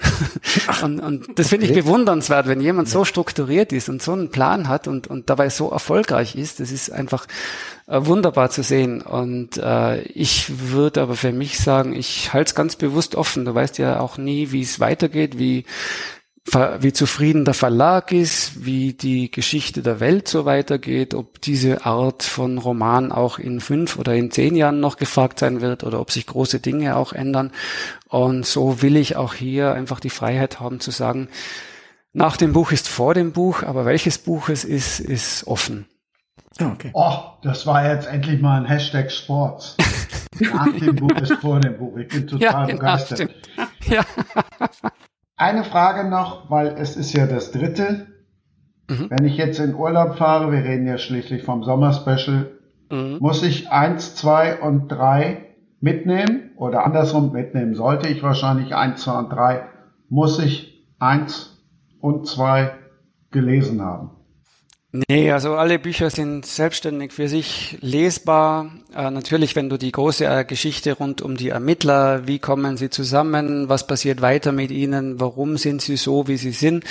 und, 0.82 0.98
und 0.98 1.38
das 1.38 1.48
finde 1.48 1.66
ich 1.66 1.72
bewundernswert, 1.72 2.48
wenn 2.48 2.60
jemand 2.60 2.88
so 2.88 3.04
strukturiert 3.04 3.72
ist 3.72 3.88
und 3.88 4.02
so 4.02 4.12
einen 4.12 4.30
Plan 4.30 4.66
hat 4.66 4.88
und, 4.88 5.06
und 5.06 5.30
dabei 5.30 5.50
so 5.50 5.70
erfolgreich 5.70 6.34
ist. 6.34 6.58
Das 6.58 6.72
ist 6.72 6.90
einfach 6.90 7.28
äh, 7.86 8.04
wunderbar 8.04 8.50
zu 8.50 8.64
sehen. 8.64 9.02
Und 9.02 9.56
äh, 9.56 10.02
ich 10.02 10.72
würde 10.72 11.00
aber 11.00 11.14
für 11.14 11.32
mich 11.32 11.60
sagen, 11.60 11.94
ich 11.94 12.32
halte 12.32 12.50
es 12.50 12.54
ganz 12.56 12.74
bewusst 12.74 13.14
offen. 13.14 13.44
Du 13.44 13.54
weißt 13.54 13.78
ja 13.78 14.00
auch 14.00 14.18
nie, 14.18 14.50
wie 14.50 14.62
es 14.62 14.80
weitergeht, 14.80 15.38
wie 15.38 15.64
wie 16.44 16.92
zufrieden 16.92 17.44
der 17.44 17.54
Verlag 17.54 18.10
ist, 18.10 18.64
wie 18.64 18.94
die 18.94 19.30
Geschichte 19.30 19.80
der 19.80 20.00
Welt 20.00 20.26
so 20.26 20.44
weitergeht, 20.44 21.14
ob 21.14 21.40
diese 21.40 21.86
Art 21.86 22.24
von 22.24 22.58
Roman 22.58 23.12
auch 23.12 23.38
in 23.38 23.60
fünf 23.60 23.96
oder 23.96 24.14
in 24.14 24.30
zehn 24.32 24.56
Jahren 24.56 24.80
noch 24.80 24.96
gefragt 24.96 25.38
sein 25.38 25.60
wird 25.60 25.84
oder 25.84 26.00
ob 26.00 26.10
sich 26.10 26.26
große 26.26 26.58
Dinge 26.58 26.96
auch 26.96 27.12
ändern. 27.12 27.52
Und 28.08 28.44
so 28.44 28.82
will 28.82 28.96
ich 28.96 29.16
auch 29.16 29.34
hier 29.34 29.72
einfach 29.72 30.00
die 30.00 30.10
Freiheit 30.10 30.58
haben 30.58 30.80
zu 30.80 30.90
sagen, 30.90 31.28
nach 32.12 32.36
dem 32.36 32.52
Buch 32.52 32.72
ist 32.72 32.88
vor 32.88 33.14
dem 33.14 33.32
Buch, 33.32 33.62
aber 33.62 33.86
welches 33.86 34.18
Buch 34.18 34.48
es 34.48 34.64
ist, 34.64 35.00
ist 35.00 35.46
offen. 35.46 35.86
Okay. 36.60 36.90
Oh, 36.92 37.18
das 37.42 37.66
war 37.66 37.88
jetzt 37.88 38.06
endlich 38.06 38.40
mal 38.42 38.60
ein 38.60 38.66
Hashtag 38.66 39.10
Sports. 39.10 39.76
Nach 40.40 40.66
dem 40.76 40.96
Buch 40.96 41.12
ist 41.20 41.32
vor 41.34 41.60
dem 41.60 41.78
Buch. 41.78 41.96
Ich 41.96 42.08
bin 42.08 42.26
total 42.26 42.42
ja, 42.42 42.64
genau, 42.66 42.78
begeistert. 42.78 43.18
Stimmt. 43.18 43.34
Ja. 43.86 44.04
Eine 45.42 45.64
Frage 45.64 46.08
noch, 46.08 46.50
weil 46.52 46.68
es 46.78 46.96
ist 46.96 47.14
ja 47.14 47.26
das 47.26 47.50
dritte. 47.50 48.06
Mhm. 48.88 49.10
Wenn 49.10 49.24
ich 49.24 49.36
jetzt 49.36 49.58
in 49.58 49.74
Urlaub 49.74 50.14
fahre, 50.14 50.52
wir 50.52 50.62
reden 50.62 50.86
ja 50.86 50.98
schließlich 50.98 51.42
vom 51.42 51.64
Sommerspecial, 51.64 52.52
mhm. 52.92 53.16
muss 53.18 53.42
ich 53.42 53.68
eins, 53.72 54.14
zwei 54.14 54.60
und 54.60 54.86
drei 54.86 55.46
mitnehmen 55.80 56.52
oder 56.54 56.86
andersrum 56.86 57.32
mitnehmen 57.32 57.74
sollte 57.74 58.06
ich 58.06 58.22
wahrscheinlich 58.22 58.76
eins, 58.76 59.02
zwei 59.02 59.18
und 59.18 59.30
drei, 59.30 59.66
muss 60.08 60.38
ich 60.38 60.86
eins 61.00 61.60
und 62.00 62.28
zwei 62.28 62.74
gelesen 63.32 63.82
haben. 63.82 64.10
Nee, 64.94 65.32
also 65.32 65.54
alle 65.54 65.78
Bücher 65.78 66.10
sind 66.10 66.44
selbstständig 66.44 67.14
für 67.14 67.26
sich 67.26 67.78
lesbar. 67.80 68.70
Äh, 68.94 69.10
natürlich, 69.10 69.56
wenn 69.56 69.70
du 69.70 69.78
die 69.78 69.90
große 69.90 70.26
äh, 70.26 70.44
Geschichte 70.44 70.92
rund 70.92 71.22
um 71.22 71.34
die 71.34 71.48
Ermittler, 71.48 72.26
wie 72.26 72.38
kommen 72.38 72.76
sie 72.76 72.90
zusammen, 72.90 73.70
was 73.70 73.86
passiert 73.86 74.20
weiter 74.20 74.52
mit 74.52 74.70
ihnen, 74.70 75.18
warum 75.18 75.56
sind 75.56 75.80
sie 75.80 75.96
so, 75.96 76.28
wie 76.28 76.36
sie 76.36 76.50
sind, 76.50 76.84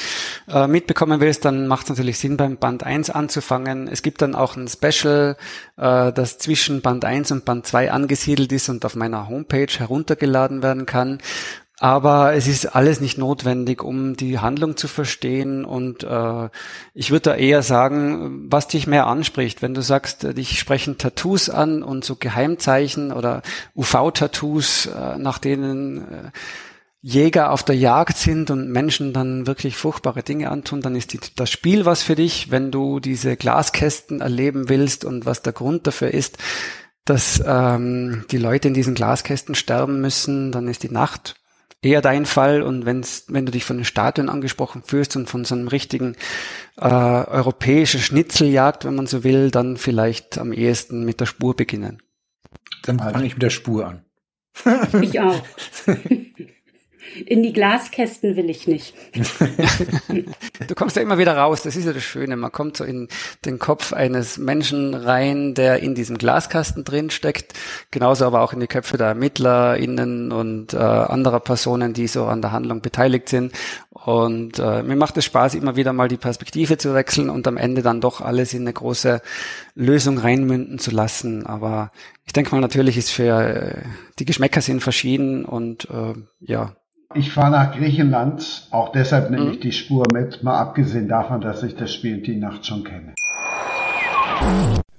äh, 0.47 0.65
mitbekommen 0.65 1.19
willst, 1.19 1.45
dann 1.45 1.67
macht 1.67 1.83
es 1.83 1.89
natürlich 1.89 2.17
Sinn, 2.17 2.37
beim 2.37 2.57
Band 2.57 2.83
1 2.83 3.11
anzufangen. 3.11 3.87
Es 3.87 4.01
gibt 4.01 4.23
dann 4.23 4.33
auch 4.33 4.55
ein 4.55 4.67
Special, 4.67 5.37
äh, 5.77 6.11
das 6.11 6.39
zwischen 6.39 6.81
Band 6.81 7.05
1 7.05 7.31
und 7.31 7.45
Band 7.45 7.67
2 7.67 7.91
angesiedelt 7.91 8.51
ist 8.51 8.67
und 8.69 8.83
auf 8.83 8.95
meiner 8.95 9.29
Homepage 9.29 9.77
heruntergeladen 9.77 10.63
werden 10.63 10.87
kann. 10.87 11.19
Aber 11.81 12.35
es 12.35 12.45
ist 12.45 12.75
alles 12.75 13.01
nicht 13.01 13.17
notwendig, 13.17 13.81
um 13.81 14.15
die 14.15 14.37
Handlung 14.37 14.77
zu 14.77 14.87
verstehen. 14.87 15.65
Und 15.65 16.03
äh, 16.03 16.49
ich 16.93 17.09
würde 17.09 17.31
da 17.31 17.35
eher 17.35 17.63
sagen, 17.63 18.45
was 18.51 18.67
dich 18.67 18.85
mehr 18.85 19.07
anspricht. 19.07 19.63
Wenn 19.63 19.73
du 19.73 19.81
sagst, 19.81 20.23
äh, 20.23 20.35
dich 20.35 20.59
sprechen 20.59 20.99
Tattoos 20.99 21.49
an 21.49 21.81
und 21.81 22.05
so 22.05 22.17
Geheimzeichen 22.17 23.11
oder 23.11 23.41
UV-Tattoos, 23.75 24.85
äh, 24.85 25.17
nach 25.17 25.39
denen 25.39 25.97
äh, 25.97 26.31
Jäger 27.01 27.49
auf 27.49 27.63
der 27.63 27.77
Jagd 27.77 28.15
sind 28.15 28.51
und 28.51 28.69
Menschen 28.69 29.11
dann 29.11 29.47
wirklich 29.47 29.75
furchtbare 29.75 30.21
Dinge 30.21 30.51
antun, 30.51 30.81
dann 30.81 30.95
ist 30.95 31.13
die, 31.13 31.19
das 31.35 31.49
Spiel 31.49 31.85
was 31.85 32.03
für 32.03 32.13
dich. 32.13 32.51
Wenn 32.51 32.69
du 32.69 32.99
diese 32.99 33.35
Glaskästen 33.35 34.21
erleben 34.21 34.69
willst 34.69 35.03
und 35.03 35.25
was 35.25 35.41
der 35.41 35.53
Grund 35.53 35.87
dafür 35.87 36.11
ist, 36.11 36.37
dass 37.05 37.41
ähm, 37.43 38.25
die 38.29 38.37
Leute 38.37 38.67
in 38.67 38.75
diesen 38.75 38.93
Glaskästen 38.93 39.55
sterben 39.55 39.99
müssen, 39.99 40.51
dann 40.51 40.67
ist 40.67 40.83
die 40.83 40.91
Nacht 40.91 41.40
eher 41.81 42.01
dein 42.01 42.25
Fall 42.25 42.61
und 42.61 42.85
wenn's, 42.85 43.25
wenn 43.27 43.45
du 43.45 43.51
dich 43.51 43.65
von 43.65 43.77
den 43.77 43.85
Statuen 43.85 44.29
angesprochen 44.29 44.83
fühlst 44.83 45.15
und 45.15 45.29
von 45.29 45.45
so 45.45 45.55
einem 45.55 45.67
richtigen 45.67 46.15
äh, 46.77 46.85
europäischen 46.85 47.99
Schnitzeljagd, 47.99 48.85
wenn 48.85 48.95
man 48.95 49.07
so 49.07 49.23
will, 49.23 49.51
dann 49.51 49.77
vielleicht 49.77 50.37
am 50.37 50.53
ehesten 50.53 51.03
mit 51.05 51.19
der 51.19 51.25
Spur 51.25 51.55
beginnen. 51.55 52.01
Dann 52.83 52.99
fange 52.99 53.25
ich 53.25 53.33
mit 53.33 53.43
der 53.43 53.49
Spur 53.49 53.87
an. 53.87 54.05
Ich 55.01 55.19
auch. 55.19 55.41
In 57.25 57.43
die 57.43 57.53
Glaskästen 57.53 58.35
will 58.35 58.49
ich 58.49 58.67
nicht. 58.67 58.93
du 60.67 60.75
kommst 60.75 60.95
ja 60.95 61.01
immer 61.01 61.17
wieder 61.17 61.35
raus, 61.35 61.63
das 61.63 61.75
ist 61.75 61.85
ja 61.85 61.93
das 61.93 62.03
Schöne. 62.03 62.35
Man 62.35 62.51
kommt 62.51 62.77
so 62.77 62.83
in 62.83 63.07
den 63.45 63.59
Kopf 63.59 63.93
eines 63.93 64.37
Menschen 64.37 64.93
rein, 64.93 65.53
der 65.53 65.79
in 65.79 65.95
diesem 65.95 66.17
Glaskasten 66.17 66.83
drin 66.83 67.09
steckt. 67.09 67.53
Genauso 67.91 68.25
aber 68.25 68.41
auch 68.41 68.53
in 68.53 68.59
die 68.59 68.67
Köpfe 68.67 68.97
der 68.97 69.07
ErmittlerInnen 69.07 70.31
und 70.31 70.73
äh, 70.73 70.77
anderer 70.77 71.39
Personen, 71.39 71.93
die 71.93 72.07
so 72.07 72.25
an 72.25 72.41
der 72.41 72.51
Handlung 72.51 72.81
beteiligt 72.81 73.29
sind. 73.29 73.53
Und 73.89 74.57
äh, 74.57 74.83
mir 74.83 74.95
macht 74.95 75.17
es 75.17 75.25
Spaß, 75.25 75.53
immer 75.55 75.75
wieder 75.75 75.93
mal 75.93 76.07
die 76.07 76.17
Perspektive 76.17 76.77
zu 76.77 76.93
wechseln 76.93 77.29
und 77.29 77.47
am 77.47 77.57
Ende 77.57 77.81
dann 77.81 78.01
doch 78.01 78.21
alles 78.21 78.53
in 78.53 78.61
eine 78.61 78.73
große 78.73 79.21
Lösung 79.75 80.17
reinmünden 80.17 80.79
zu 80.79 80.91
lassen. 80.91 81.45
Aber 81.45 81.91
ich 82.25 82.33
denke 82.33 82.51
mal, 82.51 82.61
natürlich 82.61 82.97
ist 82.97 83.11
für 83.11 83.41
äh, 83.41 83.81
die 84.19 84.25
Geschmäcker 84.25 84.61
sind 84.61 84.81
verschieden 84.81 85.45
und 85.45 85.89
äh, 85.89 86.13
ja, 86.39 86.75
ich 87.15 87.31
fahre 87.31 87.51
nach 87.51 87.75
Griechenland, 87.75 88.67
auch 88.71 88.91
deshalb 88.91 89.29
nehme 89.31 89.45
mhm. 89.45 89.51
ich 89.51 89.59
die 89.59 89.71
Spur 89.71 90.05
mit, 90.13 90.43
mal 90.43 90.59
abgesehen 90.59 91.07
davon, 91.07 91.41
dass 91.41 91.63
ich 91.63 91.75
das 91.75 91.93
Spiel 91.93 92.21
die 92.21 92.35
Nacht 92.35 92.65
schon 92.65 92.83
kenne. 92.83 93.13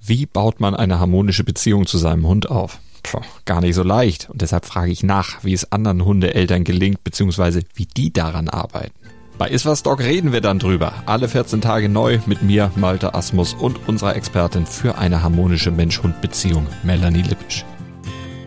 Wie 0.04 0.26
baut 0.26 0.60
man 0.60 0.74
eine 0.74 1.00
harmonische 1.00 1.44
Beziehung 1.44 1.86
zu 1.86 1.98
seinem 1.98 2.26
Hund 2.26 2.50
auf? 2.50 2.78
Puh, 3.02 3.20
gar 3.44 3.60
nicht 3.60 3.74
so 3.74 3.82
leicht. 3.82 4.30
Und 4.30 4.42
deshalb 4.42 4.64
frage 4.64 4.92
ich 4.92 5.02
nach, 5.02 5.42
wie 5.44 5.52
es 5.52 5.72
anderen 5.72 6.04
Hundeeltern 6.04 6.64
gelingt, 6.64 7.02
beziehungsweise 7.02 7.62
wie 7.74 7.86
die 7.86 8.12
daran 8.12 8.48
arbeiten. 8.48 8.92
Bei 9.38 9.48
Iswas 9.48 9.82
Dog 9.82 10.00
reden 10.00 10.32
wir 10.32 10.40
dann 10.40 10.58
drüber. 10.58 10.92
Alle 11.06 11.28
14 11.28 11.60
Tage 11.60 11.88
neu 11.88 12.20
mit 12.26 12.42
mir, 12.42 12.70
Malte 12.76 13.14
Asmus 13.14 13.54
und 13.54 13.88
unserer 13.88 14.14
Expertin 14.14 14.66
für 14.66 14.98
eine 14.98 15.22
harmonische 15.22 15.72
Mensch-Hund-Beziehung, 15.72 16.66
Melanie 16.84 17.22
Lippisch. 17.22 17.64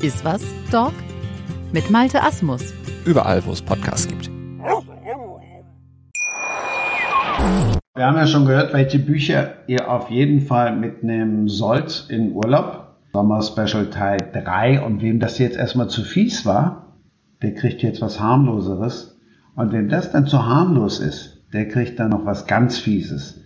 Iswas 0.01 0.41
Dog? 0.71 0.93
Mit 1.73 1.89
Malte 1.89 2.21
Asmus 2.21 2.73
überall, 3.05 3.45
wo 3.45 3.51
es 3.51 3.61
Podcasts 3.61 4.07
gibt. 4.07 4.29
Wir 7.95 8.05
haben 8.05 8.17
ja 8.17 8.27
schon 8.27 8.45
gehört, 8.45 8.73
welche 8.73 8.99
Bücher 8.99 9.53
ihr 9.67 9.89
auf 9.89 10.09
jeden 10.09 10.41
Fall 10.41 10.75
mitnehmen 10.75 11.47
sollt 11.47 12.07
in 12.09 12.33
Urlaub. 12.33 12.95
Sommer 13.13 13.41
Special 13.41 13.89
Teil 13.89 14.17
3. 14.33 14.81
Und 14.81 15.01
wem 15.01 15.19
das 15.19 15.37
jetzt 15.37 15.55
erstmal 15.55 15.87
zu 15.87 16.03
fies 16.03 16.45
war, 16.45 16.97
der 17.41 17.53
kriegt 17.53 17.81
jetzt 17.83 18.01
was 18.01 18.19
harmloseres. 18.19 19.17
Und 19.55 19.71
wem 19.71 19.87
das 19.87 20.11
dann 20.11 20.27
zu 20.27 20.45
harmlos 20.45 20.99
ist, 20.99 21.45
der 21.53 21.69
kriegt 21.69 21.99
dann 21.99 22.09
noch 22.09 22.25
was 22.25 22.47
ganz 22.47 22.77
Fieses. 22.77 23.41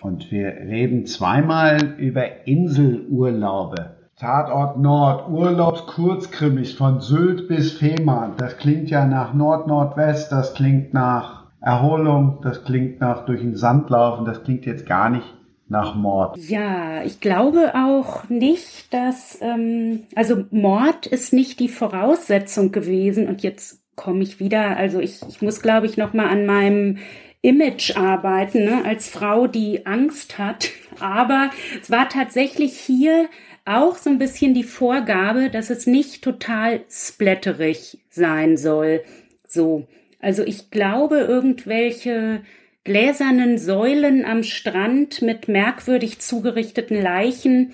Und 0.00 0.30
wir 0.30 0.46
reden 0.46 1.04
zweimal 1.04 1.94
über 1.98 2.46
Inselurlaube. 2.46 3.96
Tatort 4.20 4.76
Nord, 4.76 5.30
Urlaubskurzkrimis 5.30 6.74
von 6.74 7.00
Sylt 7.00 7.48
bis 7.48 7.72
Fehmarn. 7.72 8.34
Das 8.36 8.58
klingt 8.58 8.90
ja 8.90 9.06
nach 9.06 9.32
Nord-Nordwest, 9.32 10.30
das 10.30 10.52
klingt 10.52 10.92
nach 10.92 11.44
Erholung, 11.62 12.38
das 12.42 12.62
klingt 12.64 13.00
nach 13.00 13.24
durch 13.24 13.40
den 13.40 13.56
Sand 13.56 13.88
laufen, 13.88 14.26
das 14.26 14.44
klingt 14.44 14.66
jetzt 14.66 14.84
gar 14.84 15.08
nicht 15.08 15.24
nach 15.68 15.94
Mord. 15.94 16.36
Ja, 16.36 17.02
ich 17.02 17.20
glaube 17.20 17.72
auch 17.74 18.28
nicht, 18.28 18.92
dass, 18.92 19.38
ähm, 19.40 20.00
also 20.14 20.44
Mord 20.50 21.06
ist 21.06 21.32
nicht 21.32 21.58
die 21.58 21.70
Voraussetzung 21.70 22.72
gewesen 22.72 23.26
und 23.26 23.42
jetzt 23.42 23.82
komme 23.96 24.22
ich 24.22 24.38
wieder, 24.38 24.76
also 24.76 25.00
ich, 25.00 25.22
ich 25.30 25.40
muss 25.40 25.62
glaube 25.62 25.86
ich 25.86 25.96
nochmal 25.96 26.28
an 26.28 26.44
meinem 26.44 26.98
Image 27.42 27.96
arbeiten, 27.96 28.64
ne, 28.64 28.82
als 28.84 29.08
Frau, 29.08 29.46
die 29.46 29.86
Angst 29.86 30.38
hat. 30.38 30.68
Aber 31.00 31.48
es 31.80 31.90
war 31.90 32.10
tatsächlich 32.10 32.76
hier 32.76 33.30
auch 33.78 33.96
so 33.96 34.10
ein 34.10 34.18
bisschen 34.18 34.54
die 34.54 34.64
Vorgabe, 34.64 35.50
dass 35.50 35.70
es 35.70 35.86
nicht 35.86 36.22
total 36.22 36.80
splatterig 36.90 37.98
sein 38.10 38.56
soll. 38.56 39.02
So. 39.46 39.86
Also 40.20 40.44
ich 40.44 40.70
glaube, 40.70 41.18
irgendwelche 41.18 42.42
gläsernen 42.84 43.58
Säulen 43.58 44.24
am 44.24 44.42
Strand 44.42 45.22
mit 45.22 45.48
merkwürdig 45.48 46.18
zugerichteten 46.18 47.00
Leichen, 47.00 47.72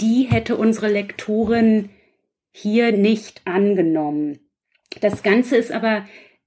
die 0.00 0.24
hätte 0.24 0.56
unsere 0.56 0.88
Lektorin 0.88 1.90
hier 2.50 2.92
nicht 2.92 3.42
angenommen. 3.44 4.40
Das 5.00 5.22
Ganze 5.22 5.56
ist 5.56 5.70
aber 5.70 6.06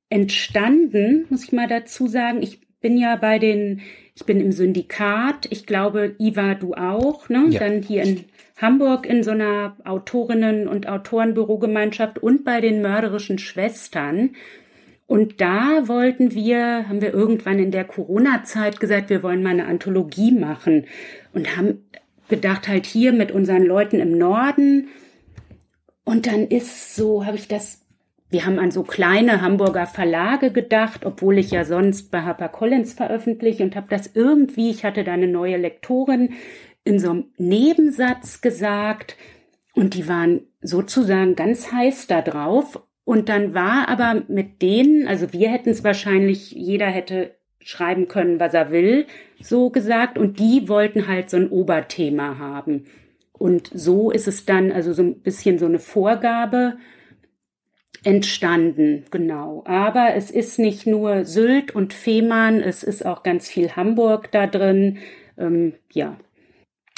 entstanden, 0.10 1.26
muss 1.30 1.46
ich 1.46 1.52
mal 1.52 1.68
dazu 1.68 2.08
sagen. 2.08 2.42
Ich 2.42 2.60
bin 2.82 2.98
ja 2.98 3.16
bei 3.16 3.40
den, 3.40 3.82
ich 4.16 4.26
bin 4.26 4.42
im 4.42 4.52
Syndikat. 4.52 5.48
Ich 5.52 5.66
glaube, 5.66 6.16
Iva, 6.20 6.56
du 6.56 6.74
auch, 6.74 7.30
ne? 7.30 7.46
Ja. 7.50 7.60
Dann 7.60 7.82
hier 7.82 8.04
in 8.04 8.26
Hamburg 8.62 9.06
in 9.08 9.24
so 9.24 9.32
einer 9.32 9.76
Autorinnen- 9.84 10.68
und 10.68 10.88
Autorenbürogemeinschaft 10.88 12.20
und 12.20 12.46
bei 12.46 12.62
den 12.62 12.82
mörderischen 12.82 13.40
Schwestern. 13.40 14.36
Und 15.08 15.42
da 15.42 15.88
wollten 15.88 16.34
wir, 16.34 16.88
haben 16.88 17.02
wir 17.02 17.14
irgendwann 17.14 17.60
in 17.60 17.72
der 17.72 17.84
Corona-Zeit 17.84 18.80
gesagt, 18.80 19.10
wir 19.10 19.24
wollen 19.24 19.44
mal 19.44 19.50
eine 19.50 19.66
Anthologie 19.66 20.32
machen 20.32 20.86
und 21.34 21.58
haben 21.58 21.86
gedacht, 22.30 22.68
halt 22.68 22.86
hier 22.86 23.12
mit 23.12 23.32
unseren 23.32 23.64
Leuten 23.64 24.00
im 24.00 24.18
Norden. 24.18 24.88
Und 26.06 26.28
dann 26.28 26.48
ist 26.48 26.96
so, 26.96 27.26
habe 27.26 27.36
ich 27.36 27.48
das, 27.48 27.82
wir 28.30 28.46
haben 28.46 28.58
an 28.58 28.72
so 28.72 28.84
kleine 28.84 29.42
Hamburger 29.42 29.86
Verlage 29.86 30.52
gedacht, 30.52 31.06
obwohl 31.06 31.38
ich 31.38 31.52
ja 31.52 31.66
sonst 31.66 32.10
bei 32.10 32.22
HarperCollins 32.22 32.94
veröffentliche 32.94 33.64
und 33.64 33.76
habe 33.76 33.88
das 33.90 34.12
irgendwie, 34.14 34.70
ich 34.70 34.86
hatte 34.86 35.04
da 35.04 35.12
eine 35.12 35.28
neue 35.28 35.58
Lektorin, 35.58 36.30
in 36.84 37.00
so 37.00 37.12
einem 37.12 37.26
Nebensatz 37.38 38.42
gesagt 38.42 39.16
und 39.74 39.94
die 39.94 40.08
waren 40.08 40.42
sozusagen 40.62 41.36
ganz 41.36 41.72
heiß 41.72 42.08
da 42.08 42.22
drauf 42.22 42.82
und 43.04 43.30
dann 43.30 43.54
war 43.54 43.88
aber 43.90 44.24
mit 44.28 44.62
denen, 44.62 45.08
also 45.08 45.34
wir 45.34 45.50
hätten 45.50 45.70
es 45.70 45.84
wahrscheinlich, 45.84 46.52
jeder 46.52 46.88
hätte 46.88 47.36
schreiben 47.64 48.08
können, 48.08 48.40
was 48.40 48.54
er 48.54 48.72
will, 48.72 49.06
so 49.40 49.70
gesagt. 49.70 50.18
Und 50.18 50.40
die 50.40 50.68
wollten 50.68 51.08
halt 51.08 51.30
so 51.30 51.38
ein 51.38 51.50
Oberthema 51.50 52.38
haben. 52.38 52.86
Und 53.34 53.70
so 53.74 54.12
ist 54.12 54.28
es 54.28 54.46
dann, 54.46 54.72
also 54.72 54.94
so 54.94 55.04
ein 55.04 55.22
bisschen 55.22 55.58
so 55.58 55.66
eine 55.66 55.80
Vorgabe 55.80 56.78
entstanden, 58.04 59.06
genau. 59.12 59.64
Aber 59.66 60.14
es 60.16 60.32
ist 60.32 60.60
nicht 60.60 60.88
nur 60.88 61.26
Sylt 61.26 61.74
und 61.74 61.94
Fehmarn, 61.94 62.62
es 62.62 62.84
ist 62.84 63.06
auch 63.06 63.24
ganz 63.24 63.50
viel 63.50 63.76
Hamburg 63.76 64.32
da 64.32 64.48
drin. 64.48 65.00
Ähm, 65.38 65.74
ja, 65.92 66.18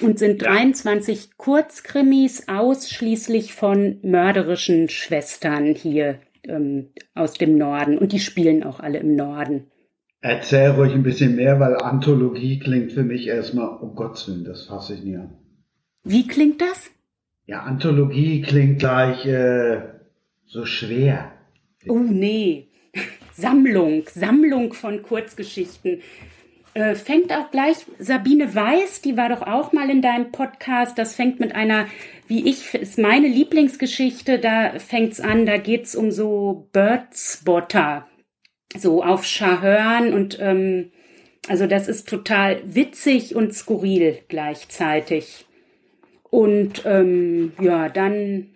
und 0.02 0.20
sind 0.20 0.42
23 0.42 1.38
Kurzkrimis 1.38 2.48
ausschließlich 2.48 3.54
von 3.54 4.00
mörderischen 4.02 4.90
Schwestern 4.90 5.76
hier 5.76 6.20
ähm, 6.48 6.90
aus 7.14 7.34
dem 7.34 7.58
Norden. 7.58 7.98
Und 7.98 8.12
die 8.12 8.20
spielen 8.20 8.64
auch 8.64 8.80
alle 8.80 9.00
im 9.00 9.16
Norden. 9.16 9.68
Erzähl 10.22 10.72
ruhig 10.72 10.94
ein 10.94 11.04
bisschen 11.04 11.36
mehr, 11.36 11.60
weil 11.60 11.76
Anthologie 11.76 12.58
klingt 12.60 12.94
für 12.94 13.04
mich 13.04 13.28
erstmal, 13.28 13.68
um 13.78 13.94
Gottes 13.96 14.28
Willen, 14.28 14.46
das 14.46 14.66
fasse 14.66 14.96
ich 14.96 15.04
nie 15.04 15.18
an. 15.18 15.38
Wie 16.04 16.28
klingt 16.28 16.62
das? 16.62 16.90
Ja, 17.46 17.64
Anthologie 17.64 18.42
klingt 18.42 18.80
gleich 18.80 19.26
äh, 19.26 19.82
so 20.46 20.66
schwer. 20.66 21.34
Oh 21.88 22.00
nee. 22.00 22.70
Sammlung, 23.34 24.04
Sammlung 24.08 24.74
von 24.74 25.02
Kurzgeschichten. 25.02 26.02
Äh, 26.74 26.96
fängt 26.96 27.32
auch 27.32 27.52
gleich 27.52 27.78
Sabine 28.00 28.56
Weiß, 28.56 29.02
die 29.02 29.16
war 29.16 29.30
doch 29.30 29.44
auch 29.44 29.74
mal 29.74 29.90
in 29.90 30.02
deinem 30.02 30.32
Podcast. 30.32 30.98
Das 30.98 31.16
fängt 31.16 31.40
mit 31.40 31.54
einer, 31.54 31.86
wie 32.28 32.50
ich, 32.50 32.74
ist 32.74 32.98
meine 32.98 33.28
Lieblingsgeschichte. 33.28 34.40
Da 34.40 34.80
fängt's 34.80 35.20
an, 35.20 35.46
da 35.46 35.58
geht's 35.58 35.96
um 35.96 36.12
so 36.12 36.68
Birdspotter, 36.74 38.08
so 38.76 39.04
auf 39.04 39.24
Schahörn 39.24 40.14
und 40.14 40.40
ähm, 40.40 40.92
also 41.48 41.68
das 41.68 41.88
ist 41.88 42.08
total 42.08 42.62
witzig 42.66 43.36
und 43.36 43.54
skurril 43.54 44.20
gleichzeitig. 44.28 45.46
Und 46.30 46.84
ähm, 46.86 47.52
ja, 47.62 47.90
dann 47.90 48.53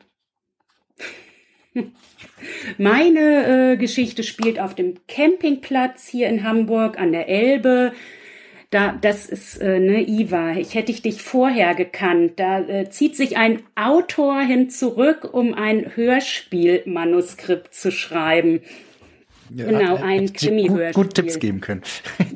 Meine 2.78 3.74
äh, 3.74 3.78
Geschichte 3.78 4.24
spielt 4.24 4.60
auf 4.60 4.76
dem 4.76 4.96
Campingplatz 5.08 6.08
hier 6.08 6.28
in 6.28 6.44
Hamburg 6.44 7.00
an 7.00 7.12
der 7.12 7.30
Elbe. 7.30 7.94
Da, 8.70 8.98
das 9.00 9.28
ist 9.28 9.58
äh, 9.58 9.80
ne 9.80 10.06
Iva. 10.08 10.58
Ich 10.58 10.76
hätte 10.76 10.92
ich 10.92 11.02
dich 11.02 11.22
vorher 11.22 11.74
gekannt. 11.74 12.34
Da 12.36 12.60
äh, 12.60 12.90
zieht 12.90 13.16
sich 13.16 13.38
ein 13.38 13.62
Autor 13.76 14.42
hin 14.42 14.70
zurück, 14.70 15.30
um 15.32 15.54
ein 15.54 15.96
Hörspielmanuskript 15.96 17.74
zu 17.74 17.92
schreiben. 17.92 18.62
Ja, 19.56 19.66
genau, 19.66 19.96
ein 19.96 20.34
Krimi-Hörspiel. 20.34 20.92
Gut, 20.92 21.06
gut 21.06 21.14
Tipps 21.16 21.40
geben 21.40 21.62
können. 21.62 21.82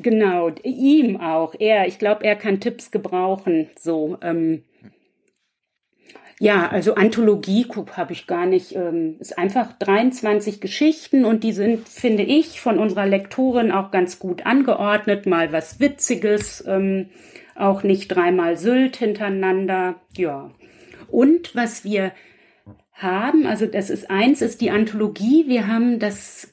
genau, 0.02 0.50
ihm 0.62 1.18
auch. 1.18 1.54
Er, 1.58 1.86
ich 1.86 1.98
glaube, 1.98 2.24
er 2.24 2.36
kann 2.36 2.60
Tipps 2.60 2.90
gebrauchen. 2.90 3.68
So. 3.78 4.16
Ähm, 4.22 4.62
ja, 6.42 6.68
also 6.68 6.96
Anthologie 6.96 7.68
habe 7.96 8.12
ich 8.12 8.26
gar 8.26 8.46
nicht. 8.46 8.74
Ähm, 8.74 9.14
ist 9.20 9.38
einfach 9.38 9.74
23 9.78 10.60
Geschichten 10.60 11.24
und 11.24 11.44
die 11.44 11.52
sind, 11.52 11.88
finde 11.88 12.24
ich, 12.24 12.60
von 12.60 12.80
unserer 12.80 13.06
Lektorin 13.06 13.70
auch 13.70 13.92
ganz 13.92 14.18
gut 14.18 14.44
angeordnet. 14.44 15.24
Mal 15.24 15.52
was 15.52 15.78
Witziges, 15.78 16.64
ähm, 16.66 17.10
auch 17.54 17.84
nicht 17.84 18.08
dreimal 18.08 18.56
Sylt 18.56 18.96
hintereinander. 18.96 20.00
Ja. 20.16 20.50
Und 21.12 21.54
was 21.54 21.84
wir 21.84 22.10
haben, 22.92 23.46
also 23.46 23.66
das 23.66 23.88
ist 23.88 24.10
eins, 24.10 24.42
ist 24.42 24.60
die 24.60 24.72
Anthologie. 24.72 25.44
Wir 25.46 25.68
haben 25.68 26.00
das 26.00 26.51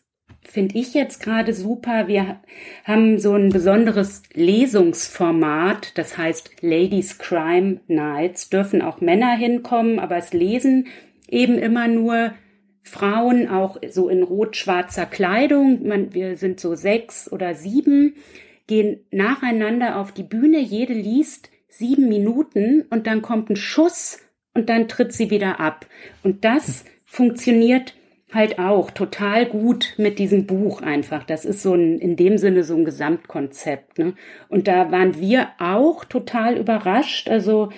finde 0.49 0.77
ich 0.77 0.93
jetzt 0.93 1.21
gerade 1.21 1.53
super. 1.53 2.07
Wir 2.07 2.39
haben 2.83 3.19
so 3.19 3.33
ein 3.33 3.49
besonderes 3.49 4.23
Lesungsformat, 4.33 5.97
das 5.97 6.17
heißt 6.17 6.61
Ladies 6.61 7.19
Crime 7.19 7.81
Nights. 7.87 8.49
Dürfen 8.49 8.81
auch 8.81 8.99
Männer 8.99 9.35
hinkommen, 9.35 9.99
aber 9.99 10.17
es 10.17 10.33
lesen 10.33 10.87
eben 11.27 11.57
immer 11.59 11.87
nur 11.87 12.33
Frauen, 12.81 13.47
auch 13.47 13.77
so 13.89 14.09
in 14.09 14.23
rot-schwarzer 14.23 15.05
Kleidung. 15.05 15.87
Man, 15.87 16.13
wir 16.13 16.35
sind 16.35 16.59
so 16.59 16.73
sechs 16.73 17.31
oder 17.31 17.53
sieben, 17.53 18.15
gehen 18.65 19.01
nacheinander 19.11 19.97
auf 19.97 20.11
die 20.11 20.23
Bühne. 20.23 20.59
Jede 20.59 20.93
liest 20.93 21.51
sieben 21.67 22.09
Minuten 22.09 22.85
und 22.89 23.05
dann 23.05 23.21
kommt 23.21 23.49
ein 23.51 23.55
Schuss 23.55 24.19
und 24.55 24.69
dann 24.69 24.87
tritt 24.87 25.13
sie 25.13 25.29
wieder 25.29 25.59
ab. 25.59 25.85
Und 26.23 26.43
das 26.43 26.85
funktioniert 27.05 27.93
halt 28.31 28.59
auch 28.59 28.91
total 28.91 29.45
gut 29.45 29.95
mit 29.97 30.19
diesem 30.19 30.45
Buch 30.45 30.81
einfach. 30.81 31.23
Das 31.23 31.45
ist 31.45 31.63
so 31.63 31.73
ein, 31.73 31.97
in 31.97 32.15
dem 32.15 32.37
Sinne 32.37 32.63
so 32.63 32.75
ein 32.75 32.85
Gesamtkonzept. 32.85 33.97
Ne? 33.97 34.13
Und 34.49 34.67
da 34.67 34.91
waren 34.91 35.19
wir 35.19 35.49
auch 35.59 36.05
total 36.05 36.57
überrascht. 36.57 37.27
Also 37.29 37.69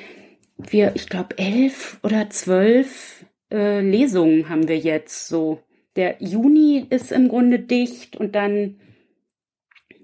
wir, 0.58 0.92
ich 0.96 1.08
glaube, 1.08 1.38
elf 1.38 2.00
oder 2.04 2.30
zwölf 2.30 3.26
äh, 3.52 3.82
Lesungen 3.82 4.50
haben 4.50 4.68
wir 4.68 4.78
jetzt 4.78 5.28
so. 5.28 5.60
Der 5.96 6.16
Juni 6.20 6.86
ist 6.90 7.12
im 7.12 7.28
Grunde 7.30 7.60
dicht 7.60 8.16
und 8.16 8.36
dann 8.36 8.76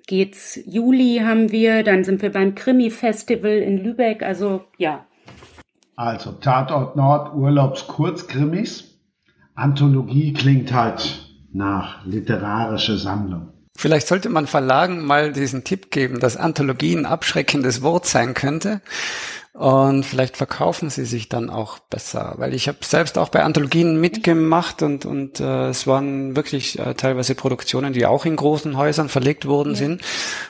geht's 0.05 0.59
Juli 0.65 1.21
haben 1.23 1.51
wir, 1.51 1.83
dann 1.83 2.03
sind 2.03 2.21
wir 2.21 2.31
beim 2.31 2.55
Krimi-Festival 2.55 3.57
in 3.57 3.77
Lübeck. 3.83 4.23
Also 4.23 4.63
ja. 4.77 5.05
Also 5.95 6.31
Tatort 6.33 6.95
Nord 6.95 7.33
Urlaubskurzkrimis 7.35 8.86
Anthologie 9.57 10.33
klingt 10.33 10.71
halt 10.71 11.33
nach 11.51 12.05
literarische 12.05 12.95
Sammlung. 12.95 13.49
Vielleicht 13.75 14.07
sollte 14.07 14.29
man 14.29 14.45
Verlagen 14.45 15.03
mal 15.03 15.33
diesen 15.33 15.63
Tipp 15.63 15.89
geben, 15.89 16.19
dass 16.19 16.37
Anthologie 16.37 16.95
ein 16.95 17.07
abschreckendes 17.07 17.81
Wort 17.81 18.05
sein 18.05 18.35
könnte. 18.35 18.81
Und 19.57 20.03
vielleicht 20.03 20.37
verkaufen 20.37 20.91
sie 20.91 21.05
sich 21.05 21.29
dann 21.29 21.49
auch 21.49 21.79
besser, 21.79 22.35
weil 22.37 22.53
ich 22.53 22.67
habe 22.67 22.77
selbst 22.81 23.17
auch 23.17 23.29
bei 23.29 23.41
Anthologien 23.41 23.99
mitgemacht 23.99 24.83
und 24.83 25.03
und 25.03 25.39
äh, 25.39 25.69
es 25.69 25.87
waren 25.87 26.35
wirklich 26.35 26.77
äh, 26.77 26.93
teilweise 26.93 27.33
Produktionen, 27.33 27.91
die 27.91 28.05
auch 28.05 28.25
in 28.25 28.35
großen 28.35 28.77
Häusern 28.77 29.09
verlegt 29.09 29.47
worden 29.47 29.71
ja. 29.71 29.79
sind. 29.79 30.03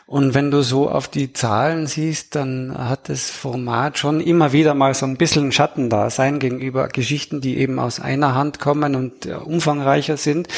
Und 0.07 0.33
wenn 0.33 0.51
du 0.51 0.61
so 0.61 0.89
auf 0.89 1.07
die 1.07 1.31
Zahlen 1.31 1.87
siehst, 1.87 2.35
dann 2.35 2.75
hat 2.77 3.07
das 3.07 3.29
Format 3.29 3.97
schon 3.97 4.19
immer 4.19 4.51
wieder 4.51 4.73
mal 4.73 4.93
so 4.93 5.05
ein 5.05 5.15
bisschen 5.15 5.53
Schatten 5.53 5.89
da 5.89 6.09
sein 6.09 6.39
gegenüber 6.39 6.89
Geschichten, 6.89 7.39
die 7.39 7.59
eben 7.59 7.79
aus 7.79 8.01
einer 8.01 8.35
Hand 8.35 8.59
kommen 8.59 8.93
und 8.93 9.25
äh, 9.25 9.35
umfangreicher 9.35 10.17
sind. 10.17 10.49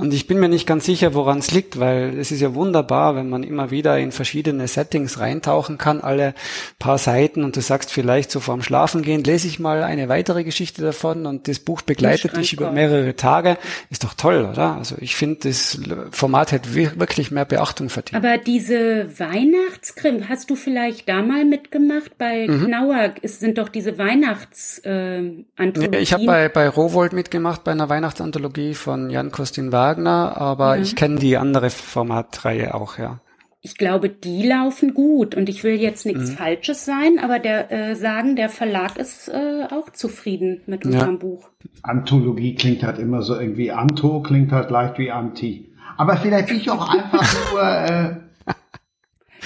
Und 0.00 0.14
ich 0.14 0.28
bin 0.28 0.38
mir 0.38 0.48
nicht 0.48 0.64
ganz 0.68 0.84
sicher, 0.84 1.12
woran 1.14 1.38
es 1.38 1.50
liegt, 1.50 1.80
weil 1.80 2.16
es 2.20 2.30
ist 2.30 2.40
ja 2.40 2.54
wunderbar, 2.54 3.16
wenn 3.16 3.28
man 3.28 3.42
immer 3.42 3.72
wieder 3.72 3.98
in 3.98 4.12
verschiedene 4.12 4.68
Settings 4.68 5.18
reintauchen 5.18 5.76
kann, 5.76 6.00
alle 6.00 6.34
paar 6.78 6.98
Seiten 6.98 7.42
und 7.42 7.56
du 7.56 7.60
sagst 7.60 7.87
vielleicht 7.90 8.30
so 8.30 8.40
vorm 8.40 8.62
Schlafengehen, 8.62 9.24
lese 9.24 9.48
ich 9.48 9.58
mal 9.58 9.82
eine 9.82 10.08
weitere 10.08 10.44
Geschichte 10.44 10.82
davon 10.82 11.26
und 11.26 11.48
das 11.48 11.58
Buch 11.58 11.82
begleitet 11.82 12.36
dich 12.36 12.52
über 12.52 12.70
mehrere 12.70 13.16
Tage. 13.16 13.58
Ist 13.90 14.04
doch 14.04 14.14
toll, 14.14 14.48
oder? 14.50 14.76
Also 14.76 14.96
ich 15.00 15.16
finde, 15.16 15.48
das 15.48 15.80
Format 16.10 16.52
hätte 16.52 16.74
wirklich 16.74 17.30
mehr 17.30 17.44
Beachtung 17.44 17.88
verdient. 17.88 18.16
Aber 18.16 18.38
diese 18.38 19.18
Weihnachtskrim, 19.18 20.28
hast 20.28 20.50
du 20.50 20.56
vielleicht 20.56 21.08
da 21.08 21.22
mal 21.22 21.44
mitgemacht? 21.44 22.18
Bei 22.18 22.46
mhm. 22.46 22.66
Knauer 22.66 23.14
es 23.22 23.40
sind 23.40 23.58
doch 23.58 23.68
diese 23.68 23.98
Weihnachtsanthologie. 23.98 25.96
Äh, 25.96 26.00
ich 26.00 26.12
habe 26.12 26.24
bei, 26.24 26.48
bei 26.48 26.68
Rowold 26.68 27.12
mitgemacht, 27.12 27.64
bei 27.64 27.72
einer 27.72 27.88
Weihnachtsanthologie 27.88 28.74
von 28.74 29.10
Jan 29.10 29.32
Kostin 29.32 29.72
Wagner 29.72 29.88
Wagner, 29.98 30.36
aber 30.36 30.76
mhm. 30.76 30.82
ich 30.82 30.96
kenne 30.96 31.18
die 31.18 31.36
andere 31.36 31.70
Formatreihe 31.70 32.74
auch, 32.74 32.98
ja. 32.98 33.20
Ich 33.60 33.76
glaube, 33.76 34.08
die 34.08 34.46
laufen 34.46 34.94
gut 34.94 35.34
und 35.34 35.48
ich 35.48 35.64
will 35.64 35.74
jetzt 35.74 36.06
nichts 36.06 36.30
mhm. 36.30 36.34
Falsches 36.34 36.84
sein, 36.84 37.18
aber 37.18 37.40
der 37.40 37.72
äh, 37.72 37.96
sagen, 37.96 38.36
der 38.36 38.48
Verlag 38.48 38.96
ist 38.96 39.28
äh, 39.28 39.66
auch 39.70 39.90
zufrieden 39.90 40.62
mit 40.66 40.84
unserem 40.86 41.14
ja. 41.14 41.18
Buch. 41.18 41.50
Anthologie 41.82 42.54
klingt 42.54 42.84
halt 42.84 42.98
immer 42.98 43.22
so 43.22 43.38
irgendwie 43.38 43.72
Anto, 43.72 44.22
klingt 44.22 44.52
halt 44.52 44.70
leicht 44.70 44.98
wie 44.98 45.10
Anti. 45.10 45.72
Aber 45.96 46.16
vielleicht 46.16 46.48
bin 46.48 46.58
ich 46.58 46.70
auch 46.70 46.88
einfach 46.88 47.50
nur. 47.52 47.62
Äh 47.62 48.16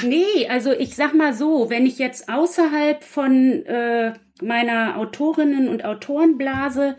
nee, 0.06 0.46
also 0.48 0.72
ich 0.72 0.94
sag 0.94 1.14
mal 1.14 1.32
so, 1.32 1.70
wenn 1.70 1.86
ich 1.86 1.98
jetzt 1.98 2.28
außerhalb 2.28 3.02
von 3.02 3.64
äh, 3.64 4.12
meiner 4.42 4.98
Autorinnen 4.98 5.68
und 5.68 5.86
Autorenblase 5.86 6.96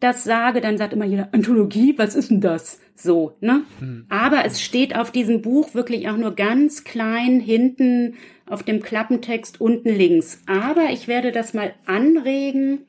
das 0.00 0.24
sage, 0.24 0.60
dann 0.60 0.78
sagt 0.78 0.92
immer 0.92 1.04
jeder, 1.04 1.28
Anthologie, 1.32 1.94
was 1.96 2.14
ist 2.14 2.30
denn 2.30 2.40
das? 2.40 2.80
So, 2.94 3.36
ne? 3.40 3.62
Hm. 3.78 4.06
Aber 4.08 4.44
es 4.44 4.62
steht 4.62 4.96
auf 4.96 5.10
diesem 5.10 5.42
Buch 5.42 5.74
wirklich 5.74 6.08
auch 6.08 6.16
nur 6.16 6.34
ganz 6.34 6.84
klein 6.84 7.40
hinten 7.40 8.14
auf 8.48 8.62
dem 8.62 8.80
Klappentext 8.80 9.60
unten 9.60 9.88
links. 9.88 10.42
Aber 10.46 10.90
ich 10.90 11.08
werde 11.08 11.32
das 11.32 11.54
mal 11.54 11.74
anregen. 11.84 12.86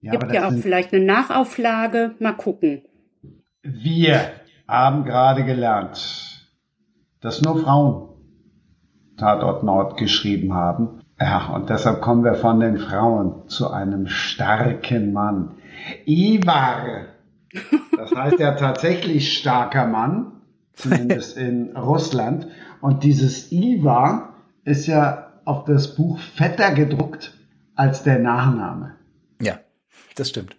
Ja, 0.00 0.12
Gibt 0.12 0.32
ja 0.32 0.48
auch 0.48 0.52
vielleicht 0.52 0.92
eine 0.92 1.04
Nachauflage. 1.04 2.14
Mal 2.18 2.32
gucken. 2.32 2.82
Wir 3.62 4.20
haben 4.68 5.04
gerade 5.04 5.44
gelernt, 5.44 6.48
dass 7.20 7.42
nur 7.42 7.62
Frauen 7.62 8.08
Tatort 9.16 9.62
Nord 9.62 9.96
geschrieben 9.96 10.54
haben. 10.54 11.00
Ja, 11.20 11.46
und 11.54 11.70
deshalb 11.70 12.00
kommen 12.00 12.24
wir 12.24 12.34
von 12.34 12.60
den 12.60 12.78
Frauen 12.78 13.48
zu 13.48 13.70
einem 13.70 14.08
starken 14.08 15.12
Mann. 15.12 15.52
Ivar. 16.06 17.06
Das 17.96 18.10
heißt 18.14 18.38
ja 18.38 18.52
tatsächlich 18.52 19.38
starker 19.38 19.86
Mann, 19.86 20.32
zumindest 20.74 21.36
in 21.36 21.76
Russland. 21.76 22.48
Und 22.80 23.04
dieses 23.04 23.52
Ivar 23.52 24.34
ist 24.64 24.86
ja 24.86 25.32
auf 25.44 25.64
das 25.64 25.94
Buch 25.94 26.18
fetter 26.18 26.72
gedruckt 26.72 27.34
als 27.74 28.02
der 28.02 28.18
Nachname. 28.18 28.94
Ja, 29.40 29.60
das 30.16 30.30
stimmt. 30.30 30.56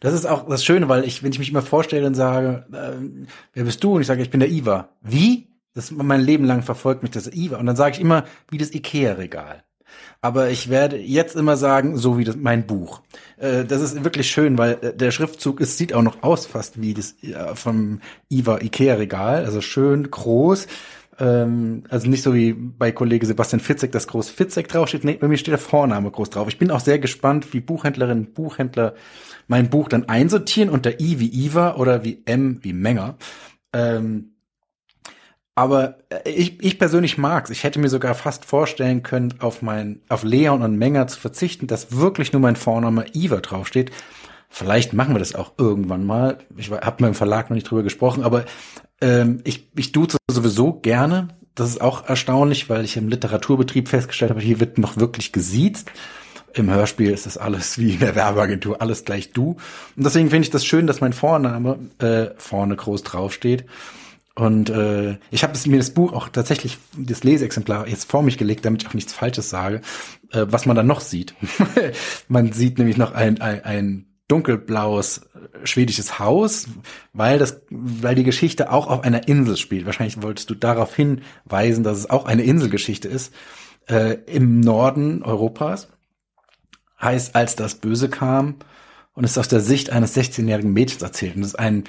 Das 0.00 0.14
ist 0.14 0.26
auch 0.26 0.48
das 0.48 0.64
Schöne, 0.64 0.88
weil 0.88 1.04
ich, 1.04 1.22
wenn 1.22 1.32
ich 1.32 1.38
mich 1.38 1.50
immer 1.50 1.62
vorstelle 1.62 2.06
und 2.06 2.14
sage, 2.14 2.66
äh, 2.72 3.26
wer 3.52 3.64
bist 3.64 3.82
du? 3.82 3.94
Und 3.94 4.00
ich 4.02 4.06
sage, 4.06 4.22
ich 4.22 4.30
bin 4.30 4.40
der 4.40 4.50
Ivar. 4.50 4.90
Wie? 5.02 5.48
Das 5.74 5.90
mein 5.90 6.20
Leben 6.20 6.44
lang 6.44 6.62
verfolgt 6.62 7.02
mich 7.02 7.12
das 7.12 7.32
Ivar. 7.32 7.58
Und 7.58 7.66
dann 7.66 7.76
sage 7.76 7.96
ich 7.96 8.00
immer, 8.00 8.24
wie 8.50 8.58
das 8.58 8.72
Ikea-Regal. 8.72 9.64
Aber 10.20 10.50
ich 10.50 10.68
werde 10.68 10.96
jetzt 10.96 11.36
immer 11.36 11.56
sagen, 11.56 11.96
so 11.96 12.18
wie 12.18 12.24
das, 12.24 12.36
mein 12.36 12.66
Buch. 12.66 13.02
Äh, 13.36 13.64
das 13.64 13.80
ist 13.80 14.02
wirklich 14.02 14.28
schön, 14.28 14.58
weil 14.58 14.78
äh, 14.82 14.96
der 14.96 15.12
Schriftzug 15.12 15.60
es 15.60 15.78
sieht 15.78 15.92
auch 15.92 16.02
noch 16.02 16.22
aus 16.22 16.46
fast 16.46 16.80
wie 16.80 16.94
das 16.94 17.14
äh, 17.22 17.54
vom 17.54 18.00
Ivar 18.28 18.62
Ikea 18.62 18.94
Regal, 18.94 19.44
also 19.44 19.60
schön 19.60 20.10
groß. 20.10 20.66
Ähm, 21.20 21.84
also 21.88 22.08
nicht 22.08 22.22
so 22.22 22.34
wie 22.34 22.52
bei 22.52 22.90
Kollege 22.90 23.26
Sebastian 23.26 23.60
Fitzek, 23.60 23.92
das 23.92 24.08
groß 24.08 24.28
Fitzek 24.28 24.68
draufsteht. 24.68 25.04
Nee, 25.04 25.18
bei 25.20 25.28
mir 25.28 25.36
steht 25.38 25.52
der 25.52 25.58
Vorname 25.58 26.10
groß 26.10 26.30
drauf. 26.30 26.48
Ich 26.48 26.58
bin 26.58 26.70
auch 26.70 26.80
sehr 26.80 26.98
gespannt, 26.98 27.52
wie 27.52 27.60
Buchhändlerinnen, 27.60 28.32
Buchhändler 28.32 28.94
mein 29.46 29.70
Buch 29.70 29.88
dann 29.88 30.08
einsortieren 30.08 30.70
unter 30.70 31.00
I 31.00 31.20
wie 31.20 31.46
Iva 31.46 31.76
oder 31.76 32.04
wie 32.04 32.22
M 32.26 32.58
wie 32.62 32.72
Menger. 32.72 33.16
Ähm, 33.72 34.32
aber 35.58 35.96
äh, 36.08 36.30
ich, 36.30 36.62
ich 36.62 36.78
persönlich 36.78 37.18
mag's. 37.18 37.50
Ich 37.50 37.64
hätte 37.64 37.80
mir 37.80 37.88
sogar 37.88 38.14
fast 38.14 38.44
vorstellen 38.44 39.02
können, 39.02 39.34
auf 39.40 39.60
mein, 39.60 40.00
auf 40.08 40.22
Leon 40.22 40.62
und 40.62 40.78
Menger 40.78 41.08
zu 41.08 41.18
verzichten, 41.18 41.66
dass 41.66 41.96
wirklich 41.96 42.32
nur 42.32 42.40
mein 42.40 42.54
Vorname 42.54 43.06
Iva 43.12 43.38
draufsteht. 43.38 43.90
Vielleicht 44.48 44.92
machen 44.92 45.16
wir 45.16 45.18
das 45.18 45.34
auch 45.34 45.54
irgendwann 45.58 46.06
mal. 46.06 46.38
Ich 46.56 46.70
habe 46.70 47.02
mit 47.02 47.08
dem 47.08 47.14
Verlag 47.14 47.50
noch 47.50 47.56
nicht 47.56 47.68
drüber 47.68 47.82
gesprochen, 47.82 48.22
aber 48.22 48.44
ähm, 49.00 49.40
ich, 49.42 49.68
ich 49.74 49.90
duze 49.90 50.18
sowieso 50.30 50.74
gerne. 50.74 51.26
Das 51.56 51.68
ist 51.68 51.80
auch 51.80 52.08
erstaunlich, 52.08 52.70
weil 52.70 52.84
ich 52.84 52.96
im 52.96 53.08
Literaturbetrieb 53.08 53.88
festgestellt 53.88 54.30
habe, 54.30 54.40
hier 54.40 54.60
wird 54.60 54.78
noch 54.78 54.96
wirklich 54.96 55.32
gesiezt. 55.32 55.90
Im 56.54 56.70
Hörspiel 56.70 57.10
ist 57.10 57.26
das 57.26 57.36
alles 57.36 57.78
wie 57.78 57.94
in 57.94 57.98
der 57.98 58.14
Werbeagentur, 58.14 58.80
alles 58.80 59.04
gleich 59.04 59.32
du. 59.32 59.56
Und 59.96 60.06
deswegen 60.06 60.30
finde 60.30 60.44
ich 60.44 60.50
das 60.50 60.64
schön, 60.64 60.86
dass 60.86 61.00
mein 61.00 61.12
Vorname 61.12 61.80
äh, 61.98 62.28
vorne 62.36 62.76
groß 62.76 63.02
draufsteht. 63.02 63.64
Und 64.38 64.70
äh, 64.70 65.18
ich 65.32 65.42
habe 65.42 65.58
mir 65.66 65.78
das 65.78 65.90
Buch 65.90 66.12
auch 66.12 66.28
tatsächlich, 66.28 66.78
das 66.96 67.24
Leseexemplar, 67.24 67.88
jetzt 67.88 68.08
vor 68.08 68.22
mich 68.22 68.38
gelegt, 68.38 68.64
damit 68.64 68.82
ich 68.82 68.88
auch 68.88 68.94
nichts 68.94 69.12
Falsches 69.12 69.50
sage, 69.50 69.80
äh, 70.30 70.46
was 70.48 70.64
man 70.64 70.76
dann 70.76 70.86
noch 70.86 71.00
sieht. 71.00 71.34
man 72.28 72.52
sieht 72.52 72.78
nämlich 72.78 72.96
noch 72.96 73.10
ein, 73.10 73.40
ein, 73.40 73.64
ein 73.64 74.06
dunkelblaues 74.28 75.18
äh, 75.18 75.66
schwedisches 75.66 76.20
Haus, 76.20 76.68
weil 77.12 77.40
das, 77.40 77.62
weil 77.68 78.14
die 78.14 78.22
Geschichte 78.22 78.70
auch 78.70 78.86
auf 78.86 79.02
einer 79.02 79.26
Insel 79.26 79.56
spielt. 79.56 79.86
Wahrscheinlich 79.86 80.22
wolltest 80.22 80.48
du 80.50 80.54
darauf 80.54 80.94
hinweisen, 80.94 81.82
dass 81.82 81.98
es 81.98 82.08
auch 82.08 82.24
eine 82.24 82.44
Inselgeschichte 82.44 83.08
ist 83.08 83.34
äh, 83.88 84.18
im 84.26 84.60
Norden 84.60 85.24
Europas. 85.24 85.88
Heißt, 87.02 87.34
als 87.34 87.56
das 87.56 87.74
Böse 87.74 88.08
kam 88.08 88.54
und 89.14 89.24
ist 89.24 89.36
aus 89.36 89.48
der 89.48 89.60
Sicht 89.60 89.90
eines 89.90 90.16
16-jährigen 90.16 90.72
Mädchens 90.72 91.02
erzählt. 91.02 91.34
Und 91.34 91.42
es 91.42 91.48
ist 91.48 91.58
ein 91.58 91.88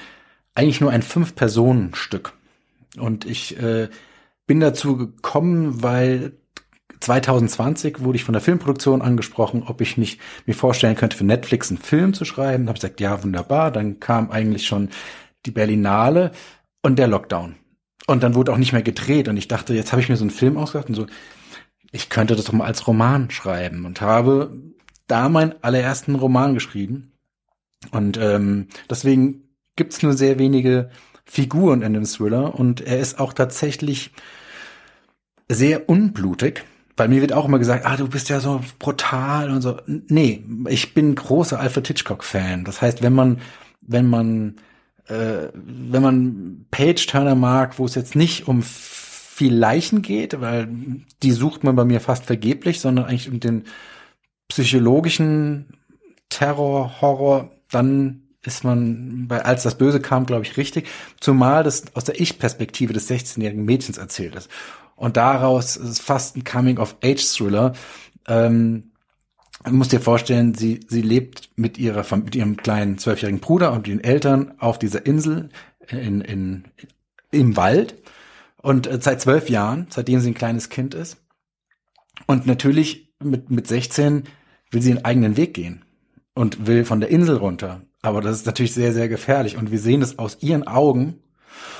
eigentlich 0.55 0.81
nur 0.81 0.91
ein 0.91 1.03
Fünf-Personen-Stück. 1.03 2.33
Und 2.97 3.25
ich 3.25 3.61
äh, 3.61 3.89
bin 4.47 4.59
dazu 4.59 4.97
gekommen, 4.97 5.83
weil 5.83 6.33
2020 7.01 8.01
wurde 8.01 8.17
ich 8.17 8.23
von 8.23 8.33
der 8.33 8.41
Filmproduktion 8.41 9.01
angesprochen, 9.01 9.63
ob 9.65 9.81
ich 9.81 9.97
nicht 9.97 10.19
mir 10.45 10.53
vorstellen 10.53 10.95
könnte, 10.95 11.15
für 11.15 11.23
Netflix 11.23 11.69
einen 11.69 11.77
Film 11.77 12.13
zu 12.13 12.25
schreiben. 12.25 12.65
Da 12.65 12.69
habe 12.69 12.77
ich 12.77 12.81
gesagt, 12.81 12.99
ja, 12.99 13.23
wunderbar. 13.23 13.71
Dann 13.71 13.99
kam 13.99 14.31
eigentlich 14.31 14.67
schon 14.67 14.89
die 15.45 15.51
Berlinale 15.51 16.31
und 16.81 16.99
der 16.99 17.07
Lockdown. 17.07 17.55
Und 18.07 18.23
dann 18.23 18.35
wurde 18.35 18.51
auch 18.51 18.57
nicht 18.57 18.73
mehr 18.73 18.81
gedreht. 18.81 19.27
Und 19.27 19.37
ich 19.37 19.47
dachte, 19.47 19.73
jetzt 19.73 19.91
habe 19.91 20.01
ich 20.01 20.09
mir 20.09 20.17
so 20.17 20.23
einen 20.23 20.31
Film 20.31 20.57
ausgedacht 20.57 20.89
und 20.89 20.95
so, 20.95 21.05
ich 21.91 22.09
könnte 22.09 22.35
das 22.35 22.45
doch 22.45 22.53
mal 22.53 22.65
als 22.65 22.85
Roman 22.87 23.31
schreiben. 23.31 23.85
Und 23.85 24.01
habe 24.01 24.57
da 25.07 25.29
meinen 25.29 25.55
allerersten 25.61 26.15
Roman 26.15 26.53
geschrieben. 26.53 27.13
Und 27.91 28.17
ähm, 28.17 28.67
deswegen 28.89 29.55
gibt's 29.75 30.03
nur 30.03 30.13
sehr 30.13 30.37
wenige 30.37 30.89
Figuren 31.29 31.83
in 31.83 31.93
dem 31.93 32.05
Thriller 32.05 32.55
und 32.55 32.81
er 32.81 32.97
ist 32.99 33.19
auch 33.19 33.33
tatsächlich 33.33 34.11
sehr 35.47 35.87
unblutig. 35.87 36.65
Bei 36.95 37.07
mir 37.07 37.21
wird 37.21 37.33
auch 37.33 37.45
immer 37.45 37.59
gesagt, 37.59 37.85
ah, 37.85 37.95
du 37.95 38.09
bist 38.09 38.29
ja 38.29 38.39
so 38.39 38.61
brutal 38.79 39.51
und 39.51 39.61
so. 39.61 39.77
Nee, 39.85 40.43
ich 40.67 40.95
bin 40.95 41.13
großer 41.13 41.59
Alfred 41.59 41.87
Hitchcock-Fan. 41.87 42.65
Das 42.65 42.81
heißt, 42.81 43.03
wenn 43.03 43.13
man, 43.13 43.41
wenn 43.81 44.07
man, 44.07 44.55
äh, 45.07 45.49
wenn 45.53 46.01
man 46.01 46.65
Page-Turner 46.71 47.35
mag, 47.35 47.77
wo 47.77 47.85
es 47.85 47.93
jetzt 47.93 48.15
nicht 48.15 48.47
um 48.47 48.63
viel 48.63 49.53
Leichen 49.53 50.01
geht, 50.01 50.41
weil 50.41 50.67
die 51.21 51.31
sucht 51.31 51.63
man 51.63 51.75
bei 51.75 51.85
mir 51.85 52.01
fast 52.01 52.25
vergeblich, 52.25 52.79
sondern 52.79 53.05
eigentlich 53.05 53.29
um 53.29 53.39
den 53.39 53.65
psychologischen 54.47 55.77
Terror, 56.29 57.01
Horror, 57.01 57.51
dann 57.69 58.28
ist 58.43 58.63
man 58.63 59.27
bei 59.27 59.43
Als 59.43 59.63
das 59.63 59.77
Böse 59.77 59.99
kam, 59.99 60.25
glaube 60.25 60.43
ich, 60.43 60.57
richtig. 60.57 60.87
Zumal 61.19 61.63
das 61.63 61.95
aus 61.95 62.05
der 62.05 62.19
Ich-Perspektive 62.19 62.93
des 62.93 63.09
16-jährigen 63.09 63.65
Mädchens 63.65 63.97
erzählt 63.97 64.35
ist. 64.35 64.49
Und 64.95 65.17
daraus 65.17 65.77
ist 65.77 66.01
fast 66.01 66.35
ein 66.35 66.43
Coming-of-Age-Thriller. 66.43 67.73
Ähm, 68.27 68.91
du 69.65 69.71
musst 69.71 69.91
dir 69.91 69.99
vorstellen, 69.99 70.55
sie, 70.55 70.81
sie 70.87 71.01
lebt 71.01 71.51
mit 71.55 71.77
ihrer, 71.77 72.05
mit 72.15 72.35
ihrem 72.35 72.57
kleinen 72.57 72.97
zwölfjährigen 72.97 73.41
Bruder 73.41 73.73
und 73.73 73.87
den 73.87 74.03
Eltern 74.03 74.53
auf 74.59 74.79
dieser 74.79 75.05
Insel 75.05 75.49
in, 75.87 76.21
in, 76.21 76.63
im 77.31 77.57
Wald. 77.57 77.95
Und 78.61 78.87
äh, 78.87 78.99
seit 79.01 79.21
zwölf 79.21 79.49
Jahren, 79.49 79.87
seitdem 79.89 80.21
sie 80.21 80.31
ein 80.31 80.35
kleines 80.35 80.69
Kind 80.69 80.93
ist. 80.93 81.17
Und 82.25 82.45
natürlich 82.45 83.13
mit, 83.21 83.49
mit 83.49 83.67
16 83.67 84.23
will 84.71 84.81
sie 84.81 84.91
einen 84.91 85.05
eigenen 85.05 85.37
Weg 85.37 85.53
gehen 85.53 85.83
und 86.35 86.67
will 86.67 86.85
von 86.85 86.99
der 86.99 87.09
Insel 87.09 87.37
runter 87.37 87.81
aber 88.01 88.21
das 88.21 88.37
ist 88.37 88.45
natürlich 88.45 88.73
sehr, 88.73 88.93
sehr 88.93 89.09
gefährlich. 89.09 89.57
Und 89.57 89.71
wir 89.71 89.79
sehen 89.79 90.01
es 90.01 90.19
aus 90.19 90.37
ihren 90.41 90.67
Augen. 90.67 91.21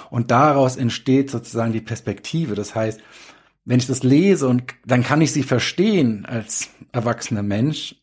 Und 0.09 0.31
daraus 0.31 0.75
entsteht 0.75 1.29
sozusagen 1.29 1.71
die 1.71 1.81
Perspektive. 1.81 2.55
Das 2.55 2.75
heißt, 2.75 2.99
wenn 3.65 3.79
ich 3.79 3.87
das 3.87 4.03
lese 4.03 4.47
und 4.47 4.73
dann 4.85 5.03
kann 5.03 5.21
ich 5.21 5.31
sie 5.31 5.43
verstehen 5.43 6.25
als 6.25 6.69
erwachsener 6.91 7.43
Mensch. 7.43 7.95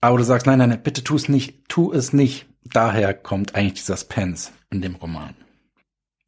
Aber 0.00 0.18
du 0.18 0.24
sagst, 0.24 0.46
nein, 0.46 0.58
nein, 0.58 0.82
bitte 0.82 1.02
tu 1.02 1.16
es 1.16 1.28
nicht, 1.28 1.68
tu 1.68 1.92
es 1.92 2.12
nicht. 2.12 2.46
Daher 2.64 3.14
kommt 3.14 3.54
eigentlich 3.54 3.80
dieser 3.80 3.96
Suspense 3.96 4.50
in 4.70 4.82
dem 4.82 4.96
Roman. 4.96 5.34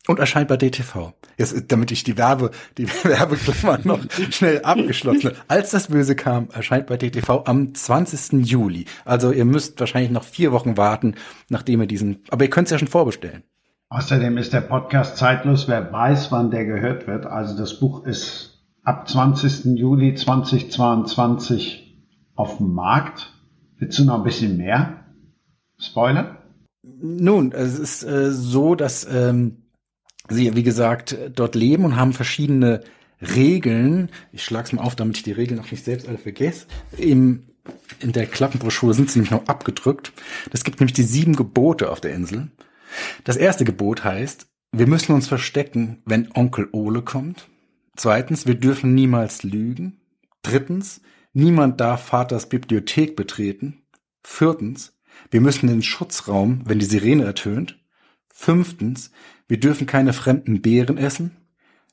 Und 0.06 0.18
erscheint 0.18 0.48
bei 0.48 0.56
DTV. 0.56 1.12
Jetzt, 1.36 1.64
damit 1.68 1.90
ich 1.90 2.04
die 2.04 2.16
Werbe, 2.16 2.50
die 2.78 2.88
Werbeklammer 3.04 3.80
noch 3.84 4.00
schnell 4.30 4.62
abgeschlossen 4.62 5.30
habe. 5.30 5.36
Als 5.48 5.70
das 5.70 5.88
Böse 5.88 6.14
kam, 6.14 6.48
erscheint 6.52 6.86
bei 6.86 6.96
DTV 6.96 7.42
am 7.44 7.74
20. 7.74 8.46
Juli. 8.46 8.86
Also 9.04 9.32
ihr 9.32 9.44
müsst 9.44 9.78
wahrscheinlich 9.80 10.12
noch 10.12 10.24
vier 10.24 10.52
Wochen 10.52 10.76
warten, 10.76 11.16
nachdem 11.48 11.80
ihr 11.80 11.86
diesen, 11.86 12.22
aber 12.30 12.44
ihr 12.44 12.50
könnt 12.50 12.66
es 12.68 12.72
ja 12.72 12.78
schon 12.78 12.88
vorbestellen. 12.88 13.42
Außerdem 13.88 14.36
ist 14.38 14.52
der 14.52 14.62
Podcast 14.62 15.16
zeitlos. 15.16 15.68
Wer 15.68 15.92
weiß, 15.92 16.32
wann 16.32 16.50
der 16.50 16.64
gehört 16.64 17.06
wird. 17.06 17.26
Also 17.26 17.56
das 17.56 17.78
Buch 17.78 18.04
ist 18.04 18.64
ab 18.82 19.08
20. 19.08 19.76
Juli 19.76 20.14
2022 20.14 22.04
auf 22.34 22.58
dem 22.58 22.72
Markt. 22.72 23.32
Willst 23.78 23.98
du 23.98 24.04
noch 24.04 24.16
ein 24.16 24.24
bisschen 24.24 24.56
mehr? 24.56 25.04
Spoiler? 25.78 26.38
Nun, 26.82 27.52
es 27.52 27.78
ist 27.78 28.02
äh, 28.04 28.30
so, 28.30 28.74
dass 28.74 29.06
ähm, 29.10 29.65
sie, 30.28 30.54
wie 30.54 30.62
gesagt, 30.62 31.16
dort 31.34 31.54
leben 31.54 31.84
und 31.84 31.96
haben 31.96 32.12
verschiedene 32.12 32.82
Regeln. 33.20 34.10
Ich 34.32 34.44
schlage 34.44 34.66
es 34.66 34.72
mal 34.72 34.82
auf, 34.82 34.96
damit 34.96 35.16
ich 35.16 35.22
die 35.22 35.32
Regeln 35.32 35.60
auch 35.60 35.70
nicht 35.70 35.84
selbst 35.84 36.08
alle 36.08 36.18
vergesse. 36.18 36.66
Im, 36.96 37.46
in 38.00 38.12
der 38.12 38.26
Klappenbroschüre 38.26 38.94
sind 38.94 39.10
sie 39.10 39.18
nämlich 39.18 39.30
noch 39.30 39.46
abgedrückt. 39.46 40.12
Es 40.52 40.64
gibt 40.64 40.80
nämlich 40.80 40.94
die 40.94 41.02
sieben 41.02 41.34
Gebote 41.34 41.90
auf 41.90 42.00
der 42.00 42.14
Insel. 42.14 42.48
Das 43.24 43.36
erste 43.36 43.64
Gebot 43.64 44.04
heißt, 44.04 44.46
wir 44.72 44.86
müssen 44.86 45.12
uns 45.12 45.26
verstecken, 45.28 46.02
wenn 46.04 46.30
Onkel 46.34 46.68
Ole 46.72 47.02
kommt. 47.02 47.48
Zweitens, 47.96 48.46
wir 48.46 48.54
dürfen 48.54 48.94
niemals 48.94 49.42
lügen. 49.42 50.00
Drittens, 50.42 51.00
niemand 51.32 51.80
darf 51.80 52.04
Vaters 52.04 52.48
Bibliothek 52.48 53.16
betreten. 53.16 53.82
Viertens, 54.22 54.92
wir 55.30 55.40
müssen 55.40 55.66
den 55.66 55.82
Schutzraum, 55.82 56.60
wenn 56.66 56.78
die 56.78 56.84
Sirene 56.84 57.24
ertönt. 57.24 57.78
Fünftens, 58.28 59.12
wir 59.48 59.60
dürfen 59.60 59.86
keine 59.86 60.12
fremden 60.12 60.62
Beeren 60.62 60.98
essen. 60.98 61.36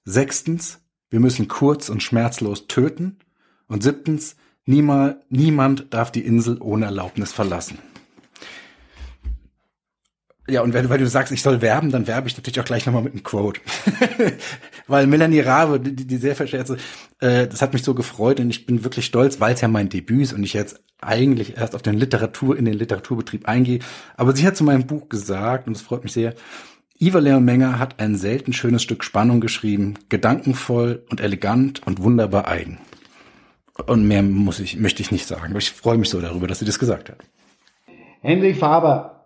Sechstens, 0.05 0.81
wir 1.09 1.19
müssen 1.19 1.47
kurz 1.47 1.89
und 1.89 2.01
schmerzlos 2.01 2.67
töten. 2.67 3.19
Und 3.67 3.83
siebtens, 3.83 4.35
niemals, 4.65 5.17
niemand 5.29 5.93
darf 5.93 6.11
die 6.11 6.25
Insel 6.25 6.59
ohne 6.61 6.85
Erlaubnis 6.85 7.31
verlassen. 7.31 7.77
Ja, 10.49 10.61
und 10.61 10.73
wenn, 10.73 10.89
weil 10.89 10.97
du 10.97 11.07
sagst, 11.07 11.31
ich 11.31 11.41
soll 11.41 11.61
werben, 11.61 11.89
dann 11.89 12.05
werbe 12.05 12.27
ich 12.27 12.35
natürlich 12.35 12.59
auch 12.59 12.65
gleich 12.65 12.85
nochmal 12.85 13.03
mit 13.03 13.13
einem 13.13 13.23
Quote. 13.23 13.61
weil 14.87 15.07
Melanie 15.07 15.39
Rabe, 15.39 15.79
die, 15.79 16.05
die 16.05 16.17
sehr 16.17 16.35
verschätze, 16.35 16.77
äh, 17.21 17.47
das 17.47 17.61
hat 17.61 17.71
mich 17.71 17.83
so 17.83 17.93
gefreut 17.93 18.41
und 18.41 18.49
ich 18.49 18.65
bin 18.65 18.83
wirklich 18.83 19.05
stolz, 19.05 19.39
weil 19.39 19.53
es 19.53 19.61
ja 19.61 19.69
mein 19.69 19.87
Debüt 19.87 20.21
ist 20.21 20.33
und 20.33 20.43
ich 20.43 20.53
jetzt 20.53 20.81
eigentlich 20.99 21.55
erst 21.55 21.75
auf 21.75 21.81
den 21.81 21.95
Literatur, 21.95 22.57
in 22.57 22.65
den 22.65 22.73
Literaturbetrieb 22.73 23.47
eingehe. 23.47 23.79
Aber 24.17 24.35
sie 24.35 24.45
hat 24.45 24.57
zu 24.57 24.65
meinem 24.65 24.85
Buch 24.85 25.07
gesagt, 25.07 25.67
und 25.67 25.77
es 25.77 25.81
freut 25.81 26.03
mich 26.03 26.11
sehr, 26.11 26.33
Iva 27.03 27.19
Leon 27.19 27.43
Menger 27.43 27.79
hat 27.79 27.99
ein 27.99 28.15
selten 28.15 28.53
schönes 28.53 28.81
Stück 28.81 29.03
Spannung 29.03 29.41
geschrieben, 29.41 29.95
gedankenvoll 30.07 31.03
und 31.09 31.19
elegant 31.19 31.85
und 31.85 32.01
wunderbar 32.01 32.47
eigen. 32.47 32.77
Und 33.87 34.07
mehr 34.07 34.23
muss 34.23 34.61
ich, 34.61 34.79
möchte 34.79 35.01
ich 35.01 35.11
nicht 35.11 35.27
sagen, 35.27 35.53
ich 35.57 35.69
freue 35.73 35.97
mich 35.97 36.09
so 36.09 36.21
darüber, 36.21 36.47
dass 36.47 36.59
sie 36.59 36.65
das 36.65 36.79
gesagt 36.79 37.09
hat. 37.09 37.17
Henry 38.21 38.53
Faber 38.53 39.25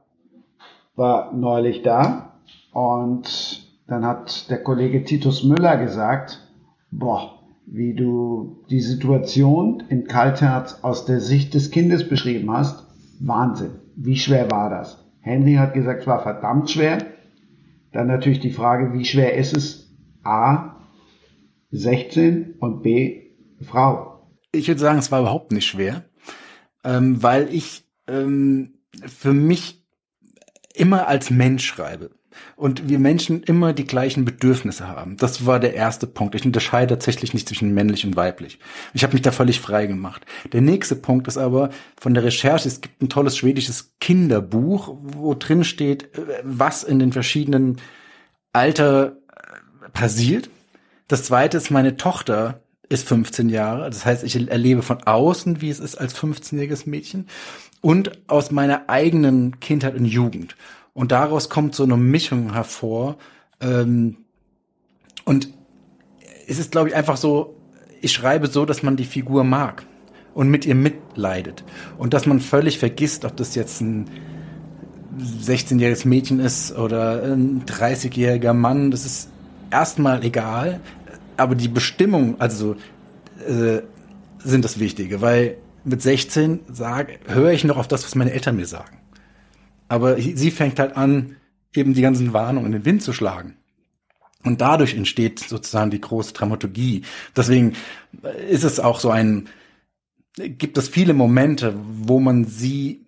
war 0.96 1.32
neulich 1.34 1.84
da 1.84 2.40
und 2.72 3.70
dann 3.86 4.04
hat 4.04 4.50
der 4.50 4.64
Kollege 4.64 5.04
Titus 5.04 5.44
Müller 5.44 5.78
gesagt, 5.78 6.42
boah, 6.90 7.44
wie 7.68 7.94
du 7.94 8.66
die 8.72 8.82
Situation 8.82 9.84
in 9.88 10.08
Kaltherz 10.08 10.80
aus 10.82 11.06
der 11.06 11.20
Sicht 11.20 11.54
des 11.54 11.70
Kindes 11.70 12.10
beschrieben 12.10 12.50
hast, 12.52 12.88
Wahnsinn. 13.20 13.76
Wie 13.96 14.18
schwer 14.18 14.50
war 14.50 14.72
das? 14.72 15.06
Henry 15.22 15.54
hat 15.54 15.76
gesagt, 15.76 16.02
es 16.02 16.08
war 16.08 16.24
verdammt 16.24 16.72
schwer. 16.72 17.06
Dann 17.92 18.08
natürlich 18.08 18.40
die 18.40 18.52
Frage, 18.52 18.94
wie 18.94 19.06
schwer 19.06 19.36
ist 19.36 19.56
es? 19.56 19.96
A, 20.24 20.76
16 21.72 22.56
und 22.60 22.82
B, 22.82 23.32
Frau. 23.62 24.30
Ich 24.52 24.68
würde 24.68 24.80
sagen, 24.80 25.00
es 25.00 25.12
war 25.12 25.22
überhaupt 25.22 25.52
nicht 25.52 25.66
schwer, 25.66 26.06
ähm, 26.84 27.22
weil 27.22 27.54
ich 27.54 27.86
ähm, 28.08 28.80
für 29.06 29.34
mich 29.34 29.86
immer 30.74 31.08
als 31.08 31.30
Mensch 31.30 31.66
schreibe. 31.66 32.17
Und 32.56 32.90
wir 32.90 33.00
Menschen 33.00 33.44
immer 33.44 33.74
die 33.74 33.86
gleichen 33.86 34.26
Bedürfnisse 34.26 34.88
haben. 34.88 35.18
Das 35.18 35.46
war 35.46 35.60
der 35.60 35.74
erste 35.74 36.08
Punkt. 36.08 36.36
Ich 36.36 36.46
unterscheide 36.46 36.96
tatsächlich 36.96 37.34
nicht 37.34 37.48
zwischen 37.48 37.74
männlich 37.74 38.06
und 38.06 38.16
weiblich. 38.16 38.60
Ich 38.94 39.04
habe 39.04 39.14
mich 39.14 39.22
da 39.22 39.32
völlig 39.32 39.60
frei 39.60 39.86
gemacht. 39.86 40.26
Der 40.54 40.62
nächste 40.62 40.96
Punkt 40.96 41.28
ist 41.28 41.38
aber 41.38 41.70
von 42.00 42.14
der 42.14 42.24
Recherche, 42.24 42.68
es 42.68 42.82
gibt 42.82 43.02
ein 43.02 43.10
tolles 43.10 43.38
schwedisches 43.38 43.94
Kinderbuch, 44.00 44.96
wo 45.02 45.34
drin 45.34 45.64
steht, 45.64 46.16
äh, 46.18 46.42
was 46.44 46.84
in 46.84 47.00
den 47.00 47.12
verschiedenen 47.12 47.78
Alter 48.54 49.18
äh, 49.28 49.90
passiert. 49.90 50.50
Das 51.08 51.24
zweite 51.24 51.58
ist, 51.58 51.72
meine 51.72 51.98
Tochter 51.98 52.62
ist 52.90 53.08
15 53.08 53.50
Jahre. 53.50 53.90
Das 53.90 54.06
heißt, 54.06 54.24
ich 54.24 54.50
erlebe 54.50 54.82
von 54.82 55.04
außen, 55.04 55.62
wie 55.62 55.70
es 55.70 55.80
ist 55.80 55.96
als 55.96 56.16
15-jähriges 56.16 56.90
Mädchen 56.90 57.28
und 57.82 58.12
aus 58.28 58.52
meiner 58.52 58.90
eigenen 58.90 59.60
Kindheit 59.60 59.96
und 59.96 60.06
Jugend. 60.06 60.56
Und 60.98 61.12
daraus 61.12 61.48
kommt 61.48 61.76
so 61.76 61.84
eine 61.84 61.96
Mischung 61.96 62.54
hervor. 62.54 63.18
Ähm, 63.62 64.18
und 65.26 65.48
es 66.48 66.58
ist, 66.58 66.72
glaube 66.72 66.90
ich, 66.90 66.96
einfach 66.96 67.18
so, 67.18 67.56
ich 68.02 68.12
schreibe 68.12 68.48
so, 68.48 68.66
dass 68.66 68.82
man 68.82 68.96
die 68.96 69.06
Figur 69.06 69.44
mag 69.44 69.86
und 70.34 70.50
mit 70.50 70.66
ihr 70.66 70.74
mitleidet. 70.74 71.64
Und 72.00 72.16
dass 72.16 72.26
man 72.26 72.40
völlig 72.40 72.80
vergisst, 72.80 73.26
ob 73.26 73.38
das 73.38 73.54
jetzt 73.54 73.80
ein 73.80 74.10
16-jähriges 75.20 76.08
Mädchen 76.08 76.40
ist 76.40 76.76
oder 76.76 77.22
ein 77.22 77.64
30-jähriger 77.68 78.54
Mann. 78.54 78.90
Das 78.90 79.06
ist 79.06 79.30
erstmal 79.70 80.24
egal. 80.24 80.80
Aber 81.38 81.54
die 81.54 81.68
Bestimmung, 81.68 82.42
also 82.42 82.76
äh, 83.48 83.82
sind 84.40 84.66
das 84.66 84.80
Wichtige, 84.80 85.22
weil 85.22 85.58
mit 85.84 86.02
16 86.02 86.62
sage, 86.74 87.20
höre 87.28 87.52
ich 87.52 87.66
noch 87.66 87.78
auf 87.78 87.88
das, 87.88 88.04
was 88.04 88.16
meine 88.16 88.32
Eltern 88.32 88.56
mir 88.56 88.66
sagen. 88.66 88.97
Aber 89.88 90.20
sie 90.20 90.52
fängt 90.52 90.80
halt 90.80 90.98
an, 90.98 91.38
eben 91.74 91.94
die 91.94 92.02
ganzen 92.02 92.34
Warnungen 92.34 92.68
in 92.68 92.80
den 92.80 92.86
Wind 92.86 93.04
zu 93.04 93.14
schlagen. 93.14 93.58
Und 94.44 94.62
dadurch 94.62 94.94
entsteht 94.96 95.40
sozusagen 95.40 95.92
die 95.92 96.02
große 96.02 96.34
Dramaturgie. 96.34 97.04
Deswegen 97.36 97.74
ist 98.50 98.64
es 98.64 98.80
auch 98.80 99.00
so 99.00 99.10
ein, 99.10 99.50
gibt 100.36 100.78
es 100.78 100.88
viele 100.88 101.14
Momente, 101.14 101.74
wo 101.78 102.20
man 102.20 102.46
sie, 102.46 103.06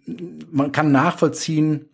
man 0.51 0.71
kann 0.71 0.91
nachvollziehen, 0.91 1.85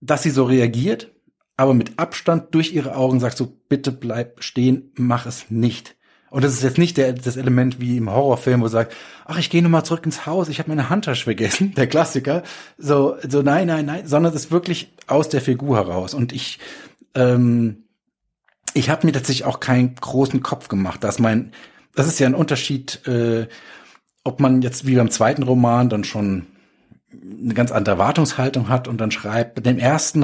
dass 0.00 0.22
sie 0.22 0.30
so 0.30 0.44
reagiert, 0.44 1.12
aber 1.56 1.74
mit 1.74 1.98
Abstand 1.98 2.54
durch 2.54 2.72
ihre 2.72 2.96
Augen 2.96 3.20
sagt 3.20 3.36
so, 3.36 3.56
bitte 3.68 3.92
bleib 3.92 4.42
stehen, 4.42 4.90
mach 4.96 5.26
es 5.26 5.50
nicht. 5.50 5.96
Und 6.32 6.42
das 6.44 6.54
ist 6.54 6.62
jetzt 6.62 6.78
nicht 6.78 6.96
der, 6.96 7.12
das 7.12 7.36
Element 7.36 7.78
wie 7.78 7.98
im 7.98 8.10
Horrorfilm, 8.10 8.62
wo 8.62 8.68
sagt, 8.68 8.96
ach, 9.26 9.38
ich 9.38 9.50
gehe 9.50 9.62
nochmal 9.62 9.84
zurück 9.84 10.06
ins 10.06 10.24
Haus, 10.24 10.48
ich 10.48 10.60
habe 10.60 10.70
meine 10.70 10.88
Handtasche 10.88 11.24
vergessen, 11.24 11.74
der 11.76 11.86
Klassiker. 11.86 12.42
So, 12.78 13.16
so 13.28 13.42
nein, 13.42 13.66
nein, 13.66 13.84
nein, 13.84 14.06
sondern 14.06 14.32
es 14.32 14.44
ist 14.44 14.50
wirklich 14.50 14.94
aus 15.06 15.28
der 15.28 15.42
Figur 15.42 15.76
heraus. 15.76 16.14
Und 16.14 16.32
ich, 16.32 16.58
ähm, 17.14 17.84
ich 18.72 18.88
habe 18.88 19.06
mir 19.06 19.12
tatsächlich 19.12 19.44
auch 19.44 19.60
keinen 19.60 19.94
großen 19.94 20.42
Kopf 20.42 20.68
gemacht, 20.68 21.04
dass 21.04 21.18
mein, 21.18 21.52
das 21.94 22.06
ist 22.06 22.18
ja 22.18 22.28
ein 22.28 22.34
Unterschied, 22.34 23.06
äh, 23.06 23.46
ob 24.24 24.40
man 24.40 24.62
jetzt 24.62 24.86
wie 24.86 24.96
beim 24.96 25.10
zweiten 25.10 25.42
Roman 25.42 25.90
dann 25.90 26.02
schon 26.02 26.46
eine 27.12 27.52
ganz 27.52 27.72
andere 27.72 27.96
Erwartungshaltung 27.96 28.70
hat 28.70 28.88
und 28.88 29.02
dann 29.02 29.10
schreibt, 29.10 29.56
bei 29.56 29.60
dem 29.60 29.78
ersten 29.78 30.22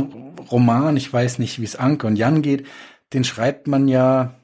Roman, 0.51 0.97
ich 0.97 1.13
weiß 1.13 1.39
nicht, 1.39 1.61
wie 1.61 1.65
es 1.65 1.77
Anke 1.77 2.07
und 2.07 2.17
Jan 2.17 2.41
geht, 2.41 2.67
den 3.13 3.25
schreibt 3.25 3.67
man 3.67 3.89
ja 3.89 4.38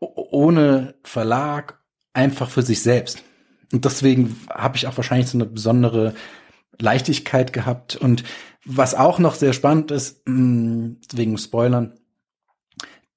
ohne 0.00 0.94
Verlag 1.02 1.80
einfach 2.12 2.50
für 2.50 2.62
sich 2.62 2.82
selbst. 2.82 3.22
Und 3.72 3.84
deswegen 3.84 4.36
habe 4.50 4.76
ich 4.76 4.86
auch 4.86 4.96
wahrscheinlich 4.96 5.28
so 5.28 5.38
eine 5.38 5.46
besondere 5.46 6.14
Leichtigkeit 6.78 7.52
gehabt. 7.52 7.96
Und 7.96 8.24
was 8.64 8.94
auch 8.94 9.18
noch 9.18 9.34
sehr 9.34 9.52
spannend 9.52 9.90
ist, 9.90 10.22
mm, 10.26 10.92
wegen 11.12 11.38
Spoilern, 11.38 11.94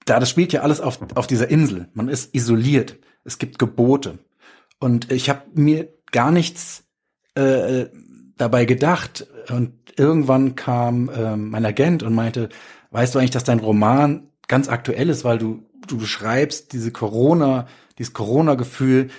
da 0.06 0.20
das 0.20 0.30
spielt 0.30 0.54
ja 0.54 0.62
alles 0.62 0.82
auf, 0.82 1.00
auf 1.16 1.28
dieser 1.28 1.50
Insel. 1.50 1.90
Man 1.94 2.10
ist 2.10 2.34
isoliert. 2.34 2.98
Es 3.24 3.38
gibt 3.38 3.60
Gebote. 3.60 4.20
Und 4.80 5.12
ich 5.12 5.30
habe 5.30 5.44
mir 5.54 5.90
gar 6.12 6.32
nichts 6.32 6.86
äh, 7.36 7.88
dabei 8.38 8.66
gedacht. 8.66 9.28
Und 9.50 9.74
irgendwann 9.98 10.56
kam 10.56 11.10
äh, 11.10 11.36
mein 11.36 11.66
Agent 11.66 12.02
und 12.02 12.16
meinte, 12.16 12.50
weißt 12.92 13.14
du 13.14 13.20
eigentlich, 13.20 13.32
dass 13.32 13.44
dein 13.44 13.60
Roman 13.60 14.30
ganz 14.48 14.68
aktuell 14.68 15.10
ist, 15.10 15.24
weil 15.24 15.38
du 15.38 15.69
du 15.92 15.98
beschreibst 15.98 16.74
diese 16.74 16.92
Corona, 16.92 17.68
dieses 17.98 18.14
Corona-Gefühl, 18.14 19.10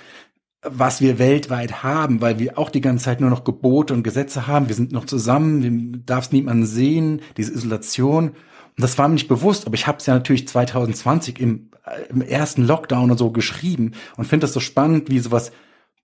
was 0.63 1.01
wir 1.01 1.19
weltweit 1.19 1.83
haben, 1.83 2.21
weil 2.21 2.39
wir 2.39 2.59
auch 2.59 2.69
die 2.69 2.83
ganze 2.83 3.05
Zeit 3.05 3.21
nur 3.21 3.31
noch 3.31 3.45
Gebote 3.45 3.95
und 3.95 4.03
Gesetze 4.03 4.47
haben. 4.47 4.69
Wir 4.69 4.75
sind 4.75 4.93
noch 4.93 5.07
zusammen, 5.07 5.63
wir 5.63 6.01
darfst 6.05 6.33
niemanden 6.33 6.67
sehen, 6.67 7.23
diese 7.37 7.53
Isolation. 7.53 8.31
Und 8.31 8.37
das 8.77 8.99
war 8.99 9.09
mir 9.09 9.15
nicht 9.15 9.29
bewusst, 9.29 9.67
aber 9.67 9.75
ich 9.75 9.87
habe 9.87 9.99
es 9.99 10.07
ja 10.07 10.15
natürlich 10.15 10.47
2020 10.49 11.41
im, 11.41 11.71
äh, 11.85 12.03
im 12.11 12.21
ersten 12.21 12.67
Lockdown 12.67 13.11
und 13.11 13.19
so 13.19 13.31
geschrieben 13.31 13.93
und 14.17 14.27
finde 14.27 14.45
das 14.45 14.53
so 14.53 14.61
spannend, 14.61 15.11
wie 15.11 15.19
sowas 15.19 15.53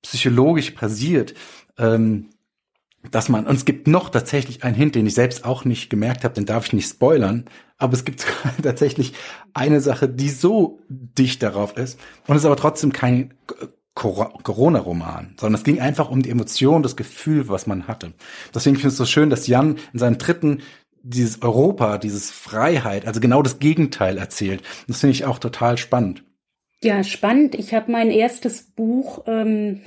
psychologisch 0.02 0.70
passiert. 0.70 1.34
Ähm, 1.78 2.30
dass 3.10 3.28
man, 3.28 3.47
und 3.47 3.56
es 3.56 3.64
gibt 3.64 3.86
noch 3.86 4.09
tatsächlich 4.09 4.64
einen 4.64 4.74
Hint, 4.74 4.94
den 4.94 5.06
ich 5.06 5.14
selbst 5.14 5.44
auch 5.44 5.64
nicht 5.64 5.90
gemerkt 5.90 6.24
habe, 6.24 6.34
den 6.34 6.47
darf 6.47 6.66
ich 6.66 6.72
nicht 6.72 6.88
spoilern, 6.88 7.44
aber 7.78 7.94
es 7.94 8.04
gibt 8.04 8.26
tatsächlich 8.62 9.14
eine 9.54 9.80
Sache, 9.80 10.08
die 10.08 10.30
so 10.30 10.80
dicht 10.88 11.42
darauf 11.42 11.76
ist 11.76 11.98
und 12.26 12.36
es 12.36 12.42
ist 12.42 12.46
aber 12.46 12.56
trotzdem 12.56 12.92
kein 12.92 13.34
Corona-Roman, 13.94 15.34
sondern 15.40 15.58
es 15.58 15.64
ging 15.64 15.80
einfach 15.80 16.10
um 16.10 16.22
die 16.22 16.28
Emotion, 16.28 16.82
das 16.82 16.96
Gefühl, 16.96 17.48
was 17.48 17.66
man 17.66 17.88
hatte. 17.88 18.12
Deswegen 18.54 18.76
finde 18.76 18.88
ich 18.88 18.92
es 18.92 18.98
so 18.98 19.06
schön, 19.06 19.30
dass 19.30 19.46
Jan 19.46 19.78
in 19.92 19.98
seinem 19.98 20.18
dritten 20.18 20.60
dieses 21.02 21.40
Europa, 21.40 21.98
dieses 21.98 22.30
Freiheit, 22.30 23.06
also 23.06 23.20
genau 23.20 23.42
das 23.42 23.58
Gegenteil 23.58 24.18
erzählt. 24.18 24.62
Das 24.86 25.00
finde 25.00 25.12
ich 25.12 25.24
auch 25.24 25.38
total 25.38 25.78
spannend. 25.78 26.24
Ja, 26.82 27.02
spannend. 27.04 27.54
Ich 27.54 27.72
habe 27.72 27.90
mein 27.90 28.10
erstes 28.10 28.62
Buch, 28.62 29.24
ähm, 29.26 29.80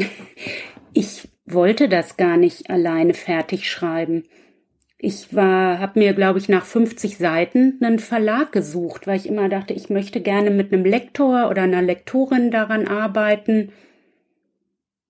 ich 0.94 1.28
wollte 1.46 1.88
das 1.88 2.18
gar 2.18 2.38
nicht 2.38 2.70
alleine 2.70 3.14
fertig 3.14 3.70
schreiben. 3.70 4.24
Ich 5.02 5.34
war, 5.34 5.80
habe 5.80 5.98
mir, 5.98 6.14
glaube 6.14 6.40
ich, 6.40 6.50
nach 6.50 6.66
50 6.66 7.18
Seiten 7.18 7.80
einen 7.82 8.00
Verlag 8.00 8.52
gesucht, 8.52 9.08
weil 9.08 9.16
ich 9.16 9.28
immer 9.28 9.48
dachte, 9.48 9.74
ich 9.74 9.90
möchte 9.90 10.20
gerne 10.20 10.52
mit 10.52 10.74
einem 10.74 10.84
Lektor 10.84 11.50
oder 11.50 11.62
einer 11.62 11.82
Lektorin 11.82 12.52
daran 12.52 12.86
arbeiten. 12.86 13.72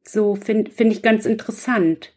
So 0.04 0.36
finde 0.36 0.70
find 0.70 0.94
ich 0.94 1.02
ganz 1.02 1.26
interessant. 1.26 2.14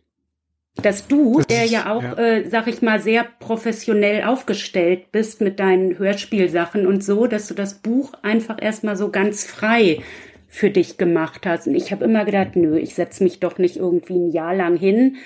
Dass 0.77 1.07
du, 1.07 1.41
der 1.49 1.65
ja 1.65 1.91
auch, 1.93 2.03
ja. 2.03 2.19
Äh, 2.19 2.49
sag 2.49 2.67
ich 2.67 2.83
mal, 2.83 3.01
sehr 3.01 3.27
professionell 3.41 4.25
aufgestellt 4.25 5.11
bist 5.11 5.41
mit 5.41 5.59
deinen 5.59 5.99
Hörspielsachen 5.99 6.87
und 6.87 7.03
so, 7.03 7.27
dass 7.27 7.49
du 7.49 7.55
das 7.55 7.81
Buch 7.81 8.13
einfach 8.23 8.57
erstmal 8.61 8.97
so 8.97 9.11
ganz 9.11 9.45
frei 9.45 10.03
für 10.47 10.71
dich 10.71 10.99
gemacht 10.99 11.47
hast. 11.47 11.67
Und 11.67 11.75
ich 11.75 11.91
habe 11.93 12.05
immer 12.05 12.27
gedacht, 12.27 12.57
nö, 12.57 12.79
ich 12.79 12.95
setze 12.95 13.25
mich 13.25 13.41
doch 13.41 13.57
nicht 13.57 13.77
irgendwie 13.77 14.17
ein 14.17 14.31
Jahr 14.31 14.55
lang 14.55 14.77
hin 14.77 15.17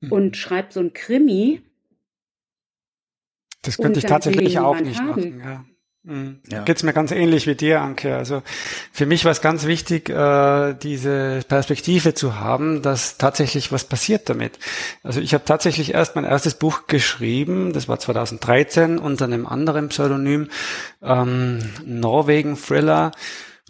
mhm. 0.00 0.12
und 0.12 0.36
schreibe 0.36 0.68
so 0.70 0.80
ein 0.80 0.92
Krimi. 0.92 1.62
Das 3.62 3.76
könnte 3.76 3.98
ich 3.98 4.06
tatsächlich 4.06 4.58
auch 4.58 4.80
nicht 4.80 5.00
haben. 5.00 5.08
machen. 5.08 5.42
Ja. 5.44 5.64
Mhm. 6.02 6.40
Ja. 6.50 6.62
Geht's 6.62 6.82
mir 6.82 6.94
ganz 6.94 7.10
ähnlich 7.10 7.46
wie 7.46 7.54
dir, 7.54 7.82
Anke. 7.82 8.16
Also 8.16 8.42
für 8.90 9.04
mich 9.04 9.26
war 9.26 9.32
es 9.32 9.42
ganz 9.42 9.66
wichtig, 9.66 10.08
äh, 10.08 10.74
diese 10.74 11.40
Perspektive 11.46 12.14
zu 12.14 12.40
haben, 12.40 12.80
dass 12.80 13.18
tatsächlich 13.18 13.70
was 13.70 13.84
passiert 13.84 14.30
damit. 14.30 14.58
Also 15.02 15.20
ich 15.20 15.34
habe 15.34 15.44
tatsächlich 15.44 15.92
erst 15.92 16.16
mein 16.16 16.24
erstes 16.24 16.54
Buch 16.54 16.86
geschrieben, 16.86 17.74
das 17.74 17.86
war 17.86 17.98
2013 17.98 18.98
unter 18.98 19.26
einem 19.26 19.46
anderen 19.46 19.88
Pseudonym, 19.88 20.48
ähm, 21.02 21.58
Norwegen 21.84 22.56
Thriller 22.56 23.12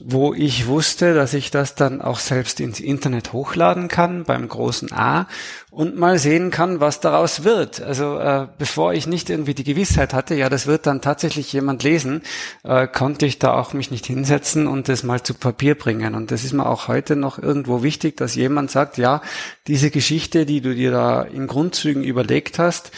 wo 0.02 0.32
ich 0.32 0.66
wusste, 0.66 1.14
dass 1.14 1.34
ich 1.34 1.50
das 1.50 1.74
dann 1.74 2.00
auch 2.00 2.18
selbst 2.18 2.58
ins 2.58 2.80
Internet 2.80 3.32
hochladen 3.32 3.88
kann 3.88 4.24
beim 4.24 4.48
großen 4.48 4.92
A 4.92 5.28
und 5.70 5.96
mal 5.96 6.18
sehen 6.18 6.50
kann, 6.50 6.80
was 6.80 7.00
daraus 7.00 7.44
wird. 7.44 7.80
Also 7.82 8.18
äh, 8.18 8.48
bevor 8.58 8.94
ich 8.94 9.06
nicht 9.06 9.30
irgendwie 9.30 9.54
die 9.54 9.64
Gewissheit 9.64 10.14
hatte, 10.14 10.34
ja, 10.34 10.48
das 10.48 10.66
wird 10.66 10.86
dann 10.86 11.00
tatsächlich 11.00 11.52
jemand 11.52 11.82
lesen, 11.82 12.22
äh, 12.64 12.88
konnte 12.88 13.26
ich 13.26 13.38
da 13.38 13.52
auch 13.52 13.72
mich 13.74 13.90
nicht 13.90 14.06
hinsetzen 14.06 14.66
und 14.66 14.88
das 14.88 15.02
mal 15.02 15.22
zu 15.22 15.34
Papier 15.34 15.74
bringen. 15.74 16.14
Und 16.14 16.30
das 16.30 16.44
ist 16.44 16.54
mir 16.54 16.66
auch 16.66 16.88
heute 16.88 17.14
noch 17.14 17.38
irgendwo 17.38 17.82
wichtig, 17.82 18.16
dass 18.16 18.34
jemand 18.34 18.70
sagt, 18.70 18.96
ja, 18.98 19.20
diese 19.66 19.90
Geschichte, 19.90 20.46
die 20.46 20.60
du 20.60 20.74
dir 20.74 20.90
da 20.90 21.22
in 21.22 21.46
Grundzügen 21.46 22.02
überlegt 22.02 22.58
hast, 22.58 22.90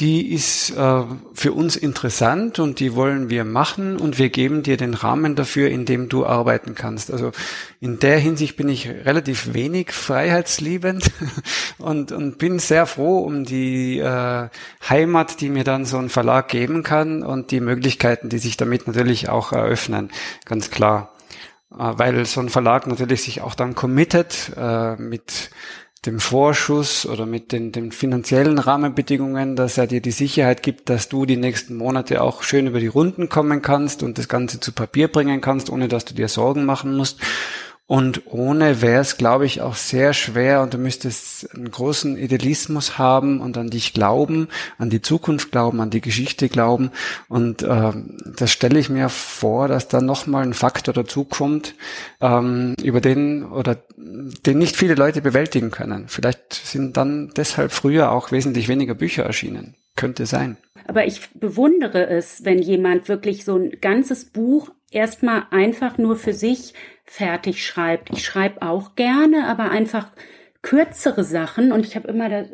die 0.00 0.32
ist 0.32 0.70
äh, 0.70 1.02
für 1.34 1.52
uns 1.52 1.76
interessant 1.76 2.58
und 2.58 2.80
die 2.80 2.94
wollen 2.94 3.28
wir 3.28 3.44
machen 3.44 3.98
und 3.98 4.18
wir 4.18 4.30
geben 4.30 4.62
dir 4.62 4.78
den 4.78 4.94
Rahmen 4.94 5.36
dafür, 5.36 5.68
in 5.68 5.84
dem 5.84 6.08
du 6.08 6.24
arbeiten 6.24 6.74
kannst. 6.74 7.12
Also 7.12 7.32
in 7.80 7.98
der 7.98 8.18
Hinsicht 8.18 8.56
bin 8.56 8.70
ich 8.70 8.88
relativ 8.88 9.52
wenig 9.52 9.92
freiheitsliebend 9.92 11.10
und, 11.78 12.12
und 12.12 12.38
bin 12.38 12.58
sehr 12.58 12.86
froh 12.86 13.18
um 13.18 13.44
die 13.44 13.98
äh, 13.98 14.48
Heimat, 14.88 15.42
die 15.42 15.50
mir 15.50 15.64
dann 15.64 15.84
so 15.84 15.98
ein 15.98 16.08
Verlag 16.08 16.48
geben 16.48 16.82
kann 16.82 17.22
und 17.22 17.50
die 17.50 17.60
Möglichkeiten, 17.60 18.30
die 18.30 18.38
sich 18.38 18.56
damit 18.56 18.86
natürlich 18.86 19.28
auch 19.28 19.52
eröffnen, 19.52 20.10
ganz 20.46 20.70
klar. 20.70 21.12
Äh, 21.72 21.76
weil 21.78 22.24
so 22.24 22.40
ein 22.40 22.48
Verlag 22.48 22.86
natürlich 22.86 23.22
sich 23.22 23.42
auch 23.42 23.54
dann 23.54 23.74
committet 23.74 24.52
äh, 24.56 24.96
mit 24.96 25.50
dem 26.06 26.18
Vorschuss 26.18 27.04
oder 27.04 27.26
mit 27.26 27.52
den, 27.52 27.72
den 27.72 27.92
finanziellen 27.92 28.58
Rahmenbedingungen, 28.58 29.54
dass 29.54 29.76
er 29.76 29.86
dir 29.86 30.00
die 30.00 30.12
Sicherheit 30.12 30.62
gibt, 30.62 30.88
dass 30.88 31.10
du 31.10 31.26
die 31.26 31.36
nächsten 31.36 31.76
Monate 31.76 32.22
auch 32.22 32.42
schön 32.42 32.66
über 32.66 32.80
die 32.80 32.86
Runden 32.86 33.28
kommen 33.28 33.60
kannst 33.60 34.02
und 34.02 34.16
das 34.16 34.26
Ganze 34.26 34.60
zu 34.60 34.72
Papier 34.72 35.08
bringen 35.08 35.42
kannst, 35.42 35.68
ohne 35.68 35.88
dass 35.88 36.06
du 36.06 36.14
dir 36.14 36.28
Sorgen 36.28 36.64
machen 36.64 36.96
musst. 36.96 37.20
Und 37.90 38.22
ohne 38.26 38.82
wäre 38.82 39.00
es, 39.00 39.16
glaube 39.16 39.46
ich, 39.46 39.62
auch 39.62 39.74
sehr 39.74 40.12
schwer 40.12 40.62
und 40.62 40.74
du 40.74 40.78
müsstest 40.78 41.52
einen 41.52 41.72
großen 41.72 42.16
Idealismus 42.16 42.98
haben 42.98 43.40
und 43.40 43.58
an 43.58 43.68
dich 43.68 43.92
glauben, 43.94 44.46
an 44.78 44.90
die 44.90 45.02
Zukunft 45.02 45.50
glauben, 45.50 45.80
an 45.80 45.90
die 45.90 46.00
Geschichte 46.00 46.48
glauben. 46.48 46.92
Und 47.28 47.64
äh, 47.64 47.92
das 48.36 48.52
stelle 48.52 48.78
ich 48.78 48.90
mir 48.90 49.08
vor, 49.08 49.66
dass 49.66 49.88
da 49.88 50.00
nochmal 50.00 50.44
ein 50.44 50.54
Faktor 50.54 50.94
dazukommt, 50.94 51.74
ähm, 52.20 52.76
über 52.80 53.00
den 53.00 53.44
oder 53.44 53.78
den 53.96 54.58
nicht 54.58 54.76
viele 54.76 54.94
Leute 54.94 55.20
bewältigen 55.20 55.72
können. 55.72 56.04
Vielleicht 56.06 56.54
sind 56.54 56.96
dann 56.96 57.32
deshalb 57.36 57.72
früher 57.72 58.12
auch 58.12 58.30
wesentlich 58.30 58.68
weniger 58.68 58.94
Bücher 58.94 59.24
erschienen. 59.24 59.74
Könnte 59.96 60.26
sein. 60.26 60.58
Aber 60.86 61.06
ich 61.06 61.28
bewundere 61.34 62.06
es, 62.06 62.44
wenn 62.44 62.60
jemand 62.60 63.08
wirklich 63.08 63.44
so 63.44 63.56
ein 63.56 63.72
ganzes 63.80 64.26
Buch 64.26 64.70
erstmal 64.92 65.44
einfach 65.50 65.98
nur 65.98 66.16
für 66.16 66.32
sich 66.32 66.74
fertig 67.10 67.66
schreibt. 67.66 68.10
Ich 68.10 68.24
schreibe 68.24 68.62
auch 68.62 68.94
gerne, 68.94 69.48
aber 69.48 69.72
einfach 69.72 70.06
kürzere 70.62 71.24
Sachen 71.24 71.72
und 71.72 71.84
ich 71.84 71.96
habe 71.96 72.06
immer 72.06 72.28
das, 72.28 72.46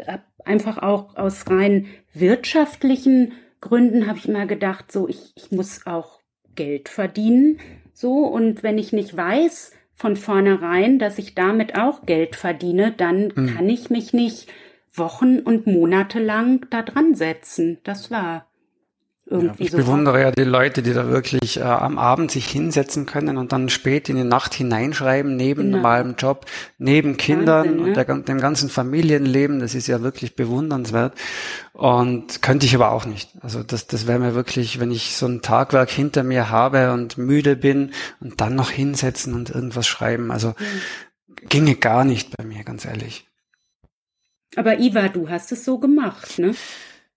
einfach 0.46 0.78
auch 0.78 1.14
aus 1.14 1.50
rein 1.50 1.88
wirtschaftlichen 2.14 3.32
Gründen 3.60 4.06
habe 4.06 4.16
ich 4.16 4.26
immer 4.26 4.46
gedacht, 4.46 4.90
so 4.90 5.08
ich, 5.08 5.34
ich 5.34 5.52
muss 5.52 5.86
auch 5.86 6.20
Geld 6.54 6.88
verdienen, 6.88 7.58
so 7.92 8.24
und 8.24 8.62
wenn 8.62 8.78
ich 8.78 8.94
nicht 8.94 9.14
weiß 9.14 9.72
von 9.92 10.16
vornherein, 10.16 10.98
dass 10.98 11.18
ich 11.18 11.34
damit 11.34 11.76
auch 11.76 12.06
Geld 12.06 12.34
verdiene, 12.34 12.94
dann 12.96 13.32
mhm. 13.34 13.54
kann 13.54 13.68
ich 13.68 13.90
mich 13.90 14.14
nicht 14.14 14.48
Wochen 14.94 15.40
und 15.40 15.66
Monate 15.66 16.18
lang 16.18 16.66
da 16.70 16.80
dran 16.80 17.14
setzen. 17.14 17.76
Das 17.84 18.10
war 18.10 18.46
irgendwie 19.28 19.64
ja, 19.64 19.66
ich 19.66 19.70
so 19.72 19.78
bewundere 19.78 20.20
ja 20.20 20.30
die 20.30 20.44
Leute, 20.44 20.82
die 20.82 20.92
da 20.92 21.08
wirklich 21.08 21.56
äh, 21.56 21.62
am 21.62 21.98
Abend 21.98 22.30
sich 22.30 22.46
hinsetzen 22.46 23.06
können 23.06 23.38
und 23.38 23.50
dann 23.50 23.68
spät 23.68 24.08
in 24.08 24.16
die 24.16 24.24
Nacht 24.24 24.54
hineinschreiben, 24.54 25.34
neben 25.34 25.62
genau. 25.62 25.78
normalem 25.78 26.14
Job, 26.16 26.46
neben 26.78 27.16
Kindern 27.16 27.66
Wahnsinn, 27.66 27.82
ne? 27.82 27.88
und 27.88 27.96
der, 27.96 28.04
dem 28.04 28.40
ganzen 28.40 28.68
Familienleben. 28.68 29.58
Das 29.58 29.74
ist 29.74 29.88
ja 29.88 30.02
wirklich 30.02 30.36
bewundernswert. 30.36 31.14
Und 31.72 32.40
könnte 32.40 32.66
ich 32.66 32.74
aber 32.76 32.92
auch 32.92 33.04
nicht. 33.04 33.30
Also 33.42 33.64
das, 33.64 33.88
das 33.88 34.06
wäre 34.06 34.20
mir 34.20 34.34
wirklich, 34.34 34.78
wenn 34.78 34.92
ich 34.92 35.16
so 35.16 35.26
ein 35.26 35.42
Tagwerk 35.42 35.90
hinter 35.90 36.22
mir 36.22 36.48
habe 36.50 36.92
und 36.92 37.18
müde 37.18 37.56
bin 37.56 37.90
und 38.20 38.40
dann 38.40 38.54
noch 38.54 38.70
hinsetzen 38.70 39.34
und 39.34 39.50
irgendwas 39.50 39.88
schreiben. 39.88 40.30
Also 40.30 40.50
mhm. 40.50 41.48
ginge 41.48 41.74
gar 41.74 42.04
nicht 42.04 42.36
bei 42.36 42.44
mir, 42.44 42.62
ganz 42.62 42.84
ehrlich. 42.84 43.26
Aber 44.54 44.78
Iva, 44.78 45.08
du 45.08 45.28
hast 45.28 45.50
es 45.50 45.64
so 45.64 45.78
gemacht, 45.78 46.38
ne? 46.38 46.54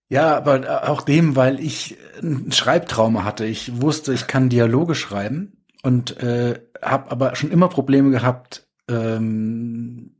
Ja, 0.09 0.35
aber 0.35 0.89
auch 0.89 1.01
dem, 1.01 1.35
weil 1.35 1.59
ich 1.59 1.97
ein 2.21 2.51
Schreibtrauma 2.51 3.23
hatte. 3.23 3.45
Ich 3.45 3.79
wusste, 3.79 4.11
ich 4.11 4.25
kann 4.25 4.49
Dialoge 4.49 4.95
schreiben 4.95 5.53
und 5.83 6.17
äh, 6.17 6.59
habe 6.81 7.11
aber 7.11 7.35
schon 7.35 7.51
immer 7.51 7.69
Probleme 7.69 8.09
gehabt, 8.09 8.67
ähm, 8.89 10.15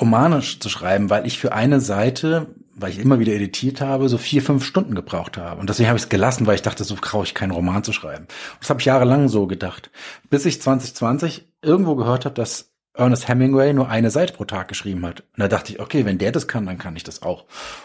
Romane 0.00 0.40
zu 0.40 0.68
schreiben, 0.68 1.08
weil 1.08 1.24
ich 1.24 1.38
für 1.38 1.52
eine 1.52 1.80
Seite, 1.80 2.48
weil 2.74 2.90
ich 2.90 2.98
immer 2.98 3.20
wieder 3.20 3.32
editiert 3.32 3.80
habe, 3.80 4.08
so 4.08 4.18
vier, 4.18 4.42
fünf 4.42 4.64
Stunden 4.64 4.96
gebraucht 4.96 5.38
habe. 5.38 5.60
Und 5.60 5.70
deswegen 5.70 5.88
habe 5.88 5.96
ich 5.96 6.04
es 6.04 6.08
gelassen, 6.08 6.46
weil 6.46 6.56
ich 6.56 6.62
dachte, 6.62 6.82
so 6.82 6.96
traue 6.96 7.24
ich 7.24 7.34
keinen 7.34 7.52
Roman 7.52 7.84
zu 7.84 7.92
schreiben. 7.92 8.24
Und 8.24 8.60
das 8.60 8.70
habe 8.70 8.80
ich 8.80 8.86
jahrelang 8.86 9.28
so 9.28 9.46
gedacht. 9.46 9.90
Bis 10.28 10.44
ich 10.46 10.60
2020 10.60 11.48
irgendwo 11.62 11.94
gehört 11.94 12.24
habe, 12.24 12.34
dass 12.34 12.69
Ernest 12.94 13.28
Hemingway 13.28 13.72
nur 13.72 13.88
eine 13.88 14.10
Seite 14.10 14.32
pro 14.32 14.44
Tag 14.44 14.68
geschrieben 14.68 15.06
hat. 15.06 15.20
Und 15.20 15.38
da 15.38 15.48
dachte 15.48 15.72
ich, 15.72 15.80
okay, 15.80 16.04
wenn 16.04 16.18
der 16.18 16.32
das 16.32 16.48
kann, 16.48 16.66
dann 16.66 16.78
kann 16.78 16.96
ich 16.96 17.04
das 17.04 17.22
auch. 17.22 17.44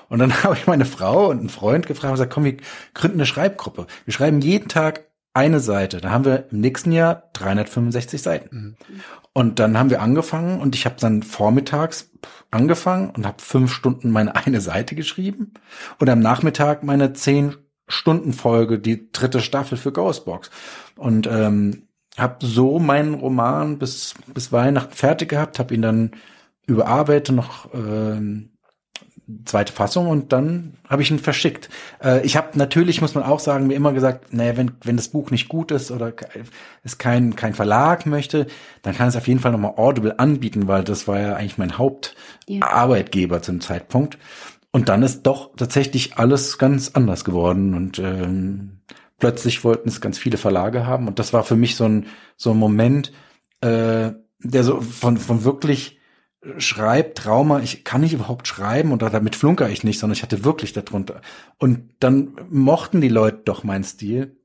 Und 0.09 0.19
dann 0.19 0.33
habe 0.43 0.55
ich 0.55 0.67
meine 0.67 0.85
Frau 0.85 1.29
und 1.29 1.39
einen 1.39 1.49
Freund 1.49 1.87
gefragt 1.87 2.11
und 2.11 2.15
gesagt, 2.15 2.33
komm, 2.33 2.45
wir 2.45 2.57
gründen 2.93 3.17
eine 3.17 3.25
Schreibgruppe. 3.25 3.87
Wir 4.05 4.13
schreiben 4.13 4.41
jeden 4.41 4.67
Tag 4.67 5.05
eine 5.33 5.59
Seite. 5.59 5.99
Da 5.99 6.11
haben 6.11 6.25
wir 6.25 6.45
im 6.49 6.61
nächsten 6.61 6.91
Jahr 6.91 7.29
365 7.33 8.21
Seiten. 8.21 8.55
Mhm. 8.55 8.75
Und 9.33 9.59
dann 9.59 9.77
haben 9.77 9.89
wir 9.89 10.01
angefangen 10.01 10.61
und 10.61 10.75
ich 10.75 10.85
habe 10.85 10.95
dann 10.97 11.21
vormittags 11.21 12.09
angefangen 12.51 13.09
und 13.09 13.25
habe 13.25 13.41
fünf 13.41 13.73
Stunden 13.73 14.09
meine 14.11 14.35
eine 14.45 14.61
Seite 14.61 14.95
geschrieben 14.95 15.53
und 15.99 16.09
am 16.09 16.19
Nachmittag 16.19 16.83
meine 16.83 17.13
zehn 17.13 17.55
Stunden 17.87 18.33
Folge, 18.33 18.79
die 18.79 19.11
dritte 19.11 19.41
Staffel 19.41 19.77
für 19.77 19.91
Ghostbox. 19.91 20.49
Und 20.95 21.27
ähm, 21.27 21.84
habe 22.17 22.45
so 22.45 22.79
meinen 22.79 23.15
Roman 23.15 23.77
bis 23.77 24.15
bis 24.33 24.51
Weihnachten 24.51 24.93
fertig 24.93 25.29
gehabt, 25.29 25.59
habe 25.59 25.73
ihn 25.73 25.81
dann 25.81 26.11
überarbeitet, 26.67 27.35
noch 27.35 27.73
äh, 27.73 28.45
zweite 29.45 29.73
Fassung 29.73 30.07
und 30.07 30.31
dann 30.33 30.73
habe 30.87 31.01
ich 31.01 31.09
ihn 31.09 31.19
verschickt. 31.19 31.69
Äh, 32.03 32.23
ich 32.25 32.37
habe 32.37 32.57
natürlich, 32.57 33.01
muss 33.01 33.15
man 33.15 33.23
auch 33.23 33.39
sagen, 33.39 33.67
mir 33.67 33.73
immer 33.73 33.93
gesagt, 33.93 34.33
naja, 34.33 34.55
wenn, 34.57 34.71
wenn 34.83 34.97
das 34.97 35.07
Buch 35.07 35.31
nicht 35.31 35.47
gut 35.47 35.71
ist 35.71 35.91
oder 35.91 36.13
es 36.83 36.97
kein, 36.97 37.35
kein 37.35 37.53
Verlag 37.53 38.05
möchte, 38.05 38.47
dann 38.83 38.95
kann 38.95 39.07
es 39.07 39.15
auf 39.15 39.27
jeden 39.27 39.39
Fall 39.39 39.51
nochmal 39.51 39.73
Audible 39.77 40.19
anbieten, 40.19 40.67
weil 40.67 40.83
das 40.83 41.07
war 41.07 41.19
ja 41.19 41.35
eigentlich 41.35 41.57
mein 41.57 41.77
Hauptarbeitgeber 41.77 43.37
ja. 43.37 43.41
zum 43.41 43.61
Zeitpunkt. 43.61 44.17
Und 44.71 44.89
dann 44.89 45.03
ist 45.03 45.23
doch 45.23 45.55
tatsächlich 45.55 46.17
alles 46.17 46.57
ganz 46.57 46.91
anders 46.93 47.23
geworden 47.23 47.73
und 47.73 47.97
ähm, 47.97 48.81
plötzlich 49.19 49.63
wollten 49.63 49.89
es 49.89 50.01
ganz 50.01 50.17
viele 50.17 50.37
Verlage 50.37 50.85
haben 50.85 51.07
und 51.07 51.19
das 51.19 51.33
war 51.33 51.43
für 51.43 51.55
mich 51.55 51.75
so 51.75 51.85
ein 51.85 52.07
so 52.37 52.51
ein 52.51 52.57
Moment, 52.57 53.11
äh, 53.61 54.11
der 54.39 54.63
so 54.63 54.81
von 54.81 55.17
von 55.17 55.43
wirklich 55.43 55.99
schreibt 56.57 57.17
Trauma, 57.17 57.59
ich 57.59 57.83
kann 57.83 58.01
nicht 58.01 58.13
überhaupt 58.13 58.47
schreiben 58.47 58.91
und 58.91 59.01
damit 59.01 59.35
flunker 59.35 59.69
ich 59.69 59.83
nicht, 59.83 59.99
sondern 59.99 60.15
ich 60.15 60.23
hatte 60.23 60.43
wirklich 60.43 60.73
darunter. 60.73 61.21
Und 61.57 61.95
dann 61.99 62.35
mochten 62.49 63.01
die 63.01 63.09
Leute 63.09 63.41
doch 63.45 63.63
meinen 63.63 63.83
Stil. 63.83 64.37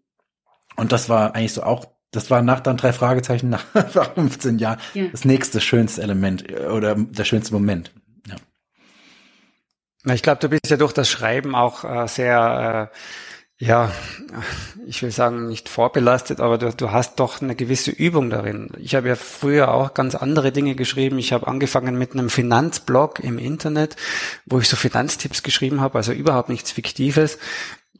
Und 0.76 0.92
das 0.92 1.09
war 1.09 1.34
eigentlich 1.34 1.52
so 1.52 1.62
auch, 1.62 1.86
das 2.10 2.30
war 2.30 2.42
nach 2.42 2.60
dann 2.60 2.76
drei 2.76 2.92
Fragezeichen 2.92 3.51
nach 3.51 3.64
15 4.14 4.59
Jahren 4.59 4.78
ja. 4.94 5.05
das 5.12 5.24
nächste 5.24 5.60
schönste 5.60 6.02
Element 6.02 6.51
äh, 6.51 6.66
oder 6.66 6.94
der 6.94 7.24
schönste 7.24 7.52
Moment. 7.52 7.92
Ja. 8.26 8.36
Ich 10.14 10.22
glaube, 10.22 10.40
du 10.40 10.48
bist 10.48 10.70
ja 10.70 10.76
durch 10.76 10.92
das 10.92 11.10
Schreiben 11.10 11.55
auch 11.55 11.84
äh, 11.84 12.09
sehr 12.09 12.90
äh, 12.90 12.97
ja, 13.61 13.93
ich 14.87 15.03
will 15.03 15.11
sagen, 15.11 15.47
nicht 15.47 15.69
vorbelastet, 15.69 16.41
aber 16.41 16.57
du, 16.57 16.73
du 16.73 16.93
hast 16.93 17.20
doch 17.20 17.43
eine 17.43 17.55
gewisse 17.55 17.91
Übung 17.91 18.31
darin. 18.31 18.70
Ich 18.78 18.95
habe 18.95 19.09
ja 19.09 19.16
früher 19.16 19.74
auch 19.74 19.93
ganz 19.93 20.15
andere 20.15 20.51
Dinge 20.51 20.74
geschrieben. 20.74 21.19
Ich 21.19 21.35
habe 21.35 21.47
angefangen 21.47 21.99
mit 21.99 22.12
einem 22.12 22.31
Finanzblog 22.31 23.20
im 23.20 23.39
Internet, 23.39 23.97
wo 24.47 24.61
ich 24.61 24.69
so 24.69 24.77
Finanztipps 24.77 25.43
geschrieben 25.43 25.82
habe, 25.82 25.99
also 25.99 26.12
überhaupt 26.12 26.49
nichts 26.49 26.73
Fiktives. 26.73 27.37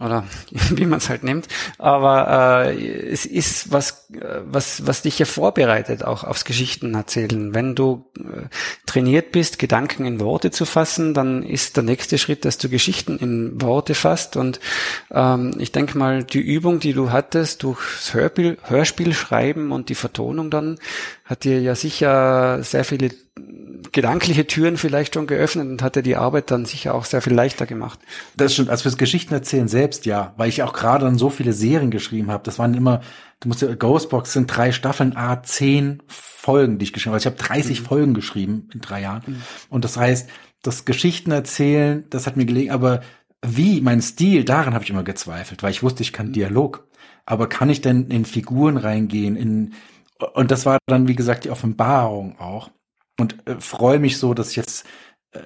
Oder 0.01 0.25
wie 0.71 0.87
man 0.87 0.99
es 0.99 1.09
halt 1.09 1.23
nimmt. 1.23 1.47
Aber 1.79 2.67
äh, 2.67 3.11
es 3.11 3.27
ist 3.27 3.71
was, 3.71 4.09
was, 4.45 4.87
was 4.87 5.03
dich 5.03 5.19
ja 5.19 5.27
vorbereitet, 5.27 6.05
auch 6.05 6.25
aufs 6.25 6.45
Geschichten 6.45 6.95
erzählen. 6.95 7.55
Wenn 7.55 7.75
du 7.75 8.07
äh, 8.19 8.49
trainiert 8.87 9.33
bist, 9.33 9.59
Gedanken 9.59 10.07
in 10.07 10.21
Worte 10.21 10.51
zu 10.51 10.65
fassen, 10.65 11.15
dann 11.15 11.43
ist 11.43 11.77
der 11.77 11.85
nächste 11.85 12.19
Schritt, 12.19 12.45
dass 12.45 12.59
du 12.59 12.69
Geschichten 12.69 13.19
in 13.19 13.61
Worte 13.61 13.95
fasst. 13.95 14.37
Und 14.37 14.61
ähm, 15.11 15.55
ich 15.59 15.73
denke 15.73 15.99
mal, 15.99 16.25
die 16.25 16.41
Übung, 16.41 16.81
die 16.81 16.93
du 16.93 17.11
hattest, 17.11 17.63
durchs 17.63 18.15
Hörspiel, 18.15 18.59
Hörspiel 18.65 19.13
schreiben 19.13 19.73
und 19.73 19.89
die 19.89 19.95
Vertonung 19.95 20.51
dann, 20.51 20.79
hat 21.25 21.45
dir 21.45 21.61
ja 21.61 21.75
sicher 21.75 22.63
sehr 22.63 22.85
viele 22.85 23.11
gedankliche 23.93 24.47
Türen 24.47 24.77
vielleicht 24.77 25.15
schon 25.15 25.27
geöffnet 25.27 25.69
und 25.69 25.83
hat 25.83 25.97
dir 25.97 26.03
die 26.03 26.17
Arbeit 26.17 26.51
dann 26.51 26.65
sicher 26.65 26.95
auch 26.95 27.05
sehr 27.05 27.23
viel 27.23 27.35
leichter 27.35 27.67
gemacht. 27.67 27.99
Das 28.37 28.55
stimmt. 28.55 28.71
Also 28.71 28.83
fürs 28.83 28.97
Geschichten 28.97 29.35
erzählen 29.35 29.69
selbst 29.69 30.07
ja, 30.07 30.35
weil 30.37 30.49
ich 30.49 30.63
auch 30.63 30.73
gerade 30.73 31.05
dann 31.05 31.19
so 31.19 31.31
viele 31.31 31.53
Serien 31.53 31.91
geschrieben 31.91 32.31
habe. 32.31 32.43
Das 32.45 32.59
waren 32.59 32.75
immer, 32.75 33.01
du 33.41 33.49
musst 33.49 33.63
ja, 33.63 33.75
Ghostbox 33.75 34.33
sind 34.33 34.47
drei 34.47 34.73
Staffeln, 34.73 35.17
a 35.17 35.43
zehn 35.43 36.03
Folgen, 36.07 36.79
die 36.79 36.85
ich 36.85 36.93
geschrieben 36.93 37.13
habe. 37.13 37.17
Also 37.17 37.29
ich 37.29 37.39
habe 37.39 37.49
30 37.49 37.81
mhm. 37.81 37.85
Folgen 37.85 38.15
geschrieben 38.15 38.69
in 38.73 38.81
drei 38.81 39.03
Jahren. 39.03 39.23
Mhm. 39.27 39.43
Und 39.69 39.85
das 39.85 39.97
heißt, 39.97 40.29
das 40.63 40.85
Geschichten 40.85 41.31
erzählen, 41.31 42.05
das 42.11 42.27
hat 42.27 42.37
mir 42.37 42.47
gelegen, 42.47 42.71
aber 42.71 43.01
wie, 43.43 43.81
mein 43.81 44.03
Stil, 44.03 44.45
daran 44.45 44.75
habe 44.75 44.85
ich 44.85 44.91
immer 44.91 45.05
gezweifelt, 45.05 45.63
weil 45.63 45.71
ich 45.71 45.83
wusste, 45.83 46.03
ich 46.03 46.13
kann 46.13 46.29
mhm. 46.29 46.33
Dialog. 46.33 46.87
Aber 47.27 47.49
kann 47.49 47.71
ich 47.71 47.81
denn 47.81 48.09
in 48.09 48.25
Figuren 48.25 48.77
reingehen, 48.77 49.37
in, 49.37 49.75
und 50.35 50.51
das 50.51 50.67
war 50.67 50.79
dann, 50.87 51.09
wie 51.09 51.15
gesagt, 51.15 51.45
die 51.45 51.51
Offenbarung 51.51 52.39
auch 52.39 52.71
und 53.21 53.47
äh, 53.47 53.61
freue 53.61 53.99
mich 53.99 54.19
so, 54.19 54.35
dass 54.35 54.51
ich 54.51 54.57
jetzt 54.57 54.87
äh, 55.33 55.39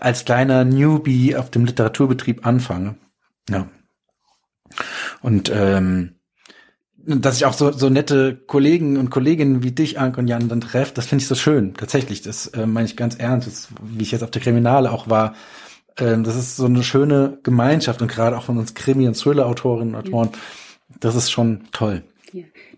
als 0.00 0.24
kleiner 0.24 0.64
Newbie 0.64 1.36
auf 1.36 1.50
dem 1.50 1.64
Literaturbetrieb 1.64 2.46
anfange. 2.46 2.96
Ja. 3.48 3.68
Und 5.22 5.50
ähm, 5.54 6.16
dass 6.96 7.36
ich 7.36 7.46
auch 7.46 7.54
so, 7.54 7.72
so 7.72 7.88
nette 7.88 8.36
Kollegen 8.36 8.96
und 8.96 9.10
Kolleginnen 9.10 9.62
wie 9.62 9.72
dich, 9.72 9.98
Anke 9.98 10.20
und 10.20 10.28
Jan, 10.28 10.48
dann 10.48 10.60
treffe, 10.60 10.92
das 10.94 11.06
finde 11.06 11.22
ich 11.22 11.28
so 11.28 11.34
schön. 11.34 11.74
Tatsächlich, 11.74 12.22
das 12.22 12.48
äh, 12.48 12.66
meine 12.66 12.86
ich 12.86 12.96
ganz 12.96 13.16
ernst, 13.16 13.46
das, 13.46 13.68
wie 13.82 14.02
ich 14.02 14.12
jetzt 14.12 14.22
auf 14.22 14.30
der 14.30 14.42
Kriminale 14.42 14.90
auch 14.90 15.08
war. 15.08 15.34
Ähm, 15.96 16.24
das 16.24 16.36
ist 16.36 16.56
so 16.56 16.66
eine 16.66 16.82
schöne 16.82 17.38
Gemeinschaft 17.42 18.02
und 18.02 18.08
gerade 18.08 18.36
auch 18.36 18.44
von 18.44 18.58
uns 18.58 18.74
Krimi- 18.74 19.08
und 19.08 19.16
Thriller-Autorinnen 19.16 19.94
und 19.94 20.08
Autoren. 20.08 20.30
Das 21.00 21.14
ist 21.14 21.30
schon 21.30 21.62
toll. 21.72 22.02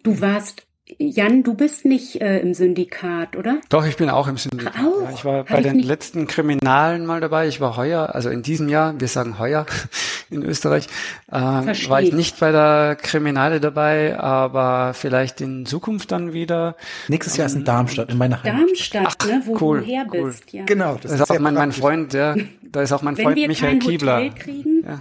Du 0.03 0.21
warst 0.21 0.67
Jan, 0.99 1.43
du 1.43 1.55
bist 1.55 1.85
nicht 1.85 2.21
äh, 2.21 2.41
im 2.41 2.55
Syndikat, 2.55 3.37
oder? 3.37 3.61
Doch, 3.69 3.87
ich 3.87 3.97
bin 3.97 4.11
auch 4.11 4.29
im 4.29 4.37
Syndikat. 4.37 4.75
Auch? 4.77 5.03
Ja, 5.03 5.11
ich 5.15 5.25
war 5.25 5.39
Hab 5.39 5.49
bei 5.49 5.59
ich 5.59 5.65
den 5.65 5.77
nicht... 5.77 5.87
letzten 5.87 6.27
Kriminalen 6.27 7.07
mal 7.07 7.21
dabei. 7.21 7.49
Ich 7.49 7.61
war 7.61 7.77
heuer, 7.77 8.15
also 8.15 8.31
in 8.31 8.43
diesem 8.43 8.69
Jahr, 8.69 8.99
wir 9.01 9.09
sagen 9.09 9.39
heuer 9.39 9.67
in 10.31 10.43
Österreich, 10.43 10.87
äh, 11.31 11.35
war 11.35 12.03
ich 12.03 12.13
nicht 12.13 12.41
bei 12.41 12.53
der 12.53 12.97
Kriminale 13.01 13.61
dabei, 13.61 14.19
aber 14.19 14.95
vielleicht 14.95 15.41
in 15.41 15.67
Zukunft 15.67 16.13
dann 16.13 16.33
wieder. 16.33 16.77
Nächstes 17.09 17.37
Jahr 17.37 17.47
ist 17.47 17.55
in 17.55 17.65
Darmstadt, 17.65 18.11
in 18.11 18.19
meiner 18.19 18.43
Heimat. 18.43 18.61
Darmstadt, 18.61 19.17
Ach, 19.21 19.27
ne, 19.27 19.43
wo 19.45 19.59
cool, 19.61 19.81
du 19.81 19.87
her 19.87 20.07
cool. 20.13 20.25
bist. 20.27 20.53
Ja. 20.53 20.65
Genau. 20.65 20.99
Das, 21.01 21.13
das 21.13 21.21
ist, 21.21 21.31
auch 21.31 21.39
mein, 21.39 21.55
mein 21.55 21.73
Freund, 21.73 22.13
ja, 22.13 22.35
da 22.63 22.83
ist 22.83 22.93
auch 22.93 23.03
mein 23.03 23.17
Wenn 23.17 23.25
Freund 23.25 23.47
Michael 23.47 23.79
Kiebler. 23.79 24.31
Kriegen, 24.31 24.85
ja. 24.85 25.01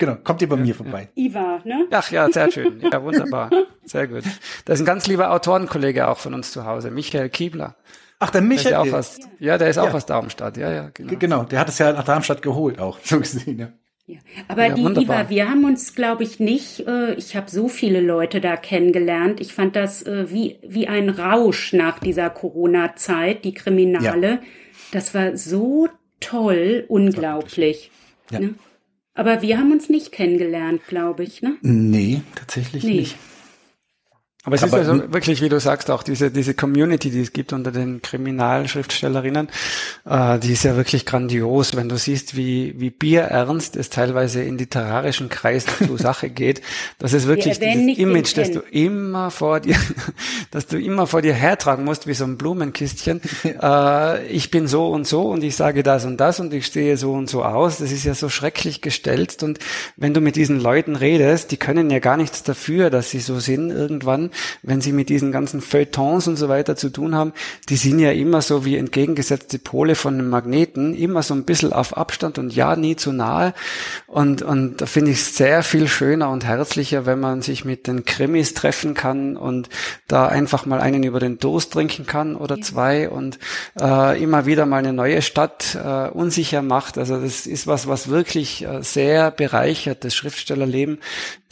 Genau, 0.00 0.16
kommt 0.24 0.40
ihr 0.40 0.48
bei 0.48 0.56
mir 0.56 0.74
vorbei. 0.74 1.10
Iva, 1.14 1.60
ne? 1.64 1.86
Ach 1.90 2.10
ja, 2.10 2.26
sehr 2.30 2.50
schön. 2.50 2.80
Ja, 2.80 3.02
wunderbar. 3.02 3.50
Sehr 3.84 4.08
gut. 4.08 4.22
Das 4.64 4.78
ist 4.78 4.82
ein 4.82 4.86
ganz 4.86 5.06
lieber 5.06 5.32
Autorenkollege 5.32 6.08
auch 6.08 6.18
von 6.18 6.32
uns 6.32 6.52
zu 6.52 6.64
Hause, 6.64 6.90
Michael 6.90 7.28
Kiebler. 7.28 7.76
Ach, 8.18 8.30
der 8.30 8.40
Michael. 8.40 8.72
Der 8.72 8.80
ist 8.80 8.86
ja, 8.86 8.94
auch 8.94 8.98
aus, 8.98 9.18
ja, 9.38 9.58
der 9.58 9.68
ist 9.68 9.78
auch 9.78 9.92
aus 9.92 10.06
Darmstadt. 10.06 10.56
Ja, 10.56 10.72
ja, 10.72 10.90
genau. 10.94 11.16
Genau, 11.18 11.44
der 11.44 11.58
hat 11.58 11.68
es 11.68 11.78
ja 11.78 11.92
nach 11.92 12.04
Darmstadt 12.04 12.40
geholt 12.40 12.78
auch, 12.78 12.98
so 13.04 13.18
gesehen, 13.18 13.58
ja. 13.58 13.68
Ja. 14.06 14.18
Aber 14.48 14.66
ja, 14.66 14.74
die 14.74 14.84
wunderbar. 14.84 15.22
Iva, 15.22 15.28
wir 15.28 15.50
haben 15.50 15.64
uns, 15.64 15.94
glaube 15.94 16.22
ich, 16.22 16.40
nicht, 16.40 16.86
äh, 16.86 17.12
ich 17.14 17.36
habe 17.36 17.50
so 17.50 17.68
viele 17.68 18.00
Leute 18.00 18.40
da 18.40 18.56
kennengelernt. 18.56 19.40
Ich 19.40 19.52
fand 19.52 19.76
das 19.76 20.02
äh, 20.02 20.30
wie, 20.30 20.58
wie 20.66 20.88
ein 20.88 21.10
Rausch 21.10 21.74
nach 21.74 21.98
dieser 21.98 22.30
Corona-Zeit, 22.30 23.44
die 23.44 23.52
Kriminale. 23.54 24.30
Ja. 24.30 24.40
Das 24.92 25.14
war 25.14 25.36
so 25.36 25.88
toll, 26.20 26.86
unglaublich. 26.88 27.90
Ja. 28.30 28.40
Ne? 28.40 28.54
Aber 29.14 29.42
wir 29.42 29.58
haben 29.58 29.72
uns 29.72 29.88
nicht 29.88 30.12
kennengelernt, 30.12 30.82
glaube 30.86 31.24
ich, 31.24 31.42
ne? 31.42 31.56
Nee, 31.62 32.22
tatsächlich 32.34 32.84
nee. 32.84 33.00
nicht. 33.00 33.16
Aber 34.44 34.56
es 34.56 34.62
Aber 34.62 34.80
ist 34.80 34.88
also 34.88 35.12
wirklich, 35.12 35.42
wie 35.42 35.50
du 35.50 35.60
sagst, 35.60 35.90
auch 35.90 36.02
diese, 36.02 36.30
diese 36.30 36.54
Community, 36.54 37.10
die 37.10 37.20
es 37.20 37.34
gibt 37.34 37.52
unter 37.52 37.72
den 37.72 38.00
Kriminalschriftstellerinnen, 38.00 39.50
äh, 40.06 40.38
die 40.38 40.54
ist 40.54 40.64
ja 40.64 40.76
wirklich 40.76 41.04
grandios. 41.04 41.76
Wenn 41.76 41.90
du 41.90 41.98
siehst, 41.98 42.38
wie, 42.38 42.74
wie 42.78 42.88
bierernst 42.88 43.76
es 43.76 43.90
teilweise 43.90 44.42
in 44.42 44.56
literarischen 44.56 45.28
Kreisen 45.28 45.68
zur 45.86 45.98
Sache 45.98 46.30
geht, 46.30 46.62
das 46.98 47.12
ist 47.12 47.26
wirklich 47.26 47.58
dieses 47.58 47.98
Image, 47.98 48.34
das 48.34 48.50
du 48.50 48.60
immer 48.60 49.30
vor 49.30 49.60
dir, 49.60 49.76
dass 50.50 50.66
du 50.66 50.78
immer 50.78 51.06
vor 51.06 51.20
dir 51.20 51.34
hertragen 51.34 51.84
musst, 51.84 52.06
wie 52.06 52.14
so 52.14 52.24
ein 52.24 52.38
Blumenkistchen. 52.38 53.20
äh, 53.44 54.26
ich 54.28 54.50
bin 54.50 54.68
so 54.68 54.88
und 54.88 55.06
so 55.06 55.28
und 55.28 55.44
ich 55.44 55.54
sage 55.54 55.82
das 55.82 56.06
und 56.06 56.16
das 56.16 56.40
und 56.40 56.54
ich 56.54 56.64
stehe 56.64 56.96
so 56.96 57.12
und 57.12 57.28
so 57.28 57.44
aus. 57.44 57.76
Das 57.76 57.92
ist 57.92 58.04
ja 58.04 58.14
so 58.14 58.30
schrecklich 58.30 58.80
gestellt. 58.80 59.42
Und 59.42 59.58
wenn 59.98 60.14
du 60.14 60.22
mit 60.22 60.36
diesen 60.36 60.60
Leuten 60.60 60.96
redest, 60.96 61.50
die 61.50 61.58
können 61.58 61.90
ja 61.90 61.98
gar 61.98 62.16
nichts 62.16 62.42
dafür, 62.42 62.88
dass 62.88 63.10
sie 63.10 63.20
so 63.20 63.38
sind 63.38 63.70
irgendwann 63.70 64.30
wenn 64.62 64.80
sie 64.80 64.92
mit 64.92 65.08
diesen 65.08 65.32
ganzen 65.32 65.60
Feuilletons 65.60 66.28
und 66.28 66.36
so 66.36 66.48
weiter 66.48 66.76
zu 66.76 66.90
tun 66.90 67.14
haben, 67.14 67.32
die 67.68 67.76
sind 67.76 67.98
ja 67.98 68.12
immer 68.12 68.42
so 68.42 68.64
wie 68.64 68.76
entgegengesetzte 68.76 69.58
Pole 69.58 69.94
von 69.94 70.14
einem 70.14 70.30
Magneten, 70.30 70.94
immer 70.94 71.22
so 71.22 71.34
ein 71.34 71.44
bisschen 71.44 71.72
auf 71.72 71.96
Abstand 71.96 72.38
und 72.38 72.54
ja, 72.54 72.76
nie 72.76 72.96
zu 72.96 73.12
nahe. 73.12 73.54
Und, 74.06 74.42
und 74.42 74.80
da 74.80 74.86
finde 74.86 75.12
ich 75.12 75.18
es 75.18 75.36
sehr 75.36 75.62
viel 75.62 75.88
schöner 75.88 76.30
und 76.30 76.44
herzlicher, 76.44 77.06
wenn 77.06 77.20
man 77.20 77.42
sich 77.42 77.64
mit 77.64 77.86
den 77.86 78.04
Krimis 78.04 78.54
treffen 78.54 78.94
kann 78.94 79.36
und 79.36 79.68
da 80.08 80.26
einfach 80.26 80.66
mal 80.66 80.80
einen 80.80 81.02
über 81.02 81.20
den 81.20 81.38
Durst 81.38 81.72
trinken 81.72 82.06
kann 82.06 82.36
oder 82.36 82.56
ja. 82.56 82.62
zwei 82.62 83.08
und 83.08 83.38
äh, 83.80 84.22
immer 84.22 84.46
wieder 84.46 84.66
mal 84.66 84.78
eine 84.78 84.92
neue 84.92 85.22
Stadt 85.22 85.76
äh, 85.82 86.08
unsicher 86.08 86.62
macht. 86.62 86.98
Also 86.98 87.20
das 87.20 87.46
ist 87.46 87.66
was, 87.66 87.86
was 87.86 88.08
wirklich 88.08 88.64
äh, 88.64 88.82
sehr 88.82 89.30
bereichert, 89.30 90.04
das 90.04 90.14
Schriftstellerleben. 90.14 90.98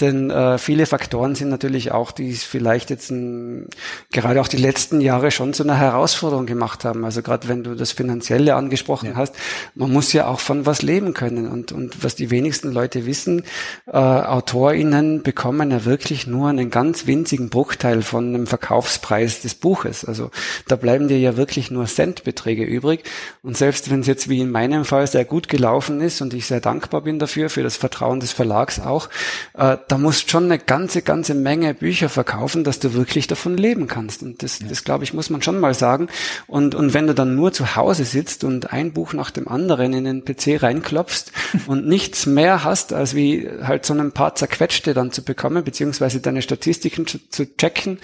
Denn 0.01 0.31
äh, 0.31 0.59
viele 0.59 0.87
Faktoren 0.87 1.35
sind 1.35 1.49
natürlich 1.49 1.93
auch, 1.93 2.13
die 2.13 2.33
vielleicht 2.33 2.68
vielleicht 2.69 2.91
jetzt 2.91 3.11
ein, 3.11 3.67
gerade 4.13 4.43
auch 4.43 4.49
die 4.49 4.59
letzten 4.59 5.01
Jahre 5.01 5.31
schon 5.31 5.55
zu 5.55 5.63
einer 5.63 5.79
Herausforderung 5.79 6.45
gemacht 6.45 6.85
haben. 6.85 7.03
Also 7.07 7.23
gerade 7.23 7.49
wenn 7.49 7.65
du 7.65 7.75
das 7.75 7.93
Finanzielle 7.93 8.55
angesprochen 8.57 9.11
ja. 9.13 9.17
hast, 9.17 9.35
man 9.75 9.91
muss 9.91 10.13
ja 10.13 10.27
auch 10.27 10.41
von 10.41 10.67
was 10.67 10.83
leben 10.83 11.15
können. 11.15 11.49
Und, 11.49 11.73
und 11.73 12.05
was 12.05 12.15
die 12.15 12.31
wenigsten 12.31 12.71
Leute 12.71 13.07
wissen, 13.07 13.45
äh, 13.87 13.97
AutorInnen 13.97 15.23
bekommen 15.23 15.71
ja 15.71 15.87
wirklich 15.87 16.27
nur 16.27 16.51
einen 16.51 16.69
ganz 16.69 17.07
winzigen 17.07 17.49
Bruchteil 17.49 18.03
von 18.03 18.35
einem 18.35 18.47
Verkaufspreis 18.47 19.41
des 19.41 19.55
Buches. 19.55 20.05
Also 20.05 20.31
da 20.67 20.77
bleiben 20.77 21.09
dir 21.09 21.19
ja 21.19 21.39
wirklich 21.39 21.71
nur 21.71 21.87
Centbeträge 21.87 22.65
übrig. 22.65 23.05
Und 23.43 23.57
selbst 23.57 23.91
wenn 23.91 24.01
es 24.01 24.07
jetzt 24.07 24.29
wie 24.29 24.41
in 24.41 24.51
meinem 24.51 24.85
Fall 24.85 25.07
sehr 25.07 25.25
gut 25.25 25.49
gelaufen 25.49 26.03
ist 26.03 26.21
und 26.21 26.35
ich 26.35 26.45
sehr 26.45 26.61
dankbar 26.61 27.01
bin 27.01 27.19
dafür, 27.19 27.49
für 27.49 27.63
das 27.63 27.79
Vertrauen 27.79 28.21
des 28.21 28.33
Verlags 28.33 28.79
auch, 28.79 29.09
äh, 29.55 29.79
da 29.89 29.97
musst 29.97 30.31
schon 30.31 30.45
eine 30.45 30.59
ganze, 30.59 31.01
ganze 31.01 31.35
Menge 31.35 31.73
Bücher 31.73 32.11
verkaufen, 32.11 32.58
schaffen, 32.59 32.65
dass 32.65 32.79
du 32.79 32.95
wirklich 32.95 33.27
davon 33.27 33.57
leben 33.57 33.87
kannst. 33.87 34.23
Und 34.23 34.43
das, 34.43 34.61
ja. 34.61 34.67
das 34.69 34.85
glaube 34.85 35.05
ich, 35.05 35.15
muss 35.15 35.31
man 35.31 35.43
schon 35.43 35.61
mal 35.61 35.75
sagen. 35.75 36.09
Und, 36.47 36.75
und 36.75 36.95
wenn 36.95 37.07
du 37.07 37.15
dann 37.15 37.35
nur 37.35 37.53
zu 37.53 37.77
Hause 37.77 38.05
sitzt 38.05 38.45
und 38.45 38.73
ein 38.73 38.93
Buch 38.93 39.13
nach 39.13 39.31
dem 39.31 39.49
anderen 39.49 39.93
in 39.93 40.05
den 40.05 40.25
PC 40.25 40.63
reinklopfst 40.63 41.33
und 41.67 41.87
nichts 41.87 42.27
mehr 42.27 42.65
hast, 42.65 42.93
als 42.93 43.15
wie 43.15 43.49
halt 43.63 43.87
so 43.87 43.95
ein 43.95 44.13
paar 44.13 44.35
zerquetschte 44.35 44.95
dann 44.95 45.13
zu 45.13 45.23
bekommen, 45.23 45.65
beziehungsweise 45.65 46.21
deine 46.21 46.43
Statistiken 46.43 47.07
zu, 47.07 47.19
zu 47.29 47.57
checken 47.57 47.99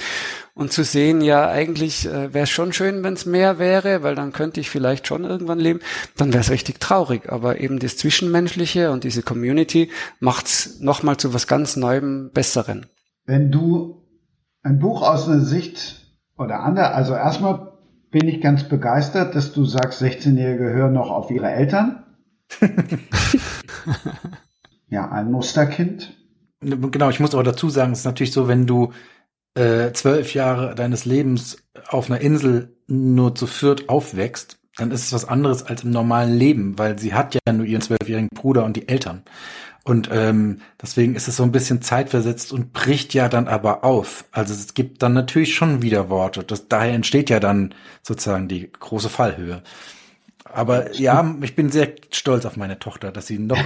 und 0.55 0.73
zu 0.73 0.85
sehen, 0.85 1.21
ja, 1.21 1.49
eigentlich 1.49 2.07
äh, 2.07 2.33
wäre 2.33 2.45
es 2.45 2.51
schon 2.51 2.73
schön, 2.73 3.03
wenn 3.03 3.15
es 3.15 3.27
mehr 3.27 3.59
wäre, 3.59 4.03
weil 4.03 4.15
dann 4.15 4.33
könnte 4.33 4.61
ich 4.61 4.71
vielleicht 4.71 5.09
schon 5.09 5.25
irgendwann 5.25 5.59
leben, 5.59 5.81
dann 6.17 6.33
wäre 6.33 6.43
es 6.43 6.51
richtig 6.51 6.79
traurig. 6.79 7.29
Aber 7.29 7.59
eben 7.59 7.81
das 7.81 7.97
Zwischenmenschliche 7.97 8.93
und 8.93 9.03
diese 9.03 9.23
Community 9.23 9.91
macht's 10.21 10.79
nochmal 10.81 11.17
zu 11.17 11.35
was 11.35 11.49
ganz 11.49 11.77
Neuem, 11.77 12.31
Besseren. 12.33 12.87
Wenn 13.27 13.51
du 13.51 14.04
ein 14.65 14.81
Buch 14.81 15.03
aus 15.03 15.29
einer 15.29 15.41
Sicht 15.41 16.07
oder 16.37 16.61
andere. 16.61 16.93
Also 16.93 17.15
erstmal 17.15 17.73
bin 18.11 18.27
ich 18.27 18.41
ganz 18.41 18.65
begeistert, 18.65 19.35
dass 19.35 19.53
du 19.53 19.65
sagst, 19.65 20.03
16-Jährige 20.03 20.71
hören 20.71 20.95
noch 20.95 21.11
auf 21.11 21.31
ihre 21.31 21.51
Eltern. 21.51 22.03
ja, 24.89 25.11
ein 25.11 25.31
Musterkind. 25.31 26.17
Genau, 26.61 27.11
ich 27.11 27.21
muss 27.21 27.35
aber 27.35 27.45
dazu 27.45 27.69
sagen, 27.69 27.93
es 27.93 28.01
ist 28.01 28.05
natürlich 28.07 28.33
so, 28.33 28.49
wenn 28.49 28.67
du 28.67 28.93
äh, 29.55 29.93
zwölf 29.93 30.35
Jahre 30.35 30.75
deines 30.75 31.05
Lebens 31.05 31.59
auf 31.89 32.11
einer 32.11 32.21
Insel 32.21 32.77
nur 32.87 33.35
zu 33.35 33.47
viert 33.47 33.89
aufwächst, 33.89 34.59
dann 34.77 34.91
ist 34.91 35.05
es 35.05 35.13
was 35.13 35.29
anderes 35.29 35.63
als 35.65 35.85
im 35.85 35.91
normalen 35.91 36.35
Leben, 36.35 36.79
weil 36.79 36.99
sie 36.99 37.15
hat 37.15 37.35
ja 37.35 37.53
nur 37.53 37.67
ihren 37.67 37.83
zwölfjährigen 37.83 38.31
Bruder 38.35 38.65
und 38.65 38.77
die 38.77 38.89
Eltern. 38.89 39.23
Und 39.85 40.09
ähm, 40.11 40.63
deswegen 40.81 41.15
ist 41.15 41.29
es 41.29 41.37
so 41.37 41.43
ein 41.43 41.53
bisschen 41.53 41.83
zeitversetzt 41.83 42.53
und 42.53 42.73
bricht 42.73 43.13
ja 43.13 43.29
dann 43.29 43.49
aber 43.49 43.85
auf. 43.85 44.25
Also 44.33 44.55
es 44.55 44.73
gibt 44.73 45.03
dann 45.03 45.13
natürlich 45.13 45.55
schon 45.55 45.83
wieder 45.83 46.09
Worte. 46.09 46.43
Das, 46.43 46.69
daher 46.69 46.95
entsteht 46.95 47.29
ja 47.29 47.39
dann 47.39 47.75
sozusagen 48.03 48.49
die 48.49 48.73
große 48.73 49.11
Fallhöhe. 49.11 49.63
Aber 50.45 50.95
ja, 50.95 51.37
ich 51.43 51.55
bin 51.55 51.71
sehr 51.71 51.93
stolz 52.11 52.47
auf 52.47 52.57
meine 52.57 52.79
Tochter, 52.79 53.13
dass 53.13 53.27
sie 53.27 53.39
noch 53.39 53.63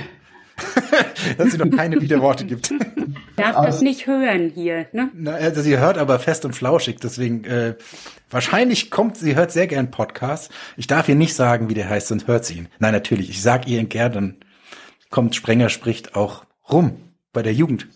dass 1.39 1.53
sie 1.53 1.59
noch 1.59 1.71
keine 1.71 2.01
Widerworte 2.01 2.45
gibt. 2.45 2.73
Darf 3.37 3.57
also, 3.57 3.67
das 3.67 3.81
nicht 3.81 4.09
hören 4.09 4.51
hier, 4.53 4.87
ne? 4.93 5.11
Na, 5.15 5.35
also 5.35 5.63
sie 5.63 5.79
hört 5.79 5.99
aber 5.99 6.19
fest 6.19 6.45
und 6.45 6.57
flauschig, 6.57 6.99
deswegen 7.01 7.45
äh, 7.45 7.77
wahrscheinlich 8.31 8.91
kommt, 8.91 9.17
sie 9.17 9.37
hört 9.37 9.53
sehr 9.53 9.69
gern 9.69 9.93
Podcasts. 9.93 10.49
Ich 10.77 10.89
darf 10.89 11.09
ihr 11.09 11.15
nicht 11.15 11.35
sagen, 11.35 11.69
wie 11.69 11.75
der 11.75 11.89
heißt, 11.89 12.09
sonst 12.09 12.27
hört 12.27 12.45
sie 12.45 12.55
ihn. 12.55 12.69
Nein, 12.81 12.93
natürlich, 12.93 13.31
ich 13.31 13.41
sag 13.41 13.69
ihr 13.69 13.85
gern, 13.85 14.13
dann 14.13 14.35
kommt 15.11 15.35
Sprenger 15.35 15.69
spricht 15.69 16.15
auch 16.15 16.45
rum 16.71 16.93
bei 17.33 17.43
der 17.43 17.53
Jugend. 17.53 17.89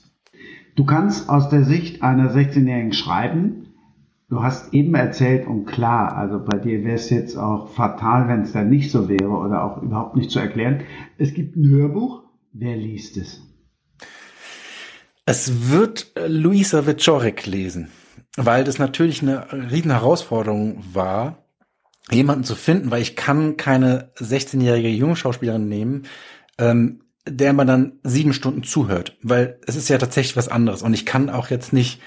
Du 0.75 0.85
kannst 0.85 1.29
aus 1.29 1.49
der 1.49 1.65
Sicht 1.65 2.03
einer 2.03 2.35
16-Jährigen 2.35 2.93
schreiben. 2.93 3.75
Du 4.29 4.43
hast 4.43 4.73
eben 4.73 4.95
erzählt 4.95 5.47
und 5.47 5.67
klar, 5.67 6.17
also 6.17 6.43
bei 6.43 6.57
dir 6.57 6.83
wäre 6.85 6.95
es 6.95 7.11
jetzt 7.11 7.37
auch 7.37 7.69
fatal, 7.69 8.29
wenn 8.29 8.43
es 8.43 8.53
dann 8.53 8.71
nicht 8.71 8.91
so 8.91 9.09
wäre 9.09 9.29
oder 9.29 9.63
auch 9.63 9.83
überhaupt 9.83 10.17
nicht 10.17 10.31
zu 10.31 10.39
erklären. 10.39 10.85
Es 11.19 11.35
gibt 11.35 11.57
ein 11.57 11.69
Hörbuch. 11.69 12.23
Wer 12.55 12.77
liest 12.77 13.19
es? 13.19 13.43
Es 15.27 15.71
wird 15.71 16.13
Luisa 16.27 16.87
Wiczorek 16.87 17.47
lesen, 17.47 17.89
weil 18.37 18.65
das 18.65 18.79
natürlich 18.79 19.23
eine 19.23 19.71
riesen 19.71 19.91
Herausforderung 19.91 20.83
war, 20.93 21.45
jemanden 22.11 22.45
zu 22.45 22.55
finden, 22.55 22.91
weil 22.91 23.03
ich 23.03 23.17
kann 23.17 23.57
keine 23.57 24.11
16-jährige 24.17 24.89
junge 24.89 25.17
Schauspielerin 25.17 25.69
nehmen, 25.69 26.03
ähm, 26.59 27.01
der 27.27 27.53
man 27.53 27.67
dann 27.67 27.93
sieben 28.03 28.33
Stunden 28.33 28.65
zuhört, 28.65 29.17
weil 29.23 29.59
es 29.67 29.77
ist 29.77 29.89
ja 29.89 29.99
tatsächlich 29.99 30.37
was 30.37 30.49
anderes. 30.49 30.83
Und 30.83 30.93
ich 30.93 31.07
kann 31.07 31.31
auch 31.31 31.51
jetzt 31.51 31.73
nicht 31.73 32.01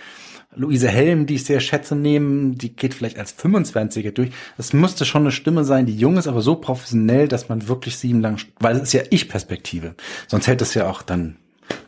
Luise 0.55 0.87
Helm, 0.87 1.25
die 1.25 1.35
ich 1.35 1.45
sehr 1.45 1.59
schätze, 1.59 1.95
nehmen, 1.95 2.55
die 2.55 2.75
geht 2.75 2.93
vielleicht 2.93 3.19
als 3.19 3.37
25er 3.37 4.11
durch. 4.11 4.31
Es 4.57 4.73
müsste 4.73 5.05
schon 5.05 5.23
eine 5.23 5.31
Stimme 5.31 5.63
sein, 5.63 5.85
die 5.85 5.95
jung 5.95 6.17
ist, 6.17 6.27
aber 6.27 6.41
so 6.41 6.55
professionell, 6.55 7.27
dass 7.27 7.49
man 7.49 7.67
wirklich 7.67 7.97
sieben 7.97 8.21
lang, 8.21 8.41
weil 8.59 8.75
es 8.77 8.83
ist 8.83 8.93
ja 8.93 9.03
Ich-Perspektive. 9.09 9.95
Sonst 10.27 10.47
hätte 10.47 10.63
es 10.63 10.73
ja 10.73 10.89
auch 10.89 11.01
dann 11.01 11.37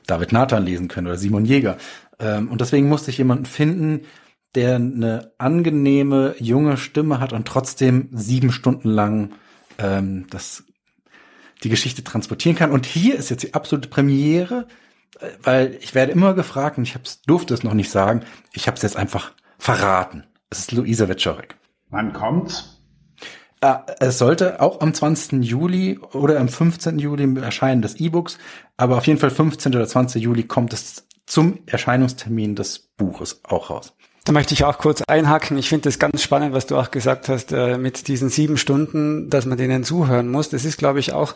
David 0.06 0.32
Nathan 0.32 0.66
lesen 0.66 0.88
können 0.88 1.08
oder 1.08 1.18
Simon 1.18 1.46
Jäger. 1.46 1.78
Ähm, 2.20 2.50
und 2.50 2.62
deswegen 2.62 2.90
musste 2.90 3.12
ich 3.12 3.18
jemanden 3.18 3.46
finden, 3.46 4.02
der 4.56 4.76
eine 4.76 5.32
angenehme, 5.38 6.36
junge 6.40 6.78
Stimme 6.78 7.20
hat 7.20 7.34
und 7.34 7.48
trotzdem 7.48 8.10
sieben 8.12 8.52
Stunden 8.52 8.90
lang 8.90 9.32
ähm, 9.78 10.26
das 10.30 10.64
die 11.64 11.70
Geschichte 11.70 12.04
transportieren 12.04 12.56
kann. 12.56 12.72
Und 12.72 12.86
hier 12.86 13.16
ist 13.16 13.30
jetzt 13.30 13.44
die 13.44 13.54
absolute 13.54 13.90
Premiere, 13.90 14.68
äh, 15.20 15.30
weil 15.42 15.78
ich 15.82 15.96
werde 15.96 16.12
immer 16.12 16.34
gefragt 16.34 16.78
und 16.78 16.84
ich 16.84 16.96
hab's, 16.96 17.22
durfte 17.22 17.54
es 17.54 17.64
noch 17.64 17.74
nicht 17.74 17.90
sagen. 17.90 18.24
Ich 18.54 18.68
habe 18.68 18.76
es 18.76 18.84
jetzt 18.84 18.98
einfach 18.98 19.34
verraten. 19.58 20.26
Es 20.50 20.60
ist 20.60 20.72
Luisa 20.72 21.08
Wetschorek. 21.08 21.56
Wann 21.90 22.14
kommt's? 22.14 22.82
Äh, 23.62 23.76
es 24.00 24.18
sollte 24.18 24.62
auch 24.62 24.82
am 24.82 24.94
20. 24.94 25.44
Juli 25.44 26.00
oder 26.14 26.40
am 26.40 26.48
15. 26.48 27.00
Juli 27.00 27.42
erscheinen 27.42 27.82
des 27.82 27.96
E-Books, 27.96 28.38
aber 28.78 28.98
auf 28.98 29.08
jeden 29.08 29.20
Fall 29.20 29.32
15. 29.32 29.76
oder 29.76 29.88
20. 29.88 30.22
Juli 30.22 30.44
kommt 30.44 30.74
es 30.74 31.08
zum 31.26 31.60
Erscheinungstermin 31.66 32.56
des 32.56 32.80
Buches 32.80 33.42
auch 33.44 33.70
raus. 33.70 33.97
Da 34.28 34.34
möchte 34.34 34.54
ich 34.54 34.66
auch 34.66 34.78
kurz 34.78 35.02
einhaken. 35.08 35.58
Ich 35.58 35.70
finde 35.70 35.84
das 35.84 36.00
ganz 36.00 36.22
spannend, 36.22 36.54
was 36.54 36.66
du 36.66 36.76
auch 36.76 36.92
gesagt 36.92 37.30
hast, 37.30 37.54
äh, 37.54 37.78
mit 37.78 38.10
diesen 38.10 38.28
sieben 38.28 38.58
Stunden, 38.58 39.30
dass 39.30 39.46
man 39.46 39.58
denen 39.58 39.86
zuhören 39.86 40.28
muss. 40.28 40.50
Das 40.50 40.66
ist, 40.66 40.78
glaube 40.78 41.00
ich, 41.00 41.14
auch 41.14 41.34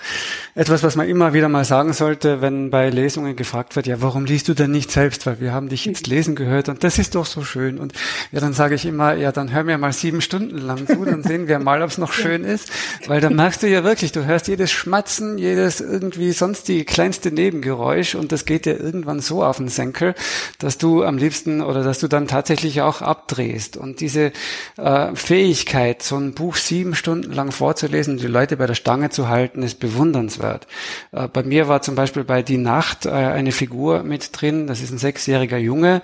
etwas, 0.56 0.84
was 0.84 0.98
man 0.98 1.08
immer 1.08 1.32
wieder 1.32 1.48
mal 1.48 1.64
sagen 1.64 1.94
sollte, 1.94 2.42
wenn 2.42 2.70
bei 2.70 2.90
Lesungen 2.90 3.38
gefragt 3.38 3.78
wird, 3.78 3.88
ja, 3.88 4.02
warum 4.02 4.26
liest 4.26 4.50
du 4.50 4.54
denn 4.54 4.72
nicht 4.72 4.92
selbst? 4.92 5.26
Weil 5.26 5.40
wir 5.40 5.54
haben 5.54 5.70
dich 5.70 5.86
jetzt 5.86 6.08
lesen 6.08 6.36
gehört 6.36 6.68
und 6.68 6.84
das 6.84 7.00
ist 7.00 7.16
doch 7.16 7.26
so 7.26 7.44
schön. 7.44 7.80
Und 7.80 7.94
ja, 8.34 8.42
dann 8.42 8.52
sage 8.52 8.76
ich 8.76 8.86
immer, 8.86 9.14
ja, 9.14 9.32
dann 9.32 9.54
hör 9.54 9.64
mir 9.64 9.78
mal 9.78 9.94
sieben 9.94 10.20
Stunden 10.20 10.58
lang 10.58 10.86
zu, 10.86 11.06
dann 11.06 11.24
sehen 11.24 11.48
wir 11.48 11.60
mal, 11.60 11.82
ob 11.84 11.92
es 11.92 11.98
noch 11.98 12.12
schön 12.12 12.44
ist. 12.44 12.74
Weil 13.08 13.22
dann 13.22 13.38
merkst 13.38 13.64
du 13.64 13.70
ja 13.70 13.86
wirklich, 13.86 14.12
du 14.12 14.26
hörst 14.26 14.50
jedes 14.50 14.70
Schmatzen, 14.70 15.38
jedes 15.38 15.80
irgendwie 15.80 16.34
sonst 16.34 16.68
die 16.68 16.84
kleinste 16.84 17.32
Nebengeräusch 17.32 18.16
und 18.16 18.34
das 18.34 18.44
geht 18.44 18.66
dir 18.66 18.78
irgendwann 18.78 19.22
so 19.22 19.46
auf 19.46 19.56
den 19.56 19.70
Senkel, 19.70 20.14
dass 20.60 20.78
du 20.78 21.06
am 21.06 21.18
liebsten 21.18 21.62
oder 21.62 21.84
dass 21.84 22.00
du 22.00 22.10
dann 22.10 22.28
tatsächlich 22.28 22.81
auch 22.86 23.02
abdrehst. 23.02 23.78
Und 23.78 24.00
diese 24.02 24.32
äh, 24.78 25.16
Fähigkeit, 25.16 26.04
so 26.04 26.18
ein 26.18 26.34
Buch 26.34 26.56
sieben 26.56 26.96
Stunden 26.96 27.32
lang 27.32 27.52
vorzulesen 27.52 28.16
und 28.16 28.22
die 28.22 28.28
Leute 28.28 28.58
bei 28.58 28.68
der 28.68 28.76
Stange 28.76 29.10
zu 29.10 29.28
halten, 29.28 29.64
ist 29.64 29.80
bewundernswert. 29.80 30.68
Äh, 31.12 31.28
bei 31.28 31.44
mir 31.44 31.68
war 31.68 31.82
zum 31.82 31.96
Beispiel 31.96 32.24
bei 32.24 32.42
Die 32.42 32.58
Nacht 32.58 33.06
äh, 33.06 33.10
eine 33.10 33.52
Figur 33.52 34.04
mit 34.04 34.30
drin, 34.34 34.68
das 34.68 34.82
ist 34.82 34.92
ein 34.92 34.98
sechsjähriger 34.98 35.58
Junge, 35.58 36.02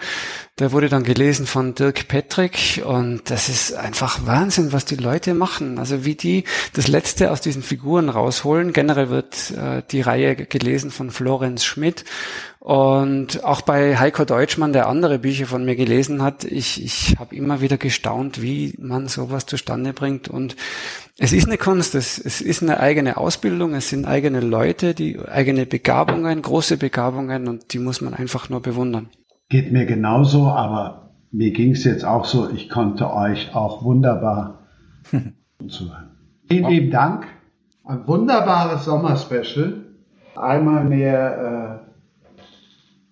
der 0.60 0.72
wurde 0.72 0.90
dann 0.90 1.04
gelesen 1.04 1.46
von 1.46 1.76
Dirk 1.76 2.08
Petrick 2.08 2.82
und 2.84 3.30
das 3.30 3.48
ist 3.48 3.74
einfach 3.76 4.26
Wahnsinn, 4.26 4.74
was 4.74 4.86
die 4.86 4.96
Leute 4.96 5.36
machen. 5.36 5.78
Also 5.78 6.04
wie 6.04 6.16
die 6.16 6.46
das 6.74 6.88
Letzte 6.88 7.32
aus 7.32 7.42
diesen 7.42 7.62
Figuren 7.62 8.10
rausholen. 8.10 8.74
Generell 8.74 9.10
wird 9.10 9.52
äh, 9.52 9.84
die 9.92 10.02
Reihe 10.02 10.36
gelesen 10.36 10.90
von 10.90 11.12
Florenz 11.12 11.64
Schmidt 11.64 12.06
und 12.68 13.46
auch 13.46 13.62
bei 13.62 13.96
Heiko 13.96 14.26
Deutschmann, 14.26 14.74
der 14.74 14.90
andere 14.90 15.20
Bücher 15.20 15.46
von 15.46 15.64
mir 15.64 15.78
gelesen 15.78 16.22
hat, 16.22 16.44
ich, 16.44 16.84
ich 16.84 17.16
habe 17.18 17.34
immer 17.34 17.62
wieder 17.62 17.78
gestaunt, 17.78 18.42
wie 18.42 18.76
man 18.78 19.08
sowas 19.08 19.46
zustande 19.46 19.94
bringt. 19.94 20.28
Und 20.28 20.58
es 21.18 21.32
ist 21.32 21.48
eine 21.48 21.58
Kunst, 21.58 21.96
es, 21.96 22.20
es 22.20 22.42
ist 22.42 22.62
eine 22.62 22.82
eigene 22.82 23.16
Ausbildung, 23.16 23.74
es 23.74 23.88
sind 23.88 24.06
eigene 24.06 24.42
Leute, 24.42 24.94
die 24.94 25.18
eigene 25.18 25.66
Begabungen, 25.66 26.42
große 26.42 26.76
Begabungen 26.76 27.48
und 27.48 27.72
die 27.72 27.80
muss 27.80 28.02
man 28.02 28.14
einfach 28.14 28.50
nur 28.50 28.62
bewundern. 28.62 29.08
Geht 29.48 29.72
mir 29.72 29.86
genauso, 29.86 30.48
aber 30.48 31.14
mir 31.32 31.52
ging 31.52 31.72
es 31.72 31.86
jetzt 31.86 32.04
auch 32.04 32.26
so, 32.26 32.50
ich 32.50 32.70
konnte 32.70 33.14
euch 33.14 33.56
auch 33.56 33.86
wunderbar 33.86 34.68
zuhören. 35.70 36.18
Vielen 36.50 36.68
lieben 36.68 36.92
Dank. 36.92 37.28
Ein 37.86 38.06
wunderbares 38.06 38.84
Sommerspecial. 38.84 39.86
Einmal 40.36 40.84
mehr 40.84 41.80
äh, 41.84 41.87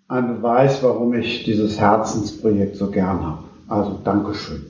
ein 0.07 0.27
Beweis, 0.35 0.83
warum 0.83 1.13
ich 1.13 1.43
dieses 1.43 1.79
Herzensprojekt 1.79 2.75
so 2.75 2.91
gern 2.91 3.25
habe. 3.25 3.43
Also 3.67 3.99
Dankeschön. 4.03 4.65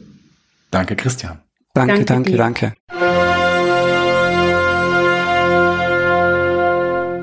Danke, 0.72 0.96
Christian. 0.96 1.40
Danke, 1.74 2.06
danke, 2.06 2.38
danke. 2.38 2.74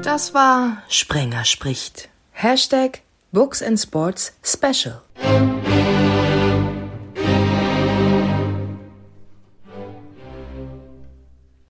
Das 0.02 0.34
war 0.34 0.82
Sprenger 0.88 1.44
spricht. 1.44 2.10
Hashtag 2.32 3.00
Books 3.32 3.62
and 3.62 3.80
Sports 3.80 4.36
Special. 4.42 5.00